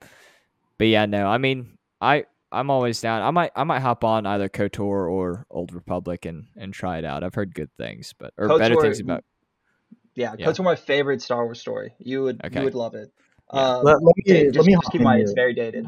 but 0.78 0.88
yeah, 0.88 1.06
no, 1.06 1.28
I 1.28 1.38
mean, 1.38 1.78
I 2.02 2.26
I'm 2.52 2.70
always 2.70 3.00
down. 3.02 3.22
I 3.22 3.32
might 3.32 3.52
I 3.56 3.64
might 3.64 3.80
hop 3.80 4.04
on 4.04 4.26
either 4.26 4.50
Kotor 4.50 5.10
or 5.10 5.46
Old 5.50 5.74
Republic 5.74 6.26
and 6.26 6.48
and 6.56 6.74
try 6.74 6.98
it 6.98 7.06
out. 7.06 7.24
I've 7.24 7.36
heard 7.36 7.54
good 7.54 7.70
things, 7.78 8.14
but 8.18 8.34
or 8.38 8.58
better 8.58 8.80
things 8.82 9.00
about. 9.00 9.24
Yeah, 10.18 10.36
Yeah. 10.38 10.48
KOTOR 10.48 10.64
my 10.66 10.76
favorite 10.76 11.22
Star 11.22 11.46
Wars 11.46 11.62
story. 11.62 11.94
You 12.00 12.24
would 12.24 12.44
Okay. 12.44 12.60
you 12.60 12.66
would 12.66 12.76
love 12.76 12.96
it. 12.96 13.12
Yeah. 13.54 13.60
Uh, 13.60 13.78
let, 13.84 14.04
let 14.04 14.16
me 14.18 14.24
okay, 14.28 14.46
let 14.46 14.54
just, 14.56 14.68
me 14.68 14.74
just 14.74 14.92
keep 14.92 14.96
in 14.96 15.02
in 15.02 15.04
mind 15.06 15.22
it's 15.22 15.32
very 15.34 15.54
dated. 15.54 15.86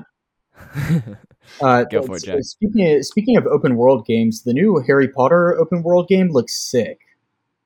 Uh, 1.62 1.84
Go 1.86 2.04
for 2.04 2.14
it, 2.14 2.18
s- 2.18 2.24
Jack. 2.24 2.44
Speaking 2.44 2.94
of, 2.96 3.06
speaking 3.06 3.36
of 3.36 3.48
open 3.48 3.76
world 3.76 4.06
games, 4.06 4.44
the 4.44 4.54
new 4.54 4.84
Harry 4.86 5.08
Potter 5.08 5.58
open 5.58 5.82
world 5.82 6.08
game 6.08 6.30
looks 6.30 6.56
sick. 6.56 7.00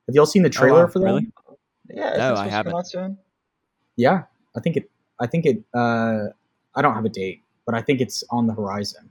Have 0.08 0.14
y'all 0.14 0.24
seen 0.24 0.42
the 0.42 0.48
trailer 0.48 0.86
wow, 0.86 0.90
for 0.90 0.98
that? 1.00 1.04
really? 1.04 1.32
Yeah, 1.90 2.16
No, 2.16 2.34
I 2.34 2.48
haven't. 2.48 2.72
come 2.72 2.78
out 2.78 2.86
soon? 2.86 3.18
Yeah, 3.96 4.22
I 4.56 4.60
think 4.60 4.78
it. 4.78 4.90
I 5.20 5.26
think 5.26 5.44
it. 5.44 5.62
Uh, 5.74 6.28
I 6.74 6.80
don't 6.80 6.94
have 6.94 7.04
a 7.04 7.10
date, 7.10 7.42
but 7.66 7.74
I 7.74 7.82
think 7.82 8.00
it's 8.00 8.24
on 8.30 8.46
the 8.46 8.54
horizon. 8.54 9.10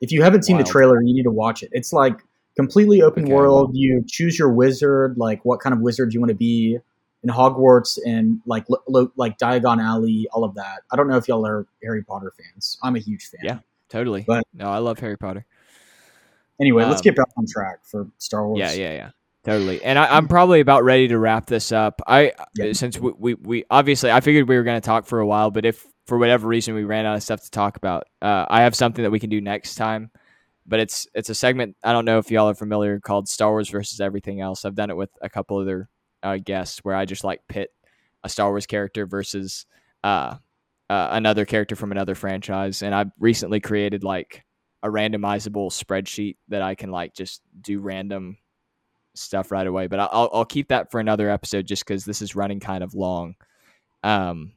If 0.00 0.12
you 0.12 0.22
haven't 0.22 0.44
seen 0.44 0.56
Wild. 0.56 0.66
the 0.68 0.70
trailer, 0.70 1.02
you 1.02 1.12
need 1.12 1.24
to 1.24 1.32
watch 1.32 1.64
it. 1.64 1.70
It's 1.72 1.92
like 1.92 2.20
completely 2.60 3.02
open 3.02 3.24
Okay, 3.24 3.32
world. 3.32 3.70
You 3.74 4.04
choose 4.06 4.38
your 4.38 4.50
wizard, 4.52 5.14
like 5.16 5.44
what 5.44 5.60
kind 5.60 5.72
of 5.74 5.80
wizard 5.80 6.12
you 6.14 6.20
want 6.20 6.30
to 6.30 6.36
be. 6.36 6.78
in 7.22 7.28
Hogwarts 7.28 7.98
and 8.06 8.40
like 8.46 8.64
lo- 8.70 8.82
lo- 8.88 9.12
like 9.16 9.36
Diagon 9.38 9.78
Alley, 9.82 10.26
all 10.32 10.42
of 10.42 10.54
that. 10.54 10.78
I 10.90 10.96
don't 10.96 11.06
know 11.08 11.16
if 11.18 11.28
y'all 11.28 11.46
are 11.46 11.66
Harry 11.82 12.02
Potter 12.02 12.32
fans. 12.38 12.78
I'm 12.82 12.96
a 12.96 12.98
huge 12.98 13.26
fan. 13.26 13.40
Yeah. 13.44 13.58
Totally. 13.90 14.24
But- 14.26 14.44
no, 14.54 14.70
I 14.70 14.78
love 14.78 14.98
Harry 15.00 15.18
Potter. 15.18 15.44
Anyway, 16.60 16.84
let's 16.84 17.00
Um, 17.00 17.04
get 17.04 17.16
back 17.16 17.26
on 17.36 17.44
track 17.46 17.80
for 17.84 18.08
Star 18.18 18.46
Wars. 18.46 18.58
Yeah, 18.58 18.72
yeah, 18.72 18.92
yeah. 18.94 19.10
Totally. 19.44 19.82
And 19.82 19.98
I, 19.98 20.16
I'm 20.16 20.28
probably 20.28 20.60
about 20.60 20.84
ready 20.84 21.08
to 21.08 21.18
wrap 21.18 21.46
this 21.46 21.72
up. 21.72 22.00
I 22.06 22.32
Yeah. 22.56 22.72
since 22.74 22.98
we, 22.98 23.12
we, 23.18 23.34
we 23.34 23.64
obviously 23.70 24.10
I 24.10 24.20
figured 24.20 24.48
we 24.48 24.56
were 24.56 24.62
going 24.62 24.80
to 24.80 24.84
talk 24.84 25.06
for 25.06 25.18
a 25.20 25.26
while, 25.26 25.50
but 25.50 25.64
if 25.64 25.86
for 26.06 26.18
whatever 26.18 26.46
reason 26.48 26.74
we 26.74 26.84
ran 26.84 27.06
out 27.06 27.16
of 27.16 27.22
stuff 27.22 27.42
to 27.44 27.50
talk 27.50 27.76
about, 27.76 28.04
uh, 28.22 28.44
I 28.48 28.62
have 28.62 28.74
something 28.74 29.02
that 29.02 29.10
we 29.10 29.18
can 29.20 29.30
do 29.30 29.40
next 29.40 29.74
time. 29.76 30.10
But 30.70 30.80
it's 30.80 31.08
it's 31.14 31.28
a 31.28 31.34
segment 31.34 31.76
I 31.82 31.92
don't 31.92 32.04
know 32.04 32.18
if 32.18 32.30
y'all 32.30 32.48
are 32.48 32.54
familiar 32.54 33.00
called 33.00 33.28
Star 33.28 33.50
Wars 33.50 33.68
versus 33.68 34.00
everything 34.00 34.40
else. 34.40 34.64
I've 34.64 34.76
done 34.76 34.88
it 34.88 34.96
with 34.96 35.10
a 35.20 35.28
couple 35.28 35.58
other 35.58 35.88
uh, 36.22 36.38
guests 36.38 36.78
where 36.84 36.94
I 36.94 37.04
just 37.04 37.24
like 37.24 37.40
pit 37.48 37.70
a 38.22 38.28
Star 38.28 38.50
Wars 38.50 38.66
character 38.66 39.04
versus 39.04 39.66
uh, 40.04 40.36
uh, 40.88 41.08
another 41.10 41.44
character 41.44 41.74
from 41.74 41.90
another 41.90 42.14
franchise, 42.14 42.82
and 42.82 42.94
I've 42.94 43.10
recently 43.18 43.58
created 43.58 44.04
like 44.04 44.44
a 44.82 44.88
randomizable 44.88 45.70
spreadsheet 45.70 46.36
that 46.48 46.62
I 46.62 46.76
can 46.76 46.90
like 46.90 47.14
just 47.14 47.42
do 47.60 47.80
random 47.80 48.38
stuff 49.14 49.50
right 49.50 49.66
away. 49.66 49.88
But 49.88 50.00
I'll 50.00 50.30
I'll 50.32 50.44
keep 50.44 50.68
that 50.68 50.92
for 50.92 51.00
another 51.00 51.28
episode 51.28 51.66
just 51.66 51.84
because 51.84 52.04
this 52.04 52.22
is 52.22 52.36
running 52.36 52.60
kind 52.60 52.84
of 52.84 52.94
long. 52.94 53.34
Um, 54.04 54.52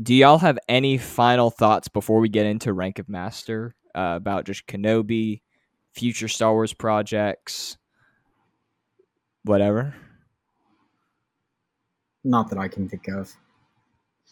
do 0.00 0.14
y'all 0.14 0.38
have 0.38 0.58
any 0.68 0.96
final 0.96 1.50
thoughts 1.50 1.88
before 1.88 2.20
we 2.20 2.28
get 2.28 2.46
into 2.46 2.72
rank 2.72 3.00
of 3.00 3.08
master 3.08 3.74
uh, 3.98 4.14
about 4.14 4.44
just 4.44 4.66
Kenobi, 4.68 5.40
future 5.92 6.28
Star 6.28 6.52
Wars 6.52 6.72
projects, 6.72 7.76
whatever? 9.42 9.94
Not 12.22 12.50
that 12.50 12.58
I 12.58 12.68
can 12.68 12.88
think 12.88 13.08
of. 13.08 13.34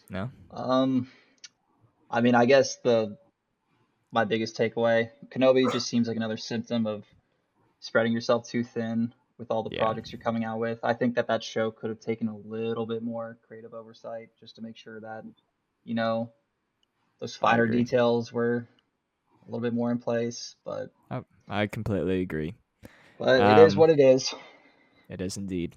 No. 0.09 0.31
Um, 0.51 1.09
I 2.09 2.21
mean, 2.21 2.33
I 2.33 2.45
guess 2.45 2.77
the 2.77 3.17
my 4.11 4.23
biggest 4.23 4.57
takeaway, 4.57 5.09
Kenobi 5.29 5.69
just 5.71 5.87
seems 5.89 6.07
like 6.07 6.15
another 6.15 6.37
symptom 6.37 6.87
of 6.87 7.03
spreading 7.81 8.13
yourself 8.13 8.47
too 8.47 8.63
thin 8.63 9.13
with 9.37 9.51
all 9.51 9.63
the 9.63 9.75
Yeah. 9.75 9.83
projects 9.83 10.13
you're 10.13 10.21
coming 10.21 10.45
out 10.45 10.59
with. 10.59 10.79
I 10.81 10.93
think 10.93 11.15
that 11.15 11.27
that 11.27 11.43
show 11.43 11.71
could 11.71 11.89
have 11.89 11.99
taken 11.99 12.29
a 12.29 12.37
little 12.37 12.85
bit 12.85 13.03
more 13.03 13.37
creative 13.45 13.73
oversight 13.73 14.29
just 14.39 14.55
to 14.55 14.61
make 14.61 14.77
sure 14.77 15.01
that 15.01 15.25
you 15.83 15.93
know 15.93 16.31
those 17.19 17.35
finer 17.35 17.67
details 17.67 18.31
were 18.31 18.65
a 19.47 19.51
little 19.51 19.61
bit 19.61 19.73
more 19.73 19.91
in 19.91 19.97
place. 19.97 20.55
But 20.65 20.91
I 21.49 21.67
completely 21.67 22.21
agree. 22.21 22.55
but 23.17 23.39
it 23.41 23.65
is 23.65 23.73
Um, 23.73 23.79
what 23.79 23.89
it 23.89 23.99
is. 23.99 24.33
It 25.09 25.21
is 25.21 25.37
indeed. 25.37 25.75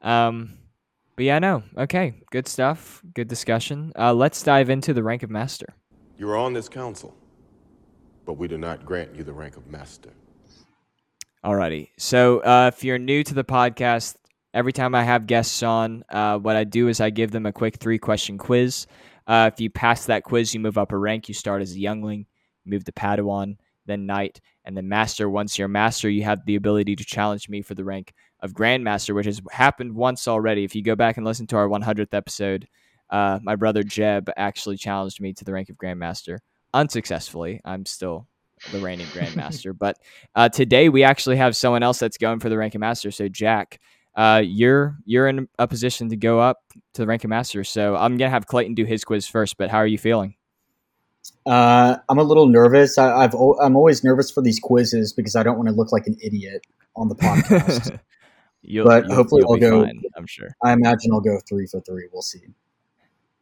Um, 0.00 0.58
but 1.16 1.24
yeah, 1.26 1.38
no. 1.38 1.62
Okay, 1.76 2.14
good 2.30 2.48
stuff. 2.48 3.02
Good 3.14 3.28
discussion. 3.28 3.92
Uh, 3.98 4.14
let's 4.14 4.42
dive 4.42 4.70
into 4.70 4.94
the 4.94 5.02
rank 5.02 5.22
of 5.22 5.30
master. 5.30 5.66
You 6.18 6.28
are 6.30 6.36
on 6.36 6.52
this 6.54 6.68
council, 6.68 7.14
but 8.24 8.34
we 8.34 8.48
do 8.48 8.56
not 8.58 8.84
grant 8.86 9.14
you 9.14 9.22
the 9.24 9.32
rank 9.32 9.56
of 9.56 9.66
master. 9.66 10.10
Alrighty. 11.44 11.88
So 11.98 12.38
uh, 12.40 12.70
if 12.72 12.84
you're 12.84 12.98
new 12.98 13.22
to 13.24 13.34
the 13.34 13.44
podcast, 13.44 14.14
every 14.54 14.72
time 14.72 14.94
I 14.94 15.02
have 15.02 15.26
guests 15.26 15.62
on, 15.62 16.04
uh, 16.08 16.38
what 16.38 16.54
I 16.56 16.64
do 16.64 16.88
is 16.88 17.00
I 17.00 17.10
give 17.10 17.32
them 17.32 17.46
a 17.46 17.52
quick 17.52 17.76
three 17.76 17.98
question 17.98 18.38
quiz. 18.38 18.86
Uh, 19.26 19.50
if 19.52 19.60
you 19.60 19.68
pass 19.68 20.06
that 20.06 20.22
quiz, 20.22 20.54
you 20.54 20.60
move 20.60 20.78
up 20.78 20.92
a 20.92 20.96
rank. 20.96 21.28
You 21.28 21.34
start 21.34 21.60
as 21.62 21.72
a 21.74 21.78
youngling, 21.80 22.26
move 22.64 22.84
to 22.84 22.92
Padawan, 22.92 23.56
then 23.86 24.06
knight, 24.06 24.40
and 24.64 24.76
then 24.76 24.88
master. 24.88 25.28
Once 25.28 25.58
you're 25.58 25.68
master, 25.68 26.08
you 26.08 26.22
have 26.24 26.44
the 26.46 26.56
ability 26.56 26.96
to 26.96 27.04
challenge 27.04 27.48
me 27.48 27.62
for 27.62 27.74
the 27.74 27.84
rank 27.84 28.12
of 28.40 28.52
grandmaster, 28.52 29.14
which 29.14 29.26
has 29.26 29.40
happened 29.50 29.94
once 29.94 30.28
already. 30.28 30.64
If 30.64 30.74
you 30.74 30.82
go 30.82 30.96
back 30.96 31.16
and 31.16 31.26
listen 31.26 31.46
to 31.48 31.56
our 31.56 31.68
100th 31.68 32.14
episode, 32.14 32.68
uh, 33.10 33.38
my 33.42 33.56
brother 33.56 33.82
Jeb 33.82 34.30
actually 34.36 34.76
challenged 34.76 35.20
me 35.20 35.32
to 35.34 35.44
the 35.44 35.52
rank 35.52 35.68
of 35.68 35.76
grandmaster 35.76 36.38
unsuccessfully. 36.72 37.60
I'm 37.64 37.84
still 37.84 38.26
the 38.70 38.80
reigning 38.80 39.06
grandmaster, 39.08 39.76
but 39.78 39.98
uh, 40.34 40.48
today 40.48 40.88
we 40.88 41.04
actually 41.04 41.36
have 41.36 41.56
someone 41.56 41.82
else 41.82 41.98
that's 41.98 42.18
going 42.18 42.40
for 42.40 42.48
the 42.48 42.56
rank 42.56 42.74
of 42.74 42.80
master. 42.80 43.10
So 43.10 43.28
Jack, 43.28 43.80
uh, 44.14 44.42
you're 44.44 44.96
you're 45.04 45.28
in 45.28 45.48
a 45.58 45.66
position 45.68 46.08
to 46.10 46.16
go 46.16 46.40
up 46.40 46.58
to 46.94 47.02
the 47.02 47.06
rank 47.06 47.24
of 47.24 47.30
master. 47.30 47.64
So 47.64 47.96
I'm 47.96 48.16
gonna 48.16 48.30
have 48.30 48.46
Clayton 48.46 48.74
do 48.74 48.84
his 48.84 49.04
quiz 49.04 49.26
first. 49.26 49.56
But 49.56 49.70
how 49.70 49.78
are 49.78 49.86
you 49.86 49.98
feeling? 49.98 50.34
Uh, 51.46 51.96
I'm 52.08 52.18
a 52.18 52.22
little 52.22 52.46
nervous. 52.46 52.98
I, 52.98 53.12
I've 53.24 53.34
al- 53.34 53.58
I'm 53.60 53.76
always 53.76 54.02
nervous 54.04 54.30
for 54.30 54.42
these 54.42 54.58
quizzes 54.60 55.12
because 55.12 55.36
I 55.36 55.42
don't 55.42 55.56
want 55.56 55.68
to 55.68 55.74
look 55.74 55.92
like 55.92 56.06
an 56.06 56.16
idiot 56.22 56.66
on 56.96 57.08
the 57.08 57.14
podcast. 57.14 57.98
you'll, 58.62 58.86
But 58.86 59.06
you'll- 59.06 59.14
hopefully 59.14 59.42
you'll 59.42 59.52
I'll 59.52 59.58
go- 59.58 59.84
fine, 59.84 60.02
I'm 60.16 60.26
sure. 60.26 60.54
I 60.64 60.72
imagine 60.72 61.12
I'll 61.12 61.20
go 61.20 61.38
three 61.48 61.66
for 61.66 61.80
three. 61.80 62.08
We'll 62.12 62.22
see. 62.22 62.40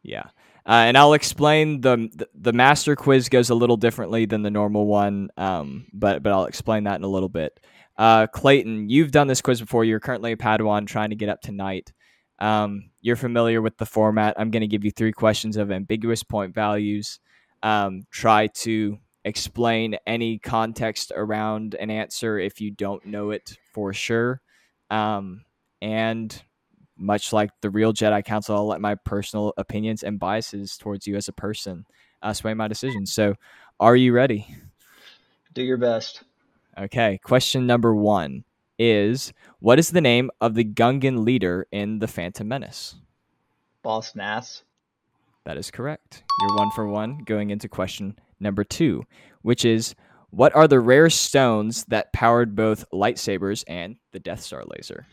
Yeah. 0.03 0.23
Uh, 0.65 0.85
and 0.85 0.97
I'll 0.97 1.13
explain 1.13 1.81
the, 1.81 2.09
the 2.13 2.29
the 2.35 2.53
master 2.53 2.95
quiz 2.95 3.29
goes 3.29 3.49
a 3.49 3.55
little 3.55 3.77
differently 3.77 4.25
than 4.25 4.43
the 4.43 4.51
normal 4.51 4.85
one, 4.85 5.29
um, 5.35 5.87
but 5.91 6.21
but 6.21 6.31
I'll 6.31 6.45
explain 6.45 6.83
that 6.83 6.95
in 6.97 7.03
a 7.03 7.07
little 7.07 7.29
bit. 7.29 7.59
Uh, 7.97 8.27
Clayton, 8.27 8.87
you've 8.89 9.09
done 9.11 9.25
this 9.25 9.41
quiz 9.41 9.59
before. 9.59 9.83
You're 9.85 9.99
currently 9.99 10.31
a 10.31 10.37
Padawan 10.37 10.85
trying 10.85 11.09
to 11.09 11.15
get 11.15 11.29
up 11.29 11.41
tonight. 11.41 11.91
Um, 12.37 12.91
you're 13.01 13.15
familiar 13.15 13.59
with 13.59 13.77
the 13.77 13.87
format. 13.87 14.35
I'm 14.39 14.51
going 14.51 14.61
to 14.61 14.67
give 14.67 14.83
you 14.85 14.91
three 14.91 15.11
questions 15.11 15.57
of 15.57 15.71
ambiguous 15.71 16.21
point 16.23 16.53
values. 16.53 17.19
Um, 17.63 18.03
try 18.11 18.47
to 18.47 18.97
explain 19.23 19.97
any 20.07 20.39
context 20.39 21.11
around 21.15 21.75
an 21.75 21.91
answer 21.91 22.39
if 22.39 22.59
you 22.59 22.71
don't 22.71 23.05
know 23.05 23.31
it 23.31 23.57
for 23.71 23.93
sure. 23.93 24.41
Um, 24.89 25.45
and 25.81 26.41
much 26.97 27.33
like 27.33 27.51
the 27.61 27.69
real 27.69 27.93
Jedi 27.93 28.23
Council, 28.23 28.55
I'll 28.55 28.67
let 28.67 28.81
my 28.81 28.95
personal 28.95 29.53
opinions 29.57 30.03
and 30.03 30.19
biases 30.19 30.77
towards 30.77 31.07
you 31.07 31.15
as 31.15 31.27
a 31.27 31.33
person 31.33 31.85
uh, 32.21 32.33
sway 32.33 32.53
my 32.53 32.67
decisions. 32.67 33.13
So, 33.13 33.35
are 33.79 33.95
you 33.95 34.13
ready? 34.13 34.55
Do 35.53 35.63
your 35.63 35.77
best. 35.77 36.23
Okay. 36.77 37.19
Question 37.23 37.65
number 37.65 37.95
one 37.95 38.43
is 38.77 39.33
What 39.59 39.79
is 39.79 39.89
the 39.89 40.01
name 40.01 40.29
of 40.39 40.53
the 40.55 40.63
Gungan 40.63 41.25
leader 41.25 41.67
in 41.71 41.99
The 41.99 42.07
Phantom 42.07 42.47
Menace? 42.47 42.95
Boss 43.83 44.15
Nass. 44.15 44.63
That 45.45 45.57
is 45.57 45.71
correct. 45.71 46.23
You're 46.41 46.55
one 46.57 46.71
for 46.71 46.87
one 46.87 47.19
going 47.25 47.49
into 47.49 47.67
question 47.67 48.15
number 48.39 48.63
two, 48.63 49.03
which 49.41 49.65
is 49.65 49.95
What 50.29 50.55
are 50.55 50.67
the 50.67 50.79
rare 50.79 51.09
stones 51.09 51.83
that 51.85 52.13
powered 52.13 52.55
both 52.55 52.85
lightsabers 52.93 53.63
and 53.67 53.97
the 54.11 54.19
Death 54.19 54.41
Star 54.41 54.63
laser? 54.65 55.07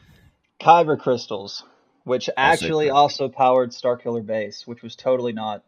Kyber 0.61 0.99
crystals, 0.99 1.65
which 2.05 2.29
actually 2.37 2.91
also 2.91 3.29
powered 3.29 3.71
Starkiller 3.71 4.25
Base, 4.25 4.67
which 4.67 4.83
was 4.83 4.95
totally 4.97 5.33
not 5.33 5.65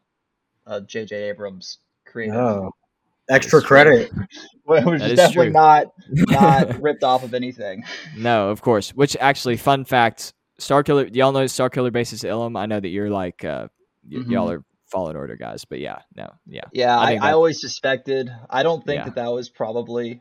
uh, 0.67 0.81
J.J. 0.81 1.31
Abrams 1.31 1.79
creative. 2.07 2.37
Oh, 2.37 2.71
extra 3.29 3.63
credit. 3.63 4.11
Well, 4.67 4.79
it 4.89 4.91
was 4.91 5.01
That 5.01 5.11
is 5.13 5.17
definitely 5.17 5.47
true. 5.47 5.53
not 5.53 5.87
not 6.09 6.83
ripped 6.83 7.03
off 7.05 7.23
of 7.25 7.35
anything. 7.35 7.83
No, 8.17 8.51
of 8.51 8.61
course. 8.63 8.91
Which 8.91 9.17
actually, 9.21 9.57
fun 9.57 9.85
fact: 9.85 10.33
Starkiller. 10.61 11.15
Y'all 11.15 11.33
know 11.33 11.45
Starkiller 11.45 11.93
Base 11.93 12.13
is 12.13 12.23
Ilum. 12.25 12.59
I 12.59 12.67
know 12.67 12.79
that 12.81 12.89
you're 12.89 13.11
like, 13.11 13.45
uh, 13.45 13.69
y- 14.11 14.19
Mhm. 14.19 14.31
y'all 14.31 14.51
are 14.51 14.65
Fallen 14.87 15.17
Order 15.17 15.37
guys, 15.37 15.65
but 15.65 15.79
yeah, 15.79 16.01
no, 16.17 16.29
yeah, 16.47 16.63
Yeah, 16.73 16.99
I 16.99 17.13
I, 17.15 17.29
I, 17.29 17.33
always 17.33 17.61
suspected. 17.61 18.31
I 18.49 18.63
don't 18.65 18.85
think 18.85 18.99
Yeah. 19.01 19.05
that 19.05 19.15
that 19.15 19.29
was 19.33 19.49
probably 19.49 20.21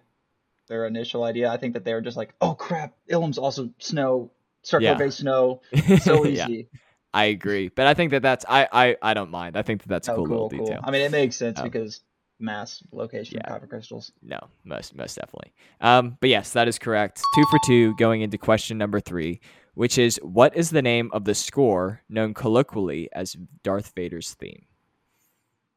their 0.68 0.86
initial 0.86 1.24
idea. 1.24 1.49
I 1.52 1.57
think 1.57 1.74
that 1.74 1.84
they 1.86 1.94
were 1.95 2.02
just 2.02 2.18
like, 2.18 2.36
"Oh 2.40 2.53
crap, 2.53 2.94
Ilum's 3.10 3.40
also 3.40 3.72
snow, 3.80 4.30
Starkiller 4.64 4.82
Yeah. 4.82 4.94
Base 4.95 5.16
snow, 5.16 5.61
so 6.03 6.24
Yeah, 6.26 6.48
easy." 6.48 6.70
I 7.11 7.26
agree, 7.26 7.70
but 7.70 7.88
I 7.88 7.95
think 7.95 8.11
that 8.11 8.22
that's 8.22 8.45
I 8.48 8.68
I, 8.72 8.95
I 9.02 9.14
don't 9.16 9.32
mind. 9.32 9.57
I 9.57 9.64
think 9.64 9.82
that 9.82 9.90
that's 9.90 10.07
a 10.07 10.11
oh, 10.14 10.16
cool, 10.18 10.26
cool, 10.28 10.34
little 10.44 10.49
cool. 10.49 10.66
detail. 10.68 10.82
I 10.84 10.91
mean, 10.91 11.02
it 11.02 11.11
makes 11.11 11.36
sense 11.36 11.57
Um, 11.60 11.66
because 11.66 12.02
mass 12.40 12.84
location 12.91 13.40
yeah. 13.44 13.52
of 13.56 13.61
Kyber 13.64 13.70
crystals. 13.70 14.11
No, 14.22 14.40
most 14.64 14.95
most 14.95 15.16
definitely. 15.16 15.52
Um, 15.82 16.18
but 16.22 16.30
yes, 16.30 16.53
that 16.53 16.68
is 16.68 16.78
correct. 16.78 17.20
Two 17.36 17.44
for 17.49 17.57
two, 17.66 17.95
going 17.98 18.22
into 18.22 18.38
question 18.38 18.78
number 18.78 18.99
three, 18.99 19.40
which 19.80 19.97
is 19.97 20.19
what 20.22 20.53
is 20.57 20.72
the 20.72 20.81
name 20.81 21.10
of 21.14 21.23
the 21.23 21.34
score 21.34 22.01
known 22.10 22.34
colloquially 22.34 23.07
as 23.14 23.38
Darth 23.64 23.93
Vader's 23.95 24.34
theme? 24.34 24.65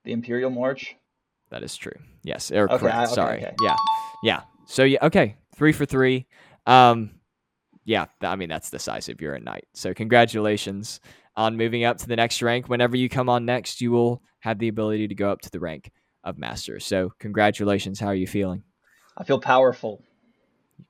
The 0.02 0.10
Imperial 0.10 0.50
March. 0.50 0.96
That 1.50 1.62
is 1.62 1.76
true. 1.76 1.92
Yes, 2.24 2.50
or 2.50 2.64
Okay, 2.64 2.78
correct. 2.78 2.96
I- 2.96 3.04
okay, 3.04 3.14
Sorry. 3.14 3.36
okay. 3.44 3.54
Yeah, 3.62 3.76
yeah. 4.24 4.40
So 4.66 4.82
yeah, 4.82 4.98
okay, 5.02 5.36
three 5.54 5.70
for 5.70 5.86
three. 5.86 6.26
Um, 6.66 7.12
yeah, 7.84 8.06
I 8.22 8.34
mean 8.34 8.48
that's 8.48 8.70
decisive. 8.70 9.20
You're 9.20 9.34
a 9.36 9.40
knight. 9.40 9.68
So 9.72 9.94
congratulations 9.94 10.98
on 11.36 11.56
moving 11.56 11.84
up 11.84 11.98
to 11.98 12.08
the 12.08 12.16
next 12.16 12.42
rank. 12.42 12.68
Whenever 12.68 12.96
you 12.96 13.08
come 13.08 13.28
on 13.28 13.44
next, 13.44 13.80
you 13.80 13.92
will 13.92 14.20
have 14.40 14.58
the 14.58 14.66
ability 14.66 15.06
to 15.06 15.14
go 15.14 15.30
up 15.30 15.42
to 15.42 15.50
the 15.50 15.60
rank 15.60 15.92
of 16.24 16.38
master. 16.38 16.80
So 16.80 17.12
congratulations. 17.20 18.00
How 18.00 18.08
are 18.08 18.16
you 18.16 18.26
feeling? 18.26 18.64
I 19.16 19.22
feel 19.22 19.38
powerful, 19.38 20.02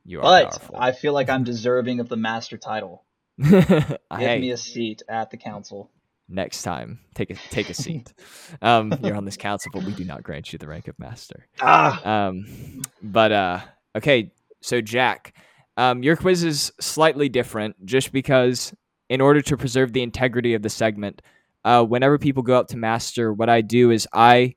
You 0.05 0.21
are 0.21 0.23
but 0.23 0.51
powerful. 0.51 0.77
I 0.79 0.93
feel 0.93 1.13
like 1.13 1.29
I'm 1.31 1.45
deserving 1.45 2.01
of 2.01 2.09
the 2.09 2.17
master 2.17 2.57
title. 2.59 3.05
Give 3.43 3.99
hey, 4.11 4.39
me 4.39 4.51
a 4.51 4.57
seat 4.57 5.03
at 5.09 5.31
the 5.31 5.37
council. 5.37 5.91
next 6.29 6.63
time, 6.63 7.01
take 7.15 7.31
a 7.31 7.35
take 7.51 7.71
a 7.71 7.75
seat. 7.85 8.13
um, 8.61 8.93
you're 9.03 9.17
on 9.17 9.25
this 9.25 9.37
council, 9.37 9.71
but 9.73 9.85
we 9.85 9.93
do 9.93 10.05
not 10.05 10.23
grant 10.23 10.53
you 10.53 10.59
the 10.59 10.67
rank 10.69 10.89
of 10.89 10.99
master. 10.99 11.47
Ah, 11.61 12.29
Um, 12.29 12.83
but 13.03 13.33
uh, 13.33 13.61
okay, 13.97 14.33
so 14.61 14.81
Jack, 14.81 15.35
um, 15.77 16.03
your 16.03 16.17
quiz 16.17 16.45
is 16.45 16.73
slightly 16.81 17.29
different 17.29 17.85
just 17.85 18.13
because 18.13 18.75
in 19.09 19.21
order 19.21 19.43
to 19.43 19.57
preserve 19.57 19.93
the 19.93 20.03
integrity 20.03 20.55
of 20.55 20.63
the 20.63 20.71
segment, 20.71 21.23
uh, 21.65 21.83
whenever 21.85 22.19
people 22.19 22.43
go 22.43 22.59
up 22.59 22.69
to 22.69 22.77
master, 22.77 23.33
what 23.33 23.49
I 23.49 23.61
do 23.61 23.91
is 23.91 24.07
I 24.13 24.55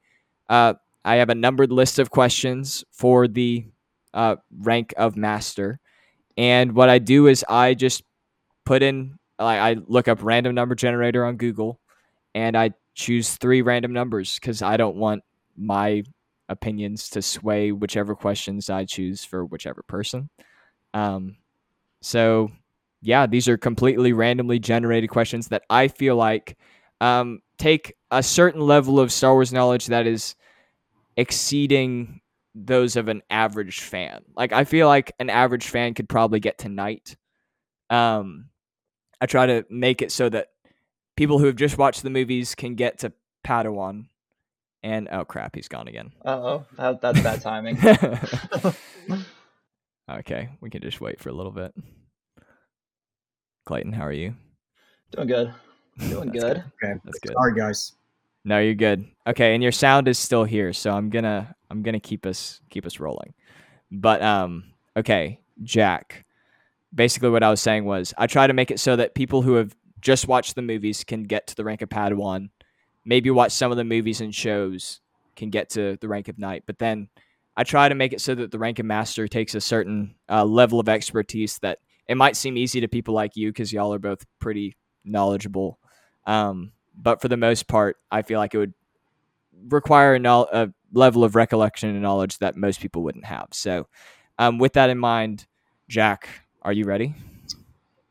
uh, 0.50 0.74
I 1.04 1.16
have 1.16 1.30
a 1.30 1.36
numbered 1.36 1.72
list 1.72 1.98
of 2.00 2.10
questions 2.12 2.84
for 2.92 3.28
the 3.28 3.66
uh, 4.16 4.38
rank 4.60 4.94
of 4.98 5.16
master, 5.16 5.80
and 6.38 6.74
what 6.74 6.90
I 6.90 6.98
do 6.98 7.28
is 7.28 7.46
I 7.48 7.76
just 7.76 8.04
put 8.66 8.82
in 8.82 9.20
like 9.38 9.60
I 9.60 9.76
look 9.86 10.08
up 10.08 10.24
random 10.24 10.56
number 10.56 10.74
generator 10.74 11.26
on 11.26 11.38
Google, 11.38 11.80
and 12.34 12.58
I 12.58 12.72
choose 12.96 13.36
three 13.36 13.62
random 13.62 13.94
numbers 13.94 14.36
because 14.36 14.62
I 14.62 14.78
don't 14.78 14.96
want 14.96 15.24
my 15.56 16.04
opinions 16.50 17.10
to 17.10 17.22
sway 17.22 17.72
whichever 17.72 18.16
questions 18.16 18.70
I 18.70 18.86
choose 18.86 19.24
for 19.24 19.46
whichever 19.46 19.84
person. 19.84 20.30
Um, 20.94 21.38
so 22.02 22.52
yeah, 23.02 23.28
these 23.28 23.48
are 23.48 23.58
completely 23.58 24.14
randomly 24.14 24.60
generated 24.60 25.10
questions 25.10 25.50
that 25.50 25.64
I 25.70 25.88
feel 25.88 26.16
like 26.16 26.58
um, 27.02 27.42
take 27.58 27.94
a 28.12 28.24
certain 28.24 28.62
level 28.62 29.00
of 29.00 29.12
Star 29.12 29.34
Wars 29.34 29.54
knowledge 29.54 29.88
that 29.88 30.08
is 30.08 30.36
exceeding 31.18 32.22
those 32.56 32.96
of 32.96 33.10
an 33.10 33.22
average 33.30 33.82
fan. 33.82 34.24
Like 34.36 34.54
I 34.54 34.64
feel 34.64 34.88
like 34.88 35.12
an 35.20 35.30
average 35.30 35.68
fan 35.68 35.94
could 35.94 36.10
probably 36.10 36.40
get 36.40 36.58
tonight. 36.58 37.16
Um, 37.90 38.50
I 39.20 39.26
try 39.26 39.46
to 39.46 39.66
make 39.70 40.02
it 40.02 40.12
so 40.12 40.30
that 40.30 40.48
people 41.18 41.38
who 41.38 41.46
have 41.46 41.58
just 41.58 41.78
watched 41.78 42.02
the 42.02 42.10
movies 42.10 42.56
can 42.56 42.76
get 42.76 43.00
to 43.00 43.12
Padawan. 43.46 44.06
And 44.82 45.10
oh 45.12 45.26
crap, 45.26 45.56
he's 45.56 45.68
gone 45.68 45.88
again. 45.88 46.14
Uh 46.24 46.30
oh, 46.30 46.66
that's 47.02 47.22
bad 47.22 47.42
timing. 47.42 47.78
okay, 50.10 50.50
we 50.62 50.70
can 50.70 50.82
just 50.82 51.02
wait 51.02 51.20
for 51.20 51.30
a 51.30 51.34
little 51.34 51.52
bit. 51.52 51.74
Clayton, 53.66 53.94
how 53.94 54.06
are 54.06 54.12
you? 54.12 54.36
Doing 55.12 55.28
good. 55.28 55.54
Doing 55.98 56.32
That's 56.32 56.44
good. 56.44 56.58
Okay. 56.84 57.00
That's 57.04 57.20
good. 57.20 57.34
Sorry, 57.34 57.56
guys. 57.56 57.94
No, 58.46 58.60
you're 58.60 58.76
good. 58.76 59.06
Okay, 59.26 59.56
and 59.56 59.64
your 59.64 59.72
sound 59.72 60.08
is 60.08 60.20
still 60.20 60.44
here, 60.44 60.72
so 60.72 60.92
I'm 60.92 61.10
gonna 61.10 61.56
I'm 61.72 61.82
gonna 61.82 62.00
keep 62.00 62.28
us 62.28 62.62
keep 62.70 62.86
us 62.86 63.00
rolling. 63.00 63.34
But 63.92 64.22
um, 64.22 64.66
okay, 64.96 65.40
Jack. 65.64 66.26
Basically, 66.94 67.30
what 67.30 67.44
I 67.44 67.50
was 67.50 67.60
saying 67.60 67.86
was 67.86 68.14
I 68.18 68.28
try 68.28 68.48
to 68.48 68.54
make 68.54 68.72
it 68.72 68.80
so 68.80 68.96
that 68.96 69.16
people 69.16 69.42
who 69.42 69.56
have 69.56 69.76
just 70.00 70.28
watched 70.28 70.56
the 70.56 70.62
movies 70.62 71.04
can 71.04 71.24
get 71.24 71.48
to 71.48 71.56
the 71.56 71.64
rank 71.64 71.82
of 71.82 71.90
Padawan. 71.90 72.50
Maybe 73.04 73.32
watch 73.32 73.52
some 73.52 73.72
of 73.72 73.78
the 73.78 73.84
movies 73.84 74.22
and 74.22 74.34
shows 74.34 75.02
can 75.36 75.50
get 75.50 75.72
to 75.72 75.98
the 76.00 76.08
rank 76.08 76.28
of 76.28 76.38
Knight, 76.38 76.64
but 76.68 76.78
then 76.78 77.10
I 77.58 77.64
try 77.64 77.90
to 77.90 77.96
make 77.96 78.14
it 78.14 78.22
so 78.22 78.36
that 78.36 78.52
the 78.52 78.60
rank 78.60 78.80
of 78.80 78.86
Master 78.86 79.28
takes 79.28 79.56
a 79.56 79.62
certain 79.62 80.16
uh, 80.30 80.46
level 80.46 80.80
of 80.80 80.88
expertise 80.88 81.58
that 81.60 81.80
it 82.08 82.16
might 82.16 82.36
seem 82.36 82.58
easy 82.58 82.82
to 82.82 82.88
people 82.88 83.14
like 83.14 83.36
you 83.36 83.50
because 83.50 83.74
y'all 83.74 83.94
are 83.94 84.00
both 84.00 84.26
pretty 84.40 84.78
knowledgeable. 85.04 85.80
Um, 86.26 86.72
but 86.98 87.22
for 87.22 87.28
the 87.28 87.38
most 87.38 87.68
part, 87.68 87.98
I 88.12 88.22
feel 88.22 88.40
like 88.40 88.54
it 88.54 88.58
would 88.58 88.74
require 89.70 90.16
a, 90.16 90.20
no- 90.20 90.48
a 90.52 90.70
level 90.94 91.24
of 91.24 91.36
recollection 91.36 91.90
and 91.90 92.02
knowledge 92.02 92.40
that 92.40 92.56
most 92.56 92.80
people 92.80 93.04
wouldn't 93.04 93.26
have. 93.26 93.48
So, 93.52 93.88
um, 94.38 94.58
with 94.58 94.74
that 94.74 94.90
in 94.90 94.98
mind, 94.98 95.46
Jack, 95.88 96.28
are 96.62 96.74
you 96.74 96.86
ready? 96.86 97.16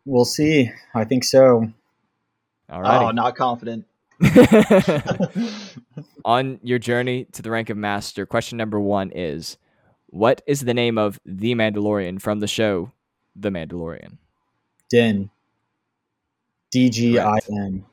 We'll 0.05 0.24
see. 0.24 0.70
I 0.94 1.05
think 1.05 1.24
so. 1.24 1.73
All 2.70 2.82
right. 2.82 3.02
Oh, 3.02 3.06
right. 3.06 3.15
not 3.15 3.36
confident. 3.36 3.86
On 6.24 6.59
your 6.62 6.78
journey 6.78 7.27
to 7.32 7.43
the 7.43 7.51
rank 7.51 7.69
of 7.69 7.77
master, 7.77 8.27
question 8.27 8.56
number 8.59 8.81
one 8.81 9.11
is 9.15 9.59
What 10.06 10.40
is 10.47 10.61
the 10.61 10.74
name 10.74 10.98
of 10.98 11.20
the 11.27 11.55
Mandalorian 11.55 12.20
from 12.20 12.40
the 12.40 12.47
show 12.47 12.93
The 13.36 13.51
Mandalorian? 13.51 14.19
Din. 14.89 15.31
D 16.70 16.90
G 16.90 17.19
I 17.19 17.39
N. 17.51 17.85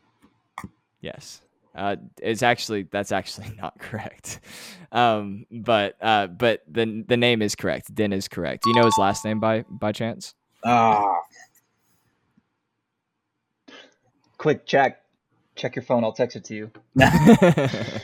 Yes. 1.01 1.41
Uh, 1.73 1.95
it's 2.21 2.43
actually 2.43 2.83
that's 2.83 3.11
actually 3.11 3.47
not 3.61 3.79
correct, 3.79 4.41
um, 4.91 5.45
but 5.51 5.95
uh, 6.01 6.27
but 6.27 6.61
the 6.67 7.05
the 7.07 7.15
name 7.15 7.41
is 7.41 7.55
correct. 7.55 7.93
Din 7.95 8.11
is 8.11 8.27
correct. 8.27 8.63
Do 8.63 8.71
you 8.71 8.75
know 8.75 8.83
his 8.85 8.97
last 8.97 9.23
name 9.23 9.39
by 9.39 9.63
by 9.69 9.93
chance? 9.93 10.35
Ah, 10.65 11.15
Quick, 14.37 14.65
check. 14.65 15.01
Check 15.55 15.75
your 15.75 15.83
phone. 15.83 16.03
I'll 16.03 16.13
text 16.13 16.35
it 16.35 16.43
to 16.45 16.55
you. 16.55 16.71
I 16.99 18.01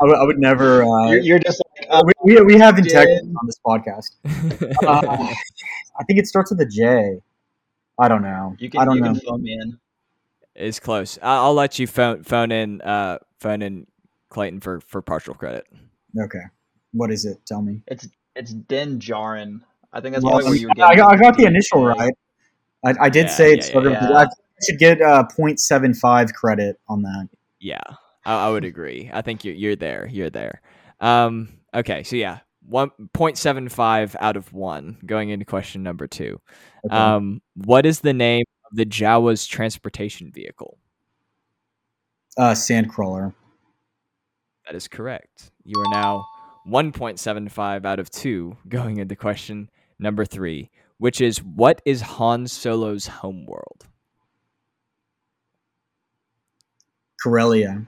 would- 0.00 0.16
I 0.16 0.22
would 0.24 0.38
never. 0.38 0.82
Uh, 0.84 1.10
You're, 1.10 1.20
you're 1.20 1.38
just 1.38 1.62
like, 1.78 1.88
uh, 1.90 2.00
uh, 2.00 2.02
we, 2.24 2.34
we, 2.36 2.42
we 2.42 2.58
have 2.58 2.76
Din. 2.76 2.84
integrity 2.86 3.32
on 3.40 3.46
this 3.46 3.58
podcast. 3.64 4.10
Uh, 4.86 5.34
I 6.00 6.04
think 6.04 6.18
it 6.20 6.26
starts 6.26 6.50
with 6.50 6.60
a 6.60 6.66
J. 6.66 7.20
I 7.98 8.08
don't 8.08 8.22
know. 8.22 8.54
you 8.58 8.70
I 8.78 8.84
don't 8.84 8.96
you 8.96 9.02
know. 9.02 9.12
can 9.12 9.20
phone 9.20 9.42
me 9.42 9.52
in. 9.52 9.78
It's 10.58 10.80
close. 10.80 11.18
I- 11.22 11.36
I'll 11.36 11.54
let 11.54 11.78
you 11.78 11.86
phone 11.86 12.24
phone 12.24 12.50
in 12.52 12.80
uh, 12.82 13.18
phone 13.38 13.62
in 13.62 13.86
Clayton 14.28 14.60
for 14.60 14.80
for 14.80 15.00
partial 15.00 15.34
credit. 15.34 15.66
Okay. 16.20 16.42
What 16.92 17.10
is 17.12 17.24
it? 17.24 17.38
Tell 17.46 17.62
me. 17.62 17.82
It's 17.86 18.08
it's 18.34 18.52
Din 18.52 18.98
Djarin. 18.98 19.60
I 19.92 20.00
think 20.00 20.14
that's 20.14 20.24
Well, 20.24 20.32
probably 20.32 20.50
where 20.50 20.56
you 20.58 20.66
were 20.66 20.72
I, 20.72 20.94
getting. 20.94 20.98
got, 20.98 21.14
I 21.14 21.16
got 21.16 21.36
the 21.38 21.44
initial 21.46 21.84
right. 21.84 22.12
I, 22.84 22.94
I 23.00 23.08
did 23.08 23.26
Yeah, 23.26 23.32
say 23.32 23.52
it's. 23.54 23.70
yeah, 23.72 23.80
yeah. 23.82 24.18
I 24.18 24.26
should 24.66 24.78
get 24.78 25.00
uh, 25.00 25.24
0.75 25.36 26.32
credit 26.34 26.78
on 26.88 27.02
that. 27.02 27.28
Yeah, 27.60 27.80
I, 28.24 28.46
I 28.46 28.50
would 28.50 28.64
agree. 28.64 29.10
I 29.12 29.22
think 29.22 29.44
you're 29.44 29.54
you're 29.54 29.76
there. 29.76 30.08
You're 30.10 30.30
there. 30.30 30.60
Um, 31.00 31.48
okay, 31.72 32.02
so 32.02 32.16
yeah, 32.16 32.40
one 32.66 32.90
point 33.12 33.38
seven 33.38 33.68
five 33.68 34.16
out 34.20 34.36
of 34.36 34.52
one. 34.52 34.98
Going 35.06 35.30
into 35.30 35.44
question 35.44 35.82
number 35.82 36.06
two. 36.06 36.40
Okay. 36.86 36.96
Um, 36.96 37.42
what 37.54 37.86
is 37.86 38.00
the 38.00 38.12
name 38.12 38.42
of 38.42 38.47
the 38.72 38.84
Jawa's 38.86 39.46
transportation 39.46 40.30
vehicle? 40.32 40.78
uh, 42.38 42.52
Sandcrawler. 42.52 43.34
That 44.66 44.74
is 44.76 44.86
correct. 44.88 45.50
You 45.64 45.80
are 45.80 45.90
now 45.92 46.24
1.75 46.66 47.84
out 47.84 47.98
of 47.98 48.10
2 48.10 48.56
going 48.68 48.98
into 48.98 49.16
question 49.16 49.70
number 49.98 50.24
3, 50.24 50.70
which 50.98 51.20
is 51.20 51.42
what 51.42 51.82
is 51.84 52.02
Han 52.02 52.46
Solo's 52.46 53.06
homeworld? 53.06 53.86
Corellia. 57.22 57.86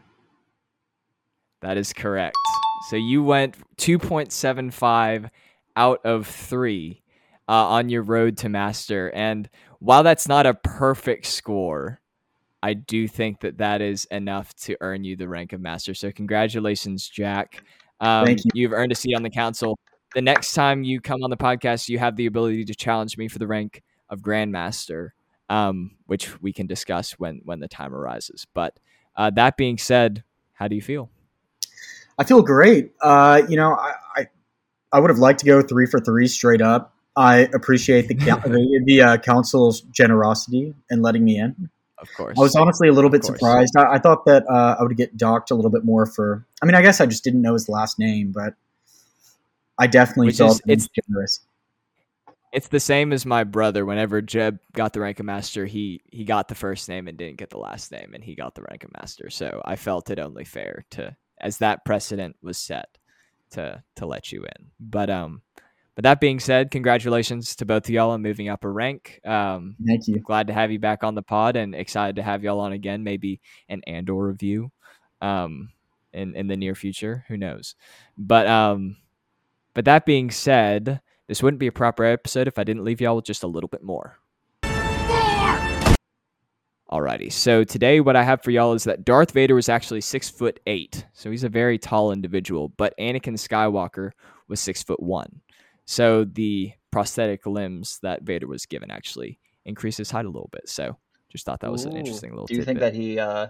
That 1.61 1.77
is 1.77 1.93
correct. 1.93 2.36
So 2.89 2.97
you 2.97 3.23
went 3.23 3.57
2.75 3.77 5.31
out 5.77 6.05
of 6.05 6.27
3 6.27 7.02
uh, 7.51 7.66
on 7.66 7.89
your 7.89 8.02
road 8.02 8.39
to 8.39 8.48
master 8.48 9.10
and 9.10 9.51
while 9.81 10.02
that's 10.02 10.28
not 10.28 10.47
a 10.47 10.55
perfect 10.55 11.27
score, 11.27 12.01
I 12.62 12.74
do 12.74 13.09
think 13.09 13.40
that 13.40 13.59
that 13.59 13.81
is 13.81 14.05
enough 14.06 14.55
to 14.56 14.77
earn 14.81 15.05
you 15.05 15.16
the 15.16 15.28
rank 15.28 15.52
of 15.52 15.60
master. 15.60 15.94
So 15.94 16.12
congratulations, 16.12 17.09
Jack. 17.09 17.64
Um, 18.01 18.27
Thank 18.27 18.44
you. 18.44 18.51
You've 18.55 18.72
earned 18.72 18.93
a 18.93 18.94
seat 18.94 19.14
on 19.14 19.22
the 19.22 19.31
council. 19.31 19.78
The 20.14 20.22
next 20.22 20.52
time 20.52 20.85
you 20.85 21.01
come 21.01 21.22
on 21.22 21.31
the 21.31 21.36
podcast, 21.36 21.89
you 21.89 21.98
have 21.98 22.16
the 22.16 22.27
ability 22.27 22.64
to 22.66 22.74
challenge 22.74 23.16
me 23.16 23.28
for 23.28 23.39
the 23.39 23.47
rank 23.47 23.82
of 24.10 24.20
grandmaster, 24.20 25.10
um, 25.48 25.93
which 26.06 26.40
we 26.43 26.52
can 26.52 26.66
discuss 26.66 27.12
when 27.12 27.40
when 27.44 27.60
the 27.60 27.68
time 27.68 27.94
arises. 27.94 28.47
But 28.52 28.78
uh, 29.16 29.31
that 29.31 29.56
being 29.56 29.78
said, 29.78 30.24
how 30.52 30.68
do 30.68 30.74
you 30.74 30.82
feel? 30.82 31.10
I 32.18 32.24
feel 32.24 32.43
great. 32.43 32.93
Uh, 33.01 33.43
you 33.48 33.56
know, 33.56 33.72
I, 33.72 33.94
I 34.16 34.27
I 34.93 35.01
would 35.01 35.10
have 35.10 35.18
liked 35.18 35.40
to 35.40 35.47
go 35.47 35.62
three 35.62 35.86
for 35.86 36.01
three 36.01 36.27
straight 36.27 36.60
up. 36.60 36.94
I 37.16 37.49
appreciate 37.53 38.09
the 38.09 38.15
the, 38.15 38.82
the 38.87 39.01
uh, 39.03 39.16
council's 39.19 39.81
generosity 39.82 40.74
in 40.91 41.03
letting 41.03 41.24
me 41.24 41.39
in. 41.39 41.70
Of 41.99 42.09
course. 42.16 42.39
I 42.39 42.41
was 42.41 42.57
honestly 42.57 42.89
a 42.89 42.93
little 42.93 43.11
bit 43.11 43.24
surprised. 43.24 43.74
I, 43.77 43.95
I 43.95 43.99
thought 43.99 44.24
that 44.24 44.49
uh, 44.49 44.77
I 44.78 44.82
would 44.82 44.97
get 44.97 45.16
docked 45.16 45.51
a 45.51 45.55
little 45.55 45.70
bit 45.70 45.85
more 45.85 46.07
for. 46.07 46.47
I 46.62 46.66
mean, 46.66 46.74
I 46.74 46.82
guess 46.82 47.01
I 47.01 47.07
just 47.07 47.23
didn't 47.24 47.43
know 47.43 47.53
his 47.53 47.69
last 47.69 47.99
name, 47.99 48.32
but 48.32 48.55
I 49.78 49.87
definitely 49.87 50.28
Which 50.28 50.39
felt 50.39 50.61
is- 50.66 50.87
it's- 50.87 50.89
generous. 51.07 51.41
It's 52.53 52.66
the 52.66 52.81
same 52.81 53.12
as 53.12 53.24
my 53.24 53.45
brother. 53.45 53.87
Whenever 53.87 54.20
Jeb 54.20 54.59
got 54.73 54.93
the 54.93 54.99
rank 54.99 55.20
of 55.20 55.27
master, 55.27 55.66
he 55.66 56.01
he 56.11 56.24
got 56.24 56.49
the 56.49 56.57
first 56.57 56.89
name 56.89 57.07
and 57.07 57.16
didn't 57.16 57.37
get 57.37 57.51
the 57.51 57.59
last 57.59 57.93
name, 57.93 58.11
and 58.12 58.24
he 58.24 58.35
got 58.35 58.57
the 58.57 58.62
rank 58.69 58.82
of 58.82 58.91
master. 58.99 59.31
So 59.31 59.62
I 59.65 59.77
felt 59.77 60.11
it 60.11 60.19
only 60.19 60.45
fair 60.45 60.85
to, 60.91 61.16
as 61.41 61.59
that 61.59 61.85
precedent 61.85 62.35
was 62.43 62.59
set, 62.59 62.99
to 63.51 63.85
to 63.95 64.07
let 64.07 64.32
you 64.32 64.43
in. 64.43 64.66
But 64.81 65.11
um, 65.11 65.43
but 65.95 66.05
that 66.05 66.21
being 66.21 66.41
said, 66.41 66.71
congratulations 66.71 67.57
to 67.57 67.67
both 67.67 67.85
of 67.85 67.91
y'all 67.91 68.11
on 68.11 68.23
moving 68.23 68.49
up 68.49 68.65
a 68.65 68.69
rank. 68.69 69.21
Um, 69.25 69.77
Thank 69.87 70.09
you. 70.09 70.21
glad 70.21 70.47
to 70.47 70.53
have 70.53 70.71
you 70.71 70.79
back 70.79 71.05
on 71.05 71.15
the 71.15 71.23
pod, 71.23 71.57
and 71.57 71.75
excited 71.75 72.17
to 72.17 72.23
have 72.23 72.43
y'all 72.43 72.61
on 72.61 72.73
again. 72.73 73.05
Maybe 73.05 73.41
an 73.69 73.83
Andor 73.87 74.27
review, 74.27 74.71
um, 75.21 75.71
in 76.12 76.35
in 76.37 76.47
the 76.47 76.57
near 76.57 76.75
future. 76.75 77.25
Who 77.29 77.37
knows? 77.37 77.75
But 78.17 78.47
um, 78.47 78.97
but 79.75 79.85
that 79.85 80.07
being 80.07 80.31
said, 80.31 81.01
this 81.27 81.43
wouldn't 81.43 81.61
be 81.61 81.67
a 81.67 81.73
proper 81.73 82.05
episode 82.05 82.49
if 82.49 82.59
I 82.59 82.65
didn't 82.65 82.85
leave 82.85 83.01
y'all 83.01 83.17
with 83.17 83.25
just 83.25 83.43
a 83.43 83.49
little 83.49 83.69
bit 83.69 83.83
more. 83.83 84.19
Alrighty, 86.91 87.31
so 87.31 87.62
today 87.62 88.01
what 88.01 88.17
I 88.17 88.25
have 88.25 88.43
for 88.43 88.51
y'all 88.51 88.73
is 88.73 88.83
that 88.83 89.05
Darth 89.05 89.31
Vader 89.31 89.55
was 89.55 89.69
actually 89.69 90.01
six 90.01 90.29
foot 90.29 90.59
eight, 90.67 91.07
so 91.12 91.31
he's 91.31 91.45
a 91.45 91.49
very 91.49 91.79
tall 91.79 92.11
individual. 92.11 92.71
But 92.71 92.99
Anakin 92.99 93.35
Skywalker 93.35 94.11
was 94.49 94.59
six 94.59 94.83
foot 94.83 95.01
one, 95.01 95.41
so 95.91 96.23
the 96.25 96.73
prosthetic 96.93 97.47
limbs 97.47 97.99
that 98.03 98.23
Vader 98.23 98.47
was 98.47 98.65
given 98.65 98.93
actually 98.93 99.41
increase 99.65 99.97
his 99.97 100.09
height 100.09 100.25
a 100.25 100.29
little 100.29 100.49
bit. 100.53 100.69
So 100.69 100.97
Just 101.29 101.45
thought 101.45 101.59
that 101.61 101.73
was 101.73 101.85
an 101.85 101.97
interesting 101.97 102.31
little. 102.31 102.47
Do 102.47 102.55
you 102.55 102.62
think 102.62 102.79
that 102.79 102.95
he, 102.95 103.19
uh, 103.19 103.49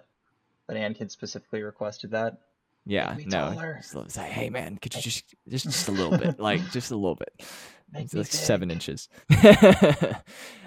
that 0.67 0.77
Anakin 0.77 1.11
specifically 1.11 1.63
requested 1.63 2.11
that? 2.13 2.39
Yeah, 2.87 3.15
no. 3.27 3.55
It's 3.79 3.95
it's 3.95 4.17
like, 4.17 4.31
hey 4.31 4.49
man, 4.49 4.79
could 4.79 4.95
you 4.95 5.03
just 5.03 5.35
just 5.49 5.65
just 5.67 5.89
a 5.89 5.93
little 5.93 6.17
bit, 6.17 6.41
like 6.49 6.63
just 6.71 6.91
a 6.91 6.97
little 6.97 7.15
bit, 7.15 7.45
Make 7.93 8.13
like 8.15 8.27
seven 8.27 8.69
big. 8.69 8.77
inches. 8.77 9.09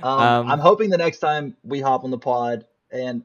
Um, 0.04 0.20
Um, 0.20 0.52
I'm 0.52 0.60
hoping 0.60 0.90
the 0.92 0.98
next 0.98 1.20
time 1.20 1.56
we 1.64 1.80
hop 1.82 2.04
on 2.04 2.12
the 2.12 2.18
pod 2.20 2.66
and 2.92 3.24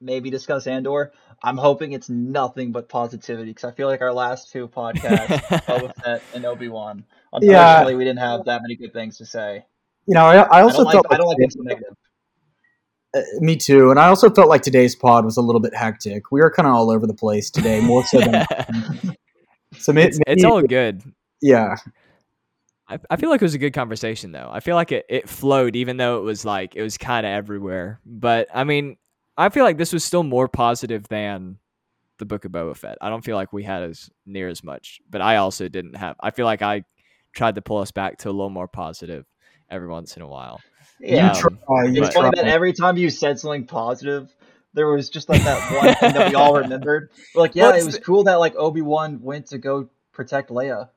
maybe 0.00 0.30
discuss 0.30 0.66
Andor, 0.66 1.12
I'm 1.42 1.56
hoping 1.56 1.92
it's 1.92 2.08
nothing 2.08 2.72
but 2.72 2.88
positivity 2.88 3.50
because 3.50 3.64
I 3.64 3.72
feel 3.74 3.88
like 3.88 4.00
our 4.00 4.12
last 4.12 4.50
two 4.52 4.68
podcasts, 4.68 5.26
Boba 5.66 5.94
Fett 6.02 6.22
and 6.34 6.44
Obi 6.44 6.68
Wan, 6.68 7.04
Yeah. 7.40 7.60
unfortunately, 7.60 7.94
we 7.96 8.04
didn't 8.04 8.20
have 8.20 8.44
that 8.46 8.62
many 8.62 8.76
good 8.76 8.92
things 8.92 9.18
to 9.18 9.26
say. 9.26 9.64
You 10.06 10.14
know, 10.14 10.24
I, 10.24 10.36
I 10.36 10.58
I 10.58 10.62
also 10.62 10.78
don't 10.78 10.84
like, 10.86 10.92
felt 10.94 11.06
I 11.10 11.16
don't 11.16 11.26
like 11.28 11.36
being 11.38 11.50
so 11.50 11.60
negative. 11.62 11.94
uh, 13.14 13.20
me 13.40 13.56
too, 13.56 13.90
and 13.90 13.98
I 14.00 14.08
also 14.08 14.30
felt 14.30 14.48
like 14.48 14.62
today's 14.62 14.94
pod 14.96 15.24
was 15.24 15.36
a 15.36 15.42
little 15.42 15.60
bit 15.60 15.74
hectic. 15.74 16.30
We 16.32 16.40
were 16.40 16.50
kind 16.50 16.66
of 16.66 16.74
all 16.74 16.90
over 16.90 17.06
the 17.06 17.14
place 17.14 17.50
today, 17.50 17.80
more 17.80 18.04
so 18.04 18.20
than 18.20 18.46
so. 19.78 19.92
May, 19.92 20.04
it's, 20.04 20.18
it's 20.26 20.44
all 20.44 20.62
good. 20.62 21.02
yeah. 21.42 21.76
I, 22.90 22.98
I 23.10 23.16
feel 23.16 23.28
like 23.28 23.42
it 23.42 23.44
was 23.44 23.52
a 23.54 23.58
good 23.58 23.74
conversation 23.74 24.32
though. 24.32 24.48
I 24.50 24.60
feel 24.60 24.74
like 24.76 24.92
it, 24.92 25.04
it 25.10 25.28
flowed 25.28 25.76
even 25.76 25.98
though 25.98 26.20
it 26.20 26.22
was 26.22 26.46
like 26.46 26.74
it 26.74 26.80
was 26.82 26.96
kind 26.96 27.26
of 27.26 27.30
everywhere. 27.30 28.00
But 28.06 28.48
I 28.54 28.64
mean, 28.64 28.96
I 29.38 29.48
feel 29.50 29.64
like 29.64 29.78
this 29.78 29.92
was 29.92 30.04
still 30.04 30.24
more 30.24 30.48
positive 30.48 31.06
than 31.08 31.58
the 32.18 32.26
Book 32.26 32.44
of 32.44 32.50
Boba 32.50 32.76
Fett. 32.76 32.98
I 33.00 33.08
don't 33.08 33.24
feel 33.24 33.36
like 33.36 33.52
we 33.52 33.62
had 33.62 33.84
as 33.84 34.10
near 34.26 34.48
as 34.48 34.64
much, 34.64 35.00
but 35.08 35.20
I 35.20 35.36
also 35.36 35.68
didn't 35.68 35.94
have. 35.94 36.16
I 36.20 36.32
feel 36.32 36.44
like 36.44 36.60
I 36.60 36.82
tried 37.32 37.54
to 37.54 37.62
pull 37.62 37.78
us 37.78 37.92
back 37.92 38.18
to 38.18 38.28
a 38.28 38.32
little 38.32 38.50
more 38.50 38.66
positive 38.66 39.24
every 39.70 39.86
once 39.86 40.16
in 40.16 40.22
a 40.22 40.26
while. 40.26 40.60
Yeah, 41.00 41.26
you 41.26 41.46
um, 41.46 41.58
try, 41.66 41.84
you 41.84 42.02
it's 42.02 42.14
but- 42.14 42.20
funny 42.20 42.42
that 42.42 42.48
every 42.48 42.72
time 42.72 42.96
you 42.96 43.08
said 43.10 43.38
something 43.38 43.66
positive, 43.66 44.34
there 44.74 44.88
was 44.88 45.08
just 45.08 45.28
like 45.28 45.42
that 45.44 45.72
one 45.72 45.94
thing 45.94 46.14
that 46.14 46.30
we 46.30 46.34
all 46.34 46.54
remembered. 46.58 47.10
We're 47.34 47.42
like, 47.42 47.54
yeah, 47.54 47.68
Well, 47.68 47.76
it 47.76 47.84
was 47.84 47.94
the- 47.94 48.00
cool 48.00 48.24
that 48.24 48.40
like 48.40 48.56
Obi 48.56 48.82
Wan 48.82 49.22
went 49.22 49.46
to 49.48 49.58
go 49.58 49.88
protect 50.12 50.50
Leia. 50.50 50.88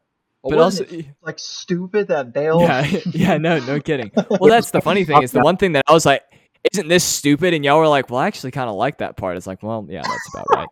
But 0.43 0.57
wasn't 0.57 0.89
also, 0.89 0.99
it, 1.01 1.05
like 1.21 1.37
stupid 1.37 2.07
that 2.07 2.33
Bail. 2.33 2.61
yeah, 2.61 2.87
yeah, 3.05 3.37
no, 3.37 3.59
no 3.59 3.79
kidding. 3.79 4.11
Well, 4.15 4.49
that's 4.49 4.71
the 4.71 4.81
funny 4.81 5.03
thing 5.03 5.21
is 5.21 5.31
the 5.31 5.41
one 5.41 5.57
thing 5.57 5.73
that 5.73 5.83
I 5.87 5.93
was 5.93 6.07
like, 6.07 6.23
isn't 6.71 6.87
this 6.87 7.03
stupid? 7.03 7.53
And 7.53 7.65
y'all 7.65 7.79
were 7.79 7.87
like, 7.87 8.09
well, 8.09 8.19
I 8.19 8.27
actually 8.27 8.51
kind 8.51 8.69
of 8.69 8.75
like 8.75 8.99
that 8.99 9.17
part. 9.17 9.37
It's 9.37 9.47
like, 9.47 9.63
well, 9.63 9.85
yeah, 9.89 10.03
that's 10.03 10.29
about 10.33 10.45
right. 10.49 10.67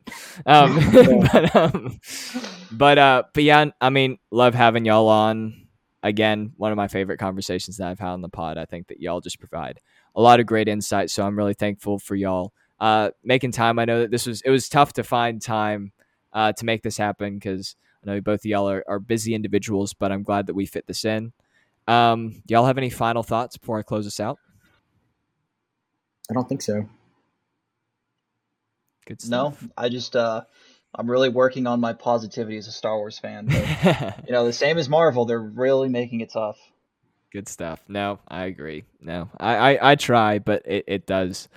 Um, 0.46 1.22
but, 1.34 1.56
um, 1.56 2.00
but, 2.72 2.98
uh, 2.98 3.24
but 3.34 3.44
yeah, 3.44 3.66
I 3.82 3.90
mean, 3.90 4.18
love 4.32 4.54
having 4.54 4.86
y'all 4.86 5.08
on. 5.08 5.66
Again, 6.02 6.54
one 6.56 6.72
of 6.72 6.78
my 6.78 6.88
favorite 6.88 7.18
conversations 7.18 7.76
that 7.78 7.88
I've 7.90 8.00
had 8.00 8.12
on 8.12 8.22
the 8.22 8.30
pod. 8.30 8.58
I 8.58 8.64
think 8.64 8.88
that 8.88 9.02
y'all 9.02 9.20
just 9.20 9.38
provide 9.38 9.80
a 10.16 10.22
lot 10.22 10.40
of 10.40 10.46
great 10.46 10.70
insight. 10.70 11.10
So 11.10 11.26
I'm 11.26 11.38
really 11.38 11.54
thankful 11.54 12.00
for 12.00 12.16
y'all 12.16 12.54
uh, 12.80 13.10
making 13.22 13.52
time. 13.52 13.80
I 13.80 13.86
know 13.86 14.00
that 14.02 14.12
this 14.12 14.26
was 14.26 14.42
it 14.42 14.50
was 14.50 14.70
tough 14.70 14.94
to 14.94 15.04
find 15.04 15.42
time 15.42 15.92
uh, 16.32 16.54
to 16.54 16.66
make 16.66 16.84
this 16.84 16.98
happen 16.98 17.36
because 17.36 17.76
I 18.04 18.12
know 18.12 18.22
both 18.22 18.42
of 18.42 18.46
y'all 18.46 18.70
are, 18.70 18.84
are 18.88 19.00
busy 19.00 19.34
individuals, 19.34 19.94
but 19.94 20.12
I'm 20.12 20.24
glad 20.24 20.48
that 20.48 20.54
we 20.54 20.66
fit 20.66 20.88
this 20.88 21.04
in. 21.04 21.34
Um, 21.88 22.44
y'all 22.48 22.66
have 22.66 22.78
any 22.78 22.90
final 22.90 23.24
thoughts 23.24 23.58
before 23.58 23.80
I 23.80 23.82
close 23.82 24.06
this 24.06 24.20
out? 24.20 24.40
I 26.30 26.34
don't 26.34 26.48
think 26.48 26.62
so. 26.62 26.88
Good 29.08 29.28
No. 29.28 29.56
I 29.78 29.90
just 29.90 30.16
uh 30.16 30.44
I'm 30.96 31.10
really 31.10 31.30
working 31.30 31.68
on 31.68 31.80
my 31.80 31.94
positivity 31.94 32.58
as 32.58 32.68
a 32.68 32.72
Star 32.72 32.98
Wars 32.98 33.20
fan. 33.20 33.46
But, 33.46 34.24
you 34.28 34.34
know, 34.34 34.46
the 34.46 34.54
same 34.54 34.78
as 34.78 34.90
Marvel, 34.90 35.26
they're 35.26 35.40
really 35.40 35.88
making 35.88 36.22
it 36.22 36.32
tough. 36.32 36.58
Good 37.32 37.48
stuff. 37.48 37.84
No, 37.88 38.20
I 38.28 38.46
agree. 38.46 38.86
No, 39.00 39.30
I, 39.40 39.76
I, 39.76 39.92
I 39.92 39.96
try, 39.96 40.40
but 40.40 40.64
it, 40.66 40.86
it 40.88 41.06
does 41.06 41.48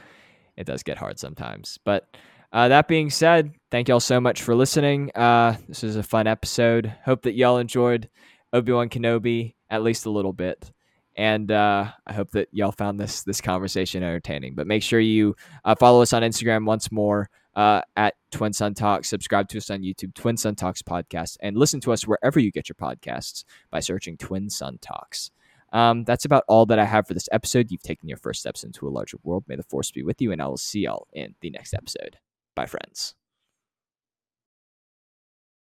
it 0.56 0.66
does 0.66 0.82
get 0.82 0.98
hard 0.98 1.18
sometimes. 1.18 1.78
But 1.82 2.14
uh, 2.52 2.68
that 2.68 2.88
being 2.88 3.08
said, 3.08 3.54
thank 3.70 3.88
y'all 3.88 4.00
so 4.00 4.20
much 4.20 4.42
for 4.42 4.54
listening. 4.54 5.10
Uh, 5.14 5.56
this 5.68 5.82
was 5.82 5.96
a 5.96 6.02
fun 6.02 6.26
episode. 6.26 6.94
Hope 7.06 7.22
that 7.22 7.34
y'all 7.34 7.56
enjoyed 7.56 8.10
Obi 8.52 8.72
Wan 8.72 8.90
Kenobi 8.90 9.54
at 9.70 9.82
least 9.82 10.04
a 10.04 10.10
little 10.10 10.34
bit, 10.34 10.70
and 11.16 11.50
uh, 11.50 11.90
I 12.06 12.12
hope 12.12 12.30
that 12.32 12.48
y'all 12.52 12.72
found 12.72 12.98
this 12.98 13.22
this 13.22 13.40
conversation 13.40 14.02
entertaining. 14.02 14.54
But 14.54 14.66
make 14.66 14.82
sure 14.82 15.00
you 15.00 15.36
uh, 15.64 15.74
follow 15.74 16.02
us 16.02 16.12
on 16.12 16.22
Instagram 16.22 16.66
once 16.66 16.90
more 16.90 17.28
uh, 17.54 17.82
at 17.96 18.14
Twin 18.30 18.52
Sun 18.52 18.74
Talks. 18.74 19.08
Subscribe 19.08 19.48
to 19.48 19.58
us 19.58 19.70
on 19.70 19.82
YouTube, 19.82 20.14
Twin 20.14 20.36
Sun 20.36 20.56
Talks 20.56 20.82
podcast, 20.82 21.36
and 21.40 21.56
listen 21.56 21.80
to 21.80 21.92
us 21.92 22.06
wherever 22.06 22.40
you 22.40 22.50
get 22.50 22.68
your 22.68 22.76
podcasts 22.76 23.44
by 23.70 23.80
searching 23.80 24.16
Twin 24.16 24.48
Sun 24.50 24.78
Talks. 24.80 25.30
Um, 25.72 26.04
that's 26.04 26.26
about 26.26 26.44
all 26.48 26.66
that 26.66 26.78
I 26.78 26.84
have 26.84 27.06
for 27.06 27.14
this 27.14 27.28
episode. 27.32 27.70
You've 27.70 27.82
taken 27.82 28.08
your 28.08 28.18
first 28.18 28.40
steps 28.40 28.62
into 28.62 28.86
a 28.86 28.90
larger 28.90 29.16
world. 29.22 29.44
May 29.48 29.56
the 29.56 29.62
force 29.62 29.90
be 29.90 30.02
with 30.02 30.20
you, 30.20 30.32
and 30.32 30.42
I 30.42 30.46
will 30.46 30.58
see 30.58 30.80
y'all 30.80 31.08
in 31.12 31.34
the 31.40 31.50
next 31.50 31.72
episode. 31.72 32.18
Bye, 32.54 32.66
friends. 32.66 33.14